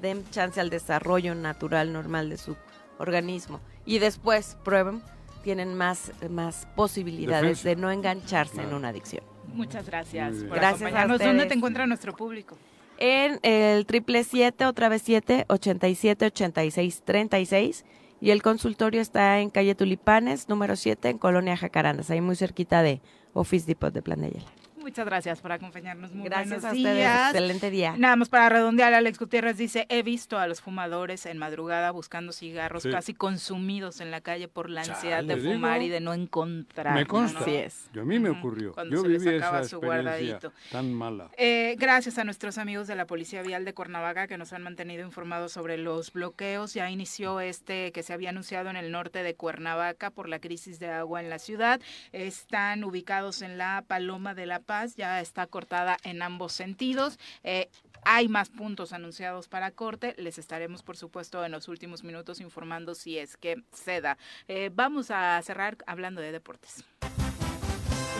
den 0.00 0.28
chance 0.30 0.60
al 0.60 0.70
desarrollo 0.70 1.34
natural, 1.34 1.92
normal 1.92 2.30
de 2.30 2.38
su 2.38 2.56
organismo 2.98 3.60
y 3.84 3.98
después 3.98 4.56
prueben, 4.64 5.02
tienen 5.42 5.74
más, 5.74 6.12
más 6.30 6.66
posibilidades 6.74 7.62
Defensa. 7.62 7.68
de 7.68 7.76
no 7.76 7.90
engancharse 7.90 8.62
en 8.62 8.74
una 8.74 8.88
adicción. 8.88 9.24
Muchas 9.54 9.86
gracias 9.86 10.36
por 10.44 10.56
Gracias 10.56 10.92
a. 10.92 11.06
¿Dónde 11.06 11.46
te 11.46 11.54
encuentra 11.54 11.86
nuestro 11.86 12.14
público? 12.14 12.56
En 12.98 13.38
el 13.42 13.86
triple 13.86 14.24
siete, 14.24 14.66
otra 14.66 14.88
vez 14.88 15.02
siete, 15.02 15.44
ochenta 15.48 15.88
y 15.88 15.94
siete, 15.94 16.26
ochenta 16.26 16.64
y 16.64 16.70
seis, 16.70 17.02
treinta 17.04 17.38
y 17.38 17.46
seis. 17.46 17.84
Y 18.20 18.30
el 18.30 18.42
consultorio 18.42 19.02
está 19.02 19.40
en 19.40 19.50
calle 19.50 19.74
Tulipanes, 19.74 20.48
número 20.48 20.74
7, 20.74 21.10
en 21.10 21.18
Colonia 21.18 21.54
Jacarandas, 21.56 22.10
ahí 22.10 22.22
muy 22.22 22.34
cerquita 22.34 22.82
de 22.82 23.02
Office 23.34 23.66
Depot 23.66 23.92
de 23.92 24.00
Plan 24.00 24.22
de 24.22 24.28
Ayala. 24.28 24.46
Muchas 24.86 25.04
gracias 25.04 25.40
por 25.40 25.50
acompañarnos. 25.50 26.12
Muy 26.12 26.28
Gracias 26.28 26.48
buenos 26.62 26.64
a 26.64 26.68
ustedes, 26.72 26.96
días. 26.96 27.30
excelente 27.30 27.70
día. 27.70 27.94
Nada 27.98 28.14
más 28.14 28.28
para 28.28 28.48
redondear, 28.48 28.94
Alex 28.94 29.18
Gutiérrez 29.18 29.56
dice, 29.56 29.84
he 29.88 30.04
visto 30.04 30.38
a 30.38 30.46
los 30.46 30.60
fumadores 30.60 31.26
en 31.26 31.38
madrugada 31.38 31.90
buscando 31.90 32.30
cigarros 32.30 32.84
Sí. 32.84 32.92
casi 32.92 33.12
consumidos 33.12 34.00
en 34.00 34.12
la 34.12 34.20
calle 34.20 34.46
por 34.46 34.70
la 34.70 34.82
ansiedad 34.82 35.22
Chale, 35.26 35.34
de 35.42 35.52
fumar 35.54 35.80
digo. 35.80 35.86
y 35.88 35.90
de 35.90 36.00
no 36.00 36.14
encontrar. 36.14 36.94
Me 36.94 37.00
¿no? 37.00 37.08
consta. 37.08 37.40
Así 37.40 37.56
es. 37.56 37.90
Yo 37.94 38.02
a 38.02 38.04
mí 38.04 38.20
me 38.20 38.30
ocurrió. 38.30 38.74
cuando 38.74 38.94
Yo 38.94 39.02
se 39.02 39.08
viví 39.08 39.24
sacaba 39.40 39.60
esa 39.62 39.68
su 39.70 39.80
guardadito. 39.80 40.52
tan 40.70 40.94
mala. 40.94 41.30
Eh, 41.36 41.74
gracias 41.80 42.16
a 42.18 42.22
nuestros 42.24 42.56
amigos 42.56 42.86
de 42.86 42.94
la 42.94 43.06
Policía 43.06 43.42
Vial 43.42 43.64
de 43.64 43.74
Cuernavaca 43.74 44.28
que 44.28 44.38
nos 44.38 44.52
han 44.52 44.62
mantenido 44.62 45.04
informados 45.04 45.50
sobre 45.50 45.78
los 45.78 46.12
bloqueos. 46.12 46.74
Ya 46.74 46.88
inició 46.90 47.40
este 47.40 47.90
que 47.90 48.04
se 48.04 48.12
había 48.12 48.30
anunciado 48.30 48.70
en 48.70 48.76
el 48.76 48.92
norte 48.92 49.24
de 49.24 49.34
Cuernavaca 49.34 50.10
por 50.10 50.28
la 50.28 50.38
crisis 50.38 50.78
de 50.78 50.90
agua 50.90 51.20
en 51.20 51.28
la 51.28 51.40
ciudad. 51.40 51.80
Están 52.12 52.84
ubicados 52.84 53.42
en 53.42 53.58
la 53.58 53.82
Paloma 53.88 54.34
de 54.34 54.46
la 54.46 54.60
Paz, 54.60 54.75
ya 54.84 55.20
está 55.20 55.46
cortada 55.46 55.96
en 56.04 56.22
ambos 56.22 56.52
sentidos. 56.52 57.18
Eh, 57.42 57.68
hay 58.04 58.28
más 58.28 58.50
puntos 58.50 58.92
anunciados 58.92 59.48
para 59.48 59.70
corte. 59.72 60.14
Les 60.18 60.38
estaremos, 60.38 60.82
por 60.82 60.96
supuesto, 60.96 61.44
en 61.44 61.52
los 61.52 61.68
últimos 61.68 62.04
minutos 62.04 62.40
informando 62.40 62.94
si 62.94 63.18
es 63.18 63.36
que 63.36 63.62
se 63.72 64.00
da. 64.00 64.16
Eh, 64.48 64.70
vamos 64.72 65.10
a 65.10 65.40
cerrar 65.42 65.76
hablando 65.86 66.20
de 66.20 66.32
deportes. 66.32 66.84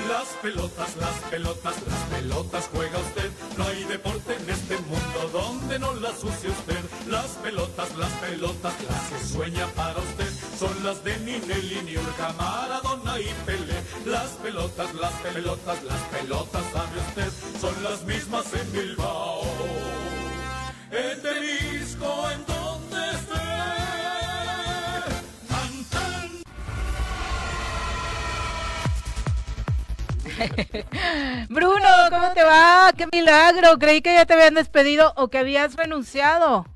Las 0.08 0.28
pelotas, 0.40 0.96
las 0.98 1.18
pelotas, 1.30 1.82
las 1.86 2.02
pelotas 2.10 2.70
juega 2.72 2.98
usted. 2.98 3.30
No 3.58 3.64
hay 3.64 3.82
deporte 3.84 4.36
en 4.36 4.50
este 4.50 4.76
mundo 4.78 5.30
donde 5.32 5.78
no 5.80 5.94
las 5.94 6.22
use 6.22 6.48
usted. 6.48 6.80
Las 7.08 7.30
pelotas, 7.42 7.96
las 7.96 8.12
pelotas, 8.12 8.74
las 8.88 9.10
que 9.10 9.18
sueña 9.18 9.66
para 9.68 9.98
usted. 9.98 10.30
Son 10.58 10.84
las 10.84 11.02
de 11.02 11.18
Ninelli, 11.18 11.82
Niurka, 11.82 12.32
Maradona 12.34 12.85
y. 13.20 13.26
Las 14.04 14.30
pelotas, 14.42 14.94
las 14.94 15.12
pelotas, 15.14 15.82
las 15.82 16.00
pelotas, 16.02 16.62
sabe 16.72 16.98
usted. 17.08 17.32
Son 17.60 17.82
las 17.82 18.02
mismas 18.04 18.46
en 18.54 18.72
Bilbao. 18.72 19.42
En 20.90 21.22
Temisco, 21.22 22.30
en 22.30 22.46
donde 22.46 23.10
esté. 23.10 23.34
Tan. 25.48 26.26
Bruno, 31.48 31.88
¿cómo 32.10 32.32
te 32.32 32.42
va? 32.44 32.92
¡Qué 32.96 33.06
milagro! 33.12 33.78
Creí 33.78 34.02
que 34.02 34.14
ya 34.14 34.26
te 34.26 34.34
habían 34.34 34.54
despedido 34.54 35.12
o 35.16 35.28
que 35.28 35.38
habías 35.38 35.74
renunciado. 35.74 36.66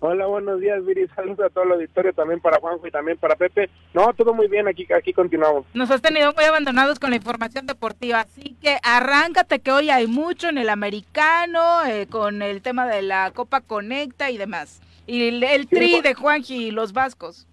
Hola, 0.00 0.26
buenos 0.26 0.60
días, 0.60 0.84
Viri. 0.84 1.06
Saludos 1.08 1.46
a 1.46 1.50
todo 1.50 1.64
el 1.64 1.72
auditorio, 1.72 2.12
también 2.12 2.40
para 2.40 2.58
Juanjo 2.58 2.86
y 2.86 2.90
también 2.90 3.18
para 3.18 3.36
Pepe. 3.36 3.68
No, 3.92 4.12
todo 4.14 4.34
muy 4.34 4.48
bien, 4.48 4.68
aquí, 4.68 4.86
aquí 4.92 5.12
continuamos. 5.12 5.64
Nos 5.74 5.90
has 5.90 6.02
tenido 6.02 6.32
muy 6.32 6.44
abandonados 6.44 6.98
con 6.98 7.10
la 7.10 7.16
información 7.16 7.66
deportiva, 7.66 8.20
así 8.20 8.56
que 8.60 8.78
arráncate 8.82 9.60
que 9.60 9.72
hoy 9.72 9.90
hay 9.90 10.06
mucho 10.06 10.48
en 10.48 10.58
el 10.58 10.68
americano, 10.68 11.84
eh, 11.86 12.06
con 12.08 12.42
el 12.42 12.62
tema 12.62 12.86
de 12.86 13.02
la 13.02 13.30
Copa 13.32 13.60
Conecta 13.60 14.30
y 14.30 14.38
demás. 14.38 14.80
Y 15.06 15.28
el, 15.28 15.42
el 15.42 15.68
tri 15.68 16.00
de 16.00 16.14
Juanji 16.14 16.68
y 16.68 16.70
los 16.70 16.92
vascos. 16.92 17.46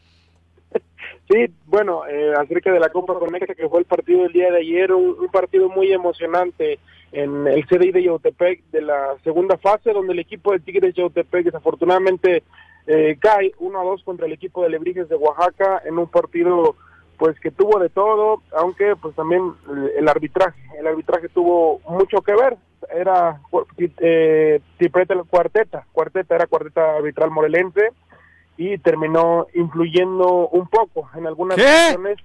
Sí, 1.30 1.46
bueno, 1.66 2.06
eh, 2.08 2.34
acerca 2.38 2.74
de 2.74 2.80
la 2.80 2.90
Copa 2.90 3.14
Conecta, 3.14 3.56
que 3.56 3.70
fue 3.70 3.80
el 3.80 3.86
partido 3.86 4.24
del 4.24 4.34
día 4.34 4.52
de 4.52 4.58
ayer, 4.58 4.92
un, 4.92 5.18
un 5.18 5.30
partido 5.30 5.70
muy 5.70 5.90
emocionante 5.94 6.78
en 7.12 7.48
el 7.48 7.66
CDI 7.66 7.92
de 7.92 8.04
Yautepec 8.04 8.64
de 8.72 8.82
la 8.82 9.16
segunda 9.24 9.58
fase, 9.58 9.92
donde 9.92 10.14
el 10.14 10.20
equipo 10.20 10.52
de 10.52 10.60
Tigres 10.60 10.96
Yautepec 10.96 11.46
desafortunadamente 11.46 12.44
eh, 12.88 13.18
cae 13.20 13.52
1 13.60 13.80
a 13.80 13.84
2 13.84 14.04
contra 14.04 14.26
el 14.26 14.34
equipo 14.34 14.64
de 14.64 14.70
Lebrijes 14.70 15.10
de 15.10 15.16
Oaxaca 15.16 15.82
en 15.86 15.98
un 15.98 16.08
partido 16.08 16.76
pues 17.18 17.40
que 17.40 17.52
tuvo 17.52 17.78
de 17.78 17.90
todo, 17.90 18.42
aunque 18.58 18.96
pues 18.96 19.16
también 19.16 19.54
el, 19.70 19.92
el 20.00 20.08
arbitraje, 20.08 20.60
el 20.80 20.88
arbitraje 20.88 21.30
tuvo 21.30 21.80
mucho 21.88 22.22
que 22.22 22.34
ver, 22.34 22.58
era 22.92 23.40
eh, 23.78 24.60
cuarteta, 25.30 25.86
cuarteta 25.92 26.36
era 26.36 26.48
cuarteta 26.48 26.96
arbitral 26.96 27.30
morelense 27.30 27.92
y 28.58 28.78
terminó 28.80 29.48
influyendo 29.54 30.50
un 30.50 30.68
poco 30.68 31.10
en 31.16 31.28
algunas 31.28 31.58
¿Qué? 31.58 31.64
decisiones 31.64 32.18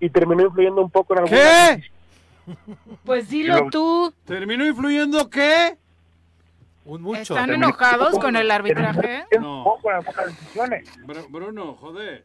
y 0.00 0.10
terminó 0.10 0.42
influyendo 0.44 0.82
un 0.82 0.90
poco 0.90 1.14
en 1.14 1.20
algunas 1.20 1.76
¿Qué? 1.76 1.90
Pues 3.04 3.28
dilo 3.28 3.68
tú. 3.70 4.12
¿Terminó 4.24 4.64
influyendo 4.66 5.28
qué? 5.30 5.78
Un 6.84 7.02
mucho. 7.02 7.20
¿Están 7.34 7.50
enojados 7.50 8.18
con 8.18 8.36
el 8.36 8.50
arbitraje? 8.50 9.24
No. 9.40 9.64
poco 9.64 9.88
decisiones. 10.26 10.88
Br- 11.04 11.26
Bruno, 11.30 11.74
joder. 11.74 12.24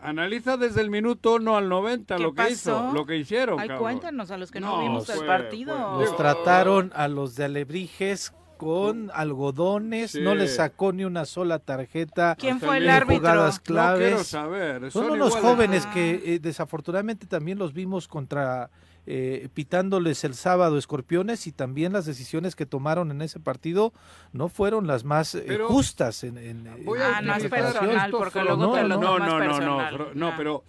Analiza 0.00 0.56
desde 0.56 0.80
el 0.82 0.90
minuto 0.90 1.36
1 1.36 1.56
al 1.56 1.68
90 1.68 2.16
¿Qué 2.16 2.22
lo 2.22 2.32
que 2.32 2.36
pasó? 2.42 2.50
hizo, 2.52 2.92
lo 2.92 3.06
que 3.06 3.16
hicieron, 3.16 3.58
Ay, 3.58 3.68
cabrón. 3.68 3.82
cuéntanos 3.84 4.30
a 4.30 4.36
los 4.36 4.50
que 4.50 4.60
no, 4.60 4.76
No, 4.76 4.82
vimos 4.82 5.08
el 5.08 5.18
fue- 5.18 5.26
partido. 5.26 5.94
fue- 5.96 6.04
Los 6.04 6.16
trataron 6.16 6.92
a 6.94 7.08
los 7.08 7.36
de 7.36 7.44
Alebrijes 7.44 8.34
con 8.58 9.10
algodones, 9.14 10.10
Sí. 10.12 10.20
no 10.20 10.34
les 10.34 10.56
sacó 10.56 10.92
ni 10.92 11.04
una 11.04 11.24
sola 11.24 11.58
tarjeta. 11.58 12.36
¿Quién 12.38 12.60
fue 12.60 12.78
el 12.78 12.90
árbitro? 12.90 13.16
jugadas 13.18 13.56
No 13.56 13.62
quiero 13.64 13.74
claves. 13.82 14.26
saber. 14.26 14.90
Son 14.90 15.04
son 15.04 15.12
unos 15.12 15.28
iguales. 15.36 15.48
jóvenes 15.50 15.86
Ah. 15.86 15.90
que 15.94 16.22
eh, 16.34 16.38
desafortunadamente 16.38 17.26
también 17.26 17.58
los 17.58 17.72
vimos 17.72 18.06
contra 18.06 18.68
eh, 19.06 19.48
pitándoles 19.52 20.24
el 20.24 20.34
sábado 20.34 20.78
escorpiones 20.78 21.46
y 21.46 21.52
también 21.52 21.92
las 21.92 22.06
decisiones 22.06 22.56
que 22.56 22.64
tomaron 22.66 23.10
en 23.10 23.20
ese 23.22 23.38
partido 23.40 23.92
no 24.32 24.48
fueron 24.48 24.86
las 24.86 25.04
más 25.04 25.34
eh, 25.34 25.44
Pero- 25.46 25.68
justas 25.68 26.24
en, 26.24 26.38
en- 26.38 26.84
Voy 26.84 26.98
en 27.00 27.04
Ah, 27.04 27.20
no 27.22 27.34
es 27.34 27.44
personal, 27.48 28.10
porque 28.10 28.42
luego 28.42 28.56
No, 28.66 28.72
te 28.72 28.82
lo 28.82 28.88
no, 29.00 29.18
no, 29.18 29.38
no, 29.38 29.60
no, 29.60 30.14
no, 30.14 30.32
pero 30.38 30.64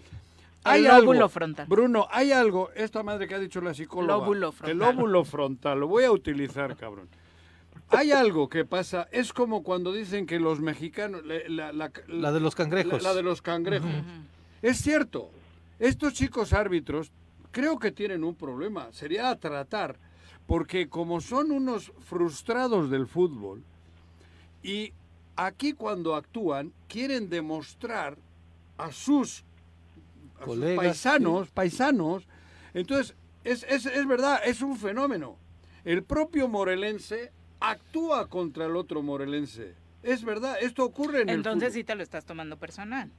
El 0.66 0.72
hay 0.72 0.82
lóbulo 0.84 1.12
algo, 1.12 1.30
frontal. 1.30 1.66
Bruno, 1.68 2.08
hay 2.12 2.32
algo, 2.32 2.72
esta 2.76 3.04
madre 3.04 3.28
que 3.28 3.36
ha 3.36 3.40
dicho 3.40 3.62
la 3.62 3.74
psicóloga, 3.74 4.14
Lóbulo 4.18 4.54
el 4.66 4.78
lóbulo 4.78 5.24
frontal, 5.24 5.80
lo 5.80 5.88
voy 5.88 6.04
a 6.04 6.12
utilizar, 6.12 6.76
cabrón. 6.76 7.08
Hay 7.90 8.12
algo 8.12 8.50
que 8.50 8.66
pasa, 8.66 9.08
es 9.12 9.32
como 9.32 9.62
cuando 9.64 9.94
dicen 9.94 10.26
que 10.26 10.40
los 10.40 10.60
mexicanos, 10.60 11.22
la, 11.24 11.36
la- 11.48 11.72
la- 11.72 11.92
la 12.08 12.32
de 12.32 12.40
los 12.40 12.56
cangrejos. 12.56 13.04
la- 13.04 13.10
la 13.10 13.16
de 13.16 13.22
los 13.24 13.42
cangrejos. 13.44 13.92
Es 14.64 14.82
cierto, 14.82 15.30
estos 15.80 16.14
chicos 16.14 16.52
árbitros 16.52 17.12
creo 17.56 17.80
que 17.80 17.94
tienen 17.94 18.26
un 18.26 18.36
problema, 18.36 18.92
sería 18.92 19.30
a 19.30 19.40
tratar, 19.40 19.98
porque 20.46 20.90
como 20.90 21.22
son 21.22 21.54
unos 21.54 21.94
frustrados 22.02 22.90
del 22.92 23.08
fútbol, 23.08 23.64
y 24.62 24.92
aquí 25.38 25.72
cuando 25.72 26.16
actúan 26.16 26.74
quieren 26.90 27.30
demostrar 27.30 28.18
a 28.78 28.92
sus, 28.92 29.46
a 30.42 30.44
sus 30.44 30.66
paisanos, 30.76 31.50
paisanos, 31.52 32.28
entonces 32.74 33.16
es, 33.46 33.64
es, 33.70 33.86
es 33.86 34.06
verdad, 34.06 34.42
es 34.44 34.62
un 34.62 34.76
fenómeno. 34.76 35.38
El 35.86 36.04
propio 36.04 36.50
morelense 36.50 37.32
actúa 37.62 38.28
contra 38.28 38.66
el 38.66 38.76
otro 38.76 39.02
morelense. 39.02 39.76
Es 40.04 40.26
verdad, 40.26 40.58
esto 40.60 40.84
ocurre 40.84 41.22
en 41.22 41.30
Entonces 41.30 41.68
el 41.68 41.74
sí 41.74 41.84
te 41.86 41.96
lo 41.96 42.04
estás 42.04 42.26
tomando 42.26 42.58
personal. 42.58 43.10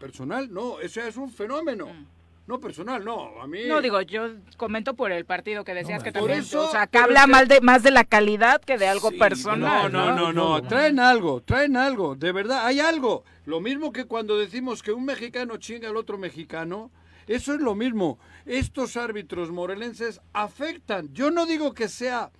Personal, 0.00 0.52
no, 0.52 0.80
eso 0.80 1.00
es 1.02 1.16
un 1.16 1.30
fenómeno. 1.30 1.86
Mm. 1.86 2.16
No 2.46 2.60
personal, 2.60 3.04
no, 3.04 3.40
a 3.42 3.46
mí... 3.48 3.60
No, 3.66 3.82
digo, 3.82 4.00
yo 4.02 4.28
comento 4.56 4.94
por 4.94 5.10
el 5.10 5.24
partido 5.24 5.64
que 5.64 5.74
decías 5.74 5.98
No, 5.98 6.04
que 6.04 6.12
por 6.12 6.20
también, 6.22 6.40
eso, 6.40 6.68
o 6.68 6.70
sea, 6.70 6.86
que 6.86 6.98
habla 6.98 7.20
es 7.20 7.24
que- 7.26 7.30
mal 7.32 7.48
de, 7.48 7.60
más 7.60 7.82
de 7.82 7.90
la 7.90 8.04
calidad 8.04 8.60
que 8.60 8.78
de 8.78 8.86
algo 8.86 9.10
Sí, 9.10 9.16
personal. 9.18 9.90
No, 9.92 10.12
no, 10.14 10.14
no, 10.16 10.32
no, 10.32 10.62
traen 10.62 11.00
algo, 11.00 11.40
traen 11.40 11.76
algo, 11.76 12.14
de 12.14 12.30
verdad, 12.30 12.64
hay 12.66 12.78
algo. 12.78 13.24
Lo 13.46 13.60
mismo 13.60 13.92
que 13.92 14.04
cuando 14.04 14.38
decimos 14.38 14.82
que 14.84 14.92
un 14.92 15.04
mexicano 15.04 15.56
chinga 15.56 15.88
al 15.88 15.96
otro 15.96 16.18
mexicano, 16.18 16.92
eso 17.26 17.52
es 17.52 17.60
lo 17.60 17.74
mismo. 17.74 18.20
Estos 18.44 18.96
árbitros 18.96 19.50
morelenses 19.50 20.20
afectan. 20.32 21.12
Yo 21.12 21.32
no 21.32 21.46
digo 21.46 21.74
que 21.74 21.88
sea 21.88 22.30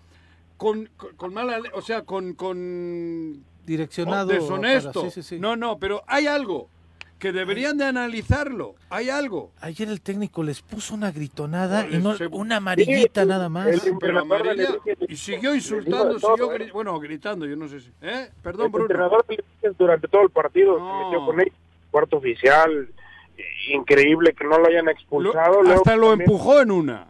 con, 0.56 0.88
con, 0.96 1.16
con 1.16 1.34
mala, 1.34 1.60
o 1.74 1.82
sea, 1.82 2.02
con, 2.02 2.34
con 2.34 3.44
Direccionado. 3.64 4.28
deshonesto. 4.28 4.92
para- 5.00 5.10
sí, 5.10 5.22
sí, 5.22 5.28
sí. 5.34 5.40
No, 5.40 5.56
no, 5.56 5.78
pero 5.80 6.04
hay 6.06 6.28
algo 6.28 6.68
que 7.26 7.32
deberían 7.32 7.76
de 7.76 7.84
analizarlo. 7.84 8.74
Hay 8.90 9.10
algo. 9.10 9.50
Ayer 9.60 9.88
el 9.88 10.00
técnico 10.00 10.42
les 10.42 10.62
puso 10.62 10.94
una 10.94 11.10
gritonada 11.10 11.82
No, 11.84 11.96
y 11.96 11.98
no, 12.02 12.14
se- 12.16 12.26
una 12.28 12.56
amarillita 12.58 13.22
Sí, 13.22 13.28
nada 13.28 13.48
más. 13.48 13.66
el- 13.66 13.80
Pero 13.98 14.20
amarilla, 14.20 14.68
y 15.08 15.16
siguió 15.16 15.54
insultando, 15.54 16.18
todo, 16.20 16.36
siguió 16.36 16.52
¿eh? 16.52 16.58
gri- 16.68 16.72
bueno, 16.72 16.98
gritando, 17.00 17.46
yo 17.46 17.56
no 17.56 17.68
sé 17.68 17.80
si. 17.80 17.90
¿Eh? 18.00 18.30
Perdón, 18.42 18.66
el 18.66 18.72
Bruno. 18.72 18.84
entrenador 18.86 19.24
durante 19.78 20.06
todo 20.08 20.22
el 20.22 20.30
partido 20.30 20.78
No. 20.78 21.00
se 21.00 21.04
metió 21.06 21.26
con 21.26 21.40
él, 21.40 21.52
cuarto 21.90 22.16
oficial, 22.18 22.88
increíble 23.68 24.32
que 24.34 24.44
no 24.44 24.58
lo 24.58 24.66
hayan 24.66 24.84
Lo- 24.84 24.90
expulsado. 24.92 25.62
luego 25.62 25.78
hasta 25.80 25.96
lo 25.96 26.10
también- 26.10 26.30
empujó 26.30 26.60
en 26.60 26.70
una. 26.70 27.06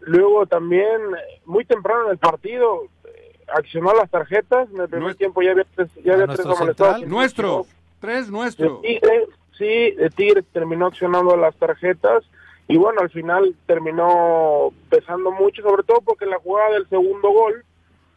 Luego 0.00 0.46
también, 0.46 1.00
muy 1.46 1.64
temprano 1.64 2.06
en 2.06 2.10
el 2.12 2.18
partido, 2.18 2.84
eh, 3.04 3.36
accionó 3.54 3.92
las 3.94 4.10
tarjetas. 4.10 4.68
En 4.70 4.80
el 4.80 4.88
primer 4.88 5.00
Nuestro- 5.02 5.18
tiempo 5.18 5.42
ya 5.42 5.52
había 5.52 5.64
tres, 5.74 5.88
ya 6.04 6.12
¿A 6.12 6.14
había 6.14 6.26
tres? 6.34 7.08
Nuestro. 7.08 7.66
Tres, 8.04 8.26
De 8.26 8.32
nuestro. 8.32 8.80
Tigres, 8.80 9.28
sí, 9.58 9.90
de 9.92 10.10
Tigres 10.14 10.44
terminó 10.52 10.86
accionando 10.86 11.36
las 11.36 11.56
tarjetas. 11.56 12.24
Y 12.66 12.76
bueno, 12.78 13.00
al 13.02 13.10
final 13.10 13.54
terminó 13.66 14.72
pesando 14.88 15.30
mucho, 15.32 15.62
sobre 15.62 15.82
todo 15.82 16.00
porque 16.02 16.24
en 16.24 16.30
la 16.30 16.38
jugada 16.38 16.70
del 16.72 16.88
segundo 16.88 17.28
gol, 17.30 17.62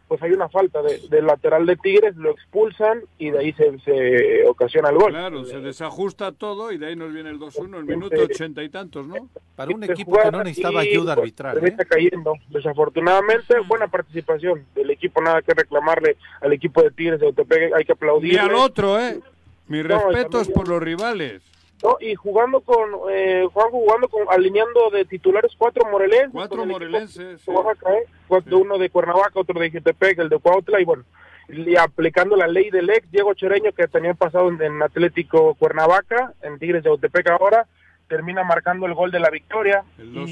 pues 0.08 0.22
hay 0.24 0.32
una 0.32 0.48
falta 0.48 0.82
de, 0.82 1.00
del 1.10 1.26
lateral 1.26 1.66
de 1.66 1.76
Tigres, 1.76 2.16
lo 2.16 2.32
expulsan 2.32 3.02
y 3.18 3.30
de 3.30 3.40
ahí 3.40 3.52
se, 3.54 3.78
se 3.80 4.48
ocasiona 4.48 4.88
el 4.90 4.96
gol. 4.98 5.12
Claro, 5.12 5.44
se 5.44 5.60
desajusta 5.60 6.32
todo 6.32 6.72
y 6.72 6.78
de 6.78 6.88
ahí 6.88 6.96
nos 6.96 7.12
viene 7.12 7.30
el 7.30 7.40
2-1, 7.40 7.78
el 7.80 7.84
minuto 7.86 8.16
ochenta 8.24 8.64
y 8.64 8.70
tantos, 8.70 9.06
¿no? 9.06 9.16
Para 9.58 9.76
un 9.76 9.84
equipo 9.84 10.18
que 10.18 10.32
no 10.32 10.44
necesitaba 10.44 10.86
y, 10.86 10.92
ayuda 10.92 11.14
pues, 11.16 11.24
arbitral. 11.24 11.58
¿eh? 11.58 11.60
termina 11.60 11.84
cayendo, 11.86 12.34
desafortunadamente. 12.50 13.60
Buena 13.68 13.90
participación 13.90 14.66
del 14.76 14.92
equipo, 14.92 15.22
nada 15.22 15.42
que 15.42 15.54
reclamarle 15.54 16.16
al 16.40 16.54
equipo 16.54 16.82
de 16.82 16.92
Tigres 16.92 17.20
de 17.20 17.28
Otepec, 17.28 17.74
hay 17.76 17.84
que 17.84 17.92
Y 17.92 17.94
aplaudirle. 17.94 18.40
al 18.40 18.56
otro, 18.56 18.98
¿eh? 18.98 19.20
Mis 19.68 19.84
No, 19.86 19.96
y 19.96 20.16
respetos 20.16 20.50
por 20.50 20.68
los 20.68 20.82
rivales. 20.82 21.42
No, 21.84 21.98
y 22.00 22.16
jugando 22.16 22.62
con, 22.62 22.90
eh, 23.12 23.46
Juanjo 23.54 23.72
jugando 23.78 24.08
con, 24.08 24.26
alineando 24.30 24.90
de 24.92 25.06
titulares 25.06 25.52
cuatro 25.58 25.88
morelenses. 25.92 26.32
Cuatro 26.32 26.66
morelenses, 26.66 27.42
sí. 27.42 27.52
Oaxaca, 27.52 27.94
¿eh? 27.94 28.04
Cuatro- 28.28 28.58
Uno 28.58 28.78
de 28.80 28.90
Cuernavaca, 28.90 29.40
otro 29.40 29.60
de 29.60 29.70
Jutepec, 29.70 30.18
el 30.20 30.30
de 30.30 30.40
Cuautla, 30.40 30.82
y 30.82 30.86
bueno, 30.86 31.04
y 31.50 31.76
aplicando 31.76 32.36
la 32.36 32.48
ley 32.48 32.72
del 32.72 32.90
ex, 32.90 33.10
Diego 33.12 33.34
Chereño, 33.36 33.72
que 33.74 33.88
tenía 33.88 34.14
pasado 34.16 34.50
en, 34.50 34.60
en 34.62 34.82
Atlético 34.82 35.54
Cuernavaca, 35.56 36.34
en 36.42 36.58
Tigres 36.58 36.84
de 36.84 36.90
Otepec 36.90 37.30
ahora, 37.30 37.68
termina 38.08 38.44
marcando 38.44 38.86
el 38.88 38.96
gol 38.96 39.12
de 39.12 39.20
la 39.20 39.30
victoria. 39.30 39.84
El 40.00 40.16
y 40.16 40.20
2-1. 40.20 40.28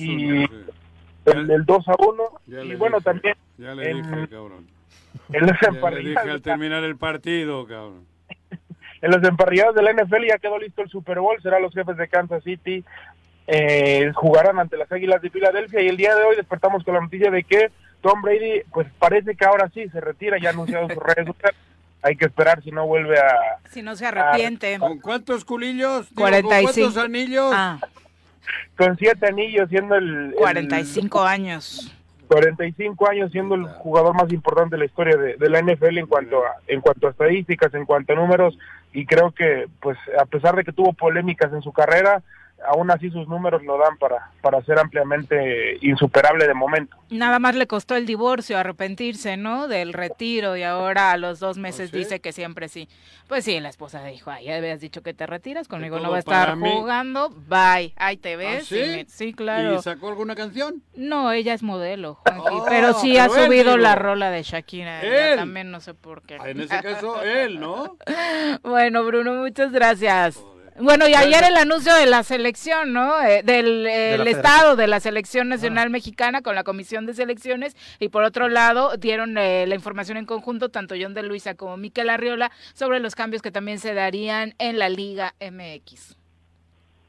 sí. 0.49 0.55
el, 1.25 1.51
el 1.51 1.65
2 1.65 1.87
a 1.89 1.95
1. 1.99 2.23
Ya 2.47 2.63
Y 2.63 2.75
bueno, 2.75 2.97
dije, 2.97 3.03
también 3.11 3.35
Ya 3.59 3.75
le 3.75 3.91
en- 3.91 3.97
dije, 4.01 4.27
cabrón. 4.29 4.67
en 5.31 5.45
Ya 5.45 5.89
le 5.91 5.99
dije 5.99 6.19
al 6.31 6.41
terminar 6.41 6.83
el 6.83 6.97
partido, 6.97 7.65
cabrón. 7.67 8.05
En 9.01 9.11
los 9.11 9.23
emparrillados 9.23 9.75
de 9.75 9.83
la 9.83 9.93
NFL 9.93 10.25
ya 10.27 10.37
quedó 10.37 10.57
listo 10.57 10.81
el 10.81 10.89
Super 10.89 11.19
Bowl, 11.19 11.41
serán 11.41 11.61
los 11.61 11.73
jefes 11.73 11.97
de 11.97 12.07
Kansas 12.07 12.43
City, 12.43 12.83
eh, 13.47 14.11
jugarán 14.15 14.57
ante 14.59 14.77
las 14.77 14.91
Águilas 14.91 15.21
de 15.21 15.29
Filadelfia 15.29 15.81
y 15.81 15.87
el 15.87 15.97
día 15.97 16.15
de 16.15 16.23
hoy 16.23 16.35
despertamos 16.35 16.83
con 16.83 16.95
la 16.95 17.01
noticia 17.01 17.29
de 17.29 17.43
que 17.43 17.69
Tom 18.01 18.21
Brady, 18.21 18.61
pues 18.71 18.87
parece 18.99 19.35
que 19.35 19.45
ahora 19.45 19.69
sí 19.73 19.87
se 19.89 19.99
retira, 20.01 20.37
ya 20.39 20.49
ha 20.49 20.53
anunciado 20.53 20.87
sus 20.89 20.97
redes 21.03 21.25
sociales, 21.27 21.55
hay 22.01 22.15
que 22.15 22.25
esperar 22.25 22.61
si 22.63 22.71
no 22.71 22.85
vuelve 22.87 23.19
a... 23.19 23.59
Si 23.71 23.81
no 23.81 23.95
se 23.95 24.05
arrepiente. 24.07 24.77
¿Con 24.79 24.99
cuántos 24.99 25.43
culillos? 25.45 26.09
Digo, 26.09 26.21
45. 26.21 26.65
¿Con 26.65 26.73
cuántos 26.93 27.03
anillos? 27.03 27.51
Ah, 27.53 27.79
Con 28.77 28.97
siete 28.97 29.27
anillos 29.27 29.69
siendo 29.69 29.95
el... 29.95 30.27
el- 30.29 30.33
45 30.35 31.23
años. 31.23 31.91
45 32.27 33.09
años 33.09 33.31
siendo 33.31 33.53
el 33.55 33.65
jugador 33.65 34.15
más 34.15 34.31
importante 34.33 34.75
de 34.75 34.79
la 34.79 34.85
historia 34.85 35.15
de, 35.15 35.35
de 35.35 35.49
la 35.49 35.61
NFL 35.61 35.97
en 35.99 36.07
cuanto 36.07 36.43
a 36.43 36.55
en 36.67 36.81
cuanto 36.81 37.07
a 37.07 37.11
estadísticas, 37.11 37.71
en 37.75 37.85
cuanto 37.85 38.13
a 38.13 38.15
números 38.15 38.57
y 38.95 39.05
creo 39.05 39.31
que 39.31 39.67
pues 39.81 39.97
a 40.17 40.25
pesar 40.25 40.55
de 40.55 40.63
que 40.63 40.71
tuvo 40.71 40.93
polémicas 40.93 41.51
en 41.51 41.61
su 41.61 41.73
carrera, 41.73 42.23
aún 42.67 42.89
así 42.91 43.09
sus 43.11 43.27
números 43.27 43.63
lo 43.63 43.77
dan 43.77 43.97
para, 43.97 44.31
para 44.41 44.61
ser 44.63 44.79
ampliamente 44.79 45.77
insuperable 45.81 46.47
de 46.47 46.53
momento. 46.53 46.97
Nada 47.09 47.37
más 47.39 47.55
le 47.55 47.67
costó 47.67 47.95
el 47.95 48.05
divorcio, 48.05 48.57
arrepentirse, 48.57 49.37
¿no? 49.37 49.67
Del 49.67 49.93
retiro 49.93 50.55
y 50.57 50.63
ahora 50.63 51.11
a 51.11 51.17
los 51.17 51.39
dos 51.39 51.57
meses 51.57 51.91
sí? 51.91 51.97
dice 51.99 52.19
que 52.21 52.31
siempre 52.31 52.67
sí. 52.69 52.89
Pues 53.27 53.43
sí, 53.45 53.59
la 53.59 53.69
esposa 53.69 54.03
dijo, 54.05 54.31
ay, 54.31 54.45
ya 54.45 54.55
habías 54.57 54.79
dicho 54.79 55.01
que 55.03 55.13
te 55.13 55.25
retiras, 55.27 55.67
conmigo 55.67 55.99
no 55.99 56.09
va 56.09 56.17
a 56.17 56.19
estar 56.19 56.57
jugando, 56.57 57.29
bye, 57.29 57.93
ahí 57.97 58.17
te 58.17 58.33
¿Ah, 58.33 58.37
ves. 58.37 58.67
sí? 58.67 58.75
me- 58.79 59.05
sí, 59.07 59.33
claro. 59.33 59.75
¿Y 59.75 59.81
sacó 59.81 60.09
alguna 60.09 60.35
canción? 60.35 60.81
No, 60.95 61.31
ella 61.31 61.53
es 61.53 61.61
modelo, 61.63 62.19
Oh, 62.37 62.65
pero 62.67 62.93
sí 62.93 63.17
ha 63.17 63.25
él, 63.25 63.31
subido 63.31 63.71
digo. 63.73 63.77
la 63.77 63.95
rola 63.95 64.31
de 64.31 64.43
Shakira. 64.43 65.03
ella 65.03 65.31
Él. 65.33 65.39
también 65.39 65.71
no 65.71 65.79
sé 65.81 65.93
por 65.93 66.21
qué. 66.23 66.35
En 66.37 66.59
ese 66.61 66.81
caso, 66.81 67.21
él, 67.23 67.59
¿no? 67.59 67.97
Bueno, 68.63 69.03
Bruno, 69.03 69.33
muchas 69.35 69.71
gracias. 69.71 70.43
Bueno, 70.77 71.07
y 71.07 71.13
ayer 71.13 71.41
el 71.45 71.55
anuncio 71.55 71.93
de 71.95 72.05
la 72.05 72.23
selección, 72.23 72.91
¿no? 72.91 73.21
Eh, 73.21 73.43
del 73.43 73.87
eh, 73.87 74.15
el 74.15 74.27
estado 74.27 74.75
de 74.75 74.87
la 74.87 74.99
selección 74.99 75.47
nacional 75.47 75.89
mexicana 75.89 76.41
con 76.41 76.53
la 76.53 76.65
comisión 76.65 77.05
de 77.05 77.13
selecciones 77.13 77.77
y 77.97 78.09
por 78.09 78.23
otro 78.25 78.49
lado 78.49 78.97
dieron 78.97 79.37
eh, 79.37 79.65
la 79.67 79.75
información 79.75 80.17
en 80.17 80.25
conjunto 80.25 80.69
tanto 80.69 80.95
John 80.99 81.13
de 81.13 81.23
Luisa 81.23 81.55
como 81.55 81.77
Miquel 81.77 82.09
Arriola 82.09 82.51
sobre 82.73 82.99
los 82.99 83.15
cambios 83.15 83.41
que 83.41 83.51
también 83.51 83.79
se 83.79 83.93
darían 83.93 84.53
en 84.57 84.77
la 84.77 84.89
Liga 84.89 85.33
MX. 85.39 86.17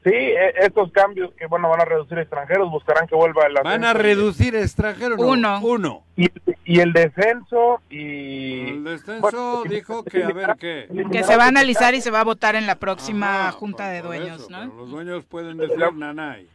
Sí, 0.09 0.15
e- 0.15 0.53
estos 0.65 0.91
cambios 0.91 1.33
que 1.33 1.47
bueno 1.47 1.69
van 1.69 1.81
a 1.81 1.85
reducir 1.85 2.17
extranjeros 2.19 2.69
buscarán 2.71 3.07
que 3.07 3.15
vuelva 3.15 3.45
el 3.47 3.55
¿Van 3.63 3.83
a 3.83 3.93
reducir 3.93 4.55
extranjeros? 4.55 5.17
No, 5.17 5.27
Uno. 5.27 5.59
Uno. 5.61 6.03
y, 6.15 6.27
y 6.65 6.79
el 6.79 6.93
descenso 6.93 7.81
y 7.89 8.69
El 8.69 8.83
descenso 8.85 9.21
bueno, 9.21 9.63
dijo 9.67 10.03
que, 10.03 10.23
a 10.23 10.29
ver, 10.29 10.55
¿qué? 10.59 10.87
Que 11.11 11.23
se 11.23 11.35
va 11.35 11.45
a 11.45 11.47
analizar 11.47 11.93
y 11.95 12.01
se 12.01 12.11
va 12.11 12.21
a 12.21 12.23
votar 12.23 12.55
en 12.55 12.67
la 12.67 12.75
próxima 12.75 13.49
Ajá, 13.49 13.51
junta 13.53 13.89
de 13.89 14.01
dueños, 14.01 14.41
eso, 14.41 14.49
¿no? 14.49 14.65
los 14.75 14.89
dueños 14.89 15.25
pueden 15.25 15.57
decir 15.57 15.77
nanay. 15.93 16.47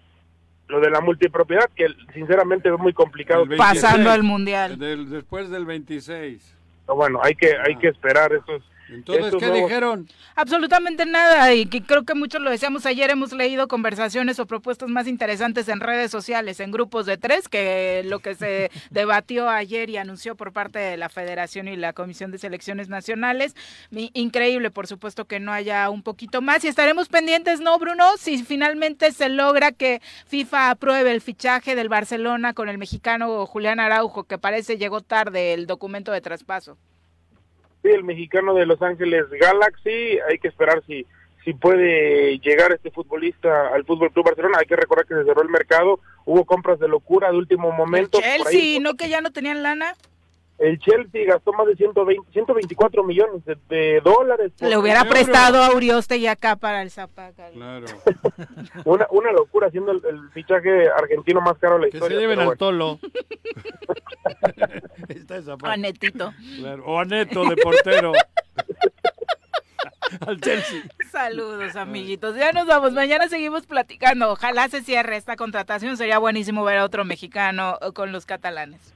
lo 0.69 0.81
de 0.81 0.89
la 0.91 1.01
multipropiedad 1.03 1.69
que 1.77 1.87
sinceramente 2.15 2.71
es 2.73 2.79
muy 2.79 2.95
complicado 2.95 3.43
El 3.43 3.51
26, 3.51 3.83
Pasando 3.83 4.11
al 4.11 4.23
mundial. 4.23 4.79
del- 4.79 5.11
después 5.11 5.51
del 5.51 5.67
26. 5.67 6.57
Pero 6.87 6.97
bueno 6.97 7.21
hay 7.23 7.35
que 7.35 7.55
hay 7.65 7.77
que 7.77 7.89
esperar 7.89 8.33
estos 8.33 8.63
Entonces, 8.95 9.25
estos 9.27 9.41
¿qué 9.41 9.47
nuevos- 9.49 9.69
dijeron? 9.69 10.09
Absolutamente 10.35 11.05
nada, 11.07 11.53
y 11.55 11.67
que 11.67 11.83
creo 11.83 12.05
que 12.05 12.15
muchos 12.15 12.41
lo 12.41 12.51
decíamos 12.51 12.87
ayer, 12.87 13.11
hemos 13.11 13.33
leído 13.33 13.69
conversaciones 13.69 14.39
o 14.39 14.47
propuestas 14.47 14.89
más 14.89 15.07
interesantes 15.07 15.69
en 15.69 15.81
redes 15.81 16.11
sociales, 16.11 16.61
en 16.61 16.71
grupos 16.73 17.07
de 17.07 17.17
tres, 17.19 17.49
que 17.49 18.03
lo 18.07 18.19
que 18.21 18.35
se 18.35 18.71
debatió 18.91 19.49
ayer 19.49 19.91
y 19.91 19.97
anunció 19.97 20.35
por 20.37 20.53
parte 20.53 20.79
de 20.79 20.97
la 20.97 21.09
Federación 21.09 21.69
y 21.69 21.77
la 21.77 21.93
Comisión 21.93 22.31
de 22.31 22.39
Selecciones 22.39 22.89
Nacionales. 22.89 23.55
Increíble, 23.91 24.71
por 24.71 24.87
supuesto, 24.87 25.27
que 25.27 25.41
no 25.41 25.53
haya 25.53 25.89
un 25.91 26.03
poquito 26.03 26.41
más, 26.43 26.65
y 26.65 26.69
estaremos 26.69 27.09
pendientes, 27.09 27.61
¿no, 27.61 27.79
Bruno? 27.79 28.05
Si 28.19 28.43
finalmente 28.45 29.13
se 29.13 29.29
logra 29.29 29.73
que 29.73 30.01
FIFA 30.27 30.71
apruebe 30.71 31.13
el 31.13 31.21
fichaje 31.21 31.75
del 31.75 31.89
Barcelona 31.89 32.55
con 32.55 32.69
el 32.69 32.79
mexicano 32.79 33.47
Julián 33.47 33.81
Araujo, 33.81 34.25
que 34.25 34.39
parece 34.39 34.79
llegó 34.79 35.01
tarde 35.01 35.53
el 35.55 35.67
documento 35.67 36.13
de 36.13 36.21
traspaso. 36.21 36.77
Sí, 37.83 37.89
el 37.89 38.05
mexicano 38.05 38.55
de 38.55 38.67
Los 38.67 38.81
Ángeles 38.83 39.27
Galaxy, 39.31 40.19
hay 40.29 40.39
que 40.41 40.49
esperar 40.49 40.83
si 40.87 41.07
si 41.45 41.55
puede 41.55 42.39
llegar 42.39 42.71
este 42.71 42.93
futbolista 42.93 43.75
al 43.75 43.85
Fútbol 43.85 44.13
Club 44.13 44.27
Barcelona. 44.27 44.59
Hay 44.61 44.67
que 44.67 44.77
recordar 44.77 45.07
que 45.07 45.15
se 45.17 45.25
cerró 45.25 45.43
el 45.43 45.49
mercado, 45.49 45.99
hubo 46.25 46.45
compras 46.45 46.79
de 46.79 46.87
locura 46.87 47.33
de 47.33 47.37
último 47.37 47.71
El 47.71 47.77
momento. 47.77 48.19
por 48.21 48.25
ahí- 48.25 48.39
Chelsea, 48.45 48.81
¿no 48.81 48.95
que 48.95 49.09
ya 49.09 49.21
no 49.21 49.33
tenían 49.33 49.61
lana? 49.65 49.95
El 50.63 50.79
Chelsea 50.79 51.25
gastó 51.27 51.53
más 51.53 51.67
de 51.67 51.77
120, 51.77 52.31
124 52.33 53.05
millones 53.05 53.45
de, 53.45 53.57
de 53.69 54.01
dólares. 54.01 54.53
Le 54.61 54.77
hubiera 54.77 55.01
euros. 55.01 55.13
prestado 55.15 55.63
a 55.63 55.75
Urioste 55.75 56.17
y 56.19 56.27
acá 56.27 56.57
para 56.57 56.83
el 56.83 56.91
Zapaca. 56.91 57.51
Claro. 57.51 57.87
Una, 58.85 59.07
una 59.11 59.33
locura, 59.33 59.71
siendo 59.71 59.93
el, 59.93 60.03
el 60.09 60.31
fichaje 60.31 60.89
argentino 60.89 61.41
más 61.41 61.59
caro 61.59 61.75
de 61.77 61.81
la 61.81 61.87
Que 61.87 61.93
se 61.93 61.97
historia. 61.99 62.19
lleven 62.21 62.39
pero 62.39 62.51
al 62.51 62.57
bueno. 62.57 62.59
tolo. 62.59 62.99
Está 65.09 65.37
esa. 65.37 65.57
Anetito. 65.63 66.33
Claro. 66.59 66.85
O 66.87 66.99
a 66.99 67.05
Neto 67.05 67.45
de 67.49 67.57
portero. 67.57 68.13
al 70.27 70.41
Chelsea. 70.41 70.83
Saludos, 71.11 71.77
amiguitos. 71.77 72.37
Ya 72.37 72.53
nos 72.53 72.67
vamos. 72.67 72.93
Mañana 72.93 73.29
seguimos 73.29 73.67
platicando. 73.67 74.31
Ojalá 74.31 74.69
se 74.69 74.83
cierre 74.83 75.17
esta 75.17 75.37
contratación. 75.37 75.97
Sería 75.97 76.19
buenísimo 76.19 76.65
ver 76.65 76.79
a 76.79 76.85
otro 76.85 77.05
mexicano 77.05 77.79
con 77.95 78.13
los 78.13 78.27
catalanes. 78.27 78.93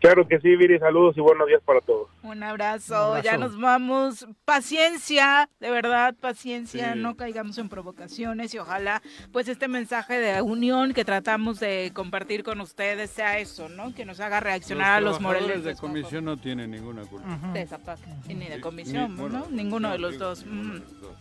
Claro 0.00 0.26
que 0.26 0.40
sí, 0.40 0.56
Viri, 0.56 0.78
saludos 0.78 1.14
y 1.18 1.20
buenos 1.20 1.46
días 1.46 1.60
para 1.62 1.80
todos. 1.82 2.08
Un 2.22 2.42
abrazo. 2.42 2.94
Un 2.94 3.08
abrazo. 3.18 3.22
Ya 3.22 3.36
nos 3.36 3.60
vamos. 3.60 4.26
Paciencia, 4.46 5.48
de 5.60 5.70
verdad, 5.70 6.14
paciencia. 6.18 6.94
Sí. 6.94 6.98
No 6.98 7.16
caigamos 7.16 7.58
en 7.58 7.68
provocaciones 7.68 8.54
y 8.54 8.58
ojalá, 8.58 9.02
pues, 9.30 9.48
este 9.48 9.68
mensaje 9.68 10.18
de 10.18 10.40
unión 10.40 10.94
que 10.94 11.04
tratamos 11.04 11.60
de 11.60 11.90
compartir 11.94 12.44
con 12.44 12.62
ustedes 12.62 13.10
sea 13.10 13.38
eso, 13.40 13.68
¿no? 13.68 13.94
Que 13.94 14.06
nos 14.06 14.20
haga 14.20 14.40
reaccionar 14.40 14.92
a 14.92 15.00
los 15.02 15.20
morelenses. 15.20 15.64
de 15.64 15.74
comisión 15.76 16.24
no 16.24 16.38
tienen 16.38 16.70
ninguna 16.70 17.02
culpa. 17.02 17.28
De 17.52 17.66
Zapaca. 17.66 18.00
Y 18.26 18.34
ni 18.34 18.46
de 18.48 18.60
comisión, 18.60 19.14
ni- 19.14 19.20
bueno, 19.20 19.40
¿no? 19.40 19.50
Ninguno 19.50 19.88
no, 19.88 19.92
de 19.92 19.98
los 19.98 20.12
digo, 20.12 20.24
dos. 20.24 20.46
ninguno 20.46 20.74
de 20.74 20.80
los 20.80 21.00
dos. 21.00 21.12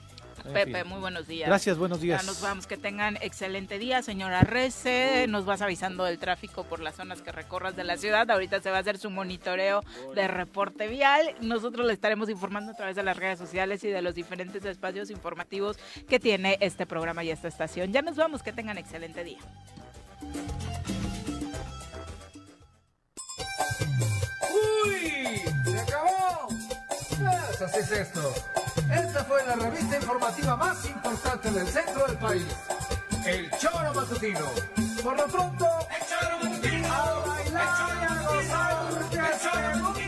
Pepe, 0.44 0.84
muy 0.84 1.00
buenos 1.00 1.28
días. 1.28 1.48
Gracias, 1.48 1.78
buenos 1.78 2.02
días. 2.02 2.22
Ya 2.22 2.28
nos 2.28 2.42
vamos, 2.42 2.68
que 2.68 2.78
tengan 2.78 3.18
excelente 3.22 3.78
día, 3.80 4.02
señora 4.02 4.42
Rece. 4.42 5.26
Nos 5.28 5.46
vas 5.46 5.62
avisando 5.62 6.04
del 6.04 6.20
tráfico 6.20 6.64
por 6.64 6.80
las 6.80 6.96
zonas 6.96 7.22
que 7.22 7.32
recorras 7.32 7.76
de 7.76 7.84
la 7.84 7.98
ciudad. 7.98 8.30
Ahorita 8.30 8.62
se 8.62 8.72
va 8.72 8.78
a 8.78 8.80
hacer 8.80 8.98
su 8.98 9.10
monitoreo 9.10 9.84
de 10.16 10.28
reporte 10.28 10.88
vial. 10.88 11.36
Nosotros 11.42 11.86
le 11.86 11.94
estaremos 11.94 12.30
informando 12.30 12.72
a 12.72 12.76
través 12.76 12.96
de 12.96 13.04
las 13.04 13.18
redes 13.18 13.40
sociales 13.40 13.84
y 13.84 13.90
de 13.90 14.02
los 14.02 14.16
diferentes 14.16 14.64
espacios 14.66 15.10
informativos 15.10 15.78
que 16.08 16.20
tiene 16.20 16.58
este 16.62 16.86
programa 16.86 17.24
y 17.24 17.32
esta 17.32 17.48
estación. 17.48 17.92
Ya 17.92 18.02
nos 18.02 18.16
vamos, 18.16 18.44
que 18.44 18.54
tengan 18.54 18.78
excelente 18.78 19.24
día. 19.24 19.40
¡Uy! 24.86 25.42
¡Se 25.66 25.80
acabó! 25.80 26.48
Así 27.62 27.80
es 27.80 27.92
esto. 27.92 28.34
Esta 28.90 29.26
fue 29.26 29.46
la 29.46 29.56
revista 29.56 29.98
informativa 29.98 30.56
más 30.56 30.86
importante 30.86 31.52
del 31.52 31.68
centro 31.68 32.08
del 32.08 32.18
país. 32.18 32.46
El 33.26 33.52
Choro 33.52 33.94
Matutino. 33.94 34.46
Por 35.04 35.18
lo 35.18 35.28
pronto, 35.28 35.68
el 35.90 36.08
Choro 36.08 36.40
Matutino. 36.42 36.88
A 36.88 37.26
bailar 37.28 37.98
y 38.00 38.04
a 38.06 38.22
gozar, 38.24 38.86
el 39.12 39.40
Choro 39.42 39.84
Matutino 39.84 39.99